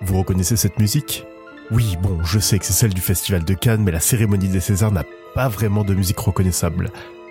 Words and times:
Vous 0.00 0.18
reconnaissez 0.18 0.56
cette 0.56 0.78
musique? 0.78 1.26
Oui, 1.70 1.96
bon, 2.00 2.22
je 2.24 2.38
sais 2.38 2.58
que 2.58 2.64
c'est 2.64 2.72
celle 2.72 2.94
du 2.94 3.00
Festival 3.00 3.44
de 3.44 3.54
Cannes, 3.54 3.82
mais 3.82 3.90
la 3.90 4.00
cérémonie 4.00 4.48
des 4.48 4.60
Césars 4.60 4.92
n'a 4.92 5.04
pas 5.34 5.48
vraiment 5.48 5.84
de 5.84 5.94
musique 5.94 6.18
reconnaissable. 6.18 6.90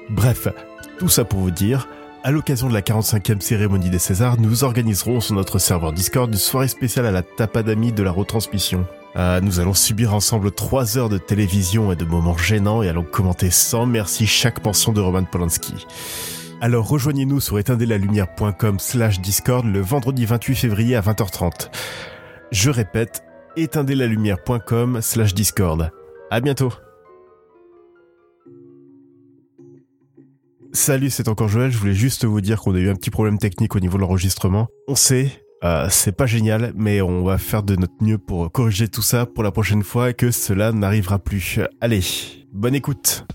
Bref, 0.10 0.48
tout 1.00 1.10
ça 1.10 1.26
pour 1.26 1.40
vous 1.40 1.52
dire, 1.52 1.88
à 2.24 2.32
l'occasion 2.32 2.68
de 2.68 2.74
la 2.74 2.82
45e 2.82 3.40
cérémonie 3.40 3.90
des 3.90 4.00
Césars, 4.00 4.40
nous 4.40 4.64
organiserons 4.64 5.22
sur 5.22 5.34
notre 5.34 5.60
serveur 5.60 5.94
Discord 5.94 6.30
une 6.30 6.38
soirée 6.38 6.68
spéciale 6.68 7.06
à 7.06 7.12
la 7.12 7.24
tapadamie 7.24 7.94
de 7.94 8.04
la 8.04 8.12
retransmission. 8.12 8.86
Euh, 9.16 9.40
nous 9.42 9.60
allons 9.60 9.74
subir 9.74 10.14
ensemble 10.14 10.52
3 10.52 10.98
heures 10.98 11.10
de 11.10 11.18
télévision 11.18 11.92
et 11.92 11.96
de 11.96 12.06
moments 12.06 12.38
gênants 12.38 12.84
et 12.84 12.90
allons 12.90 13.04
commenter 13.04 13.50
sans 13.50 13.86
merci 13.86 14.28
chaque 14.28 14.64
mention 14.64 14.92
de 14.92 15.00
Roman 15.00 15.24
Polanski. 15.24 15.88
Alors 16.60 16.88
rejoignez-nous 16.88 17.40
sur 17.40 17.58
éteindelalumière.com 17.60 18.78
slash 18.80 19.20
Discord 19.22 19.66
le 19.66 19.80
vendredi 19.80 20.26
28 20.26 20.56
février 20.56 20.96
à 20.96 21.02
20h30. 21.02 21.70
Je 22.52 22.70
répète, 22.70 23.24
éteindelalumière.com 23.58 25.02
slash 25.02 25.34
Discord. 25.34 25.92
À 26.32 26.40
bientôt 26.40 26.72
Salut, 30.72 31.10
c'est 31.10 31.28
encore 31.28 31.50
Joël. 31.50 31.72
Je 31.72 31.78
voulais 31.78 31.94
juste 31.94 32.24
vous 32.24 32.40
dire 32.40 32.62
qu'on 32.62 32.74
a 32.76 32.80
eu 32.80 32.90
un 32.90 32.96
petit 32.96 33.10
problème 33.10 33.38
technique 33.38 33.76
au 33.76 33.80
niveau 33.80 33.98
de 33.98 34.02
l'enregistrement. 34.04 34.68
On 34.88 34.96
sait, 34.96 35.44
euh, 35.64 35.88
c'est 35.90 36.16
pas 36.16 36.26
génial, 36.26 36.72
mais 36.76 37.02
on 37.02 37.24
va 37.24 37.38
faire 37.38 37.64
de 37.64 37.76
notre 37.76 38.02
mieux 38.02 38.18
pour 38.18 38.50
corriger 38.52 38.88
tout 38.88 39.02
ça 39.02 39.26
pour 39.26 39.44
la 39.44 39.52
prochaine 39.52 39.84
fois 39.84 40.14
que 40.14 40.32
cela 40.32 40.72
n'arrivera 40.72 41.20
plus. 41.20 41.60
Allez, 41.82 42.02
bonne 42.54 42.76
écoute. 42.76 43.26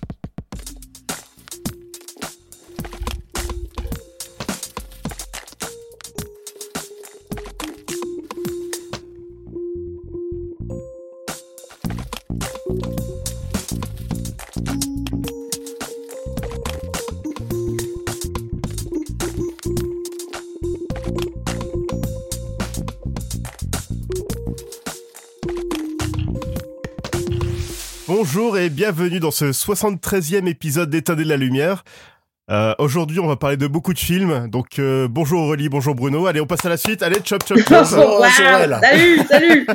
Et 28.63 28.69
bienvenue 28.69 29.19
dans 29.19 29.31
ce 29.31 29.51
73e 29.51 30.47
épisode 30.47 30.89
d'Éteindre 30.89 31.23
la 31.23 31.35
lumière. 31.35 31.83
Euh, 32.49 32.73
Aujourd'hui, 32.79 33.19
on 33.19 33.27
va 33.27 33.35
parler 33.35 33.57
de 33.57 33.67
beaucoup 33.67 33.93
de 33.93 33.99
films. 33.99 34.47
Donc, 34.47 34.79
euh, 34.79 35.09
bonjour 35.09 35.41
Aurélie, 35.41 35.67
bonjour 35.67 35.95
Bruno. 35.95 36.27
Allez, 36.27 36.39
on 36.39 36.45
passe 36.45 36.63
à 36.63 36.69
la 36.69 36.77
suite. 36.77 37.03
Allez, 37.03 37.17
chop, 37.25 37.43
chop, 37.45 37.57
chop. 37.57 37.91
Wow, 37.91 38.23
salut, 38.79 39.19
salut. 39.27 39.67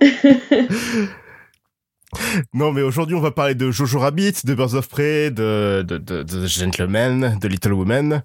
non, 2.54 2.70
mais 2.70 2.82
aujourd'hui, 2.82 3.16
on 3.16 3.20
va 3.20 3.32
parler 3.32 3.56
de 3.56 3.72
Jojo 3.72 3.98
Rabbit, 3.98 4.46
de 4.46 4.54
Birds 4.54 4.74
of 4.74 4.88
Prey, 4.88 5.32
de, 5.32 5.84
de, 5.86 5.98
de, 5.98 6.22
de 6.22 6.46
Gentleman, 6.46 7.38
de 7.40 7.48
Little 7.48 7.72
Woman, 7.72 8.22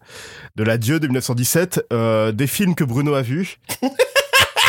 de 0.58 0.64
L'Adieu 0.64 1.00
de 1.00 1.08
1917, 1.08 1.88
euh, 1.92 2.32
des 2.32 2.48
films 2.48 2.76
que 2.76 2.84
Bruno 2.84 3.16
a 3.16 3.24
vus. 3.24 3.58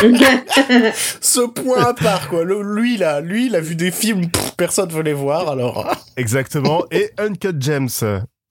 Ce 1.20 1.46
point 1.46 1.84
à 1.86 1.94
part, 1.94 2.28
quoi. 2.28 2.44
Le- 2.44 2.62
lui, 2.62 2.96
là, 2.96 3.20
lui, 3.20 3.46
il 3.46 3.56
a 3.56 3.60
vu 3.60 3.74
des 3.76 3.90
films, 3.90 4.30
pff, 4.30 4.52
personne 4.56 4.90
veut 4.90 5.02
les 5.02 5.12
voir, 5.12 5.48
alors. 5.50 5.90
Exactement. 6.16 6.84
Et 6.90 7.10
Uncut 7.18 7.54
Gems. 7.60 7.88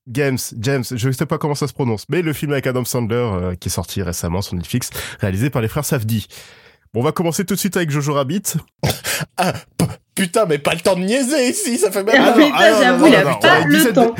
Games, 0.07 0.37
James, 0.59 0.83
je 0.91 1.07
ne 1.07 1.13
sais 1.13 1.25
pas 1.25 1.39
comment 1.39 1.55
ça 1.55 1.67
se 1.67 1.73
prononce, 1.73 2.05
mais 2.09 2.21
le 2.21 2.31
film 2.31 2.51
avec 2.51 2.67
Adam 2.67 2.85
Sandler 2.85 3.15
euh, 3.15 3.55
qui 3.55 3.69
est 3.69 3.71
sorti 3.71 4.03
récemment 4.03 4.43
sur 4.43 4.53
Netflix, 4.53 4.91
réalisé 5.19 5.49
par 5.49 5.63
les 5.63 5.67
frères 5.67 5.83
Safdie. 5.83 6.27
Bon, 6.93 6.99
on 6.99 7.03
va 7.03 7.11
commencer 7.11 7.43
tout 7.43 7.55
de 7.55 7.59
suite 7.59 7.75
avec 7.75 7.89
Jojo 7.89 8.13
Rabbit. 8.13 8.43
Ah, 9.37 9.53
putain, 10.13 10.45
mais 10.45 10.59
pas 10.59 10.75
le 10.75 10.81
temps 10.81 10.95
de 10.95 11.01
niaiser 11.01 11.49
ici, 11.49 11.79
ça 11.79 11.89
fait 11.91 12.03
même. 12.03 12.17
Ah, 12.19 12.27
Ah 12.29 12.33
putain, 12.33 12.51
ah 12.55 12.83
j'avoue, 12.83 13.07
il 13.07 13.15
a 13.15 13.23
non, 13.23 13.33
pas 13.39 13.47
on 13.59 13.63
a 13.63 13.65
le 13.65 13.75
17 13.77 13.93
temps. 13.95 14.15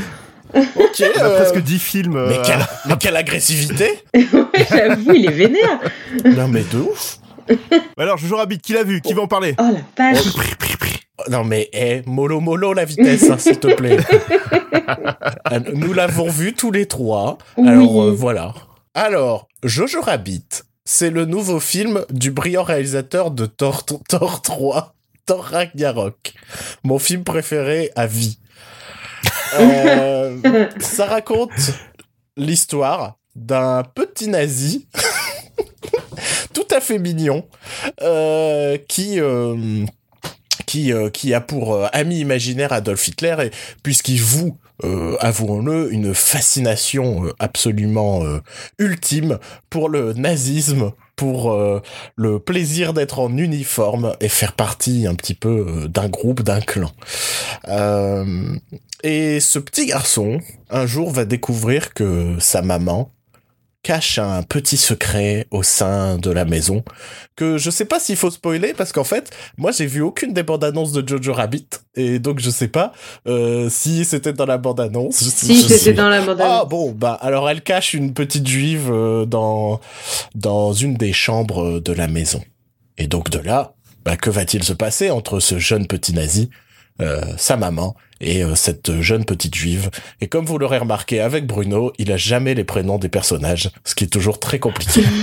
Ok. 0.55 1.03
On 1.15 1.19
a 1.19 1.23
euh, 1.23 1.35
presque 1.35 1.61
10 1.61 1.79
films. 1.79 2.25
Mais 2.27 2.37
euh, 2.39 2.43
quelle, 2.45 2.65
mais 2.85 2.97
quelle 2.97 3.15
agressivité 3.15 4.03
Ouais, 4.13 4.65
j'avoue, 4.69 5.13
il 5.13 5.25
est 5.25 5.31
vénère. 5.31 5.79
Non, 6.23 6.47
mais 6.47 6.63
de 6.63 6.77
ouf. 6.77 7.19
Alors, 7.97 8.17
Jojo 8.17 8.37
Rabbit, 8.37 8.59
qui 8.59 8.73
l'a 8.73 8.83
vu? 8.83 9.01
Qui 9.01 9.13
va 9.13 9.23
en 9.23 9.27
parler? 9.27 9.55
Oh 9.59 9.63
la 9.97 10.13
vache. 10.13 10.23
Non, 11.29 11.43
mais, 11.43 11.69
eh, 11.73 12.01
mollo 12.05 12.39
mollo 12.39 12.73
la 12.73 12.85
vitesse, 12.85 13.29
hein, 13.29 13.37
s'il 13.37 13.59
te 13.59 13.73
plaît. 13.73 13.97
Euh, 15.51 15.59
Nous 15.73 15.93
l'avons 15.93 16.29
vu 16.29 16.53
tous 16.53 16.71
les 16.71 16.85
trois. 16.85 17.37
Oui. 17.57 17.67
Alors, 17.67 18.03
euh, 18.03 18.11
voilà. 18.11 18.53
Alors, 18.93 19.47
Jojo 19.63 20.01
Rabbit, 20.01 20.45
c'est 20.83 21.09
le 21.09 21.25
nouveau 21.25 21.59
film 21.59 22.05
du 22.11 22.29
brillant 22.31 22.63
réalisateur 22.63 23.31
de 23.31 23.45
Thor, 23.47 23.83
Thor 23.85 24.41
3, 24.43 24.93
Thor 25.25 25.43
Ragnarok. 25.43 26.33
Mon 26.83 26.99
film 26.99 27.23
préféré 27.23 27.91
à 27.95 28.05
vie. 28.05 28.37
Euh, 29.59 30.69
ça 30.79 31.05
raconte 31.05 31.51
l'histoire 32.37 33.17
d'un 33.35 33.83
petit 33.83 34.27
nazi 34.27 34.87
tout 36.53 36.67
à 36.71 36.79
fait 36.79 36.99
mignon 36.99 37.45
euh, 38.01 38.77
qui 38.87 39.19
euh, 39.19 39.85
qui 40.65 40.93
euh, 40.93 41.09
qui 41.09 41.33
a 41.33 41.41
pour 41.41 41.87
ami 41.93 42.19
imaginaire 42.19 42.73
Adolf 42.73 43.07
Hitler 43.07 43.35
et 43.45 43.51
puisqu'il 43.83 44.21
voue 44.21 44.57
avouons-le 45.19 45.93
une 45.93 46.13
fascination 46.13 47.23
absolument 47.39 48.23
ultime 48.77 49.39
pour 49.69 49.87
le 49.87 50.11
nazisme 50.11 50.91
pour 51.15 51.51
euh, 51.51 51.81
le 52.15 52.39
plaisir 52.39 52.93
d'être 52.93 53.19
en 53.19 53.35
uniforme 53.37 54.15
et 54.19 54.29
faire 54.29 54.53
partie 54.53 55.07
un 55.07 55.15
petit 55.15 55.33
peu 55.33 55.65
euh, 55.67 55.87
d'un 55.87 56.09
groupe, 56.09 56.41
d'un 56.43 56.61
clan. 56.61 56.91
Euh, 57.67 58.55
et 59.03 59.39
ce 59.39 59.59
petit 59.59 59.87
garçon, 59.87 60.39
un 60.69 60.85
jour, 60.85 61.11
va 61.11 61.25
découvrir 61.25 61.93
que 61.93 62.35
sa 62.39 62.61
maman 62.61 63.11
cache 63.85 64.17
un 64.17 64.41
petit 64.41 64.77
secret 64.77 65.45
au 65.51 65.61
sein 65.61 66.17
de 66.17 66.31
la 66.31 66.43
maison 66.43 66.83
que 67.35 67.59
je 67.59 67.69
sais 67.69 67.85
pas 67.85 67.99
s'il 67.99 68.15
faut 68.15 68.31
spoiler 68.31 68.73
parce 68.73 68.91
qu'en 68.91 69.03
fait 69.03 69.29
moi 69.57 69.71
j'ai 69.71 69.85
vu 69.85 70.01
aucune 70.01 70.33
des 70.33 70.41
bandes 70.41 70.63
annonces 70.63 70.91
de 70.91 71.07
Jojo 71.07 71.33
Rabbit 71.33 71.67
et 71.93 72.17
donc 72.17 72.39
je 72.39 72.49
sais 72.49 72.67
pas 72.67 72.93
euh, 73.27 73.69
si 73.69 74.03
c'était 74.03 74.33
dans 74.33 74.47
la 74.47 74.57
bande 74.57 74.79
annonce 74.79 75.17
Si, 75.17 75.55
c'était 75.61 75.93
dans 75.93 76.09
la 76.09 76.21
bande 76.21 76.39
ah 76.41 76.65
bon 76.67 76.93
bah 76.93 77.15
alors 77.21 77.47
elle 77.47 77.61
cache 77.61 77.93
une 77.93 78.15
petite 78.15 78.47
juive 78.47 78.89
euh, 78.91 79.27
dans 79.27 79.79
dans 80.33 80.73
une 80.73 80.95
des 80.95 81.13
chambres 81.13 81.79
de 81.79 81.93
la 81.93 82.07
maison. 82.07 82.41
Et 82.97 83.05
donc 83.05 83.29
de 83.29 83.39
là 83.39 83.73
bah, 84.03 84.17
que 84.17 84.31
va-t-il 84.31 84.63
se 84.63 84.73
passer 84.73 85.11
entre 85.11 85.39
ce 85.39 85.59
jeune 85.59 85.85
petit 85.85 86.13
nazi 86.13 86.49
sa 87.37 87.57
maman 87.57 87.95
et 88.21 88.43
euh, 88.43 88.55
cette 88.55 89.01
jeune 89.01 89.25
petite 89.25 89.53
juive. 89.55 89.89
Et 90.21 90.27
comme 90.27 90.45
vous 90.45 90.57
l'aurez 90.57 90.77
remarqué 90.77 91.19
avec 91.19 91.45
Bruno, 91.45 91.91
il 91.97 92.11
a 92.11 92.17
jamais 92.17 92.53
les 92.53 92.63
prénoms 92.63 92.97
des 92.97 93.09
personnages, 93.09 93.69
ce 93.83 93.93
qui 93.95 94.05
est 94.05 94.07
toujours 94.07 94.39
très 94.39 94.59
compliqué. 94.59 95.03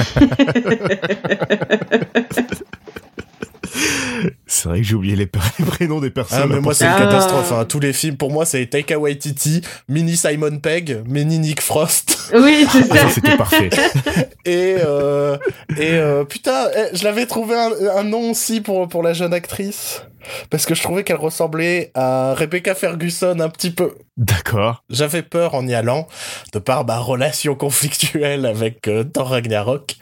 C'est 4.46 4.68
vrai 4.68 4.78
que 4.80 4.86
j'ai 4.86 4.94
oublié 4.94 5.16
les, 5.16 5.26
pr- 5.26 5.40
les 5.58 5.64
prénoms 5.64 5.98
des 6.00 6.10
personnes. 6.10 6.40
Ah, 6.42 6.46
mais 6.46 6.60
moi, 6.60 6.74
c'est 6.74 6.84
une 6.84 6.92
Ah. 6.94 6.98
catastrophe. 6.98 7.50
Hein. 7.52 7.64
Tous 7.64 7.80
les 7.80 7.92
films, 7.92 8.16
pour 8.16 8.30
moi, 8.30 8.44
c'est 8.44 8.64
Taika 8.66 8.98
Waititi, 8.98 9.62
Mini 9.88 10.16
Simon 10.16 10.58
Pegg, 10.58 11.02
Mini 11.06 11.38
Nick 11.38 11.60
Frost. 11.62 12.30
Oui, 12.34 12.66
c'est 12.70 12.84
Ah, 12.90 12.94
ça. 12.96 13.02
ça, 13.02 13.08
c'était 13.08 13.36
parfait. 13.36 13.70
Et, 14.44 14.76
euh, 14.84 15.36
et 15.78 15.92
euh, 15.92 16.24
putain, 16.24 16.66
eh, 16.76 16.96
je 16.96 17.04
l'avais 17.04 17.26
trouvé 17.26 17.54
un, 17.54 17.70
un 17.96 18.02
nom 18.04 18.32
aussi 18.32 18.60
pour, 18.60 18.88
pour 18.88 19.02
la 19.02 19.12
jeune 19.12 19.32
actrice. 19.32 20.02
Parce 20.50 20.66
que 20.66 20.74
je 20.74 20.82
trouvais 20.82 21.04
qu'elle 21.04 21.16
ressemblait 21.16 21.90
à 21.94 22.34
Rebecca 22.34 22.74
Ferguson 22.74 23.38
un 23.40 23.48
petit 23.48 23.70
peu. 23.70 23.94
D'accord. 24.16 24.84
J'avais 24.90 25.22
peur 25.22 25.54
en 25.54 25.66
y 25.66 25.74
allant, 25.74 26.06
de 26.52 26.58
par 26.58 26.84
ma 26.84 26.98
relation 26.98 27.54
conflictuelle 27.54 28.46
avec 28.46 28.88
euh, 28.88 29.04
Thor 29.04 29.28
Ragnarok. 29.30 29.96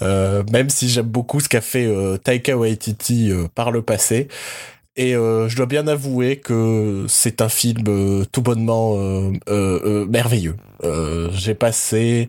Euh, 0.00 0.42
même 0.50 0.70
si 0.70 0.88
j'aime 0.88 1.06
beaucoup 1.06 1.40
ce 1.40 1.48
qu'a 1.48 1.60
fait 1.60 1.86
euh, 1.86 2.16
Taika 2.16 2.56
Waititi 2.56 3.30
euh, 3.30 3.48
par 3.54 3.70
le 3.70 3.82
passé. 3.82 4.28
Et 4.96 5.14
euh, 5.14 5.48
je 5.48 5.56
dois 5.56 5.66
bien 5.66 5.86
avouer 5.86 6.36
que 6.36 7.06
c'est 7.08 7.40
un 7.40 7.48
film 7.48 8.24
tout 8.30 8.42
bonnement 8.42 8.96
merveilleux. 9.46 10.56
Euh, 10.84 11.30
J'ai 11.32 11.54
passé 11.54 12.28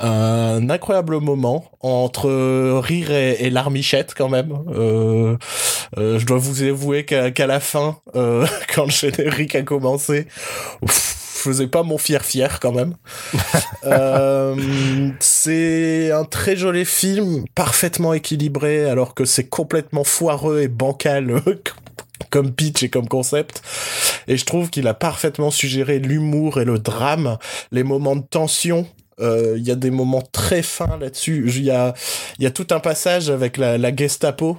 un 0.00 0.70
incroyable 0.70 1.20
moment 1.20 1.64
entre 1.80 2.78
rire 2.80 3.10
et, 3.10 3.32
et 3.40 3.50
larmichette 3.50 4.14
quand 4.14 4.28
même. 4.28 4.52
Euh, 4.68 5.36
euh, 5.98 6.18
je 6.18 6.26
dois 6.26 6.38
vous 6.38 6.62
avouer 6.62 7.04
qu'à 7.04 7.46
la 7.46 7.60
fin, 7.60 7.98
euh, 8.16 8.46
quand 8.74 8.86
le 8.86 8.90
générique 8.90 9.54
a 9.54 9.62
commencé, 9.62 10.26
ouf, 10.82 11.34
je 11.36 11.42
faisais 11.42 11.66
pas 11.66 11.82
mon 11.82 11.98
fier 11.98 12.24
fier 12.24 12.60
quand 12.60 12.72
même. 12.72 12.94
C'est 15.20 16.10
un 16.10 16.24
très 16.24 16.56
joli 16.56 16.84
film, 16.84 17.44
parfaitement 17.54 18.12
équilibré, 18.12 18.84
alors 18.84 19.14
que 19.14 19.24
c'est 19.24 19.48
complètement 19.48 20.04
foireux 20.04 20.60
et 20.60 20.68
bancal 20.68 21.40
comme 22.30 22.52
pitch 22.52 22.82
et 22.82 22.90
comme 22.90 23.08
concept. 23.08 23.62
Et 24.28 24.36
je 24.36 24.44
trouve 24.44 24.68
qu'il 24.70 24.86
a 24.86 24.94
parfaitement 24.94 25.50
suggéré 25.50 25.98
l'humour 25.98 26.60
et 26.60 26.64
le 26.64 26.78
drame, 26.78 27.38
les 27.72 27.82
moments 27.82 28.16
de 28.16 28.22
tension 28.22 28.86
Il 29.20 29.62
y 29.62 29.70
a 29.70 29.76
des 29.76 29.90
moments 29.90 30.22
très 30.22 30.62
fins 30.62 30.96
là-dessus. 30.98 31.44
Il 31.48 31.64
y 31.64 31.70
a, 31.70 31.94
tout 32.50 32.66
un 32.70 32.80
passage 32.80 33.30
avec 33.30 33.56
la 33.56 33.94
Gestapo 33.94 34.56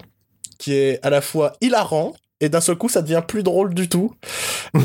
qui 0.62 0.75
est 0.75 1.04
à 1.04 1.10
la 1.10 1.22
fois 1.22 1.54
hilarant 1.60 2.13
et 2.41 2.49
d'un 2.49 2.59
seul 2.59 2.75
coup 2.75 2.89
ça 2.89 3.01
devient 3.01 3.21
plus 3.25 3.43
drôle 3.43 3.73
du 3.73 3.88
tout. 3.88 4.13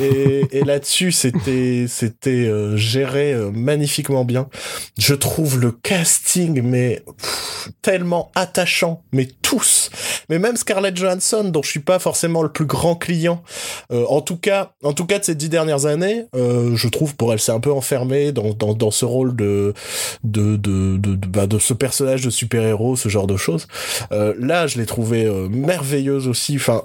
Et, 0.01 0.47
et 0.53 0.63
là-dessus 0.63 1.11
c'était 1.11 1.87
c'était 1.89 2.31
euh, 2.31 2.77
géré 2.77 3.33
euh, 3.33 3.51
magnifiquement 3.51 4.25
bien. 4.25 4.49
Je 4.99 5.15
trouve 5.15 5.59
le 5.59 5.73
casting 5.73 6.61
mais 6.63 7.03
tellement 7.83 8.31
attachant. 8.35 9.03
Mais 9.13 9.27
tous. 9.43 9.91
Mais 10.29 10.39
même 10.39 10.57
Scarlett 10.57 10.97
Johansson 10.97 11.45
dont 11.45 11.63
je 11.63 11.71
suis 11.71 11.81
pas 11.81 11.99
forcément 11.99 12.43
le 12.43 12.53
plus 12.53 12.67
grand 12.67 12.95
client 12.95 13.43
euh, 13.91 14.05
en 14.09 14.21
tout 14.21 14.37
cas 14.37 14.73
en 14.83 14.93
tout 14.93 15.07
cas 15.07 15.19
de 15.19 15.25
ces 15.25 15.35
dix 15.35 15.49
dernières 15.49 15.87
années 15.87 16.27
je 16.35 16.89
trouve 16.89 17.17
pour 17.17 17.33
elle 17.33 17.41
c'est 17.41 17.53
un 17.53 17.61
peu 17.61 17.73
enfermée 17.73 18.33
dans, 18.33 18.53
dans, 18.53 18.75
dans 18.75 18.91
ce 18.91 19.05
rôle 19.05 19.35
de 19.35 19.73
de 20.25 20.57
de 20.57 20.99
de, 20.99 21.15
bah, 21.27 21.47
de 21.47 21.59
ce 21.59 21.73
personnage 21.73 22.21
de 22.21 22.31
super 22.31 22.63
héros 22.63 22.97
ce 22.97 23.09
genre 23.09 23.27
de 23.27 23.37
choses. 23.37 23.67
Là 24.11 24.67
je 24.67 24.79
l'ai 24.79 24.87
trouvé 24.87 25.25
merveilleuse 25.49 26.29
aussi. 26.29 26.57
Enfin 26.57 26.83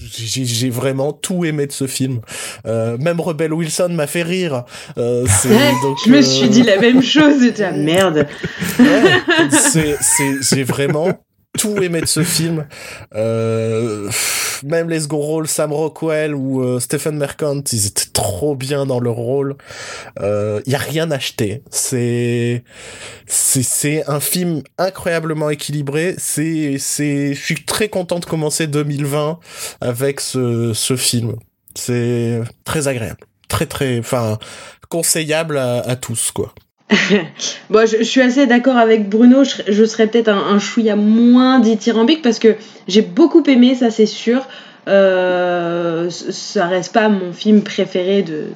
j'ai 0.00 0.70
vraiment 0.70 1.12
tout 1.12 1.44
aimé 1.44 1.66
de 1.66 1.72
ce 1.72 1.86
film. 1.86 2.20
Euh, 2.66 2.96
même 2.98 3.20
Rebel 3.20 3.52
Wilson 3.52 3.90
m'a 3.90 4.06
fait 4.06 4.22
rire. 4.22 4.64
Euh, 4.98 5.26
donc, 5.82 5.98
je 6.04 6.10
me 6.10 6.22
suis 6.22 6.48
dit 6.48 6.62
la 6.62 6.78
même 6.78 7.02
chose. 7.02 7.42
J'étais 7.42 7.72
merde. 7.72 8.26
c'est 9.50 9.96
j'ai 10.40 10.64
vraiment 10.64 11.08
tout 11.58 11.76
aimé 11.78 12.00
de 12.00 12.06
ce 12.06 12.22
film. 12.24 12.66
Euh, 13.14 14.10
même 14.62 14.88
les 14.88 15.00
second 15.00 15.18
rôles, 15.18 15.48
Sam 15.48 15.72
Rockwell 15.72 16.34
ou 16.34 16.62
euh, 16.62 16.80
Stephen 16.80 17.16
Merchant, 17.16 17.62
ils 17.72 17.86
étaient 17.86 18.10
trop 18.12 18.56
bien 18.56 18.86
dans 18.86 19.00
leur 19.00 19.14
rôle. 19.14 19.56
Il 20.18 20.24
euh, 20.24 20.60
y 20.66 20.74
a 20.74 20.78
rien 20.78 21.10
à 21.10 21.16
acheter. 21.16 21.62
C'est 21.70 22.64
c'est 23.26 24.08
un 24.08 24.20
film 24.20 24.62
incroyablement 24.78 25.50
équilibré. 25.50 26.14
C'est 26.18 26.76
c'est 26.78 27.34
je 27.34 27.42
suis 27.42 27.64
très 27.64 27.88
content 27.88 28.18
de 28.18 28.24
commencer 28.24 28.66
2020 28.66 29.38
avec 29.80 30.20
ce 30.20 30.72
ce 30.74 30.96
film. 30.96 31.36
C'est 31.74 32.40
très 32.64 32.88
agréable, 32.88 33.20
très 33.48 33.66
très 33.66 33.98
enfin 33.98 34.38
conseillable 34.88 35.58
à, 35.58 35.80
à 35.80 35.96
tous 35.96 36.30
quoi. 36.30 36.54
bon, 37.70 37.86
je, 37.86 38.02
suis 38.02 38.20
assez 38.20 38.46
d'accord 38.46 38.76
avec 38.76 39.08
Bruno. 39.08 39.42
Je, 39.44 39.84
serais 39.84 40.06
peut-être 40.06 40.28
un, 40.28 40.54
un, 40.54 40.58
chouïa 40.58 40.96
moins 40.96 41.58
dithyrambique 41.58 42.22
parce 42.22 42.38
que 42.38 42.56
j'ai 42.88 43.02
beaucoup 43.02 43.42
aimé, 43.46 43.74
ça 43.74 43.90
c'est 43.90 44.06
sûr. 44.06 44.46
Euh, 44.86 46.10
ça 46.10 46.66
reste 46.66 46.92
pas 46.92 47.08
mon 47.08 47.32
film 47.32 47.62
préféré 47.62 48.22
de, 48.22 48.48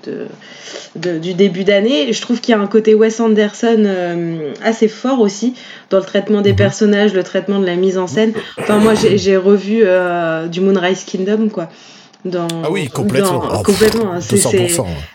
de, 0.96 1.18
du 1.18 1.34
début 1.34 1.64
d'année. 1.64 2.12
Je 2.12 2.20
trouve 2.20 2.40
qu'il 2.40 2.54
y 2.54 2.58
a 2.58 2.60
un 2.60 2.66
côté 2.66 2.94
Wes 2.94 3.18
Anderson 3.20 3.84
euh, 3.86 4.52
assez 4.62 4.88
fort 4.88 5.20
aussi 5.20 5.54
dans 5.90 5.98
le 5.98 6.04
traitement 6.04 6.42
des 6.42 6.50
mhm. 6.50 6.56
personnages, 6.56 7.14
le 7.14 7.22
traitement 7.22 7.58
de 7.60 7.66
la 7.66 7.76
mise 7.76 7.96
en 7.96 8.06
scène. 8.06 8.32
Enfin, 8.58 8.78
moi 8.78 8.92
j'ai 8.94 9.36
revu 9.36 9.82
euh, 9.84 10.46
du 10.48 10.60
Moonrise 10.60 11.04
Kingdom 11.04 11.48
quoi. 11.48 11.70
Dans, 12.24 12.48
ah 12.64 12.70
oui, 12.70 12.88
complètement. 12.88 13.46
Dans, 13.46 13.62
complètement. 13.62 14.12
Hein. 14.12 14.20
C'est, 14.20 14.44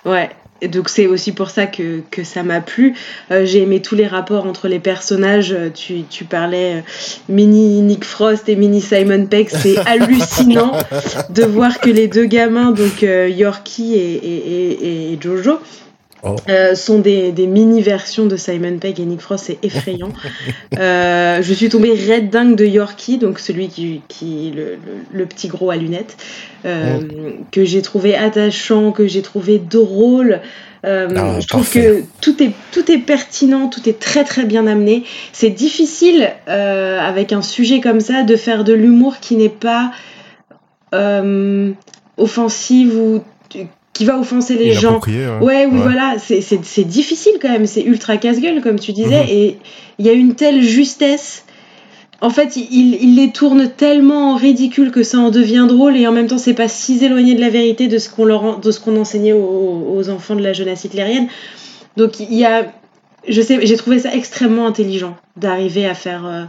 ouais, 0.06 0.30
donc 0.68 0.90
c'est 0.90 1.08
aussi 1.08 1.32
pour 1.32 1.50
ça 1.50 1.66
que, 1.66 2.02
que 2.12 2.24
ça 2.24 2.44
m'a 2.44 2.62
plu. 2.62 2.96
Euh, 3.32 3.46
j'ai 3.46 3.62
aimé 3.62 3.82
tous 3.82 3.96
les 3.96 4.08
rapports 4.08 4.46
entre 4.46 4.68
les 4.68 4.80
personnages. 4.80 5.54
Euh, 5.54 5.70
tu, 5.70 6.04
tu 6.10 6.26
parlais 6.26 6.76
euh, 6.76 6.82
mini 7.30 7.82
Nick 7.82 8.04
Frost 8.04 8.50
et 8.50 8.56
mini 8.56 8.82
Simon 8.82 9.26
Peck. 9.26 9.50
C'est 9.50 9.78
hallucinant 9.86 10.74
de 11.30 11.44
voir 11.44 11.80
que 11.80 11.90
les 11.90 12.08
deux 12.08 12.26
gamins, 12.26 12.72
donc 12.72 13.02
Yorkie 13.02 13.96
et, 13.96 14.16
et, 14.16 15.14
et 15.14 15.20
Jojo, 15.22 15.60
Oh. 16.26 16.38
Euh, 16.48 16.74
sont 16.74 17.00
des, 17.00 17.34
des 17.34 17.48
mini-versions 17.48 18.26
de 18.28 18.38
Simon 18.38 18.78
Pegg 18.78 18.98
et 19.02 19.06
Nick 19.06 19.20
Frost, 19.20 19.46
c'est 19.48 19.60
effrayant. 19.62 20.14
euh, 20.80 21.42
je 21.42 21.54
suis 21.54 21.68
tombée 21.68 21.92
red 21.92 22.30
dingue 22.30 22.56
de 22.56 22.64
Yorkie, 22.66 23.18
donc 23.18 23.40
celui 23.40 23.68
qui, 23.68 24.02
qui 24.08 24.54
le, 24.56 24.78
le, 25.12 25.26
petit 25.26 25.50
gros 25.50 25.70
à 25.70 25.76
lunettes, 25.76 26.16
euh, 26.64 27.00
oh. 27.02 27.44
que 27.52 27.66
j'ai 27.66 27.82
trouvé 27.82 28.16
attachant, 28.16 28.94
que 28.94 29.06
j'ai 29.06 29.22
trouvé 29.22 29.60
drôle. 29.60 30.40
Euh, 30.86 31.10
ah, 31.14 31.40
je 31.42 31.48
trouve 31.48 31.70
que 31.70 32.04
tout 32.22 32.42
est, 32.42 32.52
tout 32.72 32.90
est 32.90 33.00
pertinent, 33.00 33.68
tout 33.68 33.88
est 33.90 34.00
très 34.00 34.24
très 34.24 34.46
bien 34.46 34.66
amené. 34.66 35.04
C'est 35.34 35.50
difficile 35.50 36.32
euh, 36.48 37.02
avec 37.02 37.34
un 37.34 37.42
sujet 37.42 37.82
comme 37.82 38.00
ça 38.00 38.24
de 38.24 38.36
faire 38.38 38.64
de 38.64 38.72
l'humour 38.72 39.20
qui 39.20 39.36
n'est 39.36 39.50
pas 39.50 39.92
offensive 42.18 42.96
ou 42.96 43.24
qui 43.94 44.06
va 44.06 44.20
offenser 44.20 44.56
les 44.56 44.74
gens. 44.74 45.00
Ouais, 45.42 45.66
oui, 45.66 45.78
voilà, 45.78 46.16
c'est 46.20 46.84
difficile 46.84 47.34
quand 47.42 47.50
même, 47.50 47.68
c'est 47.68 47.84
ultra 47.84 48.18
casse-gueule, 48.18 48.62
comme 48.62 48.80
tu 48.80 48.92
disais, 48.92 49.24
mhm. 49.24 49.30
et 49.30 49.58
il 50.00 50.06
y 50.06 50.10
a 50.10 50.14
une 50.14 50.36
telle 50.36 50.62
justesse. 50.62 51.46
En 52.20 52.30
fait, 52.30 52.56
il, 52.56 52.96
il, 53.02 53.16
les 53.16 53.32
tourne 53.32 53.70
tellement 53.70 54.32
en 54.32 54.36
ridicule 54.36 54.92
que 54.92 55.04
ça 55.04 55.20
en 55.20 55.30
devient 55.30 55.66
drôle, 55.68 55.96
et 55.96 56.08
en 56.08 56.12
même 56.12 56.28
temps, 56.28 56.38
c'est 56.38 56.54
pas 56.54 56.68
si 56.68 57.04
éloigné 57.04 57.36
de 57.36 57.42
la 57.42 57.50
vérité 57.50 57.88
de 57.88 57.98
ce 57.98 58.10
qu'on 58.10 58.26
leur, 58.26 58.60
de 58.60 58.72
ce 58.72 58.80
qu'on 58.80 59.00
enseignait 59.00 59.34
aux, 59.34 60.10
enfants 60.10 60.36
de 60.36 60.42
la 60.42 60.54
jeunesse 60.54 60.86
hitlérienne. 60.86 61.28
Donc, 61.96 62.20
il 62.20 62.34
y 62.34 62.46
a, 62.46 62.74
je 63.28 63.42
sais, 63.42 63.64
j'ai 63.66 63.78
trouvé 63.78 64.00
ça 64.00 64.14
extrêmement 64.14 64.66
intelligent 64.66 65.16
d'arriver 65.38 65.86
à 65.86 65.94
faire. 65.94 66.26
Euh, 66.26 66.44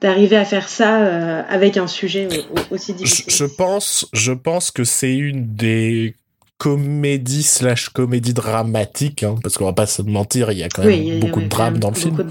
d'arriver 0.00 0.38
à 0.38 0.46
faire 0.46 0.66
ça 0.70 1.02
euh, 1.02 1.42
avec 1.50 1.76
un 1.76 1.86
sujet 1.86 2.26
aussi 2.70 2.94
difficile. 2.94 3.26
Je, 3.28 3.36
je 3.36 3.44
pense, 3.44 4.08
je 4.14 4.32
pense 4.32 4.70
que 4.70 4.82
c'est 4.82 5.14
une 5.14 5.54
des 5.54 6.14
comédie 6.60 7.42
slash 7.42 7.88
comédie 7.88 8.34
dramatique, 8.34 9.22
hein, 9.22 9.36
parce 9.42 9.56
qu'on 9.56 9.64
va 9.64 9.72
pas 9.72 9.86
se 9.86 10.02
mentir, 10.02 10.52
il 10.52 10.58
y 10.58 10.62
a 10.62 10.68
quand 10.68 10.84
même 10.84 11.18
beaucoup 11.18 11.40
de 11.40 11.48
drame 11.48 11.78
dans 11.78 11.88
le 11.88 11.94
film, 11.94 12.30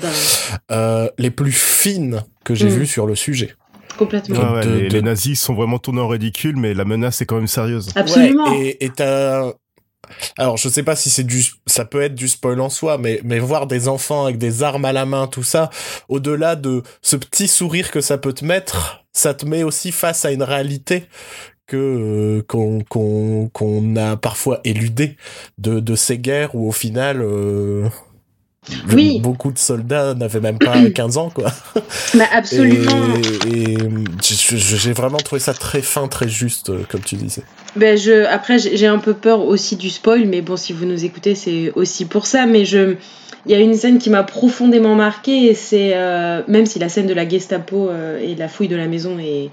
euh, 0.70 1.10
les 1.18 1.31
plus 1.31 1.52
fines 1.52 2.24
que 2.44 2.54
j'ai 2.54 2.68
mm. 2.68 2.74
vues 2.74 2.86
sur 2.86 3.08
le 3.08 3.16
sujet. 3.16 3.56
Complètement. 3.98 4.60
les, 4.62 5.02
nazis 5.02 5.42
sont 5.42 5.56
vraiment 5.56 5.80
tournés 5.80 6.00
en 6.00 6.08
ridicule, 6.08 6.58
mais 6.58 6.76
la 6.76 6.86
menace 6.86 7.22
est 7.22 7.26
quand 7.26 7.38
même 7.38 7.48
sérieuse. 7.48 7.90
Absolument. 7.96 8.46
et 8.54 8.92
t'as 8.96 9.52
alors 10.38 10.58
je 10.58 10.70
sais 10.70 10.84
pas 10.84 10.96
si 10.96 11.10
c'est 11.10 11.24
du 11.24 11.44
ça 11.68 11.86
peut 11.86 12.02
être 12.02 12.16
du 12.16 12.28
spoil 12.28 12.60
en 12.62 12.70
soi 12.70 12.98
mais 12.98 13.20
mais 13.24 13.40
voir 13.40 13.68
des 13.68 13.88
enfants 13.88 14.24
avec 14.24 14.38
des 14.38 14.64
armes 14.64 14.86
à 14.86 14.94
la 14.94 15.06
main 15.06 15.28
tout 15.28 15.44
ça 15.44 15.70
au-delà 16.08 16.56
de 16.56 16.82
ce 17.02 17.16
petit 17.16 17.48
sourire 17.48 17.92
que 17.92 18.02
ça 18.02 18.18
peut 18.18 18.34
te 18.34 18.44
mettre 18.44 19.06
ça 19.14 19.34
te 19.34 19.46
met 19.46 19.64
aussi 19.64 19.92
face 19.92 20.25
à 20.25 20.32
une 20.32 20.44
réalité 20.44 21.06
que 21.69 21.77
euh, 21.77 22.42
qu'on 22.48 23.95
a 23.95 24.18
parfois 24.18 24.60
éludé 24.63 25.16
de 25.57 25.80
de 25.80 25.95
ces 25.95 26.18
guerres 26.18 26.56
où 26.56 26.68
au 26.68 26.71
final 26.71 27.21
euh, 27.21 27.88
oui. 28.94 29.19
Beaucoup 29.19 29.51
de 29.51 29.57
soldats 29.57 30.13
n'avaient 30.13 30.42
même 30.42 30.60
pas 30.60 30.89
15 30.94 31.18
ans, 31.18 31.31
quoi. 31.33 31.51
Bah, 32.13 32.25
absolument. 32.31 32.92
Et, 33.51 33.77
j'ai 34.22 34.94
vraiment 34.94 35.17
trouvé 35.17 35.39
ça 35.39 35.53
très 35.53 35.82
fin, 35.82 36.08
très 36.08 36.27
juste, 36.27 36.70
euh, 36.70 36.84
comme 36.88 37.01
tu 37.01 37.15
disais. 37.15 37.41
Ben 37.77 37.98
je, 37.98 38.25
après, 38.25 38.60
j'ai 38.60 38.86
un 38.86 39.00
peu 39.00 39.15
peur 39.15 39.41
aussi 39.41 39.75
du 39.75 39.89
spoil, 39.89 40.25
mais 40.25 40.41
bon, 40.41 40.55
si 40.55 40.74
vous 40.74 40.86
nous 40.86 41.03
écoutez, 41.03 41.34
c'est 41.34 41.72
aussi 41.75 42.05
pour 42.05 42.27
ça. 42.27 42.46
Mais 42.46 42.63
je, 42.63 42.96
il 43.48 43.51
y 43.51 43.55
a 43.55 43.60
une 43.60 43.74
scène 43.74 43.98
qui 43.98 44.12
m'a 44.12 44.24
profondément 44.24 44.94
marqué, 44.94 45.46
et 45.46 45.55
c'est 45.55 45.96
même 46.48 46.67
si 46.67 46.77
la 46.77 46.89
scène 46.89 47.08
de 47.08 47.13
la 47.13 47.27
Gestapo 47.27 47.89
et 48.22 48.36
la 48.36 48.50
fouille 48.50 48.67
de 48.67 48.75
la 48.75 48.88
maison 48.88 49.17
est 49.17 49.50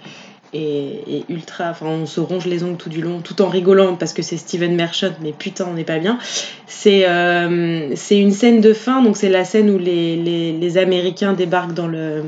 et, 0.57 1.25
ultra. 1.29 1.71
Enfin, 1.71 1.87
on 1.87 2.07
se 2.07 2.21
ronge 2.21 2.47
les 2.47 2.63
ongles 2.63 2.77
tout 2.77 2.89
du 2.89 3.01
long, 3.01 3.21
tout 3.21 3.43
en 3.43 3.49
rigolant 3.49 3.97
parce 3.97 4.13
que 4.13 4.23
c'est 4.23 4.37
Steven 4.37 4.75
Merchant, 4.75 5.13
mais 5.23 5.33
putain, 5.33 5.67
on 5.71 5.75
n'est 5.75 5.85
pas 5.85 5.99
bien. 5.99 6.19
C'est 6.67 7.09
euh, 7.09 7.95
une 8.11 8.33
scène 8.33 8.61
de 8.61 8.73
fin, 8.73 9.03
donc 9.03 9.17
c'est 9.17 9.29
la 9.29 9.45
scène 9.45 9.71
où 9.71 9.79
les, 9.79 10.17
les, 10.17 10.53
les, 10.53 10.79
Américains 10.79 11.33
débarquent 11.33 11.75
dans 11.75 11.89
le 11.89 12.23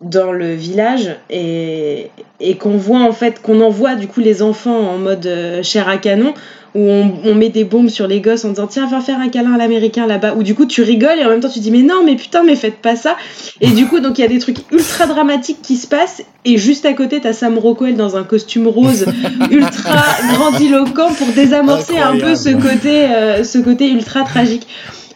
dans 0.00 0.32
le 0.32 0.54
village 0.54 1.14
et, 1.28 2.10
et 2.40 2.56
qu'on 2.56 2.78
voit 2.78 3.00
en 3.00 3.12
fait 3.12 3.42
qu'on 3.42 3.60
envoie 3.60 3.96
du 3.96 4.08
coup 4.08 4.20
les 4.20 4.40
enfants 4.40 4.78
en 4.78 4.96
mode 4.96 5.26
euh, 5.26 5.62
chair 5.62 5.88
à 5.88 5.98
canon 5.98 6.32
où 6.74 6.80
on, 6.80 7.34
met 7.34 7.48
des 7.48 7.64
bombes 7.64 7.88
sur 7.88 8.06
les 8.06 8.20
gosses 8.20 8.44
en 8.44 8.50
disant 8.50 8.66
tiens 8.66 8.86
va 8.86 9.00
faire 9.00 9.18
un 9.18 9.28
câlin 9.28 9.54
à 9.54 9.58
l'américain 9.58 10.06
là-bas. 10.06 10.34
Ou 10.34 10.42
du 10.42 10.54
coup 10.54 10.66
tu 10.66 10.82
rigoles 10.82 11.18
et 11.18 11.24
en 11.24 11.30
même 11.30 11.40
temps 11.40 11.48
tu 11.48 11.60
dis 11.60 11.70
mais 11.70 11.82
non 11.82 12.04
mais 12.04 12.16
putain 12.16 12.42
mais 12.42 12.56
faites 12.56 12.76
pas 12.76 12.96
ça. 12.96 13.16
Et 13.60 13.70
du 13.70 13.86
coup 13.86 14.00
donc 14.00 14.18
il 14.18 14.22
y 14.22 14.24
a 14.24 14.28
des 14.28 14.38
trucs 14.38 14.58
ultra 14.70 15.06
dramatiques 15.06 15.62
qui 15.62 15.76
se 15.76 15.86
passent. 15.86 16.22
Et 16.44 16.58
juste 16.58 16.86
à 16.86 16.92
côté 16.92 17.20
t'as 17.20 17.32
Sam 17.32 17.58
Rockwell 17.58 17.96
dans 17.96 18.16
un 18.16 18.24
costume 18.24 18.68
rose 18.68 19.06
ultra 19.50 20.04
grandiloquent 20.32 21.12
pour 21.14 21.28
désamorcer 21.28 21.98
un 21.98 22.18
peu 22.18 22.34
ce 22.34 22.50
côté 22.50 23.06
euh, 23.06 23.44
ce 23.44 23.58
côté 23.58 23.90
ultra 23.90 24.22
tragique. 24.22 24.66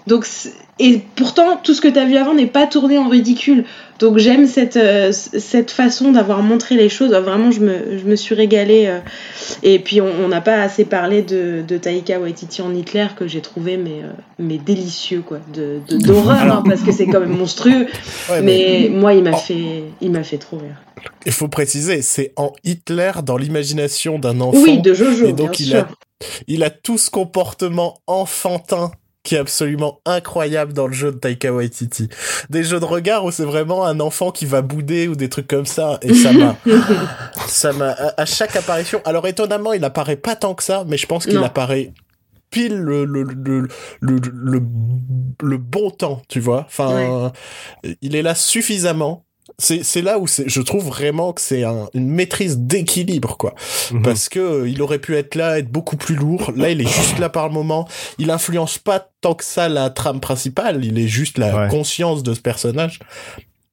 Donc 0.07 0.27
et 0.78 1.00
pourtant 1.16 1.57
tout 1.62 1.75
ce 1.75 1.81
que 1.81 1.88
t'as 1.88 2.04
vu 2.04 2.16
avant 2.16 2.35
n'est 2.35 2.47
pas 2.47 2.66
tourné 2.66 2.99
en 2.99 3.09
ridicule 3.09 3.64
donc 4.00 4.19
j'aime 4.19 4.47
cette, 4.47 4.76
euh, 4.76 5.12
cette 5.12 5.71
façon 5.71 6.12
d'avoir 6.12 6.43
montré 6.43 6.75
les 6.75 6.88
choses. 6.88 7.12
Vraiment, 7.12 7.50
je 7.50 7.61
me, 7.61 7.99
je 7.99 8.04
me 8.04 8.16
suis 8.16 8.35
régalée. 8.35 8.87
Euh. 8.87 8.99
et 9.62 9.78
puis, 9.78 10.00
on 10.00 10.28
n'a 10.28 10.40
pas 10.40 10.61
assez 10.61 10.85
parlé 10.85 11.23
de, 11.23 11.62
de 11.66 11.78
Taika 11.78 12.19
Waititi 12.19 12.61
en 12.61 12.75
Hitler 12.75 13.07
que 13.16 13.28
j'ai 13.28 13.40
trouvé 13.40 13.76
mais, 13.76 14.02
euh, 14.02 14.11
mais 14.38 14.59
délicieux, 14.59 15.23
quoi. 15.25 15.38
De, 15.52 15.78
d'horreur, 15.88 16.43
hein, 16.43 16.62
parce 16.66 16.83
que 16.83 16.90
c'est 16.90 17.07
quand 17.07 17.21
même 17.21 17.37
monstrueux. 17.37 17.87
mais, 18.43 18.90
moi, 18.90 19.14
il 19.14 19.23
m'a, 19.23 19.37
fait, 19.37 19.85
il 20.00 20.11
m'a 20.11 20.25
fait 20.25 20.38
trop 20.38 20.59
rire. 20.59 20.83
Il 21.25 21.33
faut 21.33 21.49
préciser, 21.49 22.02
c'est 22.02 22.33
en 22.37 22.52
Hitler 22.64 23.12
dans 23.25 23.37
l'imagination 23.37 24.19
d'un 24.19 24.40
enfant. 24.40 24.59
Oui, 24.61 24.81
de 24.81 24.93
Jojo. 24.93 25.26
Et 25.26 25.33
donc, 25.33 25.61
il, 25.61 25.76
A, 25.76 25.88
il 26.49 26.64
a 26.64 26.71
tout 26.71 26.99
ce 26.99 27.11
comportement 27.11 28.00
enfantin 28.07 28.90
qui 29.25 29.35
est 29.35 29.38
absolument 29.38 30.00
incroyable 30.04 30.75
dans 30.75 30.87
le 30.87 30.93
jeu 30.93 31.11
de 31.11 31.16
Taika 31.16 31.52
Waititi. 31.52 32.09
Des 32.50 32.62
jeux 32.62 32.78
de 32.78 32.85
regard 32.85 33.25
où 33.25 33.31
c'est 33.31 33.45
vraiment 33.45 33.85
un 33.87 33.99
enfant 33.99 34.31
qui 34.31 34.45
va 34.45 34.61
bouder 34.61 35.09
ou 35.09 35.16
des 35.16 35.31
trucs 35.31 35.49
comme 35.49 35.66
ça. 35.66 35.99
Et 36.02 36.12
ça 36.12 36.33
m'a, 36.33 36.57
ça 37.49 37.73
m'a, 37.73 37.97
à 38.16 38.26
chaque 38.26 38.54
apparition. 38.54 39.00
Alors 39.07 39.26
étonnamment, 39.26 39.73
il 39.73 39.83
apparaît 39.83 40.16
pas 40.16 40.37
tant 40.37 40.54
que 40.54 40.62
ça, 40.62 40.85
mais 40.87 40.99
je 40.99 41.07
pense 41.07 41.25
qu'il 41.25 41.38
apparaît 41.38 41.93
pile 42.50 42.76
le, 42.76 43.04
le, 43.04 43.23
le, 43.25 43.66
le, 44.00 44.62
le, 45.43 45.57
bon 45.59 45.90
temps, 45.90 46.23
tu 46.28 46.38
vois. 46.38 46.64
Enfin, 46.66 47.33
il 48.00 48.14
est 48.14 48.23
là 48.23 48.37
suffisamment 48.37 49.24
c'est 49.59 50.03
là 50.03 50.19
où 50.19 50.27
je 50.27 50.61
trouve 50.61 50.87
vraiment 50.87 51.33
que 51.33 51.41
c'est 51.41 51.65
une 51.65 52.09
maîtrise 52.09 52.59
d'équilibre 52.59 53.37
quoi. 53.37 53.55
Mhm. 53.93 54.03
parce 54.03 54.29
que 54.29 54.41
euh, 54.41 54.69
il 54.69 54.83
aurait 54.83 54.99
pu 54.99 55.17
être 55.17 55.35
là 55.35 55.59
être 55.59 55.71
beaucoup 55.71 55.97
plus 55.97 56.17
lourd. 56.17 56.53
Là 56.57 56.71
il 56.71 56.81
est 56.81 56.89
juste 57.03 57.19
là 57.19 57.29
par 57.29 57.49
le 57.49 57.55
moment. 57.55 57.89
Il 58.19 58.31
influence 58.31 58.79
pas 58.79 59.09
tant 59.21 59.35
que 59.35 59.45
ça 59.45 59.69
la 59.69 59.91
trame 59.91 60.21
principale. 60.21 60.85
Il 60.85 60.99
est 60.99 61.09
juste 61.09 61.39
la 61.39 61.69
conscience 61.69 62.23
de 62.23 62.35
ce 62.35 62.41
personnage. 62.41 62.99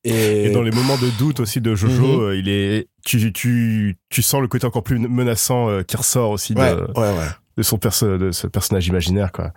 Et... 0.04 0.50
dans 0.50 0.64
les 0.64 0.72
moments 0.72 0.98
de 0.98 1.10
doute 1.20 1.40
aussi 1.40 1.62
de 1.62 1.76
Jojo 1.76 2.02
mhm. 2.02 2.24
euh, 2.24 2.36
il 2.36 2.50
est 2.50 2.88
tu, 3.06 3.32
tu 3.32 3.98
tu 4.10 4.24
sens 4.24 4.42
le 4.42 4.48
côté 4.48 4.66
encore 4.66 4.82
plus 4.82 4.98
menaçant 4.98 5.70
euh, 5.70 5.84
qui 5.84 5.96
ressort 5.96 6.32
aussi 6.32 6.56
de, 6.56 6.88
de 7.56 7.62
son 7.62 7.78
perso 7.78 8.18
de 8.18 8.32
ce 8.32 8.48
personnage 8.48 8.88
imaginaire 8.88 9.32
quoi. 9.32 9.52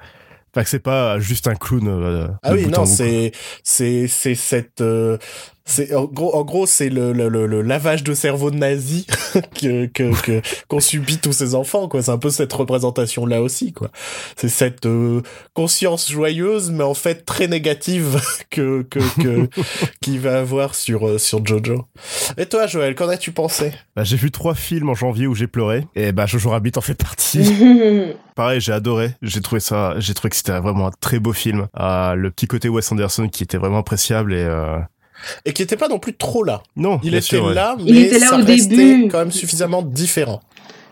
Enfin, 0.52 0.62
que 0.62 0.70
c'est 0.70 0.78
pas 0.78 1.18
juste 1.18 1.48
un 1.48 1.56
clown. 1.56 2.36
ah 2.42 2.52
oui, 2.52 2.66
non, 2.66 2.86
c'est 2.86 3.32
c'est 3.64 4.06
c'est 4.06 4.36
cette 4.36 4.82
c'est 5.66 5.94
en 5.94 6.04
gros, 6.04 6.34
en 6.36 6.44
gros, 6.44 6.66
c'est 6.66 6.90
le, 6.90 7.12
le, 7.12 7.28
le, 7.28 7.62
lavage 7.62 8.04
de 8.04 8.12
cerveau 8.12 8.50
de 8.50 8.56
nazi 8.56 9.06
que 9.54 9.86
que 9.86 10.42
qu'ont 10.68 10.80
subi 10.80 11.18
tous 11.18 11.32
ces 11.32 11.54
enfants 11.54 11.88
quoi. 11.88 12.02
C'est 12.02 12.10
un 12.10 12.18
peu 12.18 12.28
cette 12.28 12.52
représentation 12.52 13.24
là 13.24 13.40
aussi 13.40 13.72
quoi. 13.72 13.90
C'est 14.36 14.50
cette 14.50 14.84
euh, 14.84 15.22
conscience 15.54 16.10
joyeuse 16.10 16.70
mais 16.70 16.84
en 16.84 16.92
fait 16.92 17.24
très 17.24 17.48
négative 17.48 18.20
que 18.50 18.82
que 18.82 18.98
que 19.22 19.48
qu'il 20.02 20.20
va 20.20 20.38
avoir 20.38 20.74
sur 20.74 21.08
euh, 21.08 21.18
sur 21.18 21.44
Jojo. 21.44 21.86
Et 22.36 22.44
toi 22.44 22.66
Joël, 22.66 22.94
qu'en 22.94 23.08
as-tu 23.08 23.32
pensé? 23.32 23.72
Bah, 23.96 24.04
j'ai 24.04 24.16
vu 24.16 24.30
trois 24.30 24.54
films 24.54 24.90
en 24.90 24.94
janvier 24.94 25.26
où 25.26 25.34
j'ai 25.34 25.46
pleuré 25.46 25.86
et 25.96 26.12
bah 26.12 26.26
Jojo 26.26 26.50
Rabbit 26.50 26.72
en 26.76 26.82
fait 26.82 26.94
partie. 26.94 27.50
Pareil, 28.34 28.60
j'ai 28.60 28.72
adoré. 28.72 29.12
J'ai 29.22 29.40
trouvé 29.40 29.60
ça, 29.60 29.94
j'ai 29.98 30.12
trouvé 30.12 30.30
que 30.30 30.36
c'était 30.36 30.58
vraiment 30.58 30.88
un 30.88 30.92
très 31.00 31.20
beau 31.20 31.32
film. 31.32 31.68
Ah, 31.72 32.14
le 32.16 32.30
petit 32.30 32.46
côté 32.48 32.68
Wes 32.68 32.90
Anderson 32.90 33.28
qui 33.28 33.44
était 33.44 33.58
vraiment 33.58 33.78
appréciable 33.78 34.34
et 34.34 34.42
euh, 34.42 34.78
et 35.44 35.52
qui 35.52 35.62
était 35.62 35.76
pas 35.76 35.88
non 35.88 35.98
plus 35.98 36.14
trop 36.14 36.42
là. 36.42 36.62
Non, 36.76 37.00
il 37.02 37.14
était 37.14 37.40
là, 37.40 37.76
mais 37.78 37.84
il 37.86 37.98
était 37.98 38.18
là 38.18 38.28
ça 38.28 38.38
au 38.38 38.42
début. 38.42 39.08
quand 39.08 39.18
même 39.18 39.32
suffisamment 39.32 39.82
différent. 39.82 40.40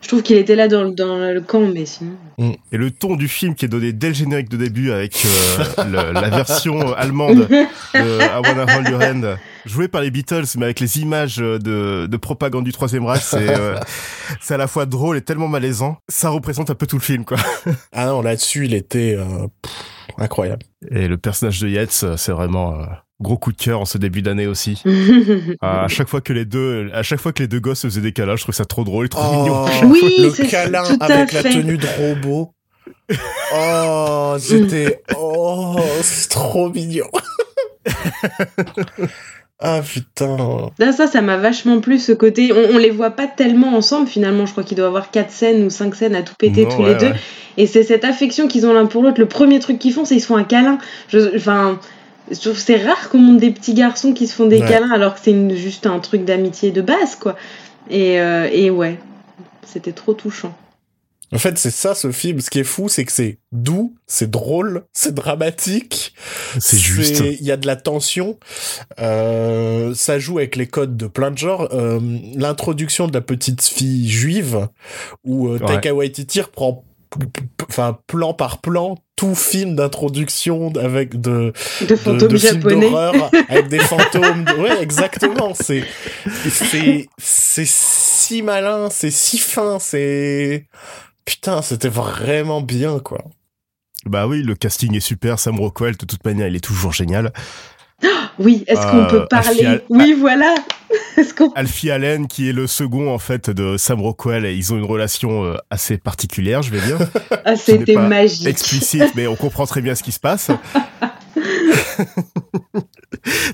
Je 0.02 0.08
trouve 0.08 0.22
qu'il 0.22 0.36
était 0.36 0.56
là 0.56 0.66
dans, 0.66 0.88
dans, 0.88 1.32
le 1.32 1.40
camp, 1.40 1.60
mais 1.72 1.86
sinon. 1.86 2.16
Mm. 2.36 2.52
Et 2.72 2.76
le 2.76 2.90
ton 2.90 3.14
du 3.14 3.28
film 3.28 3.54
qui 3.54 3.66
est 3.66 3.68
donné 3.68 3.92
dès 3.92 4.08
le 4.08 4.14
générique 4.14 4.48
de 4.48 4.56
début 4.56 4.90
avec 4.90 5.24
euh, 5.24 6.12
la 6.12 6.28
version 6.28 6.92
allemande 6.94 7.46
de 7.46 7.66
I 7.94 8.42
Wanna 8.44 8.76
Hold 8.76 8.88
Your 8.88 9.00
Hand, 9.00 9.38
jouée 9.64 9.86
par 9.86 10.00
les 10.00 10.10
Beatles, 10.10 10.44
mais 10.56 10.64
avec 10.64 10.80
les 10.80 10.98
images 10.98 11.36
de, 11.36 12.08
de 12.10 12.16
propagande 12.16 12.64
du 12.64 12.72
Troisième 12.72 13.06
Reich, 13.06 13.22
c'est 13.22 13.56
euh, 13.56 13.78
à 14.50 14.56
la 14.56 14.66
fois 14.66 14.86
drôle 14.86 15.18
et 15.18 15.22
tellement 15.22 15.48
malaisant. 15.48 15.98
Ça 16.08 16.30
représente 16.30 16.68
un 16.68 16.74
peu 16.74 16.86
tout 16.86 16.96
le 16.96 17.02
film, 17.02 17.24
quoi. 17.24 17.38
ah 17.92 18.06
non, 18.06 18.22
là-dessus, 18.22 18.64
il 18.64 18.74
était 18.74 19.14
euh, 19.16 19.46
incroyable. 20.18 20.64
Et 20.90 21.06
le 21.06 21.16
personnage 21.16 21.60
de 21.60 21.68
Yates, 21.68 22.16
c'est 22.16 22.32
vraiment 22.32 22.74
gros 23.22 23.38
coup 23.38 23.52
de 23.52 23.56
cœur 23.56 23.80
en 23.80 23.84
ce 23.84 23.98
début 23.98 24.20
d'année 24.20 24.46
aussi. 24.46 24.82
à 25.62 25.88
chaque 25.88 26.08
fois 26.08 26.20
que 26.20 26.32
les 26.32 26.44
deux, 26.44 26.90
à 26.92 27.02
chaque 27.02 27.20
fois 27.20 27.32
que 27.32 27.42
les 27.42 27.48
deux 27.48 27.60
gosses 27.60 27.82
faisaient 27.82 28.00
des 28.00 28.12
câlins, 28.12 28.36
je 28.36 28.42
trouve 28.42 28.54
ça 28.54 28.64
trop 28.64 28.84
drôle, 28.84 29.08
trop 29.08 29.22
oh, 29.24 29.42
mignon. 29.42 29.64
Oui, 29.84 30.14
le 30.18 30.48
câlin 30.48 30.84
avec 31.00 31.32
la 31.32 31.42
tenue 31.42 31.78
de 31.78 31.86
robot. 31.98 32.52
Oh, 33.54 34.36
c'était, 34.38 35.02
oh, 35.18 35.76
c'est 36.00 36.30
trop 36.30 36.70
mignon. 36.70 37.08
Ah 39.64 39.80
putain. 39.80 40.70
ça, 40.92 41.06
ça 41.06 41.22
m'a 41.22 41.36
vachement 41.36 41.80
plu 41.80 41.98
ce 41.98 42.12
côté. 42.12 42.52
On, 42.52 42.78
les 42.78 42.90
voit 42.90 43.10
pas 43.10 43.28
tellement 43.28 43.76
ensemble 43.76 44.08
finalement. 44.08 44.44
Je 44.44 44.52
crois 44.52 44.64
qu'il 44.64 44.76
doit 44.76 44.86
y 44.86 44.88
avoir 44.88 45.12
quatre 45.12 45.30
scènes 45.30 45.64
ou 45.64 45.70
cinq 45.70 45.94
scènes 45.94 46.16
à 46.16 46.22
tout 46.22 46.34
péter 46.36 46.66
tous 46.66 46.84
les 46.84 46.96
deux. 46.96 47.12
Et 47.56 47.66
c'est 47.68 47.84
cette 47.84 48.04
affection 48.04 48.48
qu'ils 48.48 48.66
ont 48.66 48.72
l'un 48.72 48.86
pour 48.86 49.02
l'autre. 49.02 49.20
Le 49.20 49.26
premier 49.26 49.60
truc 49.60 49.78
qu'ils 49.78 49.92
font, 49.92 50.04
c'est 50.04 50.16
ils 50.16 50.20
se 50.20 50.26
font 50.26 50.36
un 50.36 50.44
câlin. 50.44 50.78
Enfin, 51.36 51.78
je 51.78 52.01
c'est 52.32 52.84
rare 52.84 53.08
qu'on 53.10 53.18
monte 53.18 53.38
des 53.38 53.50
petits 53.50 53.74
garçons 53.74 54.12
qui 54.12 54.26
se 54.26 54.34
font 54.34 54.46
des 54.46 54.60
câlins 54.60 54.90
alors 54.92 55.14
que 55.14 55.20
c'est 55.22 55.56
juste 55.56 55.86
un 55.86 55.98
truc 55.98 56.24
d'amitié 56.24 56.70
de 56.70 56.82
base, 56.82 57.16
quoi. 57.16 57.36
Et, 57.90 58.20
euh, 58.20 58.48
et 58.52 58.70
ouais, 58.70 58.98
c'était 59.64 59.92
trop 59.92 60.14
touchant. 60.14 60.54
En 61.34 61.38
fait, 61.38 61.56
c'est 61.56 61.70
ça 61.70 61.94
ce 61.94 62.12
film. 62.12 62.40
Ce 62.40 62.50
qui 62.50 62.58
est 62.60 62.64
fou, 62.64 62.88
c'est 62.90 63.06
que 63.06 63.12
c'est 63.12 63.38
doux, 63.52 63.94
c'est 64.06 64.30
drôle, 64.30 64.84
c'est 64.92 65.14
dramatique. 65.14 66.14
C'est 66.60 66.76
juste. 66.76 67.20
Il 67.20 67.42
y 67.42 67.50
a 67.50 67.56
de 67.56 67.66
la 67.66 67.76
tension. 67.76 68.38
Euh, 69.00 69.94
ça 69.94 70.18
joue 70.18 70.38
avec 70.38 70.56
les 70.56 70.66
codes 70.66 70.96
de 70.96 71.06
plein 71.06 71.30
de 71.30 71.38
genres. 71.38 71.68
Euh, 71.72 72.00
L'introduction 72.36 73.08
de 73.08 73.14
la 73.14 73.22
petite 73.22 73.62
fille 73.62 74.10
juive, 74.10 74.68
où 75.24 75.48
euh, 75.48 75.58
Taika 75.58 75.94
Waititi 75.94 76.42
reprend 76.42 76.84
enfin 77.68 77.98
plan 78.06 78.34
par 78.34 78.58
plan 78.58 78.96
tout 79.16 79.34
film 79.34 79.76
d'introduction 79.76 80.72
avec 80.76 81.20
de 81.20 81.52
de 81.88 81.96
fantômes 81.96 82.36
japonais. 82.36 82.92
avec 83.48 83.68
des 83.68 83.78
fantômes 83.78 84.44
ouais 84.58 84.82
exactement 84.82 85.54
c'est 85.60 85.84
c'est 86.50 87.08
c'est 87.18 87.66
si 87.66 88.42
malin 88.42 88.88
c'est 88.90 89.10
si 89.10 89.38
fin 89.38 89.78
c'est 89.78 90.66
putain 91.24 91.62
c'était 91.62 91.88
vraiment 91.88 92.60
bien 92.60 92.98
quoi. 92.98 93.24
Bah 94.04 94.26
oui 94.26 94.42
le 94.42 94.54
casting 94.54 94.96
est 94.96 95.00
super 95.00 95.38
Sam 95.38 95.60
Rockwell 95.60 95.96
de 95.96 96.06
toute 96.06 96.24
manière 96.24 96.48
il 96.48 96.56
est 96.56 96.60
toujours 96.60 96.92
génial. 96.92 97.32
Oui, 98.38 98.64
est-ce 98.66 98.80
qu'on 98.86 99.06
peut 99.06 99.22
euh, 99.22 99.26
parler 99.26 99.80
Oui, 99.88 100.14
voilà. 100.18 100.54
Alfie 101.54 101.90
Allen, 101.90 102.26
qui 102.26 102.48
est 102.48 102.52
le 102.52 102.66
second 102.66 103.12
en 103.12 103.18
fait 103.18 103.50
de 103.50 103.76
Sam 103.76 104.00
Rockwell, 104.00 104.44
et 104.44 104.54
ils 104.54 104.72
ont 104.72 104.76
une 104.76 104.84
relation 104.84 105.44
euh, 105.44 105.56
assez 105.70 105.98
particulière, 105.98 106.62
je 106.62 106.70
vais 106.70 106.80
dire. 106.80 106.98
Ah, 107.44 107.56
c'était 107.56 107.96
magique. 107.96 108.46
Explicite, 108.46 109.16
mais 109.16 109.26
on 109.26 109.34
comprend 109.34 109.66
très 109.66 109.80
bien 109.80 109.96
ce 109.96 110.04
qui 110.04 110.12
se 110.12 110.20
passe. 110.20 110.52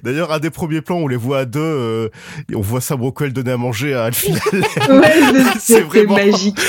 D'ailleurs, 0.02 0.30
un 0.30 0.40
des 0.40 0.50
premiers 0.50 0.82
plans, 0.82 0.98
on 0.98 1.08
les 1.08 1.16
voit 1.16 1.38
à 1.40 1.44
deux, 1.46 1.60
euh, 1.60 2.10
on 2.54 2.60
voit 2.60 2.82
Sam 2.82 3.00
Rockwell 3.00 3.32
donner 3.32 3.52
à 3.52 3.56
manger 3.56 3.94
à 3.94 4.04
Alfie 4.04 4.34
Allen. 4.50 5.00
Ouais, 5.00 5.14
c'est 5.58 5.80
vraiment 5.80 6.16
magique. 6.16 6.60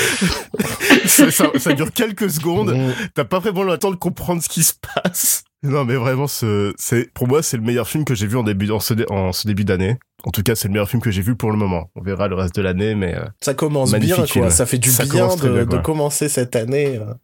ça, 1.06 1.72
dure 1.74 1.92
quelques 1.92 2.30
secondes. 2.30 2.74
T'as 3.14 3.24
pas 3.24 3.38
vraiment 3.38 3.64
le 3.64 3.76
temps 3.76 3.90
de 3.90 3.96
comprendre 3.96 4.42
ce 4.42 4.48
qui 4.48 4.62
se 4.62 4.72
passe. 4.94 5.44
Non, 5.62 5.84
mais 5.84 5.96
vraiment, 5.96 6.26
c'est 6.26 7.12
pour 7.12 7.28
moi, 7.28 7.42
c'est 7.42 7.58
le 7.58 7.62
meilleur 7.62 7.86
film 7.86 8.04
que 8.04 8.14
j'ai 8.14 8.26
vu 8.26 8.38
en 8.38 8.42
début 8.42 8.70
en 8.70 8.80
ce, 8.80 8.94
en 9.10 9.32
ce 9.32 9.46
début 9.46 9.64
d'année. 9.64 9.98
En 10.24 10.30
tout 10.30 10.42
cas, 10.42 10.54
c'est 10.54 10.68
le 10.68 10.72
meilleur 10.72 10.88
film 10.88 11.00
que 11.00 11.10
j'ai 11.10 11.22
vu 11.22 11.36
pour 11.36 11.50
le 11.50 11.56
moment. 11.56 11.90
On 11.94 12.02
verra 12.02 12.28
le 12.28 12.34
reste 12.34 12.54
de 12.54 12.62
l'année, 12.62 12.94
mais 12.94 13.14
euh, 13.14 13.24
ça 13.40 13.54
commence 13.54 13.92
bien, 13.94 14.16
quoi. 14.30 14.50
Ça 14.50 14.66
fait 14.66 14.78
du 14.78 14.90
bien 14.90 15.34
de, 15.36 15.78
commencer 15.78 16.28
cette 16.28 16.56
année 16.56 16.96
euh, 16.96 17.14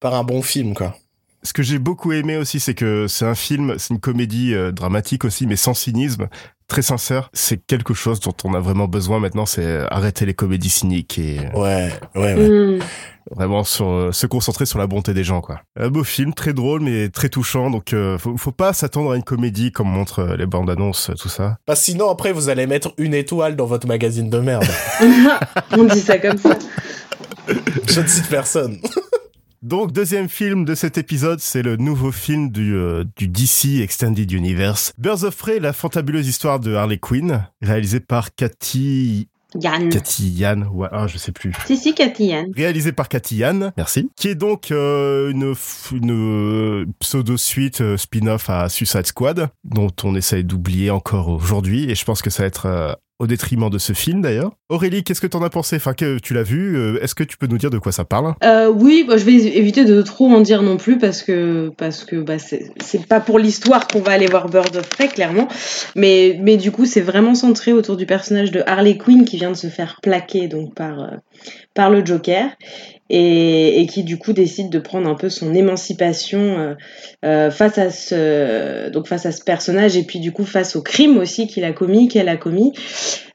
par 0.00 0.14
un 0.14 0.24
bon 0.24 0.42
film, 0.42 0.74
quoi. 0.74 0.94
Ce 1.42 1.52
que 1.52 1.62
j'ai 1.62 1.78
beaucoup 1.78 2.12
aimé 2.12 2.36
aussi, 2.36 2.60
c'est 2.60 2.74
que 2.74 3.06
c'est 3.06 3.24
un 3.24 3.34
film, 3.34 3.74
c'est 3.78 3.94
une 3.94 4.00
comédie 4.00 4.54
euh, 4.54 4.72
dramatique 4.72 5.24
aussi, 5.24 5.46
mais 5.46 5.56
sans 5.56 5.74
cynisme, 5.74 6.28
très 6.66 6.82
sincère. 6.82 7.30
C'est 7.32 7.64
quelque 7.66 7.94
chose 7.94 8.20
dont 8.20 8.34
on 8.44 8.54
a 8.54 8.60
vraiment 8.60 8.88
besoin 8.88 9.20
maintenant, 9.20 9.46
c'est 9.46 9.86
arrêter 9.90 10.26
les 10.26 10.34
comédies 10.34 10.70
cyniques 10.70 11.18
et 11.18 11.40
ouais, 11.54 11.92
ouais, 12.14 12.34
ouais. 12.34 12.76
Mm 12.76 12.78
vraiment 13.30 13.64
sur 13.64 13.88
euh, 13.88 14.12
se 14.12 14.26
concentrer 14.26 14.66
sur 14.66 14.78
la 14.78 14.86
bonté 14.86 15.14
des 15.14 15.24
gens 15.24 15.40
quoi. 15.40 15.60
Un 15.78 15.88
beau 15.88 16.04
film, 16.04 16.32
très 16.34 16.52
drôle 16.52 16.80
mais 16.80 17.08
très 17.08 17.28
touchant 17.28 17.70
donc 17.70 17.92
euh, 17.92 18.18
faut, 18.18 18.36
faut, 18.36 18.52
pas 18.52 18.72
s'attendre 18.72 19.12
à 19.12 19.16
une 19.16 19.22
comédie 19.22 19.72
comme 19.72 19.88
montrent 19.88 20.20
euh, 20.20 20.36
les 20.36 20.46
bandes 20.46 20.70
annonces 20.70 21.10
tout 21.18 21.28
ça. 21.28 21.58
Parce 21.66 21.80
que 21.80 21.86
sinon 21.86 22.10
après 22.10 22.32
vous 22.32 22.48
allez 22.48 22.66
mettre 22.66 22.92
une 22.98 23.14
étoile 23.14 23.56
dans 23.56 23.66
votre 23.66 23.86
magazine 23.86 24.30
de 24.30 24.38
merde. 24.38 24.66
On 25.72 25.84
dit 25.84 26.00
ça 26.00 26.18
comme 26.18 26.38
ça. 26.38 26.56
Je 27.88 28.00
ne 28.00 28.06
cite 28.06 28.28
personne. 28.28 28.78
Donc 29.68 29.92
deuxième 29.92 30.30
film 30.30 30.64
de 30.64 30.74
cet 30.74 30.96
épisode, 30.96 31.40
c'est 31.40 31.60
le 31.60 31.76
nouveau 31.76 32.10
film 32.10 32.50
du, 32.50 32.74
du 33.18 33.28
DC 33.28 33.82
Extended 33.82 34.32
Universe, 34.32 34.94
Birds 34.96 35.24
of 35.24 35.36
Prey, 35.36 35.60
la 35.60 35.74
fantabuleuse 35.74 36.26
histoire 36.26 36.58
de 36.58 36.72
Harley 36.72 36.96
Quinn, 36.96 37.46
réalisé 37.60 38.00
par 38.00 38.34
Cathy 38.34 39.28
Yann. 39.54 39.90
Cathy 39.90 40.30
Yann, 40.30 40.66
ouais, 40.72 40.88
ah, 40.90 41.06
je 41.06 41.18
sais 41.18 41.32
plus. 41.32 41.52
Si, 41.66 41.76
si, 41.76 41.94
Cathy 41.94 42.28
Yann. 42.28 42.50
Réalisé 42.56 42.92
par 42.92 43.10
Cathy 43.10 43.36
Yann, 43.36 43.72
merci. 43.76 44.10
Qui 44.16 44.28
est 44.28 44.34
donc 44.34 44.70
euh, 44.70 45.30
une, 45.30 45.54
une 45.92 46.12
euh, 46.12 46.86
pseudo-suite 47.00 47.82
euh, 47.82 47.98
spin-off 47.98 48.48
à 48.48 48.70
Suicide 48.70 49.06
Squad, 49.06 49.48
dont 49.64 49.92
on 50.02 50.14
essaye 50.14 50.44
d'oublier 50.44 50.90
encore 50.90 51.28
aujourd'hui, 51.28 51.90
et 51.90 51.94
je 51.94 52.06
pense 52.06 52.22
que 52.22 52.30
ça 52.30 52.42
va 52.42 52.46
être 52.46 52.98
au 53.18 53.26
détriment 53.26 53.68
de 53.70 53.78
ce 53.78 53.92
film 53.92 54.22
d'ailleurs. 54.22 54.52
Aurélie, 54.68 55.02
qu'est-ce 55.02 55.20
que 55.20 55.26
t'en 55.26 55.42
as 55.42 55.50
pensé? 55.50 55.76
Enfin, 55.76 55.92
que 55.94 56.18
tu 56.18 56.34
l'as 56.34 56.42
vu, 56.42 56.76
euh, 56.76 57.02
est-ce 57.02 57.14
que 57.14 57.24
tu 57.24 57.36
peux 57.36 57.46
nous 57.46 57.58
dire 57.58 57.70
de 57.70 57.78
quoi 57.78 57.90
ça 57.90 58.04
parle? 58.04 58.34
Euh, 58.44 58.68
Oui, 58.68 59.04
bah, 59.06 59.16
je 59.16 59.24
vais 59.24 59.34
éviter 59.34 59.84
de 59.84 60.02
trop 60.02 60.26
en 60.30 60.40
dire 60.40 60.62
non 60.62 60.76
plus 60.76 60.98
parce 60.98 61.22
que 61.22 61.70
parce 61.76 62.04
que 62.04 62.16
bah, 62.16 62.38
c'est 62.38 63.06
pas 63.08 63.20
pour 63.20 63.38
l'histoire 63.38 63.88
qu'on 63.88 64.00
va 64.00 64.12
aller 64.12 64.26
voir 64.26 64.48
Bird 64.48 64.76
of 64.76 64.88
Prey 64.88 65.08
clairement, 65.08 65.48
mais 65.96 66.38
mais 66.40 66.56
du 66.56 66.70
coup 66.70 66.86
c'est 66.86 67.00
vraiment 67.00 67.34
centré 67.34 67.72
autour 67.72 67.96
du 67.96 68.06
personnage 68.06 68.50
de 68.50 68.62
Harley 68.66 68.96
Quinn 68.98 69.24
qui 69.24 69.36
vient 69.36 69.50
de 69.50 69.56
se 69.56 69.68
faire 69.68 69.98
plaquer 70.02 70.48
donc 70.48 70.74
par 70.74 71.00
euh, 71.00 71.06
par 71.74 71.90
le 71.90 72.04
Joker 72.04 72.50
et, 73.10 73.86
qui 73.90 74.02
du 74.02 74.18
coup 74.18 74.32
décide 74.32 74.70
de 74.70 74.78
prendre 74.78 75.08
un 75.08 75.14
peu 75.14 75.30
son 75.30 75.54
émancipation 75.54 76.76
face 77.22 77.78
à 77.78 77.90
ce 77.90 78.90
donc 78.90 79.06
face 79.06 79.24
à 79.24 79.32
ce 79.32 79.42
personnage 79.42 79.96
et 79.96 80.02
puis 80.02 80.20
du 80.20 80.32
coup 80.32 80.44
face 80.44 80.76
au 80.76 80.82
crime 80.82 81.16
aussi 81.16 81.46
qu'il 81.46 81.64
a 81.64 81.72
commis 81.72 82.08
qu'elle 82.08 82.28
a 82.28 82.36
commis 82.36 82.72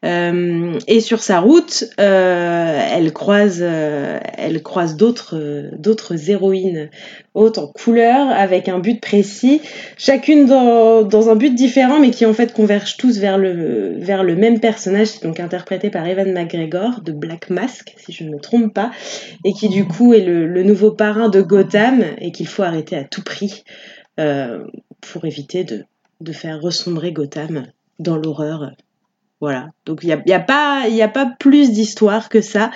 et 0.03 0.99
sur 0.99 1.21
sa 1.21 1.39
route 1.39 1.85
elle 1.97 3.13
croise 3.13 3.61
elle 3.61 4.61
croise 4.61 4.97
d'autres 4.97 5.69
d'autres 5.77 6.29
héroïnes 6.29 6.89
hautes 7.33 7.57
en 7.57 7.67
couleur 7.67 8.29
avec 8.29 8.67
un 8.67 8.79
but 8.79 8.99
précis 8.99 9.61
chacune 9.97 10.45
dans, 10.45 11.29
un 11.29 11.35
but 11.35 11.55
différent 11.55 11.99
mais 11.99 12.11
qui 12.11 12.25
en 12.25 12.33
fait 12.33 12.51
convergent 12.53 12.97
tous 12.97 13.17
vers 13.19 13.37
le 13.37 14.35
même 14.35 14.59
personnage 14.59 15.21
donc 15.21 15.39
interprété 15.39 15.89
par 15.89 16.05
Evan 16.05 16.33
McGregor 16.33 17.01
de 17.01 17.13
Black 17.13 17.49
Mask 17.49 17.93
si 17.97 18.11
je 18.11 18.23
ne 18.23 18.31
me 18.31 18.39
trompe 18.39 18.73
pas 18.73 18.91
et 19.45 19.53
qui 19.53 19.69
du 19.69 19.85
coup 19.85 20.13
est 20.13 20.21
le, 20.25 20.63
nouveau 20.63 20.91
parrain 20.91 21.29
de 21.29 21.41
Gotham 21.41 22.03
et 22.19 22.31
qu'il 22.31 22.47
faut 22.47 22.63
arrêter 22.63 22.95
à 22.95 23.03
tout 23.03 23.23
prix 23.23 23.63
euh, 24.19 24.65
pour 25.01 25.25
éviter 25.25 25.63
de, 25.63 25.85
de, 26.21 26.31
faire 26.31 26.61
ressombrer 26.61 27.11
Gotham 27.11 27.67
dans 27.99 28.15
l'horreur. 28.15 28.71
Voilà, 29.43 29.71
donc 29.85 29.99
il 30.03 30.07
n'y 30.07 30.13
a, 30.13 30.23
y 30.25 30.31
a, 30.31 30.39
pas, 30.39 30.83
a 30.87 31.07
pas 31.09 31.29
plus 31.37 31.71
d'histoire 31.71 32.29
que 32.29 32.39
ça. 32.39 32.71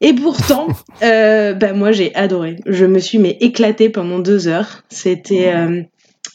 Et 0.00 0.14
pourtant, 0.14 0.68
euh, 1.02 1.52
bah, 1.52 1.74
moi 1.74 1.92
j'ai 1.92 2.14
adoré. 2.14 2.56
Je 2.64 2.86
me 2.86 2.98
suis 3.00 3.18
mais 3.18 3.36
éclatée 3.42 3.90
pendant 3.90 4.18
deux 4.18 4.48
heures. 4.48 4.82
C'était. 4.88 5.52
Euh, 5.54 5.82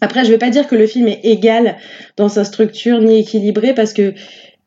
après, 0.02 0.24
je 0.24 0.30
vais 0.30 0.38
pas 0.38 0.52
dire 0.52 0.68
que 0.68 0.76
le 0.76 0.86
film 0.86 1.08
est 1.08 1.22
égal 1.24 1.78
dans 2.16 2.30
sa 2.30 2.44
structure 2.44 3.02
ni 3.02 3.22
équilibré 3.22 3.74
parce 3.74 3.92
que 3.92 4.14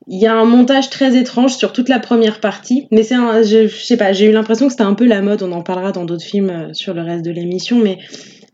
il 0.08 0.18
y 0.18 0.26
a 0.26 0.34
un 0.34 0.44
montage 0.44 0.90
très 0.90 1.16
étrange 1.16 1.54
sur 1.54 1.72
toute 1.72 1.88
la 1.88 2.00
première 2.00 2.40
partie, 2.40 2.88
mais 2.90 3.04
c'est 3.04 3.14
un, 3.14 3.44
je, 3.44 3.68
sais 3.68 3.96
pas, 3.96 4.12
j'ai 4.12 4.26
eu 4.26 4.32
l'impression 4.32 4.66
que 4.66 4.72
c'était 4.72 4.82
un 4.82 4.94
peu 4.94 5.06
la 5.06 5.22
mode. 5.22 5.44
On 5.44 5.52
en 5.52 5.62
parlera 5.62 5.92
dans 5.92 6.06
d'autres 6.06 6.24
films 6.24 6.50
euh, 6.50 6.72
sur 6.72 6.92
le 6.92 7.02
reste 7.02 7.24
de 7.24 7.30
l'émission, 7.30 7.78
mais 7.78 7.98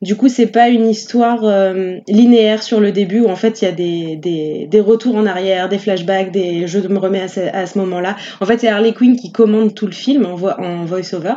du 0.02 0.16
coup, 0.16 0.28
c'est 0.28 0.46
pas 0.46 0.68
une 0.68 0.88
histoire 0.88 1.44
euh, 1.44 1.98
linéaire 2.08 2.62
sur 2.62 2.80
le 2.80 2.92
début 2.92 3.20
où 3.20 3.28
en 3.28 3.36
fait 3.36 3.62
il 3.62 3.64
y 3.64 3.68
a 3.68 3.72
des, 3.72 4.16
des, 4.16 4.66
des, 4.70 4.80
retours 4.80 5.16
en 5.16 5.26
arrière, 5.26 5.68
des 5.68 5.78
flashbacks, 5.78 6.30
des 6.30 6.66
je 6.66 6.78
me 6.80 6.98
remets 6.98 7.22
à 7.22 7.28
ce, 7.28 7.40
à 7.40 7.66
ce 7.66 7.78
moment-là. 7.78 8.16
En 8.40 8.46
fait, 8.46 8.58
c'est 8.58 8.68
Harley 8.68 8.92
Quinn 8.92 9.16
qui 9.16 9.32
commande 9.32 9.74
tout 9.74 9.86
le 9.86 9.92
film 9.92 10.26
en, 10.26 10.34
en 10.34 10.84
voice-over. 10.84 11.34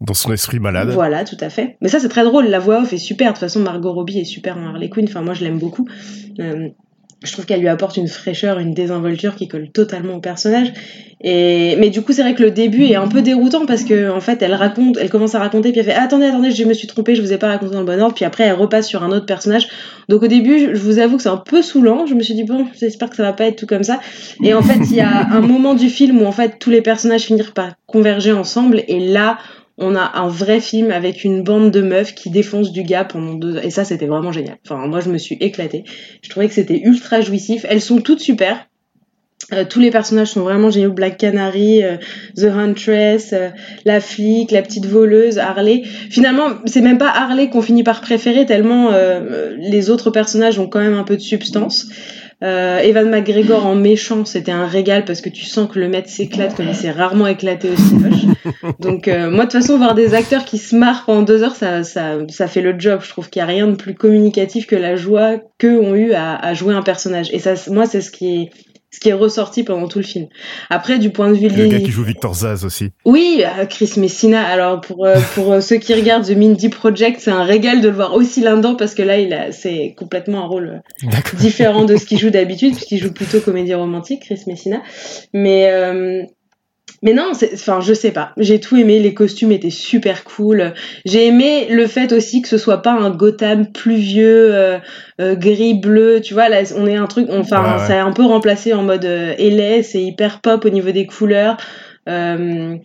Dans 0.00 0.14
son 0.14 0.32
esprit 0.32 0.58
malade. 0.58 0.90
Voilà, 0.90 1.24
tout 1.24 1.36
à 1.40 1.50
fait. 1.50 1.76
Mais 1.80 1.88
ça, 1.88 2.00
c'est 2.00 2.08
très 2.08 2.24
drôle. 2.24 2.46
La 2.46 2.58
voix 2.58 2.82
off 2.82 2.92
est 2.92 2.98
super. 2.98 3.28
De 3.28 3.32
toute 3.32 3.40
façon, 3.40 3.60
Margot 3.60 3.92
Robbie 3.92 4.18
est 4.18 4.24
super 4.24 4.56
en 4.58 4.66
Harley 4.66 4.88
Quinn. 4.88 5.06
Enfin, 5.08 5.22
moi, 5.22 5.34
je 5.34 5.44
l'aime 5.44 5.58
beaucoup. 5.58 5.86
Euh, 6.40 6.68
je 7.22 7.32
trouve 7.32 7.44
qu'elle 7.44 7.60
lui 7.60 7.68
apporte 7.68 7.98
une 7.98 8.08
fraîcheur, 8.08 8.58
une 8.58 8.72
désinvolture 8.72 9.36
qui 9.36 9.46
colle 9.46 9.68
totalement 9.70 10.14
au 10.14 10.20
personnage. 10.20 10.72
Et 11.22 11.76
mais 11.78 11.90
du 11.90 12.00
coup, 12.00 12.14
c'est 12.14 12.22
vrai 12.22 12.34
que 12.34 12.42
le 12.42 12.50
début 12.50 12.84
est 12.84 12.94
un 12.94 13.08
peu 13.08 13.20
déroutant 13.20 13.66
parce 13.66 13.84
que 13.84 14.10
en 14.10 14.20
fait, 14.20 14.40
elle 14.40 14.54
raconte, 14.54 14.96
elle 14.96 15.10
commence 15.10 15.34
à 15.34 15.38
raconter 15.38 15.70
puis 15.70 15.80
elle 15.80 15.86
fait 15.86 15.92
attendez, 15.92 16.24
attendez, 16.24 16.50
je 16.50 16.64
me 16.64 16.72
suis 16.72 16.86
trompée, 16.86 17.14
je 17.14 17.20
vous 17.20 17.32
ai 17.34 17.36
pas 17.36 17.48
raconté 17.48 17.74
dans 17.74 17.80
le 17.80 17.86
bon 17.86 18.00
ordre. 18.00 18.14
Puis 18.14 18.24
après, 18.24 18.44
elle 18.44 18.54
repasse 18.54 18.88
sur 18.88 19.02
un 19.02 19.10
autre 19.10 19.26
personnage. 19.26 19.68
Donc 20.08 20.22
au 20.22 20.28
début, 20.28 20.74
je 20.74 20.80
vous 20.80 20.98
avoue 20.98 21.18
que 21.18 21.22
c'est 21.22 21.28
un 21.28 21.36
peu 21.36 21.60
saoulant. 21.60 22.06
Je 22.06 22.14
me 22.14 22.22
suis 22.22 22.34
dit 22.34 22.44
bon, 22.44 22.66
j'espère 22.78 23.10
que 23.10 23.16
ça 23.16 23.22
va 23.22 23.34
pas 23.34 23.44
être 23.44 23.56
tout 23.56 23.66
comme 23.66 23.84
ça. 23.84 24.00
Et 24.42 24.54
en 24.54 24.62
fait, 24.62 24.78
il 24.90 24.96
y 24.96 25.00
a 25.00 25.28
un 25.30 25.40
moment 25.42 25.74
du 25.74 25.90
film 25.90 26.22
où 26.22 26.26
en 26.26 26.32
fait 26.32 26.58
tous 26.58 26.70
les 26.70 26.80
personnages 26.80 27.24
finissent 27.24 27.50
par 27.50 27.72
converger 27.86 28.32
ensemble 28.32 28.82
et 28.88 28.98
là 28.98 29.36
on 29.80 29.96
a 29.96 30.12
un 30.14 30.28
vrai 30.28 30.60
film 30.60 30.90
avec 30.90 31.24
une 31.24 31.42
bande 31.42 31.70
de 31.70 31.80
meufs 31.80 32.14
qui 32.14 32.30
défoncent 32.30 32.70
du 32.70 32.82
gars 32.82 33.04
pendant 33.04 33.34
deux 33.34 33.58
et 33.62 33.70
ça 33.70 33.84
c'était 33.84 34.06
vraiment 34.06 34.30
génial. 34.30 34.58
Enfin 34.64 34.86
moi 34.86 35.00
je 35.00 35.10
me 35.10 35.18
suis 35.18 35.36
éclatée. 35.40 35.84
Je 36.22 36.28
trouvais 36.28 36.48
que 36.48 36.54
c'était 36.54 36.78
ultra 36.78 37.22
jouissif. 37.22 37.64
Elles 37.68 37.80
sont 37.80 38.00
toutes 38.00 38.20
super. 38.20 38.66
Euh, 39.52 39.64
tous 39.68 39.80
les 39.80 39.90
personnages 39.90 40.28
sont 40.28 40.42
vraiment 40.42 40.70
géniaux. 40.70 40.92
Black 40.92 41.16
Canary, 41.16 41.82
euh, 41.82 41.96
The 42.36 42.44
Huntress, 42.44 43.32
euh, 43.32 43.48
la 43.84 44.00
flic, 44.00 44.50
la 44.50 44.62
petite 44.62 44.86
voleuse, 44.86 45.38
Harley. 45.38 45.82
Finalement, 46.10 46.50
c'est 46.66 46.82
même 46.82 46.98
pas 46.98 47.10
Harley 47.10 47.48
qu'on 47.48 47.62
finit 47.62 47.82
par 47.82 48.00
préférer 48.00 48.46
tellement 48.46 48.90
les 49.58 49.90
autres 49.90 50.10
personnages 50.10 50.58
ont 50.58 50.68
quand 50.68 50.80
même 50.80 50.94
un 50.94 51.04
peu 51.04 51.16
de 51.16 51.22
substance. 51.22 51.88
Euh, 52.42 52.78
Evan 52.78 53.10
McGregor 53.10 53.66
en 53.66 53.74
méchant, 53.74 54.24
c'était 54.24 54.52
un 54.52 54.66
régal 54.66 55.04
parce 55.04 55.20
que 55.20 55.28
tu 55.28 55.44
sens 55.44 55.70
que 55.70 55.78
le 55.78 55.88
maître 55.88 56.08
s'éclate 56.08 56.54
comme 56.56 56.68
il 56.68 56.74
s'est 56.74 56.90
rarement 56.90 57.26
éclaté 57.26 57.68
au 57.68 57.76
cinoche. 57.76 58.34
Donc 58.80 59.08
euh, 59.08 59.30
moi 59.30 59.44
de 59.44 59.50
toute 59.50 59.60
façon 59.60 59.76
voir 59.76 59.94
des 59.94 60.14
acteurs 60.14 60.46
qui 60.46 60.56
se 60.56 60.74
marrent 60.74 61.04
pendant 61.04 61.22
deux 61.22 61.42
heures, 61.42 61.54
ça, 61.54 61.84
ça, 61.84 62.18
ça 62.28 62.46
fait 62.46 62.62
le 62.62 62.78
job. 62.78 63.00
Je 63.02 63.10
trouve 63.10 63.28
qu'il 63.28 63.40
n'y 63.40 63.44
a 63.44 63.52
rien 63.52 63.66
de 63.66 63.76
plus 63.76 63.94
communicatif 63.94 64.66
que 64.66 64.76
la 64.76 64.96
joie 64.96 65.36
qu'eux 65.58 65.78
ont 65.78 65.94
eu 65.94 66.12
à, 66.12 66.34
à 66.36 66.54
jouer 66.54 66.74
un 66.74 66.82
personnage. 66.82 67.28
Et 67.32 67.38
ça, 67.38 67.54
moi 67.68 67.84
c'est 67.84 68.00
ce 68.00 68.10
qui 68.10 68.42
est 68.42 68.50
ce 68.92 68.98
qui 68.98 69.08
est 69.08 69.14
ressorti 69.14 69.62
pendant 69.62 69.86
tout 69.86 69.98
le 69.98 70.04
film. 70.04 70.26
Après, 70.68 70.98
du 70.98 71.10
point 71.10 71.28
de 71.30 71.34
vue 71.34 71.48
le 71.48 71.66
gars 71.66 71.78
qui 71.78 71.90
joue 71.90 72.02
Victor 72.02 72.34
Zaz 72.34 72.64
aussi. 72.64 72.90
Oui, 73.04 73.44
euh, 73.44 73.64
Chris 73.66 73.92
Messina. 73.96 74.44
Alors 74.44 74.80
pour 74.80 75.06
euh, 75.06 75.16
pour 75.34 75.52
euh, 75.52 75.60
ceux 75.60 75.76
qui 75.76 75.94
regardent 75.94 76.26
The 76.26 76.36
Mindy 76.36 76.68
Project, 76.68 77.20
c'est 77.20 77.30
un 77.30 77.44
régal 77.44 77.80
de 77.80 77.88
le 77.88 77.94
voir 77.94 78.14
aussi 78.14 78.40
là-dedans 78.40 78.74
parce 78.74 78.94
que 78.94 79.02
là, 79.02 79.18
il 79.18 79.32
a 79.32 79.52
c'est 79.52 79.94
complètement 79.96 80.44
un 80.44 80.48
rôle 80.48 80.82
différent 81.34 81.84
de 81.84 81.96
ce 81.96 82.04
qu'il 82.04 82.18
joue 82.20 82.30
d'habitude 82.30 82.74
puisqu'il 82.74 82.98
joue 82.98 83.12
plutôt 83.12 83.40
comédie 83.40 83.74
romantique, 83.74 84.22
Chris 84.24 84.42
Messina. 84.46 84.82
Mais 85.32 85.70
mais 87.02 87.14
non, 87.14 87.32
enfin, 87.32 87.80
je 87.80 87.94
sais 87.94 88.10
pas. 88.10 88.32
J'ai 88.36 88.60
tout 88.60 88.76
aimé. 88.76 89.00
Les 89.00 89.14
costumes 89.14 89.52
étaient 89.52 89.70
super 89.70 90.22
cool. 90.24 90.74
J'ai 91.06 91.26
aimé 91.26 91.68
le 91.70 91.86
fait 91.86 92.12
aussi 92.12 92.42
que 92.42 92.48
ce 92.48 92.58
soit 92.58 92.82
pas 92.82 92.92
un 92.92 93.10
Gotham 93.10 93.72
pluvieux, 93.72 94.54
euh, 94.54 94.78
euh, 95.20 95.34
gris 95.34 95.74
bleu. 95.74 96.20
Tu 96.22 96.34
vois, 96.34 96.50
là, 96.50 96.62
on 96.76 96.86
est 96.86 96.96
un 96.96 97.06
truc. 97.06 97.28
Enfin, 97.30 97.78
ça 97.78 98.02
a 98.02 98.04
un 98.04 98.12
peu 98.12 98.24
remplacé 98.24 98.74
en 98.74 98.82
mode 98.82 99.06
euh, 99.06 99.82
C'est 99.82 100.02
hyper 100.02 100.40
pop 100.40 100.64
au 100.66 100.70
niveau 100.70 100.90
des 100.90 101.06
couleurs. 101.06 101.56
Euh, 102.06 102.76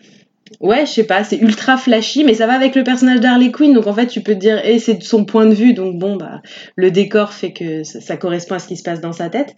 ouais, 0.60 0.86
je 0.86 0.92
sais 0.92 1.04
pas, 1.04 1.24
c'est 1.24 1.38
ultra 1.38 1.78
flashy, 1.78 2.24
mais 2.24 2.36
ça 2.36 2.48
va 2.48 2.54
avec 2.54 2.76
le 2.76 2.84
personnage 2.84 3.20
d'Harley 3.20 3.52
Quinn, 3.52 3.74
donc 3.74 3.88
en 3.88 3.94
fait 3.94 4.08
tu 4.08 4.22
peux 4.22 4.34
te 4.34 4.40
dire, 4.40 4.64
et 4.66 4.80
c'est 4.80 4.96
de 4.96 5.04
son 5.04 5.26
point 5.26 5.46
de 5.46 5.54
vue, 5.54 5.74
donc 5.74 5.98
bon, 5.98 6.16
bah 6.16 6.42
le 6.76 6.92
décor 6.92 7.34
fait 7.34 7.52
que 7.52 7.84
ça, 7.84 8.18
correspond 8.18 8.56
à 8.56 8.60
ce 8.60 8.68
qui 8.68 8.78
se 8.78 8.84
passe 8.84 9.02
dans 9.02 9.14
sa 9.14 9.30
tête. 9.30 9.56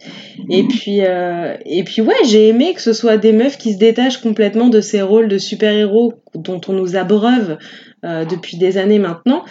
Et 0.50 0.64
puis, 0.64 1.02
euh, 1.02 1.56
et 1.64 1.84
puis 1.84 2.02
ouais, 2.02 2.14
j'ai 2.24 2.48
aimé 2.48 2.74
que 2.74 2.80
ce 2.80 2.92
soit 2.92 3.16
des 3.16 3.32
meufs 3.32 3.58
qui 3.58 3.74
se 3.74 3.78
détachent 3.78 4.18
complètement 4.18 4.68
de 4.68 4.80
ces 4.80 5.02
rôles 5.02 5.28
de 5.28 5.38
super-héros 5.38 6.14
dont 6.34 6.60
on 6.68 6.72
nous 6.72 6.96
abreuve 6.96 7.58
euh, 8.04 8.24
depuis 8.24 8.56
des 8.56 8.78
années 8.78 8.98
maintenant, 8.98 9.44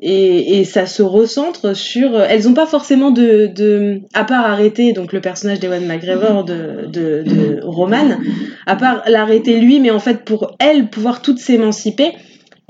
et, 0.00 0.58
et, 0.58 0.64
ça 0.64 0.86
se 0.86 1.02
recentre 1.02 1.76
sur. 1.76 2.20
Elles 2.20 2.44
n'ont 2.44 2.54
pas 2.54 2.66
forcément 2.66 3.10
de, 3.10 3.46
de, 3.46 4.00
à 4.12 4.24
part 4.24 4.44
arrêter 4.44 4.92
donc 4.92 5.12
le 5.12 5.20
personnage 5.20 5.60
d'Ewan 5.60 5.86
McGregor 5.86 6.44
de, 6.44 6.86
de, 6.86 7.22
de 7.22 7.60
Roman, 7.62 8.18
à 8.66 8.76
part 8.76 9.02
l'arrêter 9.06 9.60
lui, 9.60 9.78
mais 9.78 9.90
en 9.90 10.00
fait 10.00 10.24
pour 10.24 10.56
elles 10.58 10.88
pouvoir 10.88 11.22
toutes 11.22 11.38
s'émanciper, 11.38 12.12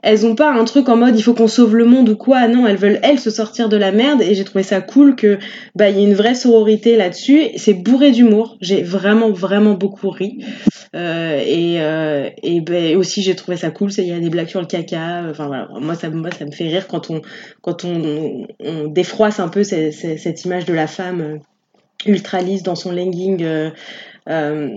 elles 0.02 0.26
ont 0.26 0.34
pas 0.34 0.52
un 0.52 0.64
truc 0.64 0.88
en 0.88 0.96
mode 0.96 1.16
il 1.18 1.22
faut 1.22 1.34
qu'on 1.34 1.48
sauve 1.48 1.76
le 1.76 1.84
monde 1.84 2.08
ou 2.08 2.16
quoi. 2.16 2.48
Non, 2.48 2.66
elles 2.66 2.76
veulent 2.76 3.00
elles 3.02 3.18
se 3.18 3.30
sortir 3.30 3.68
de 3.68 3.76
la 3.76 3.92
merde 3.92 4.22
et 4.22 4.34
j'ai 4.34 4.44
trouvé 4.44 4.64
ça 4.64 4.80
cool 4.80 5.16
que 5.16 5.38
bah 5.74 5.88
il 5.90 5.98
y 5.98 6.00
ait 6.00 6.06
une 6.06 6.14
vraie 6.14 6.34
sororité 6.34 6.96
là-dessus. 6.96 7.48
C'est 7.56 7.74
bourré 7.74 8.10
d'humour. 8.10 8.58
J'ai 8.60 8.82
vraiment 8.82 9.30
vraiment 9.30 9.74
beaucoup 9.74 10.10
ri. 10.10 10.44
Euh, 10.94 11.40
et, 11.42 11.80
euh, 11.80 12.28
et 12.42 12.60
ben, 12.60 12.96
aussi 12.96 13.22
j'ai 13.22 13.34
trouvé 13.34 13.56
ça 13.56 13.70
cool, 13.70 13.90
il 13.96 14.04
y 14.06 14.12
a 14.12 14.20
des 14.20 14.28
blagues 14.28 14.48
sur 14.48 14.60
le 14.60 14.66
caca. 14.66 15.24
Enfin 15.30 15.46
voilà, 15.46 15.68
moi 15.80 15.94
ça, 15.94 16.10
moi, 16.10 16.30
ça 16.30 16.44
me 16.44 16.50
fait 16.50 16.68
rire 16.68 16.86
quand 16.86 17.10
on, 17.10 17.22
quand 17.62 17.84
on, 17.84 18.46
on 18.60 18.88
défroisse 18.88 19.40
un 19.40 19.48
peu 19.48 19.64
cette, 19.64 19.94
cette 19.94 20.44
image 20.44 20.66
de 20.66 20.74
la 20.74 20.86
femme 20.86 21.40
ultra 22.06 22.40
lisse 22.40 22.62
dans 22.62 22.74
son 22.74 22.92
legging. 22.92 23.42
Euh, 23.42 23.70
euh, 24.28 24.68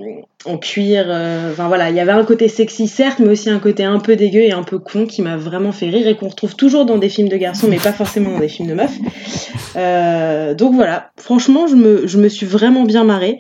en 0.46 0.58
cuir. 0.58 1.06
Euh, 1.08 1.52
enfin 1.52 1.68
voilà, 1.68 1.92
il 1.92 1.96
y 1.96 2.00
avait 2.00 2.12
un 2.12 2.24
côté 2.24 2.48
sexy 2.48 2.88
certes, 2.88 3.20
mais 3.20 3.28
aussi 3.28 3.52
un 3.52 3.60
côté 3.60 3.84
un 3.84 4.00
peu 4.00 4.16
dégueu 4.16 4.40
et 4.40 4.52
un 4.52 4.64
peu 4.64 4.80
con 4.80 5.06
qui 5.06 5.22
m'a 5.22 5.38
vraiment 5.38 5.72
fait 5.72 5.88
rire 5.88 6.08
et 6.08 6.16
qu'on 6.16 6.30
retrouve 6.30 6.56
toujours 6.56 6.86
dans 6.86 6.98
des 6.98 7.10
films 7.10 7.30
de 7.30 7.38
garçons, 7.38 7.68
mais 7.70 7.78
pas 7.78 7.92
forcément 7.92 8.32
dans 8.32 8.40
des 8.40 8.48
films 8.48 8.70
de 8.70 8.74
meufs. 8.74 10.58
Donc 10.58 10.74
voilà, 10.74 11.12
franchement, 11.18 11.68
je 11.68 11.76
me, 11.76 12.08
je 12.08 12.18
me 12.18 12.28
suis 12.28 12.48
vraiment 12.48 12.86
bien 12.86 13.04
marrée. 13.04 13.38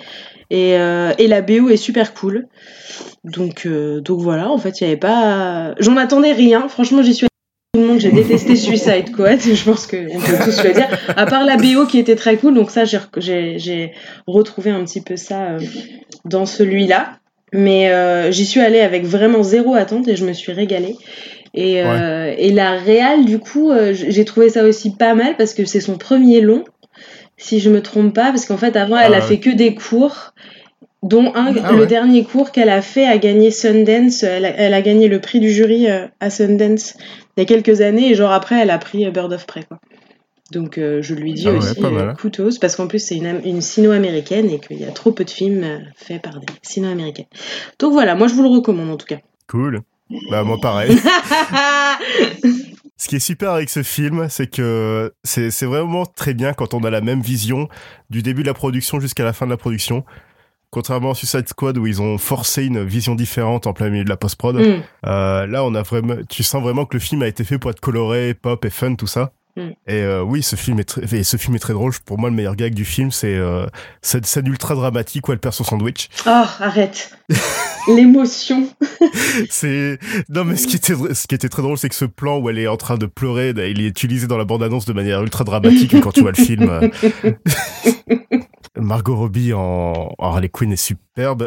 Et, 0.51 0.73
et 0.73 1.27
la 1.27 1.41
BO 1.41 1.69
est 1.69 1.77
super 1.77 2.13
cool. 2.13 2.49
Donc, 3.23 3.67
donc 3.67 4.19
voilà, 4.21 4.51
en 4.51 4.59
fait, 4.59 4.79
il 4.79 4.83
n'y 4.83 4.91
avait 4.91 4.99
pas. 4.99 5.73
J'en 5.79 5.97
attendais 5.97 6.33
rien. 6.33 6.67
Franchement, 6.67 7.01
j'y 7.01 7.15
suis 7.15 7.25
tout 7.75 7.81
le 7.81 7.87
monde, 7.87 7.99
j'ai 7.99 8.11
détesté 8.11 8.55
Suicide 8.55 9.09
Squad, 9.11 9.41
je 9.41 9.63
pense 9.65 9.85
qu'on 9.85 9.97
peut 9.97 10.45
tous 10.45 10.63
le 10.63 10.73
dire. 10.73 10.87
À 11.17 11.25
part 11.25 11.43
la 11.43 11.57
BO 11.57 11.85
qui 11.85 11.99
était 11.99 12.15
très 12.15 12.37
cool, 12.37 12.53
donc 12.53 12.71
ça, 12.71 12.85
j'ai 12.85 13.91
retrouvé 14.27 14.71
un 14.71 14.85
petit 14.85 15.01
peu 15.01 15.17
ça 15.17 15.43
euh, 15.43 15.59
dans 16.23 16.45
celui-là. 16.45 17.19
Mais 17.53 17.91
j'y 18.31 18.45
suis 18.45 18.59
allée 18.59 18.81
avec 18.81 19.05
vraiment 19.05 19.43
zéro 19.43 19.75
attente 19.75 20.07
et 20.07 20.15
je 20.15 20.25
me 20.25 20.33
suis 20.33 20.51
régalée. 20.51 20.95
Et, 21.53 21.75
et 21.75 22.51
la 22.51 22.71
réal, 22.71 23.23
du 23.23 23.39
coup, 23.39 23.71
j'ai 23.91 24.25
trouvé 24.25 24.49
ça 24.49 24.63
aussi 24.63 24.95
pas 24.95 25.13
mal 25.13 25.37
parce 25.37 25.53
que 25.53 25.63
c'est 25.63 25.79
son 25.79 25.97
premier 25.97 26.41
long 26.41 26.65
si 27.37 27.59
je 27.59 27.69
me 27.69 27.81
trompe 27.81 28.13
pas, 28.13 28.31
parce 28.31 28.45
qu'en 28.45 28.57
fait 28.57 28.75
avant 28.75 28.97
elle 28.97 29.13
a 29.13 29.17
ah 29.17 29.21
fait 29.21 29.39
que 29.39 29.49
des 29.49 29.75
cours, 29.75 30.33
dont 31.03 31.33
un, 31.35 31.53
ah 31.63 31.71
le 31.73 31.85
dernier 31.85 32.23
cours 32.23 32.51
qu'elle 32.51 32.69
a 32.69 32.81
fait 32.81 33.05
a 33.05 33.17
gagné 33.17 33.51
Sundance, 33.51 34.23
elle 34.23 34.73
a, 34.73 34.81
gagné 34.81 35.07
le 35.07 35.19
prix 35.19 35.39
du 35.39 35.51
jury 35.51 35.89
euh, 35.89 36.07
à 36.19 36.29
Sundance 36.29 36.95
il 37.37 37.41
y 37.41 37.43
a 37.43 37.45
quelques 37.45 37.81
années 37.81 38.11
et 38.11 38.15
genre 38.15 38.31
après 38.31 38.59
elle 38.59 38.69
a 38.69 38.77
pris 38.77 39.09
Bird 39.11 39.31
of 39.33 39.45
Prey 39.45 39.63
quoi. 39.63 39.79
Donc 40.51 40.77
euh, 40.77 41.01
je 41.01 41.15
lui 41.15 41.33
dis 41.33 41.47
ah 41.47 41.53
aussi 41.53 41.75
euh, 41.83 42.51
parce 42.61 42.75
qu'en 42.75 42.87
plus 42.87 42.99
c'est 42.99 43.15
une, 43.15 43.41
une 43.43 43.61
sino-américaine 43.61 44.49
et 44.49 44.59
qu'il 44.59 44.79
y 44.79 44.85
a 44.85 44.91
trop 44.91 45.11
peu 45.11 45.25
de 45.25 45.29
films 45.29 45.83
faits 45.95 46.21
par 46.21 46.39
des 46.39 46.45
sino-américaines. 46.61 47.25
Donc 47.79 47.93
voilà, 47.93 48.15
moi 48.15 48.27
je 48.27 48.35
vous 48.35 48.43
le 48.43 48.49
recommande 48.49 48.91
en 48.91 48.97
tout 48.97 49.07
cas. 49.07 49.19
Cool. 49.47 49.81
Bah 50.29 50.43
moi 50.43 50.57
pareil. 50.61 50.95
Ce 52.97 53.09
qui 53.09 53.17
est 53.17 53.19
super 53.19 53.51
avec 53.51 53.69
ce 53.69 53.83
film, 53.83 54.27
c'est 54.29 54.47
que 54.47 55.13
c'est 55.23 55.65
vraiment 55.65 56.05
très 56.05 56.33
bien 56.33 56.53
quand 56.53 56.73
on 56.73 56.83
a 56.83 56.89
la 56.89 57.01
même 57.01 57.21
vision 57.21 57.67
du 58.09 58.23
début 58.23 58.41
de 58.41 58.47
la 58.47 58.53
production 58.53 58.99
jusqu'à 59.01 59.25
la 59.25 59.33
fin 59.33 59.45
de 59.45 59.51
la 59.51 59.57
production. 59.57 60.05
Contrairement 60.75 61.11
à 61.11 61.15
Suicide 61.15 61.47
Squad 61.47 61.77
où 61.77 61.87
ils 61.87 62.01
ont 62.01 62.17
forcé 62.17 62.65
une 62.65 62.83
vision 62.83 63.15
différente 63.15 63.65
en 63.65 63.71
plein 63.71 63.89
milieu 63.89 64.03
de 64.03 64.09
la 64.09 64.17
post-prod, 64.17 64.57
Mm. 64.57 64.81
euh, 65.07 65.47
là 65.47 65.63
on 65.63 65.73
a 65.73 65.83
vraiment, 65.83 66.15
tu 66.27 66.43
sens 66.43 66.61
vraiment 66.61 66.85
que 66.85 66.97
le 66.97 66.99
film 66.99 67.21
a 67.21 67.27
été 67.27 67.45
fait 67.45 67.57
pour 67.57 67.71
être 67.71 67.79
coloré, 67.79 68.33
pop 68.33 68.65
et 68.65 68.69
fun, 68.69 68.95
tout 68.95 69.07
ça. 69.07 69.31
Mm. 69.55 69.61
Et 69.87 70.01
euh, 70.01 70.21
oui, 70.21 70.43
ce 70.43 70.57
film 70.57 70.81
est 70.81 70.83
très, 70.83 71.23
ce 71.23 71.37
film 71.37 71.55
est 71.55 71.59
très 71.59 71.71
drôle. 71.71 71.93
Pour 72.05 72.19
moi, 72.19 72.29
le 72.29 72.35
meilleur 72.35 72.57
gag 72.57 72.73
du 72.73 72.83
film, 72.83 73.09
c'est 73.09 73.35
euh, 73.35 73.67
cette 74.01 74.25
scène 74.25 74.47
ultra 74.47 74.75
dramatique 74.75 75.29
où 75.29 75.31
elle 75.31 75.39
perd 75.39 75.53
son 75.53 75.63
sandwich. 75.63 76.09
Oh, 76.25 76.43
arrête. 76.59 77.17
L'émotion. 77.87 78.67
C'est 79.51 79.99
non 80.29 80.43
mais 80.43 80.55
ce 80.55 80.65
qui 80.65 80.75
était 80.75 80.95
ce 81.13 81.27
qui 81.27 81.35
était 81.35 81.49
très 81.49 81.61
drôle, 81.61 81.77
c'est 81.77 81.87
que 81.87 81.93
ce 81.93 82.05
plan 82.05 82.39
où 82.39 82.49
elle 82.49 82.57
est 82.57 82.65
en 82.67 82.77
train 82.77 82.97
de 82.97 83.05
pleurer, 83.05 83.49
il 83.49 83.79
est 83.79 83.87
utilisé 83.87 84.25
dans 84.25 84.39
la 84.39 84.43
bande 84.43 84.63
annonce 84.63 84.85
de 84.85 84.93
manière 84.93 85.21
ultra 85.21 85.43
dramatique. 85.43 85.93
et 85.93 85.99
quand 86.01 86.11
tu 86.11 86.21
vois 86.21 86.31
le 86.35 86.43
film, 86.43 86.67
Margot 88.77 89.15
Robbie 89.15 89.53
en, 89.53 90.15
Harley 90.19 90.49
Quinn 90.49 90.71
est 90.71 90.77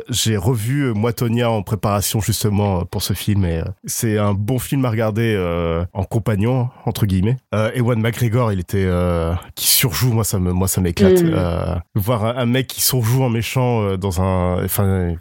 J'ai 0.09 0.37
revu 0.37 0.83
euh, 0.83 0.95
moi 0.95 1.13
Tonya 1.13 1.51
en 1.51 1.63
préparation 1.63 2.21
justement 2.21 2.81
euh, 2.81 2.85
pour 2.85 3.03
ce 3.03 3.13
film 3.13 3.45
et 3.45 3.59
euh, 3.59 3.65
c'est 3.85 4.17
un 4.19 4.33
bon 4.33 4.59
film 4.59 4.85
à 4.85 4.91
regarder 4.91 5.35
euh, 5.37 5.85
en 5.93 6.05
compagnon 6.05 6.71
entre 6.87 7.07
guillemets. 7.07 7.37
Euh, 7.55 7.71
Ewan 7.75 8.01
McGregor, 8.01 8.53
il 8.53 8.61
était 8.61 8.85
euh, 8.87 9.35
qui 9.55 9.67
surjoue, 9.67 10.13
moi 10.13 10.25
ça 10.25 10.39
me 10.39 10.53
moi 10.53 10.69
ça 10.69 10.81
m'éclate. 10.81 11.23
Mm. 11.23 11.81
Voir 11.95 12.25
un, 12.25 12.37
un 12.37 12.47
mec 12.47 12.67
qui 12.67 12.81
surjoue 12.81 13.23
en 13.23 13.29
méchant 13.31 13.97
dans 13.97 14.23
un, 14.23 14.65
enfin, 14.65 15.15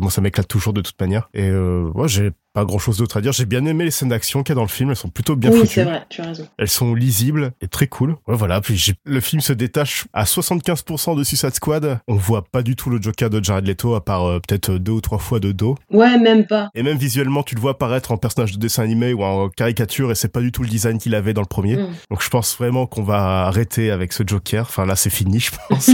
moi 0.00 0.10
ça 0.10 0.20
m'éclate 0.20 0.48
toujours 0.48 0.72
de 0.72 0.80
toute 0.80 1.00
manière. 1.00 1.28
Et 1.34 1.50
ouais, 1.50 2.08
j'ai 2.08 2.30
pas 2.52 2.64
grand 2.64 2.78
chose 2.78 2.98
d'autre 2.98 3.16
à 3.16 3.20
dire. 3.20 3.32
J'ai 3.32 3.44
bien 3.44 3.64
aimé 3.64 3.84
les 3.84 3.90
scènes 3.90 4.08
d'action 4.08 4.42
qu'il 4.42 4.50
y 4.50 4.54
a 4.54 4.56
dans 4.56 4.62
le 4.62 4.68
film. 4.68 4.90
Elles 4.90 4.96
sont 4.96 5.08
plutôt 5.08 5.36
bien 5.36 5.50
oui, 5.50 5.60
foutues. 5.60 5.74
c'est 5.74 5.84
vrai, 5.84 6.04
tu 6.08 6.20
as 6.20 6.26
raison. 6.26 6.48
Elles 6.58 6.68
sont 6.68 6.94
lisibles 6.94 7.52
et 7.60 7.68
très 7.68 7.86
cool. 7.86 8.16
Ouais, 8.26 8.34
voilà. 8.36 8.60
Puis 8.60 8.92
le 9.04 9.20
film 9.20 9.40
se 9.40 9.52
détache 9.52 10.06
à 10.12 10.24
75% 10.24 11.16
de 11.16 11.24
Suicide 11.24 11.54
Squad. 11.54 12.00
On 12.08 12.16
voit 12.16 12.42
pas 12.42 12.62
du 12.62 12.76
tout 12.76 12.90
le 12.90 13.00
Joker 13.00 13.30
de 13.30 13.42
Jared 13.42 13.66
Leto 13.66 13.79
à 13.88 14.00
part 14.00 14.24
euh, 14.24 14.40
peut-être 14.46 14.72
deux 14.78 14.92
ou 14.92 15.00
trois 15.00 15.18
fois 15.18 15.40
de 15.40 15.52
dos. 15.52 15.76
Ouais, 15.90 16.18
même 16.18 16.46
pas. 16.46 16.70
Et 16.74 16.82
même 16.82 16.96
visuellement, 16.96 17.42
tu 17.42 17.54
le 17.54 17.60
vois 17.60 17.72
apparaître 17.72 18.12
en 18.12 18.16
personnage 18.16 18.52
de 18.52 18.58
dessin 18.58 18.82
animé 18.82 19.12
ou 19.12 19.22
en 19.22 19.48
caricature 19.48 20.10
et 20.10 20.14
c'est 20.14 20.32
pas 20.32 20.40
du 20.40 20.52
tout 20.52 20.62
le 20.62 20.68
design 20.68 20.98
qu'il 20.98 21.14
avait 21.14 21.32
dans 21.34 21.40
le 21.40 21.46
premier. 21.46 21.76
Mm. 21.76 21.88
Donc 22.10 22.22
je 22.22 22.28
pense 22.28 22.56
vraiment 22.56 22.86
qu'on 22.86 23.02
va 23.02 23.46
arrêter 23.46 23.90
avec 23.90 24.12
ce 24.12 24.22
Joker. 24.26 24.62
Enfin 24.62 24.86
là, 24.86 24.96
c'est 24.96 25.10
fini, 25.10 25.40
je 25.40 25.50
pense. 25.68 25.90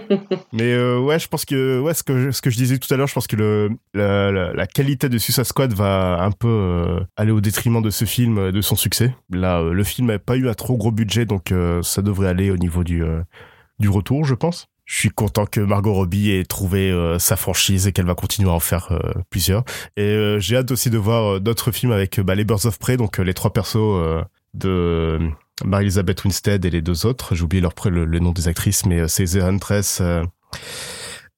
Mais 0.52 0.72
euh, 0.72 0.98
ouais, 1.00 1.18
je 1.18 1.28
pense 1.28 1.44
que 1.44 1.80
ouais, 1.80 1.94
ce 1.94 2.02
que 2.02 2.30
ce 2.30 2.42
que 2.42 2.50
je 2.50 2.56
disais 2.56 2.78
tout 2.78 2.92
à 2.92 2.96
l'heure, 2.96 3.06
je 3.08 3.14
pense 3.14 3.26
que 3.26 3.36
le 3.36 3.70
la, 3.94 4.30
la, 4.30 4.52
la 4.52 4.66
qualité 4.66 5.08
de 5.08 5.18
Suicide 5.18 5.44
Squad 5.44 5.72
va 5.72 6.22
un 6.22 6.30
peu 6.30 6.48
euh, 6.48 7.00
aller 7.16 7.32
au 7.32 7.40
détriment 7.40 7.82
de 7.82 7.90
ce 7.90 8.04
film, 8.04 8.38
euh, 8.38 8.52
de 8.52 8.60
son 8.60 8.76
succès. 8.76 9.14
Là, 9.30 9.60
euh, 9.60 9.72
le 9.72 9.84
film 9.84 10.08
n'a 10.08 10.18
pas 10.18 10.36
eu 10.36 10.48
un 10.48 10.54
trop 10.54 10.76
gros 10.76 10.92
budget, 10.92 11.24
donc 11.24 11.52
euh, 11.52 11.82
ça 11.82 12.02
devrait 12.02 12.28
aller 12.28 12.50
au 12.50 12.56
niveau 12.56 12.84
du 12.84 13.02
euh, 13.02 13.22
du 13.78 13.88
retour, 13.88 14.24
je 14.24 14.34
pense. 14.34 14.68
Je 14.92 14.96
suis 14.96 15.10
content 15.10 15.46
que 15.46 15.60
Margot 15.60 15.92
Robbie 15.94 16.32
ait 16.32 16.44
trouvé 16.44 16.90
euh, 16.90 17.20
sa 17.20 17.36
franchise 17.36 17.86
et 17.86 17.92
qu'elle 17.92 18.06
va 18.06 18.16
continuer 18.16 18.50
à 18.50 18.54
en 18.54 18.58
faire 18.58 18.88
euh, 18.90 18.98
plusieurs. 19.30 19.62
Et 19.96 20.02
euh, 20.02 20.40
j'ai 20.40 20.56
hâte 20.56 20.72
aussi 20.72 20.90
de 20.90 20.98
voir 20.98 21.40
d'autres 21.40 21.70
films 21.70 21.92
avec 21.92 22.18
bah, 22.18 22.34
les 22.34 22.42
Birds 22.42 22.66
of 22.66 22.76
Prey, 22.80 22.96
donc 22.96 23.18
les 23.18 23.32
trois 23.32 23.52
persos 23.52 24.24
de 24.52 25.20
Mary-Elizabeth 25.64 26.24
Winstead 26.24 26.64
et 26.64 26.70
les 26.70 26.82
deux 26.82 27.06
autres. 27.06 27.36
J'ai 27.36 27.44
oublié 27.44 27.60
leur 27.60 27.72
pré- 27.72 27.90
le, 27.90 28.04
le 28.04 28.18
nom 28.18 28.32
des 28.32 28.48
actrices, 28.48 28.84
mais 28.84 29.06
c'est 29.06 29.26
The 29.26 29.36
Huntress, 29.44 30.02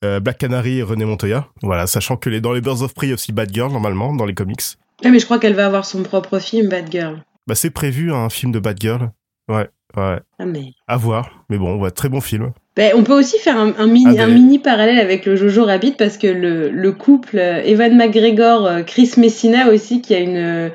Black 0.00 0.38
Canary 0.38 0.78
et 0.78 0.82
René 0.82 1.04
Montoya. 1.04 1.46
Voilà, 1.60 1.86
sachant 1.86 2.16
que 2.16 2.30
les, 2.30 2.40
dans 2.40 2.54
les 2.54 2.62
Birds 2.62 2.80
of 2.80 2.94
Prey, 2.94 3.08
il 3.08 3.10
y 3.10 3.12
a 3.12 3.14
aussi 3.16 3.32
Bad 3.32 3.52
Girl, 3.52 3.70
normalement, 3.70 4.14
dans 4.14 4.24
les 4.24 4.34
comics. 4.34 4.62
Ah, 5.04 5.10
mais 5.10 5.18
je 5.18 5.26
crois 5.26 5.38
qu'elle 5.38 5.54
va 5.54 5.66
avoir 5.66 5.84
son 5.84 6.02
propre 6.04 6.38
film, 6.38 6.70
Bad 6.70 6.90
Girl. 6.90 7.22
Bah, 7.46 7.54
c'est 7.54 7.70
prévu, 7.70 8.14
un 8.14 8.30
film 8.30 8.50
de 8.50 8.60
Bad 8.60 8.80
Girl. 8.80 9.10
Ouais, 9.48 9.68
ouais. 9.98 10.20
Ah, 10.38 10.46
mais. 10.46 10.72
À 10.88 10.96
voir. 10.96 11.44
Mais 11.50 11.58
bon, 11.58 11.76
ouais, 11.76 11.90
très 11.90 12.08
bon 12.08 12.22
film. 12.22 12.52
Ben, 12.76 12.92
on 12.96 13.02
peut 13.02 13.12
aussi 13.12 13.38
faire 13.38 13.58
un, 13.58 13.74
un 13.78 13.86
mini, 13.86 14.06
Ah, 14.06 14.12
mais- 14.12 14.20
un 14.22 14.28
mini 14.28 14.58
parallèle 14.58 14.98
avec 14.98 15.26
le 15.26 15.36
Jojo 15.36 15.64
Rabbit 15.64 15.92
parce 15.92 16.16
que 16.16 16.26
le, 16.26 16.70
le 16.70 16.92
couple 16.92 17.38
euh, 17.38 17.60
Evan 17.64 17.94
McGregor, 17.96 18.66
euh, 18.66 18.82
Chris 18.82 19.10
Messina 19.18 19.68
aussi, 19.68 20.00
qui 20.00 20.14
a 20.14 20.18
une, 20.20 20.36
euh, 20.36 20.68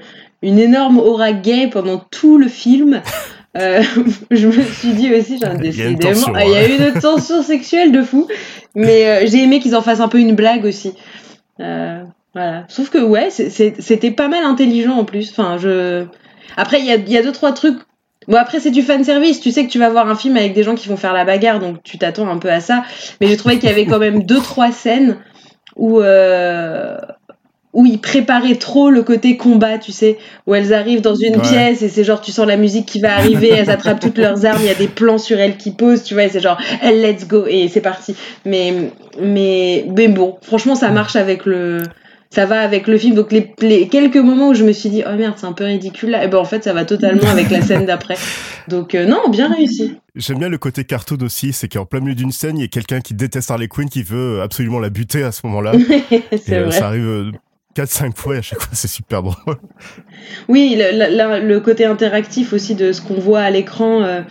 une 0.44 0.60
énorme 0.60 1.00
aura 1.00 1.32
gay 1.34 1.68
pendant 1.72 1.98
tout 1.98 2.38
le 2.38 2.48
film. 2.48 3.02
Euh, 3.58 3.82
je 4.32 4.48
me 4.48 4.62
suis 4.64 4.94
dit 4.94 5.12
aussi, 5.16 5.40
genre, 5.40 5.54
Il 5.64 5.76
y 5.76 5.82
a 5.82 5.88
une 5.88 5.96
décidément, 5.96 6.14
tension, 6.14 6.34
ah, 6.36 6.46
il 6.46 6.52
y 6.52 6.56
a 6.56 6.60
hein. 6.60 6.68
eu 6.68 6.94
une 6.94 7.02
tension 7.02 7.42
sexuelle 7.42 7.92
de 7.92 8.04
fou. 8.04 8.28
Mais 8.76 9.08
euh, 9.08 9.26
j'ai 9.28 9.42
aimé 9.44 9.60
qu'ils 9.60 9.76
en 9.76 9.82
fassent 9.82 10.02
un 10.02 10.08
peu 10.08 10.20
une 10.20 10.36
blague 10.36 10.66
aussi. 10.66 10.94
Euh, 11.60 12.04
voilà. 12.36 12.66
Sauf 12.68 12.92
que 12.92 13.00
ouais, 13.00 13.30
c'était 13.32 14.12
pas 14.12 14.28
mal 14.28 14.44
intelligent 14.44 14.94
en 14.96 15.04
plus. 15.06 15.32
Enfin, 15.32 15.58
je. 15.58 16.06
Après, 16.56 16.80
il 16.80 16.86
y 16.86 16.92
a, 16.92 16.96
il 16.96 17.12
y 17.12 17.18
a 17.18 17.24
deux 17.24 17.32
trois 17.32 17.54
trucs. 17.54 17.80
Bon 18.28 18.36
après 18.38 18.60
c'est 18.60 18.72
du 18.72 18.82
fan 18.82 19.04
service, 19.04 19.40
tu 19.40 19.52
sais 19.52 19.66
que 19.66 19.72
tu 19.72 19.80
vas 19.80 19.90
voir 19.90 20.10
un 20.10 20.16
film 20.16 20.36
avec 20.38 20.54
des 20.54 20.64
gens 20.64 20.76
qui 20.76 20.90
vont 20.90 20.98
faire 20.98 21.14
la 21.14 21.24
bagarre, 21.26 21.60
donc 21.60 21.82
tu 21.84 21.98
t'attends 21.98 22.28
un 22.30 22.38
peu 22.38 22.50
à 22.50 22.60
ça. 22.60 22.84
Mais 23.22 23.28
j'ai 23.28 23.38
trouvé 23.38 23.58
qu'il 23.58 23.70
y 23.70 23.72
avait 23.72 23.86
quand 23.86 24.00
même 24.00 24.24
deux 24.24 24.40
trois 24.42 24.72
scènes 24.72 25.18
où 25.78 26.02
euh, 26.02 26.98
où 27.74 27.86
ils 27.86 28.00
préparaient 28.00 28.56
trop 28.56 28.90
le 28.90 29.04
côté 29.04 29.38
combat, 29.38 29.78
tu 29.78 29.92
sais, 29.92 30.18
où 30.48 30.56
elles 30.56 30.74
arrivent 30.74 31.02
dans 31.02 31.14
une 31.16 31.36
Ouais. 31.36 31.42
pièce 31.42 31.82
et 31.84 31.90
c'est 31.90 32.04
genre 32.04 32.22
tu 32.22 32.32
sens 32.32 32.48
la 32.48 32.58
musique 32.58 32.86
qui 32.88 33.00
va 33.00 33.16
arriver, 33.16 33.50
elles 33.50 33.70
attrapent 33.70 34.00
toutes 34.00 34.18
leurs 34.18 34.46
armes, 34.46 34.62
il 34.62 34.68
y 34.68 34.72
a 34.72 34.76
des 34.76 34.88
plans 34.88 35.20
sur 35.20 35.40
elles 35.40 35.58
qui 35.58 35.72
posent, 35.72 36.04
tu 36.04 36.14
vois, 36.16 36.24
et 36.24 36.30
c'est 36.30 36.40
genre 36.40 36.58
elle 36.82 37.02
let's 37.02 37.28
go 37.28 37.46
et 37.48 37.68
c'est 37.70 37.82
parti. 37.82 38.16
Mais 38.46 38.92
mais 39.22 39.86
mais 39.96 40.08
bon, 40.08 40.38
franchement 40.42 40.76
ça 40.76 40.90
marche 40.90 41.16
avec 41.16 41.46
le 41.46 41.78
ça 42.30 42.46
va 42.46 42.62
avec 42.62 42.88
le 42.88 42.98
film. 42.98 43.16
Donc 43.16 43.32
les, 43.32 43.54
les 43.62 43.88
quelques 43.88 44.18
moments 44.18 44.50
où 44.50 44.54
je 44.54 44.64
me 44.64 44.72
suis 44.74 44.90
dit 44.90 45.04
oh 45.08 45.16
merde 45.18 45.36
c'est 45.38 45.46
un 45.46 45.54
peu 45.54 45.64
ridicule 45.66 46.10
là, 46.12 46.24
et 46.24 46.28
ben 46.28 46.38
en 46.38 46.46
fait 46.46 46.64
ça 46.64 46.74
va 46.74 46.86
totalement 46.86 47.28
avec 47.30 47.50
la 47.50 47.62
scène 47.62 47.86
d'après. 47.86 48.16
Donc 48.68 48.96
euh, 48.96 49.06
non 49.06 49.30
bien 49.30 49.52
réussi. 49.54 49.96
J'aime 50.16 50.40
bien 50.40 50.50
le 50.50 50.58
côté 50.58 50.84
cartoon 50.84 51.18
aussi, 51.22 51.54
c'est 51.54 51.68
qu'en 51.68 51.86
plein 51.86 52.00
milieu 52.00 52.16
d'une 52.16 52.32
scène, 52.32 52.58
il 52.58 52.62
y 52.62 52.66
a 52.66 52.68
quelqu'un 52.68 53.02
qui 53.02 53.14
déteste 53.14 53.50
Harley 53.52 53.68
Quinn 53.68 53.90
qui 53.90 54.04
veut 54.04 54.42
absolument 54.42 54.80
la 54.80 54.90
buter 54.90 55.24
à 55.24 55.32
ce 55.32 55.46
moment-là. 55.48 55.74
C'est 56.44 56.54
euh, 56.58 56.64
vrai. 56.66 56.72
ça 56.72 56.88
arrive 56.88 57.06
euh, 57.08 57.32
4-5 57.76 58.16
fois 58.16 58.36
et 58.36 58.38
à 58.40 58.42
chaque 58.42 58.60
fois 58.60 58.70
c'est 58.74 58.88
super 58.88 59.22
drôle. 59.22 59.36
Oui, 60.48 60.76
le, 60.78 60.98
la- 60.98 61.10
la- 61.10 61.40
le 61.40 61.60
côté 61.60 61.86
interactif 61.86 62.52
aussi 62.54 62.74
de 62.76 62.92
ce 62.92 63.02
qu'on 63.02 63.20
voit 63.20 63.42
à 63.42 63.50
l'écran, 63.52 64.02
euh, 64.04 64.22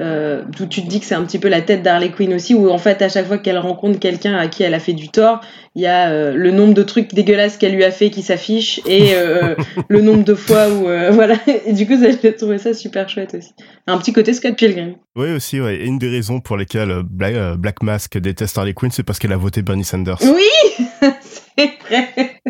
euh, 0.00 0.42
d'où 0.56 0.66
tu 0.66 0.82
te 0.82 0.88
dis 0.88 1.00
que 1.00 1.06
c'est 1.06 1.14
un 1.14 1.24
petit 1.24 1.38
peu 1.38 1.48
la 1.48 1.62
tête 1.62 1.82
d'Harley 1.82 2.10
Quinn 2.10 2.34
aussi, 2.34 2.54
où 2.54 2.70
en 2.70 2.78
fait 2.78 3.02
à 3.02 3.08
chaque 3.08 3.26
fois 3.26 3.38
qu'elle 3.38 3.58
rencontre 3.58 3.98
quelqu'un 3.98 4.34
à 4.34 4.48
qui 4.48 4.62
elle 4.62 4.74
a 4.74 4.80
fait 4.80 4.92
du 4.92 5.08
tort, 5.08 5.40
il 5.76 5.82
y 5.82 5.86
a 5.86 6.08
euh, 6.08 6.34
le 6.34 6.50
nombre 6.50 6.72
de 6.72 6.82
trucs 6.82 7.12
dégueulasses 7.12 7.58
qu'elle 7.58 7.74
lui 7.74 7.84
a 7.84 7.90
fait 7.90 8.08
qui 8.08 8.22
s'affiche 8.22 8.80
et 8.86 9.14
euh, 9.14 9.54
le 9.88 10.00
nombre 10.00 10.24
de 10.24 10.34
fois 10.34 10.70
où 10.70 10.88
euh, 10.88 11.10
voilà. 11.12 11.36
Et 11.66 11.74
du 11.74 11.86
coup, 11.86 11.94
j'ai 12.00 12.34
trouvé 12.34 12.56
ça 12.58 12.72
super 12.72 13.08
chouette 13.08 13.34
aussi. 13.34 13.50
Un 13.86 13.98
petit 13.98 14.14
côté 14.14 14.32
Scott 14.32 14.56
Pilgrim. 14.56 14.94
Oui 15.16 15.32
aussi, 15.32 15.60
ouais. 15.60 15.76
Et 15.76 15.84
une 15.84 15.98
des 15.98 16.08
raisons 16.08 16.40
pour 16.40 16.56
lesquelles 16.56 17.02
Black, 17.04 17.58
Black 17.58 17.82
Mask 17.82 18.16
déteste 18.16 18.56
Harley 18.56 18.72
Quinn, 18.72 18.90
c'est 18.90 19.02
parce 19.02 19.18
qu'elle 19.18 19.32
a 19.32 19.36
voté 19.36 19.60
Bernie 19.60 19.84
Sanders. 19.84 20.18
Oui, 20.22 20.86
c'est 21.56 21.70
vrai. 21.88 22.40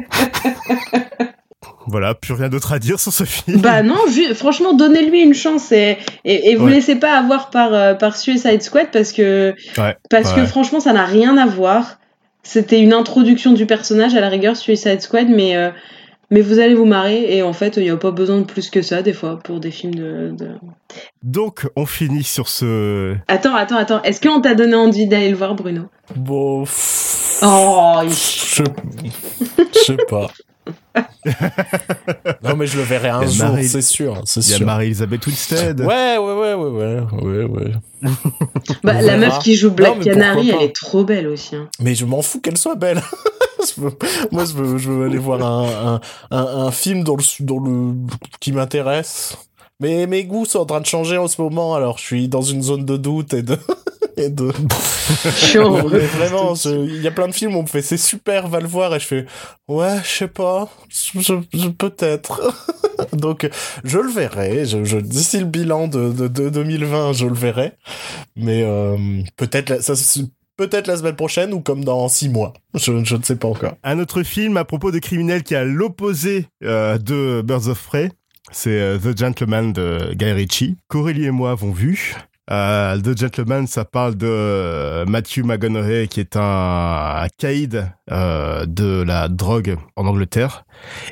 Voilà, 1.86 2.14
plus 2.14 2.32
rien 2.34 2.48
d'autre 2.48 2.72
à 2.72 2.78
dire 2.78 2.98
sur 3.00 3.12
ce 3.12 3.24
film. 3.24 3.60
Bah 3.60 3.82
non, 3.82 3.96
vu- 4.08 4.34
franchement, 4.34 4.74
donnez-lui 4.74 5.20
une 5.22 5.34
chance 5.34 5.70
et, 5.72 5.98
et, 6.24 6.50
et 6.50 6.56
vous 6.56 6.66
Ouais. 6.66 6.72
laissez 6.72 6.96
pas 6.96 7.16
avoir 7.18 7.50
par, 7.50 7.72
euh, 7.74 7.94
par 7.94 8.16
Suicide 8.16 8.62
Squad 8.62 8.88
parce 8.92 9.12
que, 9.12 9.54
Ouais, 9.78 9.96
parce 10.10 10.32
que 10.32 10.44
franchement, 10.46 10.80
ça 10.80 10.92
n'a 10.92 11.04
rien 11.04 11.36
à 11.36 11.46
voir. 11.46 11.98
C'était 12.42 12.80
une 12.80 12.92
introduction 12.92 13.52
du 13.52 13.66
personnage 13.66 14.14
à 14.14 14.20
la 14.20 14.28
rigueur 14.28 14.56
Suicide 14.56 15.00
Squad, 15.00 15.28
mais, 15.28 15.56
euh, 15.56 15.70
mais 16.30 16.40
vous 16.40 16.58
allez 16.58 16.74
vous 16.74 16.84
marrer 16.86 17.36
et 17.36 17.42
en 17.42 17.52
fait, 17.52 17.76
il 17.76 17.84
n'y 17.84 17.90
a 17.90 17.96
pas 17.96 18.10
besoin 18.10 18.38
de 18.38 18.44
plus 18.44 18.68
que 18.70 18.82
ça 18.82 19.02
des 19.02 19.12
fois 19.12 19.38
pour 19.42 19.60
des 19.60 19.70
films 19.70 19.94
de. 19.94 20.30
de- 20.36 20.54
Donc 21.22 21.68
on 21.76 21.86
finit 21.86 22.24
sur 22.24 22.48
ce... 22.48 23.14
Attends, 23.28 23.54
attends, 23.54 23.76
attends. 23.78 24.02
Est-ce 24.02 24.20
qu'on 24.20 24.40
t'a 24.40 24.54
donné 24.54 24.74
envie 24.74 25.06
d'aller 25.06 25.30
le 25.30 25.36
voir, 25.36 25.54
Bruno? 25.54 25.82
Bon. 26.16 26.64
Oh, 27.42 27.94
il- 28.04 28.10
Je 28.10 28.62
je 29.74 29.78
sais 29.84 29.96
pas. 30.08 30.28
non, 32.42 32.56
mais 32.56 32.66
je 32.66 32.76
le 32.76 32.82
verrai 32.82 33.08
un 33.08 33.26
jour, 33.26 33.46
Marie- 33.48 33.68
c'est 33.68 33.82
sûr. 33.82 34.20
C'est 34.24 34.40
Il 34.46 34.50
y 34.58 34.62
a. 34.62 34.64
Marie-Elisabeth 34.64 35.26
Winstead. 35.26 35.80
Ouais, 35.80 36.18
ouais, 36.18 36.34
ouais, 36.34 36.54
ouais, 36.54 36.70
ouais, 36.70 37.22
ouais, 37.22 37.44
ouais. 37.44 37.72
bah, 38.84 39.00
la 39.02 39.16
meuf 39.16 39.38
qui 39.40 39.54
joue 39.54 39.70
Black 39.70 39.96
Non, 39.98 40.02
Canary, 40.04 40.50
elle 40.50 40.62
est 40.62 40.74
trop 40.74 41.04
belle 41.04 41.26
aussi. 41.28 41.56
hein. 41.56 41.68
Mais 41.80 41.94
je 41.94 42.04
m'en 42.04 42.22
fous 42.22 42.40
qu'elle 42.40 42.58
soit 42.58 42.76
belle. 42.76 43.00
Je 43.76 43.80
veux- 43.80 43.96
Moi, 44.30 44.44
je 44.44 44.52
veux, 44.52 44.78
je 44.78 44.90
veux 44.92 45.06
aller 45.06 45.18
voir 45.18 45.42
un, 45.42 45.98
un, 46.30 46.36
un, 46.36 46.66
un 46.66 46.70
film 46.70 47.02
dans 47.02 47.16
le, 47.16 47.22
dans 47.40 47.58
le, 47.58 47.94
qui 48.38 48.52
m'intéresse. 48.52 49.36
Mais 49.80 50.06
mes 50.06 50.24
goûts 50.24 50.44
sont 50.44 50.60
en 50.60 50.66
train 50.66 50.80
de 50.80 50.86
changer 50.86 51.16
en 51.18 51.26
ce 51.26 51.40
moment, 51.40 51.74
alors 51.74 51.98
je 51.98 52.04
suis 52.04 52.28
dans 52.28 52.42
une 52.42 52.62
zone 52.62 52.84
de 52.84 52.96
doute 52.96 53.34
et 53.34 53.42
de. 53.42 53.58
Et 54.16 54.28
de... 54.30 54.50
Vraiment, 56.16 56.54
je- 56.54 56.86
il 56.86 57.02
y 57.02 57.06
a 57.06 57.10
plein 57.10 57.28
de 57.28 57.32
films 57.32 57.54
où 57.54 57.58
on 57.58 57.62
me 57.62 57.66
fait 57.68 57.82
c'est 57.82 57.96
super, 57.96 58.48
va 58.48 58.60
le 58.60 58.66
voir, 58.66 58.94
et 58.94 59.00
je 59.00 59.06
fais 59.06 59.26
ouais, 59.68 59.96
je 60.04 60.08
sais 60.08 60.28
pas, 60.28 60.68
je, 60.88 61.20
je- 61.20 61.58
je- 61.58 61.68
peut-être. 61.68 62.40
Donc, 63.12 63.48
je 63.84 63.98
le 63.98 64.10
verrai. 64.10 64.64
Je, 64.66 64.84
je, 64.84 64.96
d'ici 64.98 65.38
le 65.38 65.44
bilan 65.44 65.86
de, 65.88 66.10
de, 66.12 66.28
de 66.28 66.48
2020, 66.48 67.12
je 67.12 67.26
le 67.26 67.34
verrai. 67.34 67.72
Mais 68.36 68.62
euh, 68.64 68.96
peut-être, 69.36 69.68
la- 69.68 69.82
ça, 69.82 69.92
peut-être 70.56 70.86
la 70.86 70.96
semaine 70.96 71.16
prochaine 71.16 71.52
ou 71.52 71.60
comme 71.60 71.84
dans 71.84 72.08
six 72.08 72.28
mois. 72.28 72.54
Je, 72.74 72.92
ne 72.92 73.22
sais 73.22 73.36
pas 73.36 73.48
encore. 73.48 73.74
Un 73.84 73.98
autre 73.98 74.22
film 74.22 74.56
à 74.56 74.64
propos 74.64 74.90
de 74.90 74.98
criminels 74.98 75.42
qui 75.42 75.54
a 75.54 75.64
l'opposé 75.64 76.46
euh, 76.64 76.96
de 76.98 77.42
Birds 77.42 77.68
of 77.68 77.82
Prey, 77.84 78.10
c'est 78.50 78.98
The 79.02 79.16
Gentleman 79.18 79.72
de 79.72 80.14
Guy 80.14 80.32
Ritchie, 80.32 80.76
qu'Aurélie 80.88 81.26
et 81.26 81.30
moi 81.30 81.50
avons 81.50 81.72
vu. 81.72 82.14
Euh, 82.50 83.00
The 83.00 83.18
Gentleman, 83.18 83.66
ça 83.66 83.84
parle 83.84 84.14
de 84.14 84.26
euh, 84.28 85.04
Matthew 85.06 85.38
McConaughey, 85.44 86.06
qui 86.06 86.20
est 86.20 86.36
un, 86.36 87.26
caïd 87.38 87.90
euh, 88.12 88.66
de 88.66 89.02
la 89.02 89.28
drogue 89.28 89.76
en 89.96 90.06
Angleterre, 90.06 90.64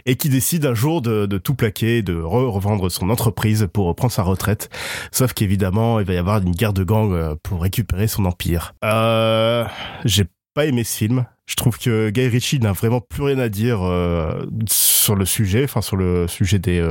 et 0.06 0.14
qui 0.16 0.28
décide 0.28 0.64
un 0.64 0.74
jour 0.74 1.02
de, 1.02 1.26
tout 1.38 1.54
plaquer, 1.54 2.02
de 2.02 2.14
revendre 2.14 2.90
son 2.90 3.10
entreprise 3.10 3.66
pour 3.72 3.86
reprendre 3.86 4.12
sa 4.12 4.22
retraite. 4.22 4.70
Sauf 5.10 5.32
qu'évidemment, 5.32 5.98
il 5.98 6.06
va 6.06 6.14
y 6.14 6.18
avoir 6.18 6.40
une 6.40 6.52
guerre 6.52 6.72
de 6.72 6.84
gang 6.84 7.34
pour 7.42 7.62
récupérer 7.62 8.06
son 8.06 8.24
empire. 8.26 8.74
J'ai 10.04 10.24
pas 10.54 10.66
aimé 10.66 10.84
ce 10.84 10.96
film. 10.96 11.26
Je 11.46 11.56
trouve 11.56 11.78
que 11.78 12.10
Guy 12.10 12.28
Ritchie 12.28 12.60
n'a 12.60 12.72
vraiment 12.72 13.00
plus 13.00 13.24
rien 13.24 13.38
à 13.38 13.48
dire 13.48 13.80
sur 14.70 15.16
le 15.16 15.24
sujet, 15.24 15.64
enfin 15.64 15.82
sur 15.82 15.96
le 15.96 16.28
sujet 16.28 16.58
des, 16.60 16.86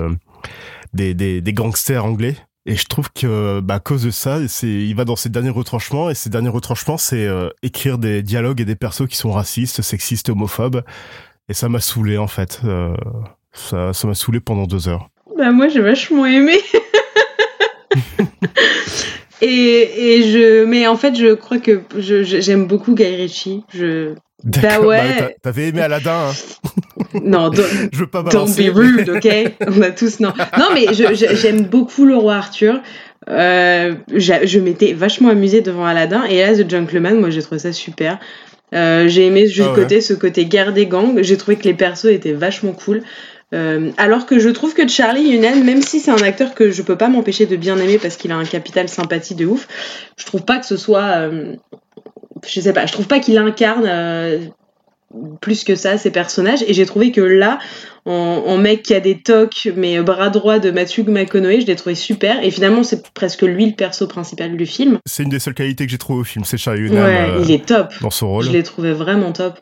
des, 0.93 1.13
des 1.13 1.53
gangsters 1.53 2.05
anglais. 2.05 2.35
Et 2.65 2.77
je 2.77 2.85
trouve 2.85 3.11
que, 3.11 3.59
bah, 3.59 3.75
à 3.75 3.79
cause 3.79 4.03
de 4.03 4.11
ça, 4.11 4.39
c'est, 4.47 4.67
il 4.67 4.95
va 4.95 5.03
dans 5.03 5.17
ses 5.17 5.29
derniers 5.29 5.49
retranchements, 5.49 6.09
et 6.09 6.15
ses 6.15 6.29
derniers 6.29 6.49
retranchements, 6.49 6.97
c'est 6.97 7.27
euh, 7.27 7.49
écrire 7.61 7.97
des 7.97 8.23
dialogues 8.23 8.61
et 8.61 8.65
des 8.65 8.75
persos 8.75 9.07
qui 9.07 9.17
sont 9.17 9.31
racistes, 9.31 9.81
sexistes, 9.81 10.29
homophobes. 10.29 10.83
Et 11.49 11.53
ça 11.53 11.67
m'a 11.67 11.81
saoulé, 11.81 12.17
en 12.17 12.27
fait. 12.27 12.61
Euh, 12.63 12.95
ça, 13.51 13.91
ça 13.93 14.07
m'a 14.07 14.15
saoulé 14.15 14.39
pendant 14.39 14.65
deux 14.65 14.87
heures. 14.87 15.09
Bah, 15.37 15.51
moi, 15.51 15.67
j'ai 15.67 15.81
vachement 15.81 16.25
aimé. 16.25 16.57
et, 19.43 20.15
et 20.15 20.23
je, 20.23 20.65
mais 20.65 20.87
en 20.87 20.95
fait, 20.95 21.15
je 21.15 21.33
crois 21.33 21.59
que 21.59 21.81
je, 21.97 22.23
j'aime 22.23 22.65
beaucoup 22.65 22.95
Guy 22.95 23.15
Ritchie. 23.15 23.63
Je, 23.73 24.13
bah 24.43 24.79
ouais. 24.81 25.19
Bah, 25.19 25.29
t'avais 25.41 25.67
aimé 25.69 25.81
Aladdin. 25.81 26.29
Hein. 26.29 27.19
non, 27.23 27.51
je 27.53 27.97
veux 27.97 28.07
pas. 28.07 28.23
Don't 28.23 28.55
be 28.55 28.73
rude, 28.73 29.09
ok? 29.09 29.27
On 29.67 29.81
a 29.81 29.91
tous 29.91 30.19
non. 30.19 30.33
Non, 30.57 30.67
mais 30.73 30.87
j'aime 30.93 31.63
beaucoup 31.63 32.05
le 32.05 32.15
roi 32.15 32.35
Arthur. 32.35 32.81
Euh, 33.29 33.95
je 34.13 34.59
m'étais 34.59 34.93
vachement 34.93 35.29
amusée 35.29 35.61
devant 35.61 35.85
Aladdin 35.85 36.25
et 36.25 36.41
là 36.41 36.53
The 36.53 36.69
Gentleman, 36.69 37.21
moi 37.21 37.29
j'ai 37.29 37.41
trouvé 37.41 37.59
ça 37.59 37.71
super. 37.71 38.19
Euh, 38.73 39.07
j'ai 39.07 39.27
aimé 39.27 39.47
juste 39.47 39.69
ah 39.71 39.75
côté 39.75 40.01
ce 40.01 40.13
côté 40.13 40.45
guerre 40.45 40.73
des 40.73 40.87
gangs. 40.87 41.21
J'ai 41.21 41.37
trouvé 41.37 41.57
que 41.57 41.63
les 41.63 41.73
persos 41.73 42.05
étaient 42.05 42.33
vachement 42.33 42.71
cool. 42.71 43.03
Euh, 43.53 43.91
alors 43.97 44.25
que 44.25 44.39
je 44.39 44.49
trouve 44.49 44.73
que 44.73 44.87
Charlie 44.87 45.35
Hunnam, 45.35 45.63
même 45.63 45.81
si 45.81 45.99
c'est 45.99 46.11
un 46.11 46.23
acteur 46.23 46.55
que 46.55 46.71
je 46.71 46.81
peux 46.81 46.97
pas 46.97 47.07
m'empêcher 47.07 47.45
de 47.45 47.55
bien 47.55 47.77
aimer 47.77 47.99
parce 47.99 48.17
qu'il 48.17 48.31
a 48.31 48.35
un 48.35 48.45
capital 48.45 48.89
sympathie 48.89 49.35
de 49.35 49.45
ouf, 49.45 49.67
je 50.17 50.25
trouve 50.25 50.43
pas 50.43 50.57
que 50.57 50.65
ce 50.65 50.77
soit 50.77 51.29
je 52.47 52.61
sais 52.61 52.73
pas, 52.73 52.85
je 52.85 52.91
trouve 52.91 53.07
pas 53.07 53.19
qu'il 53.19 53.37
incarne 53.37 53.85
euh, 53.85 54.39
plus 55.41 55.63
que 55.63 55.75
ça 55.75 55.97
ces 55.97 56.11
personnages. 56.11 56.63
Et 56.67 56.73
j'ai 56.73 56.85
trouvé 56.85 57.11
que 57.11 57.21
là 57.21 57.59
en, 58.05 58.57
mec 58.57 58.83
qui 58.83 58.93
a 58.93 58.99
des 58.99 59.21
tocs 59.21 59.69
mais 59.77 60.01
bras 60.01 60.29
droit 60.29 60.59
de 60.59 60.71
Matthew 60.71 61.07
McConaughey 61.07 61.61
je 61.61 61.67
l'ai 61.67 61.75
trouvé 61.75 61.95
super. 61.95 62.43
Et 62.43 62.51
finalement 62.51 62.83
c'est 62.83 63.07
presque 63.13 63.43
lui 63.43 63.67
le 63.67 63.73
perso 63.73 64.07
principal 64.07 64.57
du 64.57 64.65
film. 64.65 64.99
C'est 65.05 65.23
une 65.23 65.29
des 65.29 65.39
seules 65.39 65.53
qualités 65.53 65.85
que 65.85 65.91
j'ai 65.91 65.97
trouvé 65.97 66.21
au 66.21 66.23
film 66.23 66.45
c'est 66.45 66.57
Charlie 66.57 66.87
Hunnam 66.87 67.05
ouais, 67.05 67.43
il 67.43 67.51
est 67.51 67.65
top. 67.65 67.93
dans 68.01 68.09
son 68.09 68.29
rôle. 68.29 68.45
Je 68.45 68.51
l'ai 68.51 68.63
trouvé 68.63 68.93
vraiment 68.93 69.31
top 69.31 69.59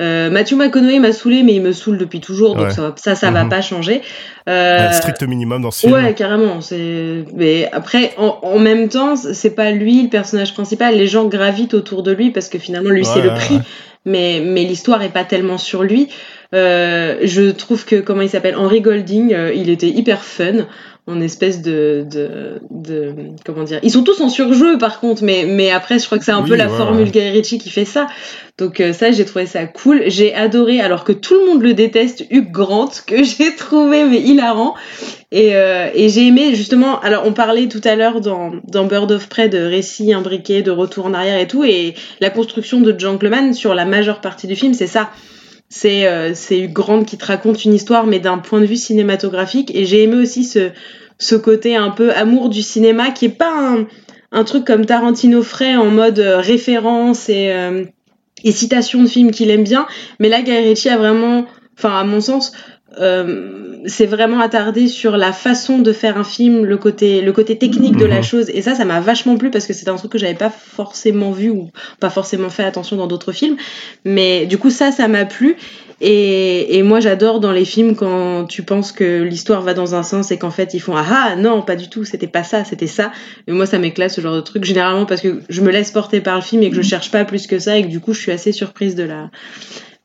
euh, 0.00 0.30
Matthew 0.30 0.54
McConaughey 0.54 0.98
m'a 0.98 1.12
saoulé, 1.12 1.42
mais 1.42 1.54
il 1.54 1.62
me 1.62 1.72
saoule 1.72 1.98
depuis 1.98 2.20
toujours, 2.20 2.56
donc 2.56 2.72
ça, 2.72 2.94
ça, 2.96 3.14
ça 3.14 3.30
va 3.30 3.44
mhm. 3.44 3.50
pas 3.50 3.60
changer. 3.60 4.00
Euh, 4.48 4.90
strict 4.92 5.22
minimum 5.22 5.62
dans 5.62 5.70
ce 5.70 5.86
film. 5.86 5.92
Ouais, 5.92 6.14
carrément. 6.14 6.60
C'est. 6.60 7.24
Mais 7.34 7.68
après, 7.72 8.12
en, 8.16 8.58
même 8.58 8.88
temps, 8.88 9.14
c'est 9.16 9.54
pas 9.54 9.70
lui 9.70 10.02
le 10.02 10.08
personnage 10.08 10.54
principal. 10.54 10.96
Les 10.96 11.06
gens 11.06 11.26
gravitent 11.26 11.74
autour 11.74 12.02
de 12.02 12.12
lui 12.12 12.30
parce 12.30 12.48
que 12.48 12.58
finalement, 12.58 12.90
lui, 12.90 13.04
c'est 13.04 13.22
le 13.22 13.34
prix. 13.34 13.58
Mais 14.06 14.40
mais 14.42 14.64
l'histoire 14.64 15.02
est 15.02 15.12
pas 15.12 15.24
tellement 15.24 15.58
sur 15.58 15.82
lui. 15.82 16.08
Euh, 16.54 17.18
je 17.22 17.50
trouve 17.50 17.84
que 17.84 17.96
comment 17.96 18.22
il 18.22 18.28
s'appelle 18.28 18.56
Henry 18.56 18.80
Golding, 18.80 19.32
euh, 19.34 19.52
il 19.54 19.70
était 19.70 19.88
hyper 19.88 20.24
fun 20.24 20.66
en 21.06 21.20
espèce 21.20 21.62
de, 21.62 22.04
de, 22.10 22.60
de, 22.70 23.14
comment 23.44 23.62
dire 23.62 23.78
ils 23.82 23.90
sont 23.90 24.02
tous 24.02 24.20
en 24.20 24.28
surjeu 24.28 24.76
par 24.78 25.00
contre 25.00 25.24
mais 25.24 25.44
mais 25.48 25.70
après 25.70 25.98
je 25.98 26.06
crois 26.06 26.18
que 26.18 26.24
c'est 26.24 26.30
un 26.32 26.42
peu 26.42 26.54
la 26.54 26.68
formule 26.68 27.10
Guy 27.10 27.30
Ritchie 27.30 27.58
qui 27.58 27.70
fait 27.70 27.84
ça 27.84 28.06
donc 28.60 28.78
euh, 28.80 28.92
ça 28.92 29.10
j'ai 29.10 29.24
trouvé 29.24 29.46
ça 29.46 29.66
cool. 29.66 30.04
J'ai 30.06 30.34
adoré 30.34 30.80
alors 30.80 31.02
que 31.02 31.12
tout 31.12 31.34
le 31.34 31.46
monde 31.46 31.62
le 31.62 31.74
déteste 31.74 32.24
Hugh 32.30 32.50
Grant 32.50 32.90
que 33.06 33.24
j'ai 33.24 33.56
trouvé 33.56 34.04
mais 34.04 34.20
hilarant. 34.20 34.74
Et, 35.32 35.56
euh, 35.56 35.88
et 35.94 36.08
j'ai 36.08 36.26
aimé 36.26 36.54
justement 36.54 37.00
alors 37.00 37.24
on 37.26 37.32
parlait 37.32 37.68
tout 37.68 37.80
à 37.84 37.96
l'heure 37.96 38.20
dans, 38.20 38.52
dans 38.68 38.84
Bird 38.84 39.10
of 39.10 39.28
Prey 39.28 39.48
de 39.48 39.58
récits 39.58 40.12
imbriqués 40.12 40.62
de 40.62 40.70
retour 40.70 41.06
en 41.06 41.14
arrière 41.14 41.38
et 41.38 41.46
tout 41.46 41.64
et 41.64 41.94
la 42.20 42.30
construction 42.30 42.80
de 42.80 42.98
Gentleman 42.98 43.54
sur 43.54 43.74
la 43.74 43.84
majeure 43.84 44.20
partie 44.20 44.46
du 44.46 44.56
film 44.56 44.74
c'est 44.74 44.86
ça. 44.86 45.10
C'est 45.68 46.06
euh, 46.06 46.34
Hugh 46.50 46.72
Grant 46.72 47.04
qui 47.04 47.16
te 47.16 47.24
raconte 47.24 47.64
une 47.64 47.74
histoire 47.74 48.06
mais 48.06 48.20
d'un 48.20 48.38
point 48.38 48.60
de 48.60 48.66
vue 48.66 48.76
cinématographique. 48.76 49.70
Et 49.74 49.86
j'ai 49.86 50.02
aimé 50.02 50.16
aussi 50.16 50.44
ce 50.44 50.70
ce 51.18 51.34
côté 51.34 51.76
un 51.76 51.90
peu 51.90 52.12
amour 52.12 52.48
du 52.48 52.62
cinéma 52.62 53.10
qui 53.10 53.26
est 53.26 53.28
pas 53.28 53.52
un, 53.52 53.86
un 54.32 54.44
truc 54.44 54.64
comme 54.64 54.86
Tarantino 54.86 55.42
frais 55.42 55.76
en 55.76 55.90
mode 55.90 56.18
euh, 56.18 56.38
référence 56.38 57.28
et, 57.28 57.50
euh, 57.52 57.84
et 58.44 58.52
citation 58.52 59.02
de 59.02 59.08
films 59.08 59.30
qu'il 59.30 59.50
aime 59.50 59.64
bien. 59.64 59.86
Mais 60.18 60.28
là, 60.28 60.42
Guy 60.42 60.52
a 60.88 60.96
vraiment, 60.96 61.46
enfin 61.78 61.98
à 61.98 62.04
mon 62.04 62.20
sens, 62.20 62.52
c'est 63.86 64.06
vraiment 64.06 64.40
attardé 64.40 64.88
sur 64.88 65.16
la 65.16 65.32
façon 65.32 65.78
de 65.78 65.92
faire 65.92 66.16
un 66.16 66.24
film, 66.24 66.64
le 66.64 66.76
côté, 66.76 67.20
le 67.20 67.32
côté 67.32 67.56
technique 67.58 67.96
de 67.96 68.04
la 68.04 68.18
mhm. 68.18 68.22
chose. 68.22 68.50
Et 68.50 68.62
ça, 68.62 68.74
ça 68.74 68.84
m'a 68.84 69.00
vachement 69.00 69.36
plu 69.36 69.50
parce 69.50 69.66
que 69.66 69.72
c'est 69.72 69.88
un 69.88 69.96
truc 69.96 70.12
que 70.12 70.18
j'avais 70.18 70.34
pas 70.34 70.50
forcément 70.50 71.30
vu 71.32 71.50
ou 71.50 71.70
pas 71.98 72.10
forcément 72.10 72.50
fait 72.50 72.64
attention 72.64 72.96
dans 72.96 73.06
d'autres 73.06 73.32
films. 73.32 73.56
Mais 74.04 74.46
du 74.46 74.58
coup, 74.58 74.70
ça, 74.70 74.92
ça 74.92 75.08
m'a 75.08 75.24
plu. 75.24 75.56
Et, 76.02 76.78
et 76.78 76.82
moi, 76.82 77.00
j'adore 77.00 77.40
dans 77.40 77.52
les 77.52 77.66
films 77.66 77.94
quand 77.94 78.46
tu 78.46 78.62
penses 78.62 78.90
que 78.90 79.22
l'histoire 79.22 79.60
va 79.60 79.74
dans 79.74 79.94
un 79.94 80.02
sens 80.02 80.30
et 80.30 80.38
qu'en 80.38 80.50
fait, 80.50 80.72
ils 80.72 80.80
font 80.80 80.96
ah, 80.96 81.04
ah 81.10 81.36
non, 81.36 81.60
pas 81.60 81.76
du 81.76 81.90
tout, 81.90 82.04
c'était 82.04 82.26
pas 82.26 82.42
ça, 82.42 82.64
c'était 82.64 82.86
ça. 82.86 83.12
Et 83.46 83.52
moi, 83.52 83.66
ça 83.66 83.78
m'éclate 83.78 84.10
ce 84.10 84.22
genre 84.22 84.34
de 84.34 84.40
truc, 84.40 84.64
généralement 84.64 85.04
parce 85.04 85.20
que 85.20 85.42
je 85.50 85.60
me 85.60 85.70
laisse 85.70 85.90
porter 85.90 86.22
par 86.22 86.36
le 86.36 86.42
film 86.42 86.62
et 86.62 86.70
que 86.70 86.76
je 86.76 86.82
cherche 86.82 87.10
pas 87.10 87.26
plus 87.26 87.46
que 87.46 87.58
ça 87.58 87.76
et 87.76 87.82
que 87.82 87.88
du 87.88 88.00
coup, 88.00 88.14
je 88.14 88.20
suis 88.20 88.32
assez 88.32 88.52
surprise 88.52 88.94
de 88.94 89.04
la 89.04 89.30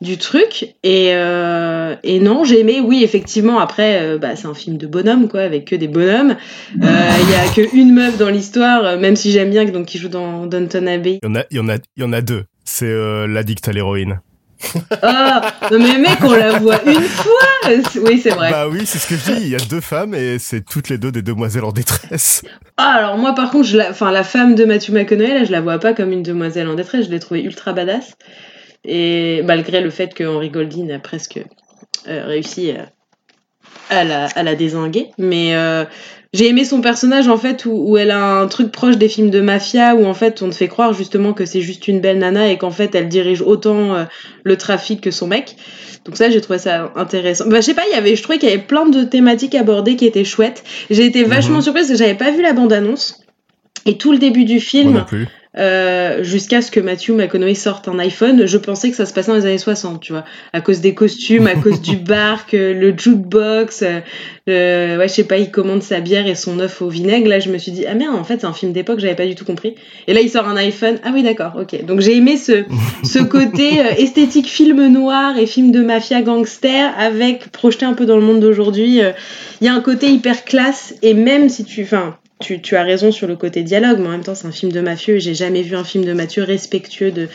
du 0.01 0.17
truc 0.17 0.75
et, 0.83 1.11
euh, 1.13 1.95
et 2.03 2.19
non 2.19 2.43
j'ai 2.43 2.59
aimé 2.59 2.81
oui 2.83 3.03
effectivement 3.03 3.59
après 3.59 4.01
euh, 4.01 4.17
bah, 4.17 4.35
c'est 4.35 4.47
un 4.47 4.53
film 4.53 4.77
de 4.77 4.87
bonhomme 4.87 5.29
quoi 5.29 5.41
avec 5.41 5.65
que 5.65 5.75
des 5.75 5.87
bonhommes 5.87 6.35
euh, 6.83 7.09
il 7.21 7.29
y 7.29 7.35
a 7.35 7.47
que 7.53 7.75
une 7.75 7.93
meuf 7.93 8.17
dans 8.17 8.29
l'histoire 8.29 8.97
même 8.97 9.15
si 9.15 9.31
j'aime 9.31 9.51
bien 9.51 9.63
donc 9.65 9.85
qui 9.85 9.97
joue 9.97 10.09
dans 10.09 10.47
Downton 10.47 10.87
Abbey 10.87 11.19
il 11.23 11.27
y 11.27 11.31
en 11.31 11.35
a 11.35 11.43
il 11.49 11.57
y 11.57 11.59
en 11.59 11.69
a 11.69 11.75
il 11.75 12.03
y 12.03 12.03
en 12.03 12.11
a 12.11 12.21
deux 12.21 12.43
c'est 12.65 12.93
l'addict 13.27 13.67
à 13.67 13.71
l'héroïne 13.71 14.19
ah, 15.01 15.53
mais 15.71 15.97
mec, 15.97 16.17
on 16.23 16.31
la 16.31 16.59
voit 16.59 16.81
une 16.85 17.01
fois. 17.01 17.33
Oui, 18.01 18.19
c'est 18.21 18.29
vrai. 18.29 18.51
Bah 18.51 18.67
oui, 18.69 18.85
c'est 18.85 18.99
ce 18.99 19.07
que 19.07 19.15
je 19.15 19.33
dis. 19.33 19.41
Il 19.41 19.49
y 19.49 19.55
a 19.55 19.59
deux 19.59 19.81
femmes 19.81 20.15
et 20.15 20.39
c'est 20.39 20.61
toutes 20.61 20.89
les 20.89 20.97
deux 20.97 21.11
des 21.11 21.21
demoiselles 21.21 21.65
en 21.65 21.71
détresse. 21.71 22.43
Ah, 22.77 22.95
alors 22.97 23.17
moi, 23.17 23.35
par 23.35 23.51
contre, 23.51 23.67
je 23.67 23.77
la... 23.77 23.89
enfin, 23.89 24.11
la 24.11 24.23
femme 24.23 24.55
de 24.55 24.65
Matthew 24.65 24.91
McConaughey, 24.91 25.33
là, 25.33 25.43
je 25.43 25.51
la 25.51 25.61
vois 25.61 25.79
pas 25.79 25.93
comme 25.93 26.11
une 26.11 26.23
demoiselle 26.23 26.67
en 26.67 26.75
détresse. 26.75 27.05
Je 27.05 27.11
l'ai 27.11 27.19
trouvée 27.19 27.43
ultra 27.43 27.73
badass. 27.73 28.15
Et 28.87 29.41
malgré 29.43 29.81
le 29.81 29.89
fait 29.89 30.13
que 30.13 30.23
Henry 30.23 30.49
Golding 30.49 30.91
a 30.91 30.99
presque 30.99 31.39
euh, 32.07 32.25
réussi 32.25 32.71
à, 33.89 34.03
la, 34.03 34.25
à 34.27 34.43
la 34.43 34.55
désinguer. 34.55 35.11
Mais 35.17 35.55
euh, 35.55 35.85
j'ai 36.33 36.49
aimé 36.49 36.65
son 36.65 36.81
personnage 36.81 37.27
en 37.27 37.37
fait 37.37 37.65
où, 37.65 37.97
elle 37.97 38.11
a 38.11 38.39
un 38.39 38.47
truc 38.47 38.71
proche 38.71 38.97
des 38.97 39.09
films 39.09 39.29
de 39.29 39.41
mafia 39.41 39.95
où 39.95 40.05
en 40.05 40.13
fait 40.13 40.41
on 40.41 40.49
te 40.49 40.55
fait 40.55 40.67
croire 40.67 40.93
justement 40.93 41.33
que 41.33 41.45
c'est 41.45 41.61
juste 41.61 41.87
une 41.87 42.01
belle 42.01 42.19
nana 42.19 42.49
et 42.49 42.57
qu'en 42.57 42.71
fait 42.71 42.93
elle 42.93 43.07
dirige 43.07 43.41
autant 43.41 43.95
euh, 43.95 44.03
le 44.43 44.57
trafic 44.57 45.01
que 45.01 45.11
son 45.11 45.27
mec. 45.27 45.55
Donc 46.03 46.17
ça 46.17 46.29
j'ai 46.29 46.41
trouvé 46.41 46.59
ça 46.59 46.91
intéressant. 46.95 47.47
Bah 47.47 47.61
je 47.61 47.65
sais 47.65 47.73
pas, 47.73 47.83
il 47.89 47.95
y 47.95 47.97
avait 47.97 48.15
je 48.15 48.21
trouvais 48.21 48.37
qu'il 48.37 48.49
y 48.49 48.51
avait 48.51 48.61
plein 48.61 48.85
de 48.85 49.03
thématiques 49.03 49.55
abordées 49.55 49.95
qui 49.95 50.05
étaient 50.05 50.25
chouettes. 50.25 50.63
J'ai 50.89 51.05
été 51.05 51.23
vachement 51.23 51.57
mhm. 51.57 51.63
surprise 51.63 51.87
parce 51.87 51.99
que 51.99 52.05
j'avais 52.05 52.17
pas 52.17 52.31
vu 52.31 52.41
la 52.41 52.53
bande 52.53 52.73
annonce. 52.73 53.21
Et 53.87 53.97
tout 53.97 54.11
le 54.11 54.17
début 54.17 54.45
du 54.45 54.59
film, 54.59 55.05
euh, 55.57 56.23
jusqu'à 56.23 56.61
ce 56.61 56.69
que 56.69 56.79
Matthew 56.79 57.11
McConaughey 57.11 57.55
sorte 57.55 57.87
un 57.87 57.97
iPhone, 57.99 58.45
je 58.45 58.57
pensais 58.57 58.89
que 58.89 58.95
ça 58.95 59.05
se 59.05 59.13
passait 59.13 59.31
dans 59.31 59.37
les 59.37 59.45
années 59.45 59.57
60, 59.57 60.01
tu 60.01 60.11
vois, 60.11 60.25
à 60.53 60.61
cause 60.61 60.81
des 60.81 60.93
costumes, 60.93 61.47
à 61.47 61.55
cause 61.55 61.81
du 61.81 61.95
bark, 61.97 62.53
euh, 62.53 62.73
le 62.73 62.93
jukebox, 62.97 63.83
euh, 64.49 64.97
ouais, 64.97 65.07
je 65.07 65.13
sais 65.13 65.23
pas, 65.23 65.37
il 65.37 65.51
commande 65.51 65.81
sa 65.81 66.01
bière 66.01 66.27
et 66.27 66.35
son 66.35 66.59
œuf 66.59 66.81
au 66.81 66.89
vinaigre. 66.89 67.29
Là, 67.29 67.39
je 67.39 67.49
me 67.49 67.57
suis 67.57 67.71
dit, 67.71 67.85
ah 67.87 67.95
merde, 67.95 68.15
en 68.15 68.23
fait, 68.23 68.41
c'est 68.41 68.47
un 68.47 68.53
film 68.53 68.73
d'époque, 68.73 68.99
j'avais 68.99 69.15
pas 69.15 69.25
du 69.25 69.35
tout 69.35 69.45
compris. 69.45 69.75
Et 70.07 70.13
là, 70.13 70.21
il 70.21 70.29
sort 70.29 70.47
un 70.47 70.57
iPhone. 70.57 70.99
Ah 71.03 71.11
oui, 71.13 71.23
d'accord, 71.23 71.53
ok. 71.59 71.85
Donc 71.85 72.01
j'ai 72.01 72.17
aimé 72.17 72.37
ce, 72.37 72.65
ce 73.03 73.19
côté 73.23 73.79
esthétique 73.97 74.47
film 74.47 74.87
noir 74.87 75.37
et 75.37 75.45
film 75.45 75.71
de 75.71 75.81
mafia 75.81 76.21
gangster 76.21 76.93
avec 76.97 77.51
projeté 77.51 77.85
un 77.85 77.93
peu 77.93 78.05
dans 78.05 78.17
le 78.17 78.23
monde 78.23 78.41
d'aujourd'hui. 78.41 79.01
Il 79.61 79.65
y 79.65 79.67
a 79.67 79.73
un 79.73 79.81
côté 79.81 80.09
hyper 80.09 80.43
classe 80.43 80.95
et 81.01 81.13
même 81.13 81.49
si 81.49 81.63
tu, 81.63 81.83
enfin, 81.83 82.17
tu, 82.39 82.61
tu, 82.61 82.75
as 82.75 82.83
raison 82.83 83.11
sur 83.11 83.27
le 83.27 83.35
côté 83.35 83.63
dialogue, 83.63 83.99
mais 83.99 84.07
en 84.07 84.11
même 84.11 84.23
temps, 84.23 84.35
c'est 84.35 84.47
un 84.47 84.51
film 84.51 84.71
de 84.71 84.81
mafieux. 84.81 85.19
J'ai 85.19 85.33
jamais 85.33 85.61
vu 85.61 85.75
un 85.75 85.83
film 85.83 86.05
de 86.05 86.13
mafieux 86.13 86.43
respectueux 86.43 87.11
de, 87.11 87.29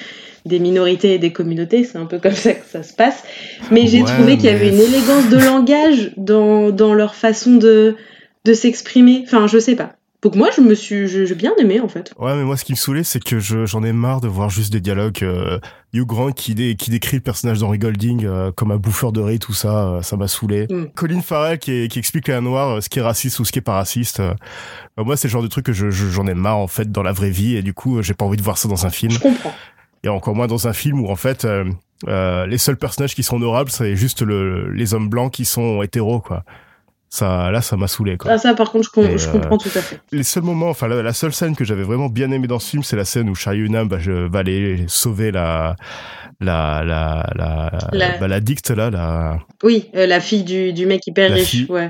des 0.47 0.59
minorités 0.59 1.15
et 1.15 1.19
des 1.19 1.33
communautés. 1.33 1.85
C'est 1.85 1.99
un 1.99 2.07
peu 2.07 2.19
comme 2.19 2.35
ça 2.35 2.53
que 2.53 2.67
ça 2.67 2.83
se 2.83 2.93
passe. 2.93 3.23
Mais 3.71 3.87
j'ai 3.87 4.03
trouvé 4.05 4.37
qu'il 4.37 4.47
y 4.47 4.53
avait 4.53 4.69
une 4.69 4.81
élégance 4.81 5.29
de 5.31 5.39
langage 5.39 6.13
dans, 6.17 6.71
dans 6.71 6.95
leur 6.95 7.15
façon 7.15 7.57
de, 7.57 7.97
de 8.45 8.55
s'exprimer. 8.55 9.23
Enfin, 9.27 9.47
je 9.47 9.59
sais 9.59 9.77
pas. 9.77 9.97
Donc 10.23 10.35
moi, 10.35 10.51
je 10.55 10.61
me 10.61 10.75
suis, 10.75 11.09
j'ai 11.09 11.35
bien 11.35 11.53
aimé 11.59 11.81
en 11.81 11.89
fait. 11.89 12.13
Ouais, 12.19 12.35
mais 12.35 12.45
moi, 12.45 12.57
ce 12.57 12.65
qui 12.65 12.73
me 12.73 12.77
saoulait, 12.77 13.05
c'est 13.05 13.23
que 13.23 13.39
j'en 13.39 13.83
ai 13.83 13.93
marre 13.93 14.21
de 14.21 14.29
voir 14.29 14.51
juste 14.51 14.73
des 14.73 14.81
dialogues. 14.81 15.23
Euh, 15.23 15.59
Hugh 15.93 16.07
Grant 16.07 16.33
qui, 16.33 16.55
qui 16.77 16.91
décrit 16.91 17.17
le 17.17 17.23
personnage 17.23 17.59
d'Henry 17.59 17.79
Golding 17.79 18.25
euh, 18.25 18.53
comme 18.53 18.71
un 18.71 18.77
bouffeur 18.77 19.13
de 19.13 19.21
riz, 19.21 19.39
tout 19.39 19.53
ça, 19.53 19.89
euh, 19.89 20.03
ça 20.03 20.17
m'a 20.17 20.29
saoulé. 20.29 20.67
Mm. 20.71 20.85
Colin 20.95 21.21
Farrell 21.21 21.59
qui, 21.59 21.89
qui 21.89 21.99
explique 21.99 22.29
à 22.29 22.37
un 22.37 22.43
noir 22.43 22.69
euh, 22.69 22.81
ce 22.81 22.89
qui 22.89 23.01
est 23.01 23.03
raciste 23.03 23.41
ou 23.41 23.45
ce 23.45 23.51
qui 23.51 23.59
est 23.59 23.63
pas 23.63 23.75
raciste. 23.75 24.23
moi, 24.97 25.17
c'est 25.17 25.29
le 25.29 25.33
genre 25.33 25.43
de 25.43 25.49
truc 25.49 25.67
que 25.67 25.73
j'en 25.73 25.91
je, 25.91 26.31
ai 26.31 26.35
marre 26.35 26.59
en 26.59 26.69
fait 26.69 26.93
dans 26.93 27.03
la 27.03 27.13
vraie 27.13 27.31
vie 27.31 27.57
et 27.57 27.63
du 27.63 27.75
coup, 27.75 28.03
j'ai 28.03 28.15
pas 28.15 28.25
envie 28.25 28.37
de 28.37 28.43
voir 28.43 28.59
ça 28.59 28.69
dans 28.69 28.87
un 28.87 28.91
film. 28.91 29.13
Je 29.13 29.19
comprends. 29.19 29.55
Et 30.03 30.09
encore 30.09 30.35
moins 30.35 30.47
dans 30.47 30.67
un 30.67 30.73
film 30.73 31.01
où 31.01 31.09
en 31.09 31.17
fait, 31.17 31.47
les 32.07 32.59
seuls 32.59 32.79
personnages 32.79 33.15
qui 33.15 33.23
sont 33.23 33.37
honorables, 33.37 33.71
c'est 33.71 33.97
juste 33.97 34.23
le, 34.23 34.71
les 34.71 34.95
hommes 34.95 35.09
blancs 35.09 35.33
qui 35.33 35.45
sont 35.45 35.83
hétéros, 35.83 36.21
quoi 36.21 36.45
ça 37.11 37.51
là 37.51 37.61
ça 37.61 37.77
m'a 37.77 37.89
saoulé 37.89 38.17
quoi. 38.17 38.31
Ah 38.31 38.39
ça 38.39 38.55
par 38.55 38.71
contre 38.71 38.89
je, 38.95 39.19
je 39.19 39.29
comprends 39.29 39.59
tout 39.59 39.69
à 39.75 39.83
fait. 39.83 40.01
Les 40.13 40.23
seuls 40.23 40.45
moments 40.45 40.69
enfin 40.71 40.87
la, 40.87 41.13
seule 41.13 41.33
scène 41.33 41.57
que 41.57 41.65
j'avais 41.65 41.83
vraiment 41.83 42.09
bien 42.09 42.31
aimé 42.31 42.47
dans 42.47 42.61
ce 42.61 42.71
film 42.71 42.85
c'est 42.85 42.97
la 42.97 43.05
scène 43.05 43.29
où 43.29 43.35
Hunnam 43.35 43.89
bah, 43.89 43.99
va 43.99 44.39
aller 44.39 44.85
sauver 44.87 45.33
la 45.33 45.75
la 46.41 46.85
la 46.85 47.29
la 47.35 47.71
la, 47.93 48.19
bah, 48.19 48.29
la 48.29 48.41
dicte 48.41 48.71
là 48.71 48.91
la 48.91 49.41
Oui, 49.65 49.91
euh, 49.97 50.07
la 50.07 50.21
fille 50.21 50.45
du, 50.45 50.73
du 50.73 50.87
mec 50.87 51.05
hyper 51.07 51.33
riche, 51.33 51.69
ouais. 51.69 51.89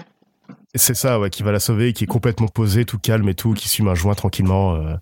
C'est 0.74 0.94
ça 0.94 1.20
ouais 1.20 1.28
qui 1.28 1.42
va 1.42 1.52
la 1.52 1.60
sauver 1.60 1.92
qui 1.92 2.04
est 2.04 2.08
complètement 2.08 2.48
posé, 2.48 2.86
tout 2.86 2.98
calme 2.98 3.28
et 3.28 3.34
tout 3.34 3.52
qui 3.52 3.68
suit 3.68 3.86
un 3.86 3.94
joint 3.94 4.14
tranquillement 4.14 4.76
euh, 4.76 4.94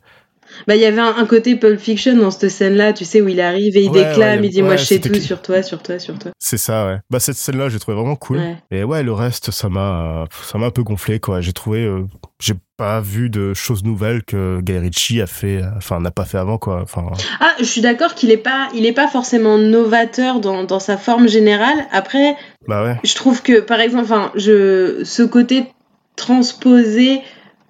bah, 0.67 0.77
il 0.77 0.83
y 0.83 0.85
avait 0.85 1.01
un, 1.01 1.27
côté 1.27 1.57
Pulp 1.57 1.79
Fiction 1.81 2.17
dans 2.17 2.31
cette 2.31 2.51
scène-là, 2.51 2.93
tu 2.93 3.05
sais, 3.05 3.21
où 3.21 3.29
il 3.29 3.41
arrive 3.41 3.77
et 3.77 3.83
il 3.83 3.91
déclame, 3.91 4.45
il 4.45 4.51
dit 4.51 4.63
Moi, 4.63 4.77
je 4.77 4.85
sais 4.85 5.01
tout 5.01 5.15
sur 5.15 5.43
toi, 5.43 5.63
sur 5.63 5.83
toi, 5.83 5.99
sur 5.99 6.19
toi. 6.19 6.33
C'est 6.39 6.59
ça, 6.59 6.87
ouais. 6.87 6.99
Bah, 7.11 7.21
cette 7.21 7.37
scène-là, 7.37 7.69
j'ai 7.69 7.79
trouvé 7.79 7.97
vraiment 7.97 8.17
cool. 8.17 8.41
Et 8.71 8.85
ouais, 8.85 9.03
le 9.03 9.13
reste, 9.13 9.51
ça 9.51 9.69
m'a, 9.69 10.27
ça 10.45 10.59
m'a 10.59 10.67
un 10.67 10.71
peu 10.71 10.83
gonflé, 10.83 11.21
quoi. 11.21 11.41
J'ai 11.41 11.53
trouvé, 11.53 11.85
euh, 11.85 12.05
j'ai 12.41 12.55
pas 12.77 13.01
vu 13.01 13.29
de 13.31 13.55
choses 13.55 13.83
nouvelles 13.83 14.23
que 14.23 14.61
Guy 14.61 14.79
Ritchie 14.79 15.21
a 15.21 15.27
fait, 15.27 15.63
enfin, 15.77 16.01
n'a 16.01 16.11
pas 16.11 16.25
fait 16.25 16.39
avant, 16.39 16.59
quoi. 16.59 16.81
Enfin. 16.83 17.07
Ah, 17.41 17.55
je 17.59 17.65
suis 17.65 17.81
d'accord 17.81 18.15
qu'il 18.15 18.31
est 18.31 18.37
pas, 18.37 18.69
il 18.75 18.87
est 18.87 18.93
pas 18.93 19.09
forcément 19.09 19.59
novateur 19.59 20.41
dans, 20.41 20.65
dans 20.65 20.81
sa 20.81 20.97
forme 20.97 21.29
générale. 21.29 21.87
Après, 21.93 22.37
bah 22.67 22.85
ouais. 22.85 22.97
je 23.05 23.15
trouve 23.15 23.43
que, 23.43 23.61
par 23.61 23.81
exemple, 23.81 24.05
enfin, 24.05 24.33
je, 24.35 25.03
ce 25.05 25.23
côté 25.23 25.67
transposé 26.19 27.23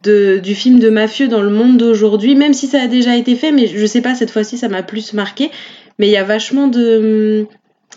du 0.04 0.54
film 0.54 0.78
de 0.78 0.90
mafieux 0.90 1.28
dans 1.28 1.42
le 1.42 1.50
monde 1.50 1.76
d'aujourd'hui, 1.76 2.34
même 2.34 2.54
si 2.54 2.66
ça 2.66 2.82
a 2.82 2.86
déjà 2.86 3.16
été 3.16 3.34
fait, 3.34 3.52
mais 3.52 3.66
je 3.66 3.86
sais 3.86 4.00
pas, 4.00 4.14
cette 4.14 4.30
fois-ci 4.30 4.56
ça 4.56 4.68
m'a 4.68 4.82
plus 4.82 5.12
marqué. 5.12 5.50
Mais 5.98 6.06
il 6.06 6.12
y 6.12 6.16
a 6.16 6.24
vachement 6.24 6.68
de. 6.68 7.46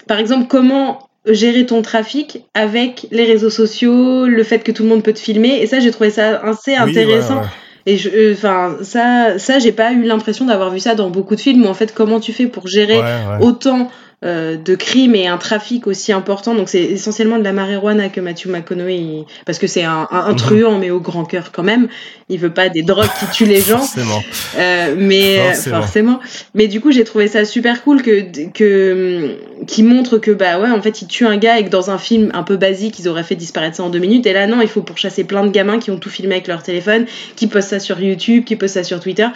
Par 0.08 0.18
exemple, 0.18 0.48
comment 0.48 1.08
gérer 1.28 1.66
ton 1.66 1.82
trafic 1.82 2.44
avec 2.54 3.08
les 3.12 3.26
réseaux 3.26 3.50
sociaux, 3.50 4.26
le 4.26 4.44
fait 4.44 4.60
que 4.60 4.72
tout 4.72 4.84
le 4.84 4.90
monde 4.90 5.04
peut 5.04 5.14
te 5.14 5.20
filmer. 5.20 5.62
Et 5.62 5.68
ça, 5.68 5.80
j'ai 5.80 5.92
trouvé 5.92 6.10
ça 6.10 6.40
assez 6.42 6.76
intéressant. 6.76 7.42
Et 7.86 7.98
je, 7.98 8.10
euh, 8.10 8.34
enfin, 8.34 8.78
ça, 8.82 9.38
ça, 9.40 9.60
j'ai 9.60 9.72
pas 9.72 9.92
eu 9.92 10.04
l'impression 10.04 10.46
d'avoir 10.46 10.72
vu 10.72 10.80
ça 10.80 10.96
dans 10.96 11.10
beaucoup 11.10 11.36
de 11.36 11.42
films. 11.42 11.66
Où 11.66 11.68
en 11.68 11.74
fait, 11.74 11.94
comment 11.94 12.20
tu 12.20 12.34
fais 12.34 12.48
pour 12.48 12.68
gérer 12.68 13.00
autant 13.42 13.90
euh, 14.24 14.56
de 14.56 14.76
crimes 14.76 15.16
et 15.16 15.28
un 15.28 15.38
trafic 15.38 15.88
aussi 15.88 16.14
important. 16.14 16.54
Donc 16.54 16.70
c'est 16.70 16.84
essentiellement 16.84 17.40
de 17.40 17.44
la 17.44 17.54
marijuana 17.54 18.08
que 18.10 18.22
Matthew 18.22 18.50
McConaughey, 18.50 19.26
parce 19.48 19.58
que 19.58 19.66
c'est 19.66 19.84
un, 19.84 20.08
un, 20.12 20.30
mhm. 20.30 20.36
truand 20.36 20.78
mais 20.78 20.92
au 20.92 21.00
grand 21.00 21.26
cœur 21.26 21.52
quand 21.52 21.64
même. 21.64 21.88
Il 22.30 22.38
veut 22.38 22.54
pas 22.54 22.70
des 22.70 22.84
drogues 22.84 23.10
qui 23.20 23.26
tuent 23.32 23.50
les 23.50 23.62
gens. 23.62 23.80
forcément. 23.80 24.22
Euh, 24.60 24.94
mais 24.96 25.56
forcément. 25.56 26.20
Mais 26.54 26.68
du 26.68 26.82
coup 26.82 26.92
j'ai 26.92 27.04
trouvé 27.04 27.28
ça 27.28 27.46
super 27.46 27.84
cool 27.84 28.04
que 28.04 28.48
que 28.52 29.38
qui 29.66 29.82
montre 29.82 30.20
que 30.20 30.30
bah 30.30 30.60
ouais 30.60 30.70
en 30.70 30.84
fait 30.84 31.02
il 31.02 31.08
tue 31.08 31.26
un 31.26 31.38
gars 31.38 31.58
et 31.58 31.66
que 31.66 31.70
dans 31.70 31.90
un 31.90 31.98
film 31.98 32.30
un 32.36 32.44
peu 32.44 32.58
basique 32.58 33.00
ils 33.00 33.10
auraient 33.10 33.24
fait 33.24 33.34
disparaître 33.34 33.78
ça 33.78 33.84
en 33.84 33.90
deux 33.90 33.98
minutes. 33.98 34.28
Et 34.28 34.34
là 34.34 34.46
non 34.46 34.62
il 34.62 34.68
faut 34.68 34.84
pourchasser 34.84 35.24
plein 35.24 35.44
de 35.44 35.50
gamins 35.50 35.80
qui 35.80 35.90
ont 35.90 35.98
tout 35.98 36.12
filmé 36.12 36.36
avec 36.36 36.48
leur 36.48 36.62
téléphone, 36.62 37.08
qui 37.36 37.48
postent 37.48 37.70
ça 37.70 37.80
sur 37.80 38.00
YouTube, 38.00 38.44
qui 38.44 38.56
postent 38.56 38.76
ça 38.76 38.84
sur 38.84 39.00
Twitter. 39.00 39.30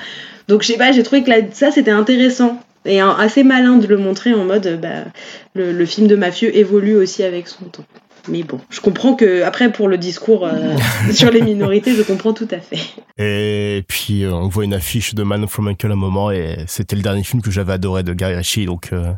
Donc 0.47 0.61
je 0.61 0.67
sais 0.67 0.77
pas 0.77 0.91
j'ai 0.91 1.01
trouvé 1.01 1.23
que 1.23 1.31
là, 1.31 1.37
ça 1.51 1.71
c'était 1.71 1.89
intéressant 1.89 2.61
et 2.85 3.01
assez 3.01 3.43
malin 3.43 3.77
de 3.77 3.87
le 3.87 3.97
montrer 3.97 4.33
en 4.33 4.45
mode 4.45 4.79
bah, 4.81 5.05
le, 5.53 5.85
film 5.85 6.07
de 6.07 6.15
mafieux 6.15 6.55
évolue 6.55 6.95
aussi 6.95 7.23
avec 7.23 7.47
son 7.47 7.65
temps. 7.65 7.85
Mais 8.27 8.43
bon, 8.43 8.59
je 8.69 8.81
comprends 8.81 9.15
que 9.15 9.43
après 9.43 9.71
pour 9.71 9.87
le 9.87 9.97
discours 9.97 10.47
euh, 10.47 10.75
sur 11.11 11.31
les 11.31 11.41
minorités, 11.41 11.93
je 11.93 12.01
comprends 12.01 12.33
tout 12.33 12.47
à 12.51 12.59
fait. 12.59 12.79
Et 13.17 13.83
puis 13.87 14.23
euh, 14.23 14.33
on 14.33 14.47
voit 14.47 14.63
une 14.63 14.73
affiche 14.73 15.13
de 15.13 15.23
Man 15.23 15.47
from 15.47 15.67
Uncle 15.67 15.89
à 15.89 15.93
un 15.93 15.95
moment 15.95 16.31
et 16.31 16.57
c'était 16.67 16.95
le 16.95 17.01
dernier 17.01 17.23
film 17.23 17.41
que 17.41 17.51
j'avais 17.51 17.73
adoré 17.73 18.03
de 18.03 18.13
Gary 18.13 18.35
Ritchie, 18.35 18.65
donc 18.65 18.89
euh, 18.93 19.11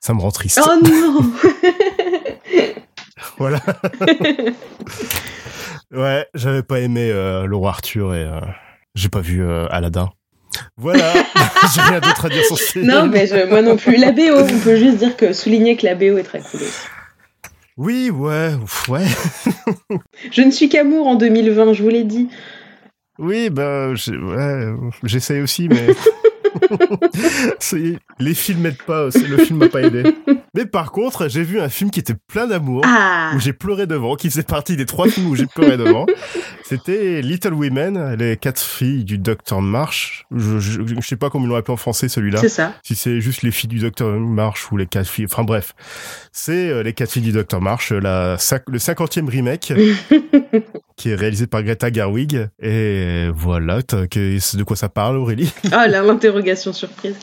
ça 0.00 0.12
me 0.12 0.20
rend 0.20 0.30
triste. 0.30 0.60
Oh 0.64 0.70
non 0.84 1.32
Voilà. 3.38 3.60
ouais, 5.92 6.26
j'avais 6.34 6.62
pas 6.62 6.80
aimé 6.80 7.12
roi 7.50 7.70
Arthur 7.70 8.14
et 8.14 8.28
j'ai 8.94 9.08
pas 9.08 9.20
vu 9.20 9.42
Aladdin. 9.70 10.10
Voilà, 10.76 11.12
j'ai 11.74 11.80
rien 11.80 12.00
d'autre 12.00 12.26
à 12.26 12.28
dire 12.28 12.44
sur 12.44 12.58
ce 12.58 12.78
Non, 12.78 13.06
mais 13.06 13.28
moi 13.48 13.62
non 13.62 13.76
plus. 13.76 13.96
La 13.96 14.12
BO, 14.12 14.22
on 14.38 14.60
peut 14.60 14.76
juste 14.76 14.98
dire 14.98 15.16
que 15.16 15.32
souligner 15.32 15.76
que 15.76 15.86
la 15.86 15.94
BO 15.94 16.18
est 16.18 16.24
très 16.24 16.40
cool. 16.40 16.60
Oui, 17.76 18.10
ouais, 18.10 18.50
ouais. 18.88 19.06
je 20.30 20.42
ne 20.42 20.50
suis 20.50 20.68
qu'amour 20.68 21.06
en 21.06 21.14
2020, 21.14 21.72
je 21.72 21.82
vous 21.82 21.88
l'ai 21.88 22.04
dit. 22.04 22.28
Oui, 23.18 23.50
bah, 23.50 23.88
ouais, 23.90 24.74
j'essaye 25.04 25.40
aussi, 25.40 25.68
mais. 25.68 25.86
les 28.18 28.34
films 28.34 28.60
m'aident 28.60 28.82
pas, 28.86 29.06
le 29.06 29.38
film 29.38 29.58
m'a 29.58 29.68
pas 29.68 29.82
aidé. 29.82 30.02
Mais 30.54 30.66
par 30.66 30.92
contre, 30.92 31.28
j'ai 31.28 31.42
vu 31.42 31.60
un 31.60 31.70
film 31.70 31.90
qui 31.90 32.00
était 32.00 32.14
plein 32.14 32.46
d'amour, 32.46 32.82
ah. 32.84 33.32
où 33.34 33.40
j'ai 33.40 33.54
pleuré 33.54 33.86
devant, 33.86 34.16
qui 34.16 34.28
faisait 34.28 34.42
partie 34.42 34.76
des 34.76 34.84
trois 34.84 35.08
films 35.08 35.28
où 35.28 35.34
j'ai 35.34 35.46
pleuré 35.46 35.78
devant. 35.78 36.04
C'était 36.62 37.22
Little 37.22 37.54
Women, 37.54 38.14
les 38.14 38.36
quatre 38.36 38.60
filles 38.60 39.04
du 39.04 39.16
Docteur 39.16 39.62
Marsh. 39.62 40.26
Je, 40.30 40.58
je, 40.58 41.00
sais 41.00 41.16
pas 41.16 41.30
comment 41.30 41.46
ils 41.46 41.48
l'ont 41.48 41.56
appelé 41.56 41.72
en 41.72 41.78
français 41.78 42.08
celui-là. 42.08 42.40
C'est 42.40 42.48
ça. 42.50 42.74
Si 42.82 42.94
c'est 42.94 43.20
juste 43.20 43.42
les 43.42 43.50
filles 43.50 43.68
du 43.68 43.78
Docteur 43.78 44.18
Marsh 44.18 44.70
ou 44.70 44.76
les 44.76 44.86
quatre 44.86 45.08
filles. 45.08 45.26
Enfin 45.30 45.42
bref, 45.42 45.74
c'est 46.32 46.68
euh, 46.68 46.82
les 46.82 46.92
quatre 46.92 47.12
filles 47.12 47.22
du 47.22 47.32
Docteur 47.32 47.60
Marsh, 47.60 47.90
la, 47.90 48.36
le 48.68 48.78
cinquantième 48.78 49.28
remake. 49.28 49.72
qui 51.02 51.10
est 51.10 51.16
réalisé 51.16 51.48
par 51.48 51.64
Greta 51.64 51.90
Garwig. 51.90 52.46
Et 52.62 53.26
voilà, 53.34 53.80
de 53.82 54.62
quoi 54.62 54.76
ça 54.76 54.88
parle, 54.88 55.16
Aurélie? 55.16 55.52
Ah, 55.72 55.88
l'interrogation 55.88 56.72
surprise. 56.72 57.16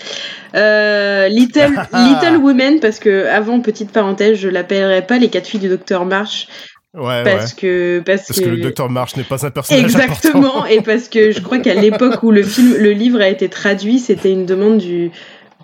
Euh, 0.54 1.30
Little, 1.30 1.72
Little 1.94 2.38
Women, 2.42 2.82
parce 2.82 3.00
que 3.00 3.28
avant, 3.28 3.62
petite 3.62 3.94
parenthèse, 3.94 4.38
je 4.38 4.50
l'appellerais 4.50 5.08
pas 5.08 5.18
les 5.18 5.30
quatre 5.30 5.48
filles 5.48 5.62
du 5.62 5.70
docteur 5.70 6.04
March. 6.06 6.50
Ouais, 6.94 7.24
parce 7.24 7.54
que 7.54 8.02
parce, 8.06 8.28
que... 8.38 8.50
le 8.50 8.58
docteur 8.58 8.90
March 8.90 9.16
n'est 9.16 9.24
pas 9.24 9.46
un 9.46 9.52
personnage 9.52 9.84
exactement 9.84 10.66
et 10.66 10.82
parce 10.82 11.08
que 11.08 11.30
je 11.30 11.40
crois 11.40 11.60
qu'à 11.60 11.76
l'époque 11.76 12.24
où 12.24 12.32
le 12.32 12.42
film 12.42 12.76
le 12.80 12.90
livre 12.94 13.22
a 13.22 13.28
été 13.28 13.48
traduit 13.48 14.00
c'était 14.00 14.32
une 14.32 14.48
demande 14.48 14.80
du 14.80 15.12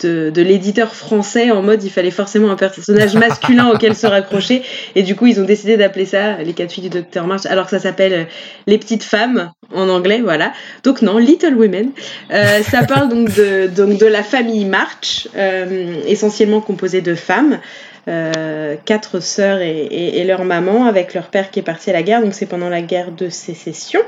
de, 0.02 0.30
de 0.30 0.42
l'éditeur 0.42 0.94
français 0.94 1.52
en 1.52 1.62
mode 1.62 1.84
il 1.84 1.90
fallait 1.90 2.12
forcément 2.12 2.52
un 2.52 2.56
personnage 2.56 3.16
masculin 3.16 3.70
auquel 3.70 3.96
se 3.96 4.08
raccrocher. 4.08 4.62
Et 4.96 5.04
du 5.04 5.16
coup 5.16 5.28
ils 5.28 5.40
ont 5.40 5.46
décidé 5.46 5.78
d'appeler 5.78 6.06
ça 6.06 6.38
les 6.38 6.54
quatre 6.54 6.72
filles 6.72 6.90
du 6.90 6.90
docteur 6.90 7.28
March 7.28 7.46
alors 7.46 7.66
que 7.66 7.72
ça 7.72 7.80
s'appelle 7.80 8.14
euh, 8.14 8.24
les 8.68 8.78
petites 8.78 9.04
femmes 9.04 9.52
en 9.74 9.90
anglais 9.90 10.22
voilà. 10.22 10.52
Donc 10.84 11.02
non 11.02 11.18
Little 11.18 11.56
Women. 11.56 11.92
Euh, 12.32 12.62
ça 12.64 12.84
parle 12.84 13.10
donc 13.10 13.34
de 13.36 13.68
donc 13.68 13.98
de 14.00 14.06
la 14.06 14.24
famille 14.24 14.66
March 14.66 15.28
euh, 15.36 16.02
essentiellement 16.08 16.62
composée 16.62 17.02
de 17.02 17.16
femmes. 17.16 17.60
Euh, 18.08 18.76
quatre 18.86 19.20
sœurs 19.20 19.62
et, 19.62 19.88
et, 19.90 20.24
leur 20.26 20.44
maman 20.44 20.86
avec 20.86 21.16
leur 21.16 21.30
père 21.30 21.50
qui 21.50 21.58
est 21.58 21.64
parti 21.64 21.90
à 21.90 21.94
la 21.94 22.04
guerre. 22.04 22.22
Donc 22.22 22.36
c'est 22.36 22.46
pendant 22.46 22.70
la 22.70 22.84
guerre 22.84 23.12
de 23.12 23.30
sécession. 23.30 24.02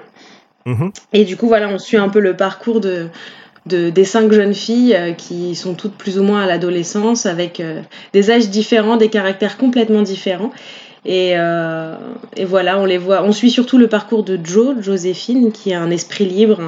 Mm-hmm. 0.67 0.91
et 1.13 1.23
du 1.23 1.37
coup 1.37 1.47
voilà 1.47 1.69
on 1.69 1.77
suit 1.77 1.95
un 1.95 2.09
peu 2.09 2.19
le 2.19 2.35
parcours 2.35 2.81
de 2.81 3.07
des 3.67 4.05
cinq 4.05 4.31
jeunes 4.31 4.53
filles 4.53 4.95
euh, 4.95 5.13
qui 5.13 5.55
sont 5.55 5.73
toutes 5.73 5.95
plus 5.95 6.19
ou 6.19 6.23
moins 6.23 6.43
à 6.43 6.45
l'adolescence 6.45 7.25
avec 7.25 7.59
euh, 7.59 7.81
des 8.13 8.31
âges 8.31 8.49
différents, 8.49 8.97
des 8.97 9.09
caractères 9.09 9.57
complètement 9.57 10.01
différents. 10.01 10.51
Et, 11.05 11.33
euh, 11.35 11.95
et, 12.35 12.45
voilà, 12.45 12.79
on 12.79 12.85
les 12.85 12.97
voit. 12.97 13.23
On 13.23 13.31
suit 13.31 13.51
surtout 13.51 13.77
le 13.77 13.87
parcours 13.87 14.23
de 14.23 14.39
Jo, 14.43 14.75
Joséphine, 14.81 15.51
qui 15.51 15.73
a 15.73 15.81
un 15.81 15.89
esprit 15.89 16.25
libre, 16.25 16.59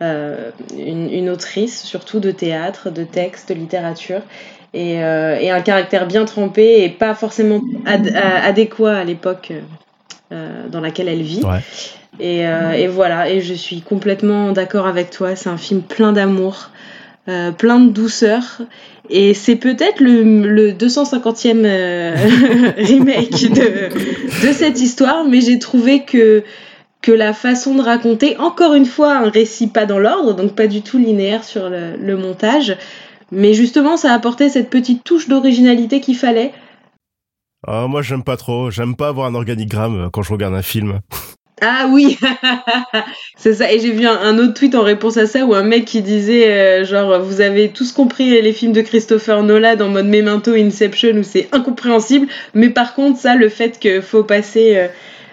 une, 0.00 1.30
autrice, 1.30 1.82
surtout 1.82 2.20
de 2.20 2.30
théâtre, 2.30 2.90
de 2.90 3.02
texte, 3.02 3.48
de 3.48 3.54
littérature, 3.54 4.20
et, 4.72 4.96
et 4.96 5.50
un 5.50 5.60
caractère 5.62 6.06
bien 6.06 6.26
trempé 6.26 6.84
et 6.84 6.90
pas 6.90 7.14
forcément 7.14 7.60
adéquat 7.86 8.98
à 8.98 9.04
l'époque 9.04 9.52
dans 10.30 10.80
laquelle 10.80 11.08
elle 11.08 11.22
vit. 11.22 11.42
Euh, 12.20 12.72
et, 12.72 12.88
voilà, 12.88 13.30
et 13.30 13.40
je 13.40 13.54
suis 13.54 13.80
complètement 13.82 14.52
d'accord 14.52 14.86
avec 14.86 15.10
toi, 15.10 15.36
c'est 15.36 15.48
un 15.48 15.56
film 15.56 15.82
plein 15.82 16.12
d'amour, 16.12 16.70
euh, 17.28 17.52
plein 17.52 17.78
de 17.80 17.90
douceur, 17.90 18.62
et 19.10 19.34
c'est 19.34 19.56
peut-être 19.56 20.00
le, 20.00 20.72
250e 20.72 21.64
euh, 21.64 22.14
remake 22.78 23.52
de, 23.52 24.52
cette 24.52 24.80
histoire, 24.80 25.24
mais 25.28 25.40
j'ai 25.40 25.58
trouvé 25.58 26.04
que, 26.04 26.42
que 27.02 27.12
la 27.12 27.32
façon 27.32 27.74
de 27.74 27.82
raconter, 27.82 28.38
encore 28.38 28.74
une 28.74 28.86
fois, 28.86 29.16
un 29.16 29.28
récit 29.28 29.68
pas 29.68 29.84
dans 29.84 29.98
l'ordre, 29.98 30.34
donc 30.34 30.54
pas 30.54 30.66
du 30.66 30.82
tout 30.82 30.98
linéaire 30.98 31.44
sur 31.44 31.68
le, 31.68 32.16
montage, 32.16 32.76
mais 33.30 33.52
justement 33.54 33.96
ça 33.96 34.12
apportait 34.12 34.48
cette 34.48 34.70
petite 34.70 35.04
touche 35.04 35.28
d'originalité 35.28 36.00
qu'il 36.00 36.16
fallait. 36.16 36.52
Ah, 37.66 37.86
moi 37.88 38.00
j'aime 38.00 38.22
pas 38.22 38.36
trop, 38.36 38.70
j'aime 38.70 38.94
pas 38.94 39.08
avoir 39.08 39.26
un 39.26 39.34
organigramme 39.34 40.08
quand 40.12 40.22
je 40.22 40.32
regarde 40.32 40.54
un 40.54 40.62
film. 40.62 41.00
Ah 41.62 41.88
oui, 41.90 42.18
c'est 43.36 43.54
ça. 43.54 43.72
Et 43.72 43.80
j'ai 43.80 43.90
vu 43.90 44.06
un, 44.06 44.38
autre 44.38 44.52
tweet 44.52 44.74
en 44.74 44.82
réponse 44.82 45.16
à 45.16 45.26
ça 45.26 45.46
où 45.46 45.54
un 45.54 45.62
mec 45.62 45.86
qui 45.86 46.02
disait 46.02 46.50
euh, 46.50 46.84
genre 46.84 47.18
vous 47.20 47.40
avez 47.40 47.70
tous 47.70 47.92
compris 47.92 48.42
les 48.42 48.52
films 48.52 48.72
de 48.72 48.82
Christopher 48.82 49.42
Nolan 49.42 49.80
en 49.80 49.88
mode 49.88 50.06
Memento, 50.06 50.52
Inception 50.52 51.16
où 51.16 51.22
c'est 51.22 51.48
incompréhensible, 51.52 52.26
mais 52.52 52.68
par 52.68 52.94
contre 52.94 53.18
ça, 53.18 53.36
le 53.36 53.48
fait 53.48 53.78
qu'il 53.78 54.02
faut 54.02 54.22
passer 54.22 54.76
euh, 54.76 54.88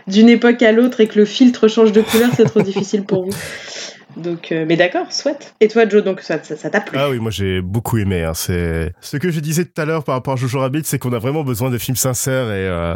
d'une 0.08 0.30
époque 0.30 0.62
à 0.62 0.72
l'autre 0.72 1.02
et 1.02 1.08
que 1.08 1.20
le 1.20 1.26
filtre 1.26 1.68
change 1.68 1.92
de 1.92 2.02
couleur, 2.02 2.30
c'est 2.38 2.46
trop 2.46 2.62
difficile 2.62 3.04
pour 3.04 3.26
vous. 3.26 3.36
Donc, 4.18 4.52
euh, 4.52 4.66
mais 4.68 4.76
d'accord, 4.76 5.12
souhaite. 5.12 5.56
Et 5.60 5.68
toi, 5.68 5.88
Joe, 5.88 6.04
donc 6.04 6.22
ça, 6.22 6.42
ça, 6.44 6.70
t'a 6.70 6.82
plu 6.82 6.98
Ah 7.00 7.10
oui, 7.10 7.20
moi 7.20 7.32
j'ai 7.32 7.62
beaucoup 7.62 7.98
aimé. 7.98 8.24
Hein. 8.24 8.34
C'est 8.34 8.94
ce 9.02 9.18
que 9.18 9.32
je 9.32 9.40
disais 9.40 9.66
tout 9.66 9.82
à 9.82 9.86
l'heure 9.86 10.04
par 10.04 10.16
rapport 10.16 10.34
à 10.34 10.36
Jojo 10.38 10.60
Rabbit, 10.60 10.84
c'est 10.86 11.00
qu'on 11.00 11.14
a 11.14 11.20
vraiment 11.20 11.44
besoin 11.44 11.70
de 11.70 11.78
films 11.78 11.98
sincères 11.98 12.48
et, 12.48 12.68
euh, 12.68 12.96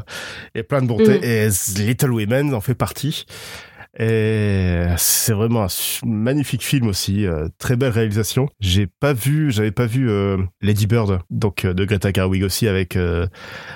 et 0.55 0.63
plein 0.63 0.81
de 0.81 0.87
bonté. 0.87 1.19
Mm. 1.19 1.23
Et 1.23 1.49
Little 1.77 2.11
Women 2.11 2.53
en 2.53 2.61
fait 2.61 2.75
partie. 2.75 3.25
Et 3.99 4.85
c'est 4.97 5.33
vraiment 5.33 5.63
un 5.63 5.67
magnifique 6.05 6.63
film 6.63 6.87
aussi, 6.87 7.25
euh, 7.25 7.47
très 7.57 7.75
belle 7.75 7.91
réalisation. 7.91 8.47
J'ai 8.59 8.85
pas 8.87 9.13
vu, 9.13 9.51
j'avais 9.51 9.71
pas 9.71 9.87
vu 9.87 10.09
euh, 10.09 10.37
Lady 10.61 10.85
Bird, 10.85 11.19
donc 11.31 11.65
euh, 11.65 11.73
de 11.73 11.83
Greta 11.83 12.11
Gerwig 12.13 12.43
aussi 12.43 12.67
avec 12.67 12.97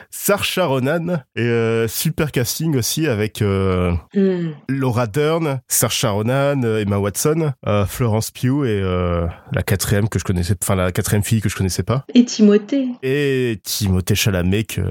Sarsha 0.09 0.65
Ronan 0.65 1.21
et 1.35 1.85
super 1.87 2.31
casting 2.31 2.75
aussi 2.75 3.07
avec 3.07 3.41
mm. 3.41 4.51
Laura 4.69 5.07
Dern, 5.07 5.61
Sarsha 5.67 6.11
Ronan, 6.11 6.61
Emma 6.63 6.97
Watson, 6.97 7.53
Florence 7.87 8.31
Pugh 8.31 8.65
et 8.65 8.81
la 8.81 9.63
quatrième 9.63 10.09
que 10.09 10.19
je 10.19 10.23
connaissais, 10.23 10.55
enfin 10.61 10.75
la 10.75 10.91
quatrième 10.91 11.23
fille 11.23 11.41
que 11.41 11.49
je 11.49 11.55
connaissais 11.55 11.83
pas. 11.83 12.05
Et 12.13 12.25
Timothée. 12.25 12.87
Et 13.03 13.59
Timothée 13.63 14.15
Chalamet 14.15 14.63
que 14.63 14.81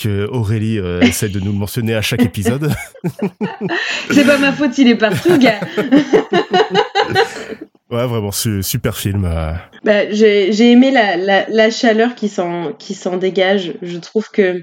que 0.00 0.26
Aurélie 0.28 0.78
euh, 0.78 1.00
essaie 1.02 1.28
de 1.28 1.40
nous 1.40 1.52
le 1.52 1.58
mentionner 1.58 1.94
à 1.94 2.02
chaque 2.02 2.22
épisode. 2.22 2.70
c'est 4.10 4.26
pas 4.26 4.38
ma 4.38 4.52
faute, 4.52 4.76
il 4.78 4.88
est 4.88 4.96
partout, 4.96 5.38
gars. 5.38 5.60
ouais, 7.90 8.06
vraiment, 8.06 8.30
super 8.32 8.96
film. 8.96 9.24
Euh. 9.24 9.52
Bah, 9.84 10.10
j'ai 10.10 10.70
aimé 10.70 10.90
la, 10.90 11.16
la, 11.16 11.46
la 11.48 11.70
chaleur 11.70 12.14
qui 12.14 12.28
s'en 12.28 13.16
dégage. 13.16 13.72
Je 13.82 13.98
trouve 13.98 14.30
que. 14.30 14.62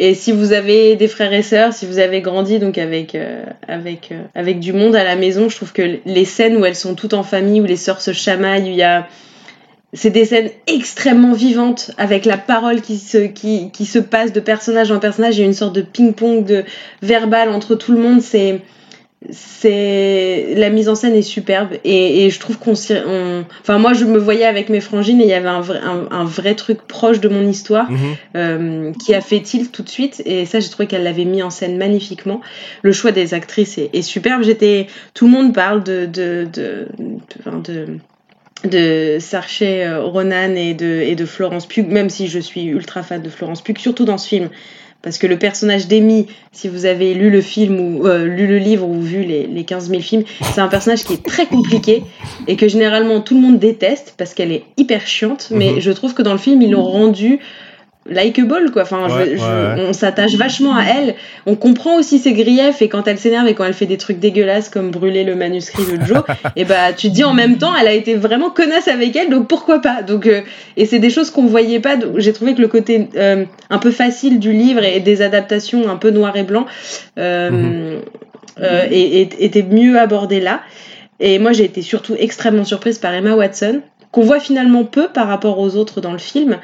Et 0.00 0.14
si 0.14 0.30
vous 0.30 0.52
avez 0.52 0.94
des 0.94 1.08
frères 1.08 1.32
et 1.32 1.42
sœurs, 1.42 1.72
si 1.72 1.84
vous 1.84 1.98
avez 1.98 2.20
grandi 2.20 2.60
donc 2.60 2.78
avec, 2.78 3.16
euh, 3.16 3.44
avec, 3.66 4.12
avec 4.36 4.60
du 4.60 4.72
monde 4.72 4.94
à 4.94 5.02
la 5.02 5.16
maison, 5.16 5.48
je 5.48 5.56
trouve 5.56 5.72
que 5.72 5.98
les 6.06 6.24
scènes 6.24 6.56
où 6.56 6.64
elles 6.64 6.76
sont 6.76 6.94
toutes 6.94 7.14
en 7.14 7.24
famille, 7.24 7.60
où 7.60 7.64
les 7.64 7.76
sœurs 7.76 8.00
se 8.00 8.12
chamaillent, 8.12 8.68
où 8.68 8.70
il 8.70 8.76
y 8.76 8.84
a 8.84 9.08
c'est 9.94 10.10
des 10.10 10.26
scènes 10.26 10.50
extrêmement 10.66 11.32
vivantes 11.32 11.92
avec 11.96 12.26
la 12.26 12.36
parole 12.36 12.82
qui 12.82 12.98
se, 12.98 13.18
qui, 13.18 13.70
qui 13.70 13.86
se 13.86 13.98
passe 13.98 14.32
de 14.32 14.40
personnage 14.40 14.90
en 14.92 14.98
personnage. 14.98 15.38
Il 15.38 15.40
y 15.40 15.44
a 15.44 15.46
une 15.46 15.54
sorte 15.54 15.74
de 15.74 15.82
ping-pong 15.82 16.44
de 16.44 16.64
verbal 17.00 17.48
entre 17.48 17.74
tout 17.74 17.92
le 17.92 17.98
monde. 17.98 18.20
C'est, 18.20 18.60
c'est 19.30 20.54
la 20.56 20.68
mise 20.68 20.88
en 20.88 20.94
scène 20.94 21.14
est 21.14 21.22
superbe 21.22 21.70
et, 21.84 22.24
et 22.24 22.30
je 22.30 22.38
trouve 22.38 22.58
qu'on 22.58 22.72
enfin 22.72 23.78
moi 23.78 23.92
je 23.92 24.04
me 24.04 24.18
voyais 24.18 24.44
avec 24.44 24.68
mes 24.68 24.80
frangines 24.80 25.20
et 25.20 25.24
il 25.24 25.28
y 25.28 25.32
avait 25.32 25.48
un 25.48 25.60
vrai, 25.60 25.80
un, 25.82 26.24
vrai 26.24 26.54
truc 26.54 26.82
proche 26.82 27.18
de 27.18 27.28
mon 27.28 27.48
histoire 27.48 27.90
mhm. 27.90 27.98
euh, 28.36 28.92
qui 29.04 29.16
a 29.16 29.20
fait 29.20 29.40
tilt 29.40 29.72
tout 29.72 29.82
de 29.82 29.88
suite 29.88 30.22
et 30.24 30.46
ça 30.46 30.60
j'ai 30.60 30.68
trouvé 30.68 30.86
qu'elle 30.86 31.02
l'avait 31.02 31.24
mis 31.24 31.42
en 31.42 31.50
scène 31.50 31.78
magnifiquement 31.78 32.40
le 32.82 32.92
choix 32.92 33.10
des 33.10 33.34
actrices 33.34 33.76
est, 33.76 33.90
est 33.92 34.02
superbe 34.02 34.44
j'étais 34.44 34.86
tout 35.14 35.26
le 35.26 35.32
monde 35.32 35.52
parle 35.52 35.82
de 35.82 36.06
de, 36.06 36.46
de, 36.52 36.86
de 36.96 37.60
de 37.64 37.98
Sarché 39.20 39.84
euh, 39.84 40.02
Ronan 40.02 40.54
et 40.54 40.74
de, 40.74 40.86
et 40.86 41.14
de 41.14 41.24
Florence 41.24 41.66
Pugh, 41.66 41.86
même 41.86 42.10
si 42.10 42.28
je 42.28 42.38
suis 42.38 42.64
ultra 42.64 43.02
fan 43.02 43.22
de 43.22 43.28
Florence 43.28 43.62
Pugh, 43.62 43.78
surtout 43.78 44.04
dans 44.04 44.18
ce 44.18 44.28
film. 44.28 44.48
Parce 45.00 45.16
que 45.16 45.28
le 45.28 45.38
personnage 45.38 45.86
d'Amy, 45.86 46.26
si 46.50 46.66
vous 46.66 46.84
avez 46.84 47.14
lu 47.14 47.30
le 47.30 47.40
film 47.40 47.78
ou 47.78 48.06
euh, 48.08 48.24
lu 48.24 48.48
le 48.48 48.58
livre 48.58 48.84
ou 48.84 49.00
vu 49.00 49.22
les, 49.22 49.46
les 49.46 49.64
15 49.64 49.90
000 49.90 50.02
films, 50.02 50.24
c'est 50.52 50.60
un 50.60 50.66
personnage 50.66 51.04
qui 51.04 51.12
est 51.12 51.24
très 51.24 51.46
compliqué 51.46 52.02
et 52.48 52.56
que 52.56 52.66
généralement 52.66 53.20
tout 53.20 53.36
le 53.36 53.40
monde 53.40 53.60
déteste 53.60 54.14
parce 54.18 54.34
qu'elle 54.34 54.50
est 54.50 54.64
hyper 54.76 55.06
chiante. 55.06 55.48
Mais 55.52 55.74
mhm. 55.74 55.80
je 55.80 55.92
trouve 55.92 56.14
que 56.14 56.22
dans 56.22 56.32
le 56.32 56.38
film, 56.38 56.60
ils 56.62 56.72
l'ont 56.72 56.82
rendu 56.82 57.38
likeable 58.08 58.70
quoi. 58.70 58.82
Enfin 58.82 59.06
on 59.76 59.92
s'attache 59.92 60.34
vachement 60.34 60.76
à 60.76 60.84
elle. 60.84 61.14
On 61.46 61.56
comprend 61.56 61.96
aussi 61.96 62.18
ses 62.18 62.32
griefs 62.32 62.82
et 62.82 62.88
quand 62.88 63.06
elle 63.06 63.18
s'énerve 63.18 63.46
et 63.48 63.54
quand 63.54 63.64
elle 63.64 63.74
fait 63.74 63.86
des 63.86 63.96
trucs 63.96 64.18
dégueulasses 64.18 64.68
comme 64.68 64.90
brûler 64.90 65.24
le 65.24 65.34
manuscrit 65.34 65.84
de 65.84 66.04
Joe 66.04 66.22
et 66.56 66.64
bah 66.64 66.92
tu 66.96 67.08
te 67.08 67.14
dis 67.14 67.24
en 67.24 67.34
même 67.34 67.58
temps 67.58 67.72
elle 67.80 67.88
a 67.88 67.92
été 67.92 68.14
vraiment 68.14 68.50
connasse 68.50 68.88
avec 68.88 69.14
elle 69.16 69.30
donc 69.30 69.48
pourquoi 69.48 69.80
pas? 69.80 70.02
Donc 70.02 70.26
euh, 70.26 70.42
et 70.76 70.86
c'est 70.86 70.98
des 70.98 71.10
choses 71.10 71.30
qu'on 71.30 71.46
voyait 71.46 71.80
pas. 71.80 71.96
J'ai 72.16 72.32
trouvé 72.32 72.54
que 72.54 72.60
le 72.60 72.68
côté 72.68 73.08
euh, 73.16 73.44
un 73.70 73.78
peu 73.78 73.90
facile 73.90 74.38
du 74.38 74.52
livre 74.52 74.84
et 74.84 75.00
des 75.00 75.22
adaptations 75.22 75.88
un 75.88 75.96
peu 75.96 76.10
noir 76.10 76.36
et 76.36 76.44
blanc 76.44 76.66
euh, 77.18 77.50
mhm. 77.50 78.90
était 78.90 79.62
mieux 79.62 79.98
abordé 79.98 80.40
là. 80.40 80.60
Et 81.20 81.38
moi 81.38 81.52
j'ai 81.52 81.64
été 81.64 81.82
surtout 81.82 82.14
extrêmement 82.18 82.64
surprise 82.64 82.98
par 82.98 83.12
Emma 83.12 83.34
Watson 83.34 83.80
qu'on 84.10 84.22
voit 84.22 84.40
finalement 84.40 84.84
peu 84.84 85.08
par 85.08 85.28
rapport 85.28 85.58
aux 85.58 85.76
autres 85.76 86.00
dans 86.00 86.12
le 86.12 86.18
film 86.18 86.58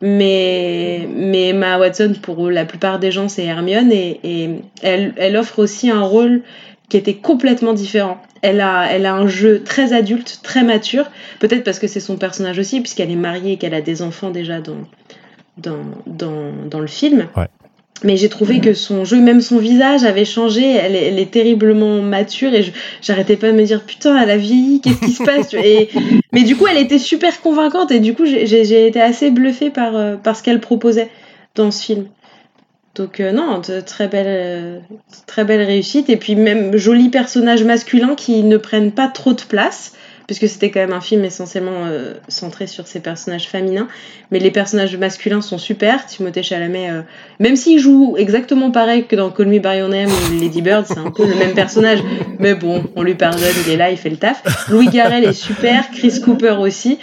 mais, 0.00 1.08
mais 1.12 1.48
Emma 1.48 1.78
Watson, 1.78 2.14
pour 2.20 2.50
la 2.50 2.64
plupart 2.64 2.98
des 2.98 3.10
gens, 3.10 3.28
c'est 3.28 3.44
Hermione 3.44 3.90
et, 3.90 4.20
et 4.22 4.50
elle, 4.82 5.12
elle, 5.16 5.36
offre 5.36 5.58
aussi 5.58 5.90
un 5.90 6.02
rôle 6.02 6.42
qui 6.88 6.96
était 6.96 7.14
complètement 7.14 7.72
différent. 7.72 8.22
Elle 8.42 8.60
a, 8.60 8.86
elle 8.90 9.06
a 9.06 9.14
un 9.14 9.26
jeu 9.26 9.62
très 9.64 9.92
adulte, 9.92 10.40
très 10.42 10.62
mature, 10.62 11.06
peut-être 11.40 11.64
parce 11.64 11.78
que 11.78 11.88
c'est 11.88 12.00
son 12.00 12.16
personnage 12.16 12.58
aussi, 12.58 12.80
puisqu'elle 12.80 13.10
est 13.10 13.16
mariée 13.16 13.52
et 13.54 13.56
qu'elle 13.56 13.74
a 13.74 13.80
des 13.80 14.02
enfants 14.02 14.30
déjà 14.30 14.60
dans, 14.60 14.84
dans, 15.56 15.84
dans, 16.06 16.52
dans 16.70 16.80
le 16.80 16.86
film. 16.86 17.26
Ouais. 17.36 17.48
Mais 18.04 18.16
j'ai 18.16 18.28
trouvé 18.28 18.60
que 18.60 18.74
son 18.74 19.04
jeu, 19.04 19.18
même 19.18 19.40
son 19.40 19.58
visage 19.58 20.04
avait 20.04 20.24
changé. 20.24 20.64
Elle 20.64 20.94
est, 20.94 21.30
terriblement 21.30 22.00
mature 22.00 22.54
et 22.54 22.72
j'arrêtais 23.02 23.36
pas 23.36 23.48
de 23.48 23.56
me 23.56 23.64
dire 23.64 23.82
putain, 23.82 24.20
elle 24.20 24.30
a 24.30 24.36
vieilli, 24.36 24.80
qu'est-ce 24.80 25.00
qui 25.00 25.12
se 25.12 25.22
passe 25.22 25.52
et, 25.54 25.90
Mais 26.32 26.42
du 26.42 26.56
coup, 26.56 26.66
elle 26.66 26.78
était 26.78 26.98
super 26.98 27.40
convaincante 27.40 27.90
et 27.90 28.00
du 28.00 28.14
coup, 28.14 28.24
j'ai 28.24 28.86
été 28.86 29.00
assez 29.00 29.30
bluffée 29.30 29.70
par, 29.70 29.96
euh, 29.96 30.16
par 30.16 30.36
ce 30.36 30.42
qu'elle 30.42 30.60
proposait 30.60 31.10
dans 31.54 31.70
ce 31.70 31.84
film. 31.84 32.06
Donc 32.94 33.20
euh, 33.20 33.32
non, 33.32 33.60
très 33.86 34.08
belle, 34.08 34.26
euh, 34.28 34.78
très 35.26 35.44
belle 35.44 35.62
réussite 35.62 36.10
et 36.10 36.16
puis 36.16 36.34
même 36.34 36.76
joli 36.76 37.10
personnage 37.10 37.62
masculin 37.62 38.14
qui 38.16 38.42
ne 38.42 38.56
prennent 38.56 38.92
pas 38.92 39.06
trop 39.06 39.32
de 39.32 39.42
place 39.42 39.92
puisque 40.28 40.46
c'était 40.46 40.70
quand 40.70 40.80
même 40.80 40.92
un 40.92 41.00
film 41.00 41.24
essentiellement 41.24 41.86
euh, 41.86 42.12
centré 42.28 42.66
sur 42.66 42.86
ces 42.86 43.00
personnages 43.00 43.48
féminins. 43.48 43.88
Mais 44.30 44.38
les 44.38 44.50
personnages 44.50 44.94
masculins 44.96 45.40
sont 45.40 45.56
super. 45.56 46.04
Timothée 46.04 46.42
Chalamet, 46.42 46.90
euh, 46.90 47.02
même 47.40 47.56
s'il 47.56 47.80
joue 47.80 48.14
exactement 48.18 48.70
pareil 48.70 49.06
que 49.06 49.16
dans 49.16 49.30
Call 49.30 49.46
Me 49.46 49.58
By 49.58 49.78
Your 49.78 49.88
Name 49.88 50.10
ou 50.10 50.38
Lady 50.38 50.60
Bird, 50.60 50.84
c'est 50.86 50.98
un 50.98 51.10
peu 51.10 51.26
le 51.26 51.34
même 51.34 51.54
personnage. 51.54 52.00
Mais 52.38 52.54
bon, 52.54 52.84
on 52.94 53.02
lui 53.02 53.14
pardonne, 53.14 53.42
il 53.66 53.72
est 53.72 53.76
là, 53.78 53.90
il 53.90 53.96
fait 53.96 54.10
le 54.10 54.18
taf. 54.18 54.68
Louis 54.68 54.88
Garrel 54.88 55.24
est 55.24 55.32
super, 55.32 55.90
Chris 55.90 56.20
Cooper 56.22 56.56
aussi. 56.60 56.98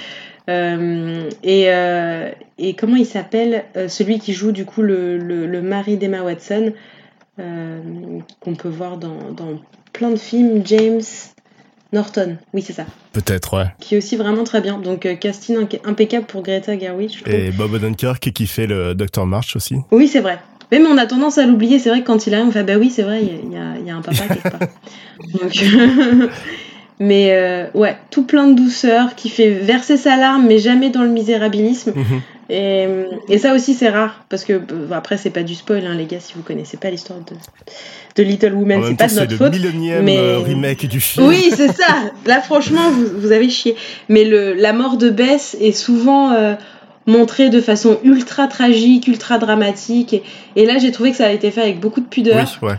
Euh, 0.48 1.28
et, 1.44 1.70
et, 2.60 2.74
comment 2.76 2.96
il 2.96 3.08
s'appelle 3.08 3.66
Celui 3.88 4.20
qui 4.20 4.34
joue 4.34 4.52
du 4.52 4.66
coup 4.66 4.84
le, 4.84 5.18
le, 5.18 5.62
mari 5.64 5.98
d'Emma 5.98 6.22
Watson, 6.22 6.74
qu'on 7.38 8.56
peut 8.56 8.70
voir 8.70 8.98
dans, 8.98 9.32
dans 9.36 9.60
plein 9.94 10.12
de 10.12 10.18
films, 10.18 10.62
James. 10.66 11.02
Norton, 11.94 12.38
oui 12.54 12.62
c'est 12.62 12.74
ça. 12.74 12.86
Peut-être, 13.14 13.58
ouais. 13.58 13.68
Qui 13.80 13.96
est 13.96 13.98
aussi 14.00 14.16
vraiment 14.16 14.44
très 14.44 14.62
bien. 14.62 14.80
Donc 14.80 15.06
euh, 15.06 15.16
casting 15.16 15.58
impeccable 15.86 16.26
pour 16.26 16.42
Greta 16.42 16.78
Gerwig. 16.78 17.22
Et 17.26 17.52
Bob 17.52 17.74
Odenkirk 17.74 18.32
qui 18.32 18.48
fait 18.48 18.68
le 18.68 18.94
Dr 18.96 19.26
March 19.26 19.56
aussi. 19.56 19.78
Oui 19.92 20.08
c'est 20.08 20.22
vrai. 20.22 20.40
Même 20.72 20.88
on 20.88 20.98
a 20.98 21.06
tendance 21.06 21.38
à 21.38 21.46
l'oublier. 21.46 21.80
C'est 21.80 21.90
vrai 21.90 22.02
que 22.02 22.08
quand 22.08 22.28
il 22.28 22.34
arrive 22.34 22.48
on 22.48 22.52
fait 22.52 22.64
bah 22.64 22.78
oui 22.78 22.90
c'est 22.90 23.04
vrai 23.04 23.22
il 23.24 23.52
y, 23.86 23.90
a 23.90 23.96
un 23.96 24.02
papa 24.02 24.28
quelque 24.28 24.50
part. 24.50 24.60
Donc 25.42 25.64
mais 27.00 27.32
euh, 27.32 27.68
ouais 27.74 27.98
tout 28.10 28.24
plein 28.24 28.48
de 28.48 28.56
douceur 28.56 29.16
qui 29.16 29.30
fait 29.30 29.50
verser 29.50 29.98
sa 29.98 30.16
larme 30.16 30.46
mais 30.48 30.60
jamais 30.60 30.90
dans 30.90 31.04
le 31.04 31.10
misérabilisme. 31.10 31.94
Mhm. 31.96 32.22
Et, 32.48 32.88
et, 33.28 33.40
ça 33.40 33.56
aussi 33.56 33.74
c'est 33.74 33.90
rare 33.90 34.24
parce 34.30 34.46
que 34.46 34.54
euh, 34.54 34.92
après 34.92 35.18
c'est 35.18 35.32
pas 35.32 35.42
du 35.42 35.56
spoil 35.56 35.84
hein, 35.86 35.96
les 35.96 36.06
gars 36.06 36.20
si 36.20 36.34
vous 36.36 36.44
connaissez 36.44 36.78
pas 36.78 36.92
l'histoire 36.92 37.20
de 37.20 37.36
de 38.16 38.24
Little 38.24 38.54
Women, 38.54 38.82
c'est 38.88 38.98
pas 38.98 39.08
de 39.08 39.16
notre 39.16 39.36
faute. 39.36 39.54
mais 40.04 40.18
euh, 40.18 40.40
remake 40.40 40.86
du 40.86 41.00
film. 41.00 41.28
Oui, 41.28 41.52
c'est 41.56 41.72
ça. 41.72 42.12
Là, 42.26 42.42
franchement, 42.42 42.90
vous, 42.90 43.08
vous, 43.20 43.32
avez 43.32 43.50
chié. 43.50 43.76
Mais 44.08 44.24
le, 44.24 44.54
la 44.54 44.72
mort 44.74 44.98
de 44.98 45.10
Bess 45.10 45.58
est 45.60 45.74
souvent 45.74 46.32
euh, 46.32 46.56
montrée 47.08 47.50
de 47.50 47.60
façon 47.60 48.00
ultra 48.04 48.48
tragique, 48.48 49.08
ultra 49.08 49.38
dramatique. 49.38 50.16
Et, 50.56 50.66
là, 50.66 50.78
j'ai 50.78 50.92
trouvé 50.92 51.12
que 51.12 51.18
ça 51.18 51.28
a 51.28 51.32
été 51.32 51.52
fait 51.52 51.62
avec 51.62 51.80
beaucoup 51.82 52.00
de 52.00 52.08
pudeur. 52.08 52.48
Oui, 52.62 52.70
ouais. 52.70 52.76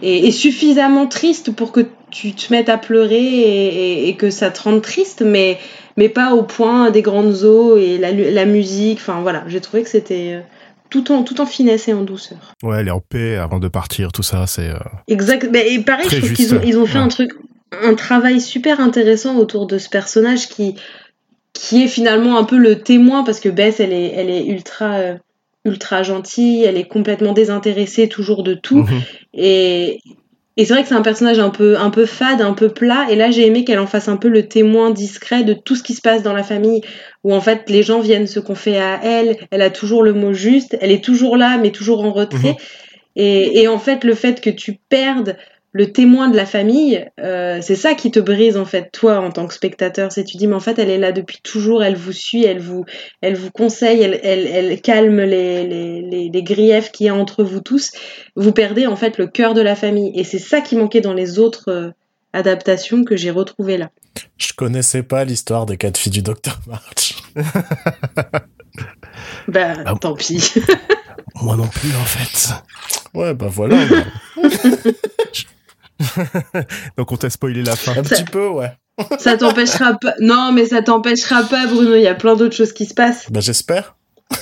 et, 0.00 0.26
et, 0.26 0.30
suffisamment 0.30 1.06
triste 1.06 1.52
pour 1.52 1.70
que 1.70 1.86
tu 2.10 2.32
te 2.32 2.52
mettes 2.52 2.68
à 2.68 2.78
pleurer 2.78 4.08
et, 4.08 4.16
que 4.16 4.30
ça 4.30 4.50
te 4.50 4.62
rende 4.62 4.82
triste, 4.82 5.22
mais, 5.22 5.58
mais 5.96 6.08
pas 6.08 6.34
au 6.34 6.42
point 6.42 6.90
des 6.90 7.02
grandes 7.02 7.44
eaux 7.44 7.76
et 7.76 7.98
la, 7.98 8.12
la 8.12 8.44
musique. 8.44 8.98
Enfin, 9.00 9.20
voilà, 9.20 9.44
j'ai 9.46 9.60
trouvé 9.60 9.82
que 9.82 9.88
c'était 9.88 10.34
euh, 10.34 10.40
tout 10.90 11.12
en, 11.12 11.22
tout 11.22 11.40
en 11.40 11.46
finesse 11.46 11.88
et 11.88 11.92
en 11.92 12.02
douceur. 12.02 12.54
Ouais, 12.62 12.80
elle 12.80 12.88
est 12.88 12.92
en 12.92 13.00
paix 13.00 13.36
avant 13.36 13.58
de 13.58 13.68
partir, 13.68 14.12
tout 14.12 14.22
ça, 14.22 14.46
c'est. 14.46 14.70
Euh, 14.70 14.78
exact. 15.06 15.48
Mais, 15.52 15.72
et 15.72 15.78
pareil, 15.80 16.06
je 16.10 16.18
trouve 16.18 16.32
qu'ils 16.32 16.54
ont, 16.54 16.60
ils 16.64 16.78
ont 16.78 16.86
fait 16.86 16.98
un 16.98 17.08
truc, 17.08 17.32
un 17.82 17.94
travail 17.94 18.40
super 18.40 18.80
intéressant 18.80 19.36
autour 19.36 19.66
de 19.66 19.78
ce 19.78 19.88
personnage 19.88 20.48
qui, 20.48 20.74
qui 21.52 21.84
est 21.84 21.88
finalement 21.88 22.38
un 22.38 22.44
peu 22.44 22.56
le 22.56 22.80
témoin 22.80 23.24
parce 23.24 23.40
que 23.40 23.48
Bess, 23.48 23.80
elle 23.80 23.92
est, 23.92 24.12
elle 24.14 24.30
est 24.30 24.46
ultra, 24.46 24.94
euh, 24.94 25.16
ultra 25.64 26.02
gentille, 26.02 26.64
elle 26.64 26.76
est 26.76 26.88
complètement 26.88 27.32
désintéressée 27.32 28.08
toujours 28.08 28.42
de 28.42 28.54
tout. 28.54 28.82
Mhm. 28.82 29.02
Et, 29.34 30.00
Et 30.58 30.64
c'est 30.64 30.74
vrai 30.74 30.82
que 30.82 30.88
c'est 30.88 30.96
un 30.96 31.02
personnage 31.02 31.38
un 31.38 31.50
peu, 31.50 31.78
un 31.78 31.90
peu 31.90 32.04
fade, 32.04 32.40
un 32.42 32.52
peu 32.52 32.68
plat. 32.68 33.06
Et 33.08 33.14
là, 33.14 33.30
j'ai 33.30 33.46
aimé 33.46 33.64
qu'elle 33.64 33.78
en 33.78 33.86
fasse 33.86 34.08
un 34.08 34.16
peu 34.16 34.26
le 34.26 34.48
témoin 34.48 34.90
discret 34.90 35.44
de 35.44 35.54
tout 35.54 35.76
ce 35.76 35.84
qui 35.84 35.94
se 35.94 36.00
passe 36.00 36.24
dans 36.24 36.32
la 36.32 36.42
famille, 36.42 36.82
où 37.22 37.32
en 37.32 37.40
fait 37.40 37.70
les 37.70 37.84
gens 37.84 38.00
viennent 38.00 38.26
se 38.26 38.40
confier 38.40 38.80
à 38.80 38.98
elle. 39.04 39.36
Elle 39.52 39.62
a 39.62 39.70
toujours 39.70 40.02
le 40.02 40.14
mot 40.14 40.32
juste. 40.32 40.76
Elle 40.80 40.90
est 40.90 41.04
toujours 41.04 41.36
là, 41.36 41.58
mais 41.58 41.70
toujours 41.70 42.04
en 42.04 42.10
retrait. 42.10 42.56
Et, 43.14 43.62
et 43.62 43.68
en 43.68 43.78
fait, 43.78 44.02
le 44.02 44.14
fait 44.14 44.40
que 44.40 44.50
tu 44.50 44.80
perdes 44.88 45.36
le 45.72 45.92
témoin 45.92 46.28
de 46.28 46.36
la 46.36 46.46
famille, 46.46 47.06
euh, 47.20 47.58
c'est 47.60 47.76
ça 47.76 47.94
qui 47.94 48.10
te 48.10 48.18
brise 48.18 48.56
en 48.56 48.64
fait, 48.64 48.90
toi 48.90 49.18
en 49.20 49.30
tant 49.30 49.46
que 49.46 49.52
spectateur. 49.52 50.10
C'est 50.10 50.24
tu 50.24 50.38
dis 50.38 50.46
mais 50.46 50.54
en 50.54 50.60
fait 50.60 50.78
elle 50.78 50.88
est 50.88 50.98
là 50.98 51.12
depuis 51.12 51.40
toujours, 51.42 51.84
elle 51.84 51.96
vous 51.96 52.12
suit, 52.12 52.44
elle 52.44 52.60
vous, 52.60 52.86
elle 53.20 53.36
vous 53.36 53.50
conseille, 53.50 54.00
elle, 54.00 54.18
elle, 54.22 54.46
elle 54.46 54.80
calme 54.80 55.20
les, 55.20 55.66
les, 55.66 56.00
les, 56.00 56.30
les 56.30 56.42
griefs 56.42 56.90
qu'il 56.90 57.06
y 57.06 57.08
a 57.10 57.14
entre 57.14 57.44
vous 57.44 57.60
tous. 57.60 57.90
Vous 58.34 58.52
perdez 58.52 58.86
en 58.86 58.96
fait 58.96 59.18
le 59.18 59.26
cœur 59.26 59.52
de 59.52 59.60
la 59.60 59.76
famille 59.76 60.12
et 60.18 60.24
c'est 60.24 60.38
ça 60.38 60.62
qui 60.62 60.74
manquait 60.74 61.02
dans 61.02 61.14
les 61.14 61.38
autres 61.38 61.70
euh, 61.70 61.90
adaptations 62.32 63.04
que 63.04 63.16
j'ai 63.16 63.30
retrouvées 63.30 63.76
là. 63.76 63.90
Je 64.38 64.54
connaissais 64.54 65.02
pas 65.02 65.24
l'histoire 65.24 65.66
des 65.66 65.76
quatre 65.76 65.98
filles 65.98 66.12
du 66.12 66.22
docteur 66.22 66.58
March. 66.66 67.22
bah 69.48 69.74
ah, 69.84 69.94
tant 70.00 70.14
pis. 70.14 70.54
Moi 71.42 71.56
non 71.56 71.68
plus 71.68 71.94
en 71.94 72.04
fait. 72.04 72.54
Ouais 73.12 73.34
bah 73.34 73.48
voilà. 73.50 73.76
Donc 76.96 77.12
on 77.12 77.16
t'a 77.16 77.30
spoilé 77.30 77.62
la 77.62 77.76
fin. 77.76 77.92
Un 77.96 78.02
petit 78.02 78.24
peu, 78.24 78.48
ouais. 78.48 78.72
Ça 79.18 79.36
t'empêchera 79.36 79.94
pas. 79.94 80.14
Non, 80.20 80.52
mais 80.52 80.66
ça 80.66 80.82
t'empêchera 80.82 81.44
pas, 81.44 81.66
Bruno. 81.66 81.94
Il 81.94 82.02
y 82.02 82.08
a 82.08 82.16
plein 82.16 82.34
d'autres 82.34 82.56
choses 82.56 82.72
qui 82.72 82.84
se 82.84 82.94
passent. 82.94 83.30
Bah 83.30 83.40
j'espère. 83.40 83.94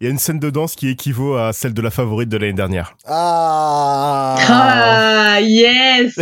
Il 0.00 0.04
y 0.04 0.06
a 0.06 0.10
une 0.10 0.18
scène 0.18 0.38
de 0.38 0.48
danse 0.48 0.76
qui 0.76 0.88
équivaut 0.88 1.36
à 1.36 1.52
celle 1.52 1.74
de 1.74 1.82
la 1.82 1.90
favorite 1.90 2.30
de 2.30 2.38
l'année 2.38 2.54
dernière. 2.54 2.96
Ah, 3.04 4.34
ah 4.48 5.40
yes 5.42 6.18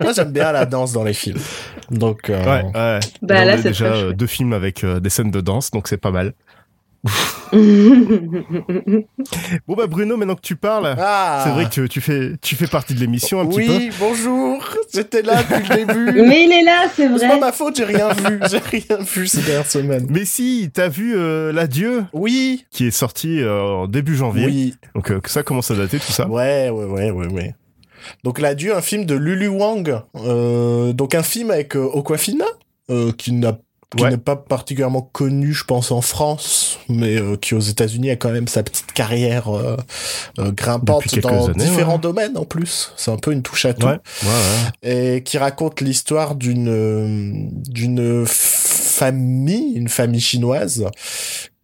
Moi 0.00 0.12
j'aime 0.16 0.32
bien 0.32 0.50
la 0.50 0.66
danse 0.66 0.92
dans 0.92 1.04
les 1.04 1.14
films. 1.14 1.38
Donc 1.92 2.28
euh... 2.28 2.44
ouais, 2.44 2.64
ouais. 2.74 3.00
Bah, 3.22 3.44
là, 3.44 3.56
c'est 3.56 3.68
déjà 3.68 3.90
très 3.90 4.00
chouette. 4.00 4.16
deux 4.16 4.26
films 4.26 4.52
avec 4.52 4.82
euh, 4.82 4.98
des 4.98 5.10
scènes 5.10 5.30
de 5.30 5.40
danse, 5.40 5.70
donc 5.70 5.86
c'est 5.86 5.96
pas 5.96 6.10
mal. 6.10 6.34
Bon 9.66 9.74
bah 9.76 9.86
Bruno, 9.86 10.16
maintenant 10.16 10.34
que 10.34 10.40
tu 10.40 10.56
parles, 10.56 10.94
Ah, 10.98 11.42
c'est 11.44 11.50
vrai 11.52 11.66
que 11.68 11.86
tu 11.86 12.00
fais 12.00 12.32
tu 12.40 12.54
fais 12.56 12.66
partie 12.66 12.94
de 12.94 13.00
l'émission 13.00 13.40
un 13.40 13.44
oui, 13.44 13.66
petit 13.66 13.88
peu. 13.88 13.94
bonjour. 14.00 14.64
J'étais 14.94 15.22
là 15.22 15.42
depuis 15.42 15.68
le 15.68 15.76
début. 15.84 16.22
mais 16.28 16.44
il 16.44 16.52
est 16.52 16.62
là, 16.64 16.86
c'est 16.94 17.08
C'est 17.18 17.26
pas 17.26 17.32
vrai. 17.34 17.40
ma 17.40 17.52
faute, 17.52 17.76
j'ai 17.76 17.84
rien 17.84 18.08
vu. 18.12 18.40
J'ai 18.50 18.58
rien 18.58 18.98
vu 19.00 19.26
ces 19.26 19.42
dernières 19.42 19.66
semaines. 19.66 20.06
Mais 20.08 20.24
si, 20.24 20.70
t'as 20.72 20.88
vu 20.88 21.14
euh, 21.16 21.52
l'adieu 21.52 22.04
Oui, 22.12 22.64
qui 22.70 22.86
est 22.86 22.90
sorti 22.90 23.40
euh, 23.40 23.60
en 23.62 23.86
début 23.88 24.16
janvier. 24.16 24.46
oui. 24.46 24.74
Donc 24.94 25.10
euh, 25.10 25.20
ça 25.26 25.42
commence 25.42 25.70
à 25.70 25.74
dater 25.74 25.98
tout 25.98 26.12
ça. 26.12 26.28
Ouais, 26.28 26.70
ouais, 26.70 26.84
ouais, 26.84 27.10
ouais, 27.10 27.26
ouais. 27.26 27.54
Donc 28.24 28.40
l'adieu, 28.40 28.74
un 28.76 28.80
film 28.82 29.04
de 29.04 29.14
Lulu 29.14 29.48
Wang. 29.48 30.00
Euh, 30.16 30.92
donc 30.92 31.14
un 31.14 31.22
film 31.22 31.50
avec 31.50 31.76
euh, 31.76 31.88
Aquafina, 31.98 32.44
euh, 32.90 33.12
qui 33.12 33.32
n'a 33.32 33.58
qui 33.96 34.02
Ouais. 34.04 34.10
n'est 34.10 34.16
pas 34.16 34.36
particulièrement 34.36 35.02
connu, 35.12 35.52
je 35.52 35.64
pense, 35.64 35.90
en 35.90 36.00
France, 36.00 36.78
mais 36.88 37.16
euh, 37.16 37.36
qui 37.36 37.54
aux 37.54 37.60
États-Unis 37.60 38.10
a 38.10 38.16
quand 38.16 38.30
même 38.30 38.48
sa 38.48 38.62
petite 38.62 38.92
carrière 38.92 39.54
euh, 39.54 39.76
euh, 40.38 40.50
grimpante 40.52 41.04
dans 41.20 41.46
années, 41.48 41.64
différents 41.64 41.94
ouais. 41.94 41.98
domaines 42.00 42.36
en 42.38 42.44
plus. 42.44 42.92
C'est 42.96 43.10
un 43.10 43.16
peu 43.18 43.32
une 43.32 43.42
touche 43.42 43.66
à 43.66 43.74
tout. 43.74 43.86
Ouais, 43.86 43.98
et 44.82 45.22
qui 45.22 45.36
raconte 45.38 45.80
l'histoire 45.80 46.34
d'une 46.34 46.68
euh, 46.68 47.32
d'une 47.68 48.24
famille, 48.26 49.72
une 49.74 49.88
famille 49.88 50.20
chinoise 50.20 50.86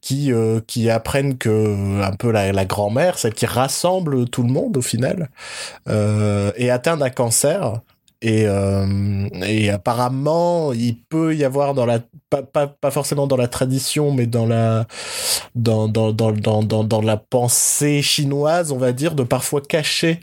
qui 0.00 0.32
euh, 0.32 0.60
qui 0.66 0.90
apprennent 0.90 1.36
que 1.38 2.02
un 2.02 2.12
peu 2.12 2.30
la, 2.30 2.52
la 2.52 2.64
grand-mère, 2.64 3.18
celle 3.18 3.34
qui 3.34 3.46
rassemble 3.46 4.28
tout 4.28 4.42
le 4.42 4.50
monde 4.50 4.76
au 4.76 4.82
final, 4.82 5.28
euh, 5.88 6.50
est 6.56 6.70
atteinte 6.70 7.00
d'un 7.00 7.10
cancer. 7.10 7.80
Et, 8.20 8.46
euh, 8.46 9.28
et 9.46 9.70
apparemment, 9.70 10.72
il 10.72 11.00
peut 11.04 11.36
y 11.36 11.44
avoir 11.44 11.72
pas, 12.30 12.90
forcément 12.90 13.28
dans 13.28 13.36
la 13.36 13.46
tradition, 13.46 14.10
mais 14.12 14.26
dans 14.26 14.44
la 14.44 14.86
dans 15.54 15.86
dans 15.86 16.12
dans 16.12 16.32
dans, 16.32 16.84
dans 16.84 17.00
la 17.00 17.16
pensée 17.16 18.02
chinoise, 18.02 18.72
on 18.72 18.76
va 18.76 18.92
dire, 18.92 19.14
de 19.14 19.22
parfois 19.22 19.60
cacher 19.60 20.18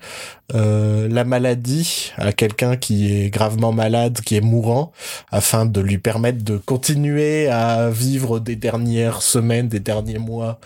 euh, 0.53 1.07
la 1.09 1.23
maladie 1.23 2.11
à 2.17 2.33
quelqu'un 2.33 2.75
qui 2.75 3.13
est 3.13 3.29
gravement 3.29 3.71
malade, 3.71 4.19
qui 4.21 4.35
est 4.35 4.41
mourant, 4.41 4.91
afin 5.31 5.65
de 5.65 5.79
lui 5.79 5.97
permettre 5.97 6.43
de 6.43 6.57
continuer 6.57 7.47
à 7.47 7.89
vivre 7.89 8.39
des 8.39 8.57
dernières 8.57 9.21
semaines, 9.21 9.69
des 9.69 9.79
derniers 9.79 10.19
mois 10.19 10.59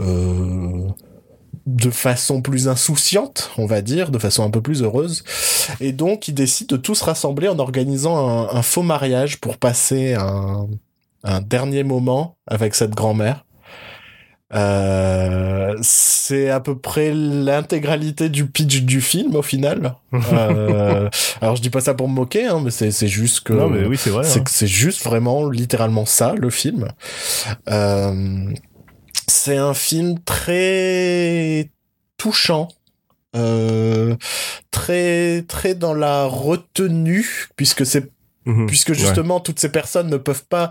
euh, 0.00 0.88
de 1.66 1.90
façon 1.90 2.42
plus 2.42 2.68
insouciante, 2.68 3.50
on 3.58 3.66
va 3.66 3.82
dire, 3.82 4.10
de 4.10 4.18
façon 4.18 4.44
un 4.44 4.50
peu 4.50 4.60
plus 4.60 4.82
heureuse. 4.82 5.24
Et 5.80 5.92
donc, 5.92 6.28
ils 6.28 6.34
décident 6.34 6.76
de 6.76 6.80
tous 6.80 6.96
se 6.96 7.04
rassembler 7.04 7.48
en 7.48 7.58
organisant 7.58 8.28
un, 8.28 8.56
un 8.56 8.62
faux 8.62 8.82
mariage 8.82 9.38
pour 9.40 9.58
passer 9.58 10.14
un, 10.14 10.66
un 11.24 11.40
dernier 11.40 11.84
moment 11.84 12.36
avec 12.46 12.74
cette 12.74 12.94
grand-mère. 12.94 13.44
Euh, 14.54 15.74
c'est 15.80 16.50
à 16.50 16.60
peu 16.60 16.76
près 16.76 17.12
l'intégralité 17.14 18.28
du 18.28 18.46
pitch 18.46 18.82
du 18.82 19.00
film 19.00 19.34
au 19.34 19.42
final. 19.42 19.94
Euh, 20.32 21.08
alors 21.40 21.56
je 21.56 21.62
dis 21.62 21.70
pas 21.70 21.80
ça 21.80 21.94
pour 21.94 22.08
me 22.08 22.14
moquer, 22.14 22.46
hein, 22.46 22.60
mais 22.62 22.70
c'est 22.70 23.08
juste 23.08 23.40
que 23.40 23.52
Non 23.52 23.68
mais 23.68 23.86
oui, 23.86 23.96
c'est 23.96 24.10
vrai. 24.10 24.24
c'est 24.24 24.40
hein. 24.40 24.66
juste 24.66 25.04
vraiment 25.04 25.48
littéralement 25.48 26.04
ça 26.04 26.34
le 26.34 26.50
film. 26.50 26.88
Euh, 27.68 28.52
c'est 29.32 29.56
un 29.56 29.74
film 29.74 30.18
très 30.24 31.70
touchant. 32.16 32.68
Euh, 33.34 34.14
très 34.70 35.42
très 35.48 35.74
dans 35.74 35.94
la 35.94 36.26
retenue 36.26 37.48
puisque 37.56 37.86
c'est 37.86 38.10
Mhm. 38.44 38.66
puisque 38.66 38.88
Ouais. 38.90 38.94
justement 38.96 39.38
toutes 39.40 39.60
ces 39.60 39.68
personnes 39.70 40.10
ne 40.10 40.16
peuvent 40.16 40.44
pas 40.44 40.70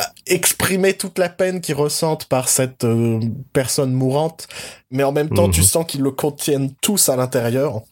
euh, 0.00 0.04
exprimer 0.26 0.94
toute 0.94 1.18
la 1.18 1.28
peine 1.28 1.60
qu'ils 1.60 1.74
ressentent 1.74 2.24
par 2.24 2.48
cette 2.48 2.82
euh, 2.84 3.20
personne 3.52 3.92
mourante, 3.92 4.48
mais 4.90 5.02
en 5.04 5.12
même 5.12 5.28
temps 5.28 5.46
Mhm. 5.48 5.52
tu 5.52 5.62
sens 5.62 5.84
qu'ils 5.86 6.00
le 6.00 6.10
contiennent 6.12 6.72
tous 6.80 7.10
à 7.10 7.16
l'intérieur. 7.16 7.82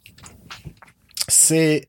C'est, 1.28 1.86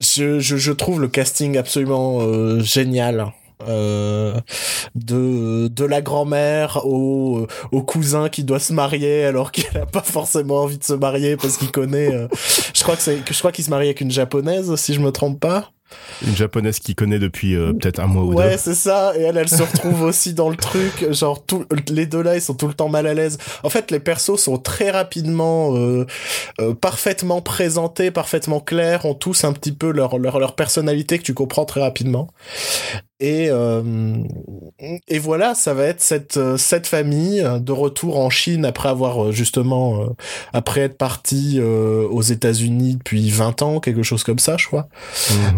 je, 0.00 0.38
je, 0.38 0.56
je 0.58 0.72
trouve 0.72 1.00
le 1.00 1.08
casting 1.08 1.56
absolument 1.56 2.18
euh, 2.20 2.60
génial. 2.60 3.32
Euh, 3.66 4.38
de 4.94 5.68
de 5.68 5.84
la 5.86 6.02
grand-mère 6.02 6.84
au 6.84 7.46
au 7.72 7.82
cousin 7.82 8.28
qui 8.28 8.44
doit 8.44 8.58
se 8.60 8.74
marier 8.74 9.24
alors 9.24 9.50
qu'il 9.50 9.64
a 9.78 9.86
pas 9.86 10.02
forcément 10.02 10.62
envie 10.62 10.76
de 10.76 10.84
se 10.84 10.92
marier 10.92 11.38
parce 11.38 11.56
qu'il 11.56 11.70
connaît 11.70 12.14
euh, 12.14 12.28
je 12.74 12.82
crois 12.82 12.96
que 12.96 13.02
c'est 13.02 13.18
je 13.26 13.38
crois 13.38 13.52
qu'il 13.52 13.64
se 13.64 13.70
marie 13.70 13.86
avec 13.86 14.02
une 14.02 14.10
japonaise 14.10 14.74
si 14.76 14.92
je 14.92 15.00
me 15.00 15.10
trompe 15.10 15.40
pas 15.40 15.70
Une 16.26 16.36
japonaise 16.36 16.80
qui 16.80 16.94
connaît 16.94 17.18
depuis 17.18 17.54
euh, 17.54 17.72
peut-être 17.72 18.00
un 18.00 18.08
mois 18.08 18.24
ou 18.24 18.34
Ouais, 18.34 18.50
deux. 18.52 18.56
c'est 18.58 18.74
ça. 18.74 19.12
Et 19.16 19.22
elle, 19.22 19.36
elle 19.36 19.48
se 19.48 19.62
retrouve 19.62 20.02
aussi 20.02 20.34
dans 20.34 20.48
le 20.50 20.56
truc. 20.56 21.12
Genre, 21.12 21.44
tout, 21.46 21.64
les 21.88 22.06
deux 22.06 22.22
là, 22.22 22.34
ils 22.34 22.42
sont 22.42 22.54
tout 22.54 22.66
le 22.66 22.74
temps 22.74 22.88
mal 22.88 23.06
à 23.06 23.14
l'aise. 23.14 23.38
En 23.62 23.70
fait, 23.70 23.92
les 23.92 24.00
persos 24.00 24.36
sont 24.36 24.58
très 24.58 24.90
rapidement, 24.90 25.76
euh, 25.76 26.04
euh, 26.60 26.74
parfaitement 26.74 27.40
présentés, 27.40 28.10
parfaitement 28.10 28.58
clairs, 28.58 29.04
ont 29.04 29.14
tous 29.14 29.44
un 29.44 29.52
petit 29.52 29.70
peu 29.72 29.92
leur, 29.92 30.18
leur, 30.18 30.40
leur 30.40 30.56
personnalité 30.56 31.18
que 31.18 31.22
tu 31.24 31.34
comprends 31.34 31.64
très 31.66 31.82
rapidement. 31.82 32.26
Et, 33.18 33.46
euh, 33.48 33.82
et 35.08 35.18
voilà, 35.18 35.54
ça 35.54 35.72
va 35.72 35.84
être 35.84 36.02
cette, 36.02 36.36
euh, 36.36 36.58
cette 36.58 36.86
famille 36.86 37.40
euh, 37.40 37.58
de 37.58 37.72
retour 37.72 38.18
en 38.18 38.28
Chine 38.28 38.66
après 38.66 38.90
avoir 38.90 39.24
euh, 39.24 39.32
justement, 39.32 40.02
euh, 40.02 40.06
après 40.52 40.82
être 40.82 40.98
parti 40.98 41.56
euh, 41.58 42.06
aux 42.10 42.20
États-Unis 42.20 42.96
depuis 42.96 43.30
20 43.30 43.62
ans, 43.62 43.80
quelque 43.80 44.02
chose 44.02 44.22
comme 44.22 44.38
ça, 44.38 44.56
je 44.58 44.66
crois. 44.66 44.88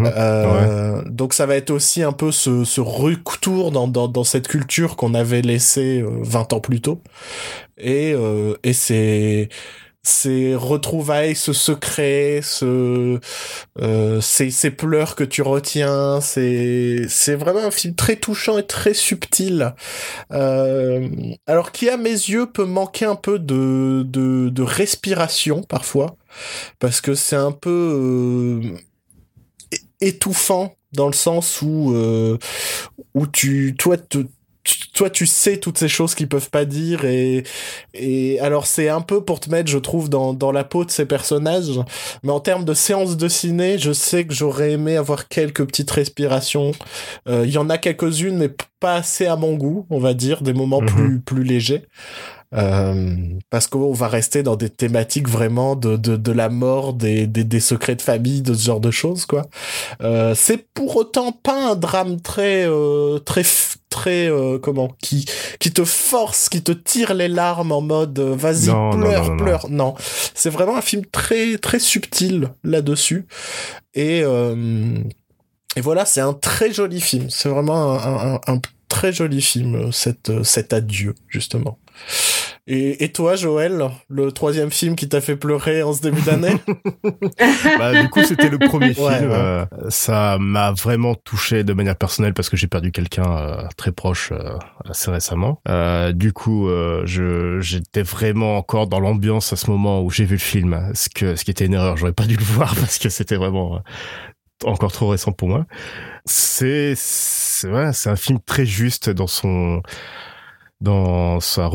Euh, 0.05 1.01
Donc 1.09 1.33
ça 1.33 1.45
va 1.45 1.55
être 1.57 1.69
aussi 1.71 2.01
un 2.01 2.13
peu 2.13 2.31
ce, 2.31 2.63
ce 2.63 2.79
retour 2.79 3.71
dans, 3.71 3.89
dans, 3.89 4.07
dans 4.07 4.23
cette 4.23 4.47
culture 4.47 4.95
qu'on 4.95 5.13
avait 5.13 5.41
laissée 5.41 6.01
euh, 6.01 6.09
20 6.21 6.53
ans 6.53 6.61
plus 6.61 6.79
tôt. 6.79 7.01
Et, 7.77 8.13
euh, 8.13 8.55
et 8.63 8.73
c'est 8.73 9.49
ces 10.03 10.55
retrouvailles, 10.55 11.35
ce 11.35 11.51
secret, 11.53 12.39
ce, 12.43 13.19
euh, 13.81 14.21
ces, 14.21 14.71
pleurs 14.71 15.15
que 15.15 15.23
tu 15.23 15.41
retiens, 15.41 16.21
c'est, 16.21 17.05
c'est 17.09 17.35
vraiment 17.35 17.59
un 17.65 17.71
film 17.71 17.95
très 17.95 18.15
touchant 18.15 18.57
et 18.57 18.65
très 18.65 18.93
subtil. 18.93 19.73
Euh, 20.31 21.07
alors 21.47 21.71
qui 21.71 21.89
à 21.89 21.97
mes 21.97 22.09
yeux 22.09 22.45
peut 22.45 22.65
manquer 22.65 23.05
un 23.05 23.15
peu 23.15 23.39
de, 23.39 24.03
de, 24.05 24.63
respiration 24.63 25.63
parfois, 25.63 26.15
parce 26.79 27.01
que 27.01 27.15
c'est 27.15 27.35
un 27.35 27.51
peu 27.51 28.61
euh, 29.73 29.77
étouffant 30.01 30.75
dans 30.93 31.07
le 31.07 31.13
sens 31.13 31.61
où 31.61 31.93
où 33.13 33.27
tu 33.27 33.75
toi 33.77 33.97
te- 33.97 34.25
toi 34.99 35.09
tu 35.09 35.25
sais 35.27 35.55
toutes 35.57 35.77
ces 35.77 35.87
choses 35.87 36.13
qu'ils 36.13 36.27
peuvent 36.27 36.49
pas 36.49 36.65
dire 36.65 37.05
et 37.05 37.43
et 37.93 38.37
alors 38.41 38.65
c'est 38.67 38.89
un 38.89 38.99
peu 38.99 39.23
pour 39.23 39.39
te 39.39 39.49
mettre 39.49 39.71
je 39.71 39.77
trouve 39.77 40.09
dans 40.09 40.33
dans 40.33 40.51
la 40.51 40.65
peau 40.65 40.83
de 40.83 40.91
ces 40.91 41.05
personnages 41.05 41.79
mais 42.23 42.33
en 42.33 42.41
termes 42.41 42.65
de 42.65 42.73
séance 42.73 43.15
de 43.15 43.29
ciné 43.29 43.77
je 43.77 43.93
sais 43.93 44.25
que 44.25 44.33
j'aurais 44.33 44.71
aimé 44.73 44.97
avoir 44.97 45.29
quelques 45.29 45.65
petites 45.65 45.89
respirations 45.91 46.73
Euh, 47.29 47.43
il 47.45 47.51
y 47.51 47.57
en 47.57 47.69
a 47.69 47.77
quelques-unes 47.77 48.37
mais 48.37 48.51
pas 48.81 48.95
assez 48.95 49.25
à 49.25 49.37
mon 49.37 49.53
goût 49.55 49.85
on 49.89 49.99
va 49.99 50.13
dire 50.13 50.41
des 50.41 50.53
moments 50.53 50.81
Mhm. 50.81 50.87
plus 50.93 51.19
plus 51.21 51.43
légers 51.45 51.83
Euh, 52.55 53.15
parce 53.51 53.67
qu'on 53.67 53.93
va 53.93 54.07
rester 54.07 54.41
dans 54.41 54.55
des 54.55 54.71
thématiques 54.71 55.29
vraiment 55.29 55.75
de, 55.75 55.97
de, 55.97 56.15
de 56.17 56.31
la 56.31 56.49
mort, 56.49 56.93
des, 56.93 57.27
des, 57.27 57.43
des, 57.43 57.59
secrets 57.59 57.95
de 57.95 58.01
famille, 58.01 58.41
de 58.41 58.55
ce 58.55 58.63
genre 58.65 58.79
de 58.79 58.89
choses, 58.89 59.27
quoi. 59.27 59.43
Euh, 60.01 60.33
c'est 60.35 60.57
pour 60.73 60.95
autant 60.95 61.31
pas 61.31 61.71
un 61.73 61.75
drame 61.75 62.19
très, 62.21 62.65
euh, 62.65 63.19
très, 63.19 63.43
très, 63.89 64.29
euh, 64.29 64.59
comment, 64.59 64.95
qui, 65.01 65.25
qui 65.59 65.71
te 65.71 65.83
force, 65.83 66.49
qui 66.49 66.61
te 66.61 66.71
tire 66.71 67.13
les 67.13 67.27
larmes 67.27 67.71
en 67.71 67.81
mode, 67.81 68.17
euh, 68.19 68.35
vas-y, 68.35 68.67
pleure, 68.67 69.35
pleure. 69.37 69.69
Non. 69.69 69.95
C'est 70.33 70.49
vraiment 70.49 70.77
un 70.77 70.81
film 70.81 71.05
très, 71.05 71.57
très 71.57 71.79
subtil 71.79 72.49
là-dessus. 72.63 73.25
Et, 73.95 74.21
euh, 74.23 74.97
et 75.75 75.81
voilà, 75.81 76.05
c'est 76.05 76.21
un 76.21 76.33
très 76.33 76.71
joli 76.71 77.01
film. 77.01 77.29
C'est 77.29 77.49
vraiment 77.49 77.93
un, 77.93 78.35
un, 78.35 78.39
un, 78.47 78.61
très 78.87 79.13
joli 79.13 79.41
film, 79.41 79.91
cet, 79.91 80.43
cet 80.43 80.73
adieu, 80.73 81.15
justement. 81.27 81.77
Et, 82.71 83.03
et, 83.03 83.11
toi, 83.11 83.35
Joël, 83.35 83.89
le 84.09 84.31
troisième 84.31 84.69
film 84.69 84.95
qui 84.95 85.09
t'a 85.09 85.21
fait 85.21 85.35
pleurer 85.35 85.81
en 85.81 85.91
ce 85.91 86.01
début 86.01 86.21
d'année 86.21 86.55
bah, 87.79 87.99
Du 87.99 88.09
coup, 88.09 88.23
c'était 88.23 88.47
le 88.47 88.59
premier 88.59 88.93
film. 88.93 89.07
Ouais, 89.07 89.21
ouais. 89.21 89.33
Euh, 89.33 89.65
ça 89.89 90.37
m'a 90.39 90.71
vraiment 90.71 91.15
touché 91.15 91.63
de 91.63 91.73
manière 91.73 91.95
personnelle 91.95 92.35
parce 92.35 92.47
que 92.47 92.57
j'ai 92.57 92.67
perdu 92.67 92.91
quelqu'un 92.91 93.25
euh, 93.25 93.63
très 93.75 93.91
proche 93.91 94.31
euh, 94.31 94.53
assez 94.87 95.09
récemment. 95.09 95.59
du 96.13 96.31
coup, 96.31 96.69
je 97.05 97.57
j'étais 97.59 98.03
vraiment 98.03 98.57
encore 98.57 98.85
dans 98.85 98.99
l'ambiance 98.99 99.51
à 99.51 99.55
ce 99.55 99.71
moment 99.71 100.03
où 100.03 100.11
j'ai 100.11 100.25
vu 100.25 100.35
le 100.35 100.39
film, 100.39 100.91
ce 100.93 101.09
que 101.09 101.35
ce 101.35 101.43
qui 101.43 101.49
était 101.49 101.65
une 101.65 101.73
erreur. 101.73 101.97
J'aurais 101.97 102.13
pas 102.13 102.25
dû 102.25 102.35
le 102.35 102.43
voir 102.43 102.75
parce 102.75 102.99
que 102.99 103.09
c'était 103.09 103.37
vraiment 103.37 103.81
encore 104.63 104.91
trop 104.91 105.07
récent 105.07 105.31
pour 105.31 105.47
moi. 105.47 105.65
C'est 106.25 106.93
c'est 106.95 107.67
ouais, 107.67 107.93
c'est 107.93 108.11
un 108.11 108.15
film 108.15 108.37
très 108.45 108.67
juste 108.67 109.09
dans 109.09 109.25
son 109.25 109.81
dans 110.81 111.39
sa, 111.39 111.69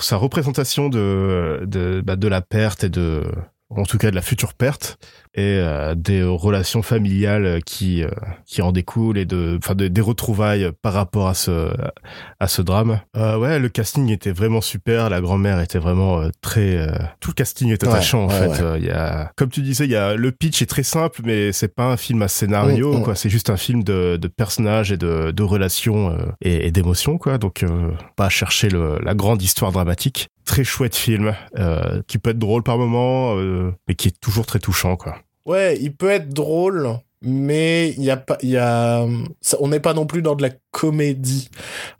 sa 0.00 0.16
représentation 0.16 0.88
de 0.88 1.62
de, 1.66 2.02
bah, 2.04 2.16
de 2.16 2.28
la 2.28 2.42
perte 2.42 2.84
et 2.84 2.90
de 2.90 3.24
en 3.70 3.84
tout 3.84 3.98
cas 3.98 4.10
de 4.10 4.14
la 4.14 4.22
future 4.22 4.54
perte 4.54 4.98
et 5.34 5.56
euh, 5.58 5.94
des 5.94 6.22
relations 6.22 6.82
familiales 6.82 7.62
qui 7.64 8.02
euh, 8.02 8.10
qui 8.46 8.60
en 8.60 8.70
découlent 8.72 9.18
et 9.18 9.24
de 9.24 9.56
enfin 9.58 9.74
de, 9.74 9.88
des 9.88 10.00
retrouvailles 10.00 10.70
par 10.82 10.92
rapport 10.92 11.28
à 11.28 11.34
ce 11.34 11.72
à 12.38 12.48
ce 12.48 12.60
drame. 12.60 13.00
Euh, 13.16 13.38
ouais, 13.38 13.58
le 13.58 13.68
casting 13.68 14.10
était 14.10 14.32
vraiment 14.32 14.60
super, 14.60 15.08
la 15.08 15.20
grand-mère 15.20 15.60
était 15.60 15.78
vraiment 15.78 16.20
euh, 16.20 16.28
très 16.42 16.76
euh, 16.76 16.92
tout 17.20 17.30
le 17.30 17.34
casting 17.34 17.70
est 17.70 17.82
attachant 17.82 18.28
ouais, 18.28 18.46
en 18.46 18.52
fait. 18.52 18.78
Il 18.78 18.84
y 18.84 18.90
a 18.90 19.32
comme 19.36 19.48
tu 19.48 19.62
disais, 19.62 19.84
il 19.84 19.90
y 19.90 19.96
a 19.96 20.14
le 20.14 20.32
pitch 20.32 20.60
est 20.60 20.66
très 20.66 20.82
simple 20.82 21.22
mais 21.24 21.52
c'est 21.52 21.74
pas 21.74 21.86
un 21.92 21.96
film 21.96 22.20
à 22.22 22.28
scénario 22.28 22.98
mmh, 22.98 23.02
quoi, 23.02 23.14
c'est 23.14 23.30
juste 23.30 23.48
un 23.48 23.56
film 23.56 23.82
de 23.84 24.18
de 24.20 24.28
personnages 24.28 24.92
et 24.92 24.96
de 24.96 25.30
de 25.30 25.42
relations 25.42 26.16
et, 26.42 26.66
et 26.66 26.70
d'émotions 26.70 27.16
quoi. 27.18 27.38
Donc 27.38 27.64
pas 28.16 28.28
chercher 28.28 28.68
le, 28.68 28.98
la 29.02 29.14
grande 29.14 29.42
histoire 29.42 29.72
dramatique 29.72 30.28
très 30.44 30.64
chouette 30.64 30.96
film 30.96 31.34
euh, 31.58 32.02
qui 32.06 32.18
peut 32.18 32.30
être 32.30 32.38
drôle 32.38 32.62
par 32.62 32.78
moment 32.78 33.36
euh, 33.36 33.72
mais 33.88 33.94
qui 33.94 34.08
est 34.08 34.20
toujours 34.20 34.46
très 34.46 34.58
touchant 34.58 34.96
quoi. 34.96 35.18
Ouais, 35.44 35.76
il 35.80 35.96
peut 35.96 36.10
être 36.10 36.28
drôle 36.30 36.98
mais 37.22 37.94
il 37.98 38.04
y 38.04 38.10
a 38.10 38.16
pas 38.16 38.38
il 38.42 38.50
y 38.50 38.56
a 38.56 39.06
on 39.60 39.68
n'est 39.68 39.80
pas 39.80 39.94
non 39.94 40.06
plus 40.06 40.22
dans 40.22 40.34
de 40.34 40.42
la 40.42 40.50
comédie. 40.70 41.50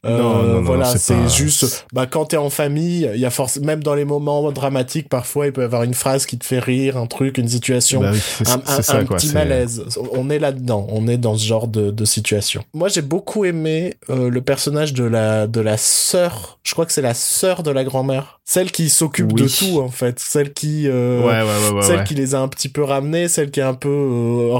Euh, 0.05 0.19
non, 0.19 0.43
non, 0.43 0.53
non, 0.55 0.63
voilà 0.63 0.87
c'est 0.97 1.15
pas... 1.15 1.29
juste 1.29 1.87
bah 1.93 2.07
quand 2.07 2.27
t'es 2.27 2.39
en 2.39 2.51
famille 2.51 3.09
il 3.15 3.21
y 3.21 3.27
a 3.27 3.31
force 3.31 3.59
même 3.59 3.83
dans 3.83 3.95
les 3.95 4.05
moments 4.05 4.51
dramatiques 4.51 5.09
parfois 5.09 5.47
il 5.47 5.53
peut 5.53 5.61
y 5.61 5.65
avoir 5.65 5.83
une 5.83 5.95
phrase 5.95 6.27
qui 6.27 6.39
te 6.39 6.45
fait 6.45 6.59
rire 6.59 6.97
un 6.97 7.07
truc 7.07 7.39
une 7.39 7.49
situation 7.49 8.01
bah 8.01 8.11
oui, 8.13 8.21
un, 8.47 8.63
un, 8.67 8.83
ça, 8.83 8.97
un 8.97 9.05
quoi, 9.05 9.17
petit 9.17 9.33
malaise. 9.33 9.85
On 10.13 10.31
est 10.31 10.39
là 10.39 10.53
dedans 10.53 10.87
on 10.91 11.07
est 11.07 11.19
dans 11.19 11.37
ce 11.37 11.47
genre 11.47 11.69
de, 11.69 11.91
de 11.91 12.05
situation. 12.05 12.65
Moi 12.73 12.89
j'ai 12.89 13.03
beaucoup 13.03 13.45
aimé 13.45 13.95
euh, 14.11 14.31
le 14.31 14.41
personnage 14.41 14.95
de 14.95 15.05
la 15.05 15.47
de 15.47 15.61
la 15.61 15.77
sœur. 15.77 16.59
Je 16.63 16.73
crois 16.73 16.87
que 16.87 16.93
c'est 16.93 17.03
la 17.03 17.15
sœur 17.15 17.63
de 17.63 17.71
la 17.71 17.85
grand-mère. 17.85 18.41
Celle 18.45 18.73
qui 18.73 18.91
s'occupe 18.91 19.33
oui. 19.33 19.43
de 19.43 19.49
tout 19.49 19.81
en 19.81 19.89
fait. 19.89 20.19
Celle 20.19 20.53
qui 20.53 20.89
euh, 20.89 21.21
ouais, 21.21 21.27
ouais, 21.27 21.71
ouais, 21.71 21.77
ouais, 21.77 21.83
celle 21.83 22.05
qui 22.05 22.15
les 22.15 22.35
a 22.35 22.41
un 22.41 22.49
petit 22.49 22.69
peu 22.69 22.83
ramenés 22.83 23.29
celle 23.29 23.51
qui 23.51 23.61
a 23.61 23.69
un 23.69 23.75
peu 23.75 24.51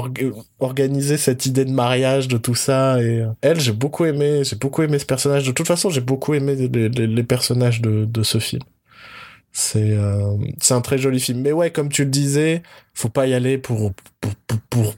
org 0.63 0.73
organiser 0.73 1.17
cette 1.17 1.45
idée 1.45 1.65
de 1.65 1.71
mariage 1.71 2.27
de 2.27 2.37
tout 2.37 2.55
ça 2.55 3.01
et 3.01 3.21
euh, 3.21 3.27
elle 3.41 3.59
j'ai 3.59 3.71
beaucoup 3.71 4.05
aimé 4.05 4.43
j'ai 4.43 4.55
beaucoup 4.55 4.81
aimé 4.81 4.97
ce 4.97 5.05
personnage 5.05 5.45
de 5.45 5.51
toute 5.51 5.67
façon 5.67 5.89
j'ai 5.89 6.01
beaucoup 6.01 6.33
aimé 6.33 6.55
les, 6.55 6.67
les, 6.67 7.07
les, 7.07 7.23
personnages 7.23 7.79
de, 7.81 8.05
de 8.05 8.23
ce 8.23 8.39
film 8.39 8.63
c'est 9.51 9.91
euh, 9.91 10.35
c'est 10.59 10.73
un 10.73 10.81
très 10.81 10.97
joli 10.97 11.19
film 11.19 11.41
mais 11.41 11.51
ouais 11.51 11.71
comme 11.71 11.89
tu 11.89 12.03
le 12.03 12.09
disais 12.09 12.63
faut 12.93 13.09
pas 13.09 13.27
y 13.27 13.33
aller 13.33 13.57
pour 13.57 13.93
pour 14.19 14.33
pour, 14.47 14.59
pour 14.69 14.95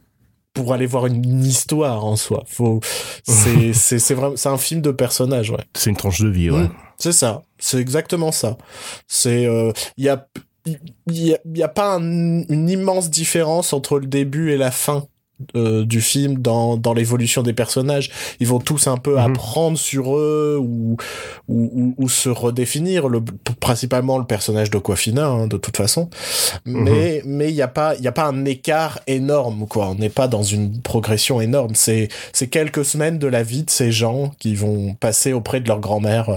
pour 0.54 0.74
aller 0.74 0.86
voir 0.86 1.06
une 1.06 1.44
histoire 1.44 2.06
en 2.06 2.16
soi. 2.16 2.46
Faut, 2.48 2.80
c'est, 3.24 3.74
c'est, 3.74 4.00
c'est 4.00 4.14
vraiment, 4.14 4.38
c'est 4.38 4.48
un 4.48 4.58
film 4.58 4.80
de 4.80 4.92
personnages, 4.92 5.52
ouais. 5.52 5.66
C'est 5.74 5.90
une 5.90 5.98
tranche 5.98 6.22
de 6.22 6.30
vie, 6.30 6.50
ouais. 6.50 6.64
Mmh, 6.64 6.76
c'est 6.98 7.12
ça. 7.12 7.44
C'est 7.60 7.78
exactement 7.78 8.32
ça. 8.32 8.58
C'est, 9.06 9.42
il 9.42 9.48
euh, 9.48 9.74
y 9.98 10.08
a, 10.08 10.26
il 10.66 10.80
y 11.10 11.36
y 11.54 11.64
a 11.64 11.68
pas 11.68 11.96
un, 11.96 12.02
une 12.02 12.70
immense 12.70 13.10
différence 13.10 13.74
entre 13.74 14.00
le 14.00 14.08
début 14.08 14.52
et 14.52 14.58
la 14.58 14.72
fin 14.72 15.06
euh, 15.56 15.84
du 15.84 16.00
film 16.00 16.38
dans, 16.38 16.78
dans 16.78 16.94
l'évolution 16.94 17.44
des 17.44 17.52
personnages. 17.52 18.10
Ils 18.40 18.48
vont 18.48 18.60
tous 18.60 18.88
un 18.88 18.96
peu 18.96 19.16
mmh. 19.16 19.20
apprendre 19.20 19.78
sur 19.78 20.16
eux 20.16 20.58
ou, 20.62 20.96
ou, 21.50 21.72
ou, 21.74 21.96
ou, 21.98 22.10
se 22.10 22.30
redéfinir. 22.30 23.10
Le, 23.10 23.22
principalement 23.60 24.18
le 24.18 24.26
personnage 24.26 24.70
de 24.70 24.78
Coiffina, 24.78 25.28
hein, 25.28 25.48
de 25.48 25.58
toute 25.58 25.76
façon. 25.76 26.10
Mais 26.64 27.22
mmh. 27.26 27.28
mais 27.30 27.50
il 27.50 27.56
y 27.56 27.62
a 27.62 27.68
pas 27.68 27.96
il 27.96 28.04
y 28.04 28.08
a 28.08 28.14
pas 28.14 28.28
un 28.28 28.46
écart 28.46 29.00
énorme 29.08 29.68
quoi. 29.68 29.90
On 29.90 29.96
n'est 29.96 30.10
pas 30.10 30.30
dans 30.30 30.44
une 30.44 30.82
progression 30.82 31.42
énorme. 31.42 31.76
C'est 31.76 32.08
c'est 32.32 32.48
quelques 32.48 32.86
semaines 32.86 33.20
de 33.20 33.28
la 33.28 33.44
vie 33.44 33.64
de 33.64 33.70
ces 33.70 33.92
gens 33.92 34.32
qui 34.40 34.56
vont 34.56 34.94
passer 34.94 35.34
auprès 35.34 35.60
de 35.60 35.68
leur 35.68 35.82
grand-mère. 35.82 36.30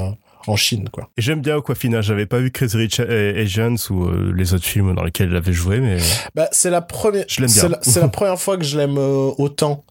Euh, 0.49 0.53
en 0.53 0.57
Chine 0.57 0.89
quoi. 0.91 1.11
Et 1.17 1.23
j'aime 1.23 1.41
bien 1.41 1.59
Aquafina, 1.59 2.01
j'avais 2.01 2.27
pas 2.27 2.39
vu 2.39 2.51
Crazy 2.51 2.77
Rich 2.77 3.01
Asians 3.01 3.77
ou 3.91 4.05
euh, 4.05 4.33
les 4.35 4.55
autres 4.55 4.65
films 4.65 4.95
dans 4.95 5.05
lesquels 5.05 5.31
il 5.31 5.37
avait 5.37 5.53
joué 5.53 5.81
mais 5.81 5.99
bah 6.35 6.49
c'est 6.53 6.71
la 6.71 6.81
première 6.81 7.25
je 7.29 7.41
l'aime 7.41 7.51
bien. 7.51 7.79
C'est 7.83 8.01
la, 8.01 8.09
première 8.09 8.41
fois 8.41 8.57
que 8.57 8.65
je 8.65 8.77
l'aime 8.77 8.99
euh, 8.99 9.31
autant. 9.39 9.85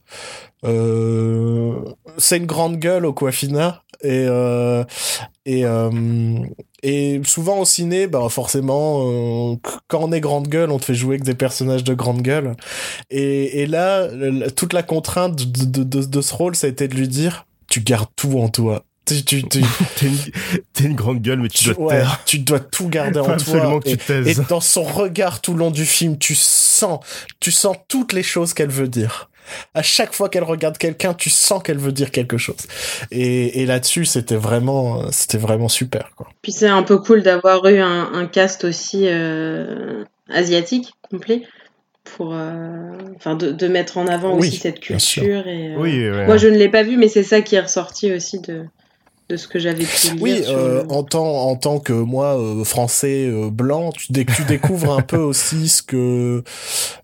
Euh, 0.66 1.74
c'est 2.18 2.38
une 2.38 2.48
grande 2.48 2.78
gueule 2.78 3.06
au 3.06 3.14
et 4.02 4.26
euh, 4.28 4.84
et 5.46 5.66
euh, 5.66 5.92
et 6.84 7.22
souvent 7.26 7.60
au 7.60 7.66
ciné 7.66 8.08
bah 8.08 8.28
forcément 8.30 9.02
euh, 9.08 9.56
quand 9.88 10.00
on 10.02 10.12
est 10.12 10.20
grande 10.20 10.48
gueule 10.48 10.72
on 10.72 10.78
te 10.78 10.86
fait 10.86 10.94
jouer 10.94 11.20
que 11.20 11.24
des 11.24 11.34
personnages 11.34 11.84
de 11.84 11.94
grande 11.94 12.22
gueule 12.22 12.56
et 13.10 13.62
et 13.62 13.66
là 13.66 14.08
toute 14.56 14.74
la 14.74 14.84
contrainte 14.84 15.36
de, 15.36 15.66
de, 15.66 15.84
de, 15.84 16.06
de 16.06 16.22
ce 16.22 16.34
rôle 16.34 16.56
ça 16.56 16.68
a 16.68 16.70
été 16.70 16.88
de 16.88 16.96
lui 16.96 17.08
dire 17.08 17.46
tu 17.70 17.82
gardes 17.82 18.10
tout 18.16 18.40
en 18.40 18.50
toi 18.50 18.84
tu, 19.08 19.24
tu, 19.24 19.44
tu... 19.44 19.62
t'es, 19.96 20.06
une, 20.06 20.18
t'es 20.74 20.84
une 20.84 20.96
grande 20.96 21.22
gueule, 21.22 21.40
mais 21.40 21.50
tu, 21.50 21.66
tu 21.66 21.74
dois 21.74 21.86
ouais, 21.86 22.00
taire. 22.00 22.22
Tu 22.26 22.40
dois 22.40 22.60
tout 22.60 22.88
garder 22.90 23.20
en 23.20 23.38
toi. 23.38 23.80
et, 23.86 23.98
et, 24.10 24.36
dans 24.50 24.62
son 24.62 24.84
regard 24.84 25.42
tout 25.42 25.54
le 25.54 25.60
long 25.60 25.72
du 25.72 25.86
film, 25.86 26.18
tu 26.18 26.36
sens, 26.36 27.00
tu 27.40 27.52
sens 27.52 27.78
toutes 27.88 28.14
les 28.14 28.24
choses 28.24 28.54
qu'elle 28.54 28.70
veut 28.70 28.88
dire. 28.88 29.30
À 29.74 29.82
chaque 29.82 30.14
fois 30.14 30.28
qu'elle 30.28 30.44
regarde 30.44 30.78
quelqu'un, 30.78 31.14
tu 31.14 31.30
sens 31.30 31.64
qu'elle 31.64 31.78
veut 31.78 31.94
dire 31.94 32.12
quelque 32.12 32.38
chose. 32.38 32.58
Et, 33.12 33.62
et 33.62 33.66
là-dessus, 33.66 34.04
c'était 34.04 34.36
vraiment, 34.36 35.10
c'était 35.12 35.38
vraiment 35.38 35.70
super. 35.70 36.12
Quoi. 36.16 36.28
Puis 36.42 36.52
c'est 36.52 36.68
un 36.68 36.84
peu 36.84 36.98
cool 36.98 37.24
d'avoir 37.24 37.66
eu 37.68 37.80
un, 37.80 38.12
un 38.14 38.26
cast 38.28 38.66
aussi 38.66 39.04
euh, 39.08 40.04
asiatique 40.30 40.92
complet 41.10 41.44
pour 42.16 42.34
euh, 42.34 42.98
enfin 43.16 43.36
de, 43.36 43.52
de, 43.52 43.68
mettre 43.68 43.98
en 43.98 44.08
avant 44.08 44.34
oui, 44.34 44.48
aussi 44.48 44.58
cette 44.58 44.80
culture 44.80 45.48
et 45.48 45.74
euh, 45.74 45.78
oui, 45.78 46.10
ouais. 46.10 46.26
moi 46.26 46.38
je 46.38 46.48
ne 46.48 46.58
l'ai 46.58 46.70
pas 46.70 46.84
vu 46.84 46.96
mais 46.96 47.10
c'est 47.10 47.24
ça 47.24 47.42
qui 47.42 47.56
est 47.56 47.60
ressorti 47.60 48.14
aussi 48.14 48.40
de 48.40 48.66
de 49.30 49.36
ce 49.36 49.48
que 49.48 49.60
j'avais 49.60 49.84
pu 49.84 50.08
lire. 50.14 50.22
Oui, 50.22 50.44
euh, 50.48 50.84
le... 50.84 50.92
en 50.92 51.04
tant 51.04 51.26
en 51.26 51.56
tant 51.58 51.80
que 51.80 51.92
moi 51.92 52.40
euh, 52.40 52.64
français 52.64 53.28
euh, 53.28 53.50
blanc, 53.50 53.92
tu, 53.92 54.14
dé 54.14 54.26
tu 54.26 54.44
découvres 54.46 54.94
un 54.94 55.02
peu 55.02 55.18
aussi 55.18 55.68
ce 55.68 55.82
que 55.82 56.44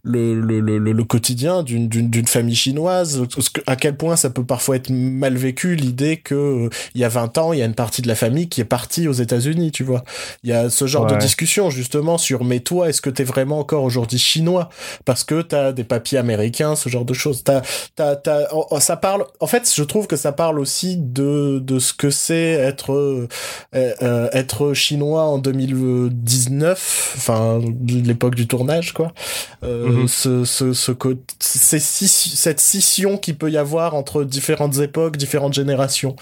le 0.04 0.40
le, 0.40 0.62
le, 0.62 0.78
le 0.78 1.04
quotidien 1.04 1.64
d'une 1.64 1.90
d'une 1.90 2.10
d'une 2.10 2.28
famille 2.28 2.56
chinoise, 2.56 3.24
ce 3.38 3.50
que, 3.50 3.60
à 3.68 3.76
quel 3.76 3.98
point 3.98 4.16
ça 4.16 4.30
peut 4.30 4.46
parfois 4.46 4.78
être 4.78 4.90
mal 4.90 5.36
vécu 5.36 5.76
l'idée 5.76 6.18
que 6.18 6.70
il 6.96 7.02
y 7.02 7.04
a 7.04 7.10
20 7.10 7.38
ans, 7.40 7.52
il 7.52 7.60
y 7.60 7.62
a 7.62 7.66
une 7.66 7.76
partie 7.76 8.02
de 8.02 8.08
la 8.08 8.16
famille 8.16 8.48
qui 8.48 8.62
est 8.62 8.66
partie 8.66 9.10
aux 9.10 9.14
États-Unis, 9.14 9.72
tu 9.72 9.84
vois. 9.84 10.04
Il 10.44 10.50
y 10.50 10.54
a 10.54 10.70
ce 10.70 10.88
genre 10.88 11.04
ouais. 11.04 11.16
de 11.16 11.18
discussion 11.18 11.70
justement 11.70 12.18
sur 12.18 12.46
mais 12.46 12.62
toi, 12.62 12.88
est-ce 12.88 13.02
que 13.02 13.10
t'es 13.10 13.26
vraiment 13.26 13.60
encore 13.60 13.84
aujourd'hui 13.84 14.18
chinois? 14.18 14.70
Parce 15.04 15.26
que 15.26 15.42
t'as 15.42 15.74
des 15.74 15.84
papiers 15.84 16.20
américains, 16.20 16.78
ce 16.78 16.88
genre 16.88 17.06
de 17.06 17.14
choses. 17.14 17.44
T'as 17.44 17.62
t'as 17.98 18.16
t'as 18.16 18.48
oh, 18.54 18.80
ça 18.80 18.96
parle 18.96 19.26
en 19.42 19.48
fait, 19.48 19.70
je 19.76 19.84
trouve 19.84 20.08
que 20.08 20.16
ça 20.16 20.32
parle 20.32 20.58
aussi 20.58 20.96
de 20.96 21.60
de 21.60 21.80
ce 21.80 21.94
que 21.94 22.12
c'est 22.14 22.51
être 22.51 22.93
euh, 22.93 23.28
euh, 23.76 24.30
être 24.32 24.74
chinois 24.74 25.24
en 25.24 25.38
2019 25.38 27.14
enfin 27.18 27.59
l'époque 27.88 28.36
du 28.36 28.47
tournage 28.47 28.93
quoi 28.93 29.14
euh, 29.64 29.88
mm 29.88 30.03
-hmm. 30.03 30.07
ce 30.07 30.45
ce 30.45 30.74
ce 30.74 30.91
cette 31.39 32.59
scission 32.59 33.18
qui 33.18 33.34
peut 33.34 33.51
y 33.51 33.57
avoir 33.57 33.95
entre 33.95 34.24
différentes 34.24 34.78
époques 34.80 35.18
différentes 35.18 35.53
générations 35.53 36.16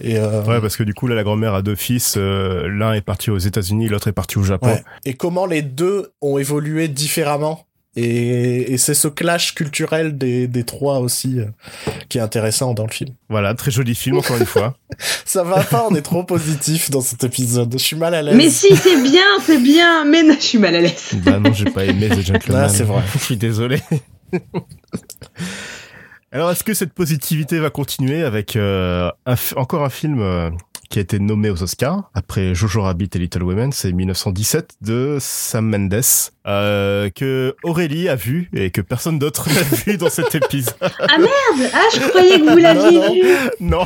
et 0.00 0.18
euh... 0.18 0.42
ouais 0.42 0.60
parce 0.60 0.76
que 0.76 0.84
du 0.84 0.94
coup 0.94 1.06
là 1.06 1.14
la 1.14 1.22
grand-mère 1.22 1.54
a 1.54 1.62
deux 1.62 1.76
fils 1.76 2.14
euh, 2.16 2.68
l'un 2.68 2.92
est 2.94 3.06
parti 3.12 3.30
aux 3.30 3.38
États-Unis 3.38 3.88
l'autre 3.88 4.08
est 4.08 4.18
parti 4.22 4.38
au 4.38 4.42
Japon 4.42 4.68
ouais. 4.68 4.82
et 5.04 5.14
comment 5.14 5.46
les 5.46 5.62
deux 5.62 6.12
ont 6.20 6.38
évolué 6.38 6.88
différemment? 6.88 7.65
Et, 7.96 8.72
et 8.74 8.78
c'est 8.78 8.94
ce 8.94 9.08
clash 9.08 9.54
culturel 9.54 10.18
des, 10.18 10.46
des 10.48 10.64
trois 10.64 10.98
aussi 11.00 11.40
euh, 11.40 11.46
qui 12.10 12.18
est 12.18 12.20
intéressant 12.20 12.74
dans 12.74 12.84
le 12.84 12.92
film. 12.92 13.10
Voilà, 13.30 13.54
très 13.54 13.70
joli 13.70 13.94
film 13.94 14.18
encore 14.18 14.36
une 14.36 14.44
fois. 14.46 14.76
Ça 15.24 15.42
va 15.42 15.62
pas, 15.64 15.86
on 15.90 15.94
est 15.94 16.02
trop 16.02 16.22
positif 16.22 16.90
dans 16.90 17.00
cet 17.00 17.24
épisode. 17.24 17.72
Je 17.72 17.78
suis 17.78 17.96
mal 17.96 18.14
à 18.14 18.20
l'aise. 18.22 18.36
Mais 18.36 18.50
si, 18.50 18.76
c'est 18.76 19.02
bien, 19.02 19.24
c'est 19.42 19.58
bien. 19.58 20.04
Mais 20.04 20.22
non, 20.22 20.34
je 20.38 20.44
suis 20.44 20.58
mal 20.58 20.74
à 20.76 20.80
l'aise. 20.82 21.14
bah 21.24 21.38
non, 21.38 21.52
j'ai 21.54 21.64
pas 21.70 21.84
aimé 21.84 22.08
The 22.10 22.20
Gentleman. 22.20 22.64
Ah, 22.64 22.68
c'est 22.68 22.84
vrai. 22.84 23.02
Je 23.14 23.18
suis 23.18 23.36
désolé. 23.36 23.80
Alors, 26.32 26.50
est-ce 26.50 26.64
que 26.64 26.74
cette 26.74 26.92
positivité 26.92 27.58
va 27.58 27.70
continuer 27.70 28.22
avec 28.22 28.56
euh, 28.56 29.10
un 29.24 29.36
encore 29.56 29.84
un 29.84 29.90
film 29.90 30.20
euh, 30.20 30.50
qui 30.88 30.98
a 30.98 31.02
été 31.02 31.18
nommé 31.18 31.50
aux 31.50 31.62
Oscars 31.62 32.10
après 32.14 32.54
Jojo 32.54 32.82
Rabbit 32.82 33.10
et 33.14 33.18
Little 33.18 33.42
Women, 33.42 33.72
c'est 33.72 33.92
1917 33.92 34.76
de 34.82 35.18
Sam 35.20 35.68
Mendes 35.68 36.00
euh, 36.46 37.10
que 37.10 37.54
Aurélie 37.64 38.08
a 38.08 38.14
vu 38.16 38.48
et 38.54 38.70
que 38.70 38.80
personne 38.80 39.18
d'autre 39.18 39.48
n'a 39.54 39.62
vu 39.62 39.96
dans 39.96 40.08
cet 40.10 40.34
épisode. 40.34 40.74
Ah 40.80 41.18
merde 41.18 41.70
Ah, 41.74 41.80
je 41.94 42.00
croyais 42.08 42.38
que 42.40 42.50
vous 42.50 42.56
l'aviez 42.58 43.22
vu. 43.22 43.28
non, 43.60 43.84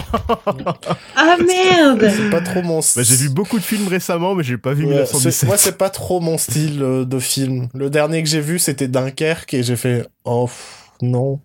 Ah 1.17 1.37
merde 1.47 2.09
C'est 2.15 2.31
pas 2.31 2.41
trop 2.41 2.63
mon 2.63 2.81
bah, 2.81 3.03
j'ai 3.03 3.17
vu 3.17 3.29
beaucoup 3.31 3.59
de 3.59 3.65
films 3.65 3.89
récemment, 3.89 4.35
mais 4.35 4.43
j'ai 4.45 4.59
pas 4.59 4.73
vu 4.75 4.85
Ouais, 4.85 4.91
1917. 4.93 5.33
c'est- 5.33 5.47
moi, 5.47 5.57
c'est 5.57 5.79
pas 5.79 5.91
trop 5.91 6.21
mon 6.21 6.39
style 6.39 6.83
euh, 6.83 7.05
de 7.05 7.19
film. 7.19 7.69
Le 7.75 7.91
dernier 7.91 8.23
que 8.23 8.29
j'ai 8.29 8.41
vu, 8.41 8.59
c'était 8.59 8.89
Dunkerque 8.89 9.55
et 9.55 9.63
j'ai 9.63 9.77
fait 9.77 10.07
Oh 10.25 10.47
pff, 10.47 10.91
non, 11.03 11.41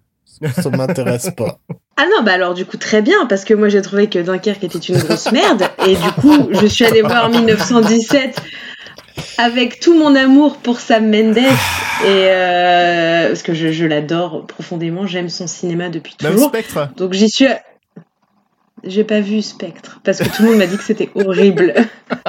ça 0.61 0.69
m'intéresse 0.69 1.31
pas. 1.35 1.59
Ah 1.97 2.05
non, 2.05 2.23
bah 2.23 2.33
alors 2.33 2.53
du 2.53 2.65
coup 2.65 2.75
très 2.77 3.01
bien, 3.01 3.25
parce 3.25 3.45
que 3.45 3.53
moi 3.53 3.69
j'ai 3.69 3.81
trouvé 3.81 4.07
que 4.07 4.19
Dunkerque 4.19 4.63
était 4.65 4.79
une 4.79 4.97
grosse 4.97 5.31
merde, 5.31 5.63
et 5.87 5.95
du 5.95 6.11
coup 6.19 6.49
je 6.51 6.65
suis 6.65 6.83
allée 6.85 7.01
voir 7.01 7.29
1917 7.29 8.41
avec 9.37 9.79
tout 9.79 9.97
mon 9.97 10.13
amour 10.13 10.57
pour 10.57 10.81
Sam 10.81 11.09
Mendes, 11.09 11.37
et 11.37 11.45
euh, 12.07 13.27
parce 13.29 13.43
que 13.43 13.53
je, 13.53 13.71
je 13.71 13.85
l'adore 13.85 14.45
profondément, 14.45 15.07
j'aime 15.07 15.29
son 15.29 15.47
cinéma 15.47 15.87
depuis 15.87 16.15
Même 16.21 16.33
toujours. 16.33 16.49
Spectre 16.49 16.89
Donc 16.97 17.13
j'y 17.13 17.29
suis. 17.29 17.47
J'ai 18.85 19.03
pas 19.03 19.19
vu 19.19 19.41
Spectre 19.41 19.99
parce 20.03 20.19
que 20.19 20.25
tout 20.25 20.43
le 20.43 20.49
monde 20.49 20.57
m'a 20.57 20.67
dit 20.67 20.77
que 20.77 20.83
c'était 20.83 21.09
horrible 21.15 21.73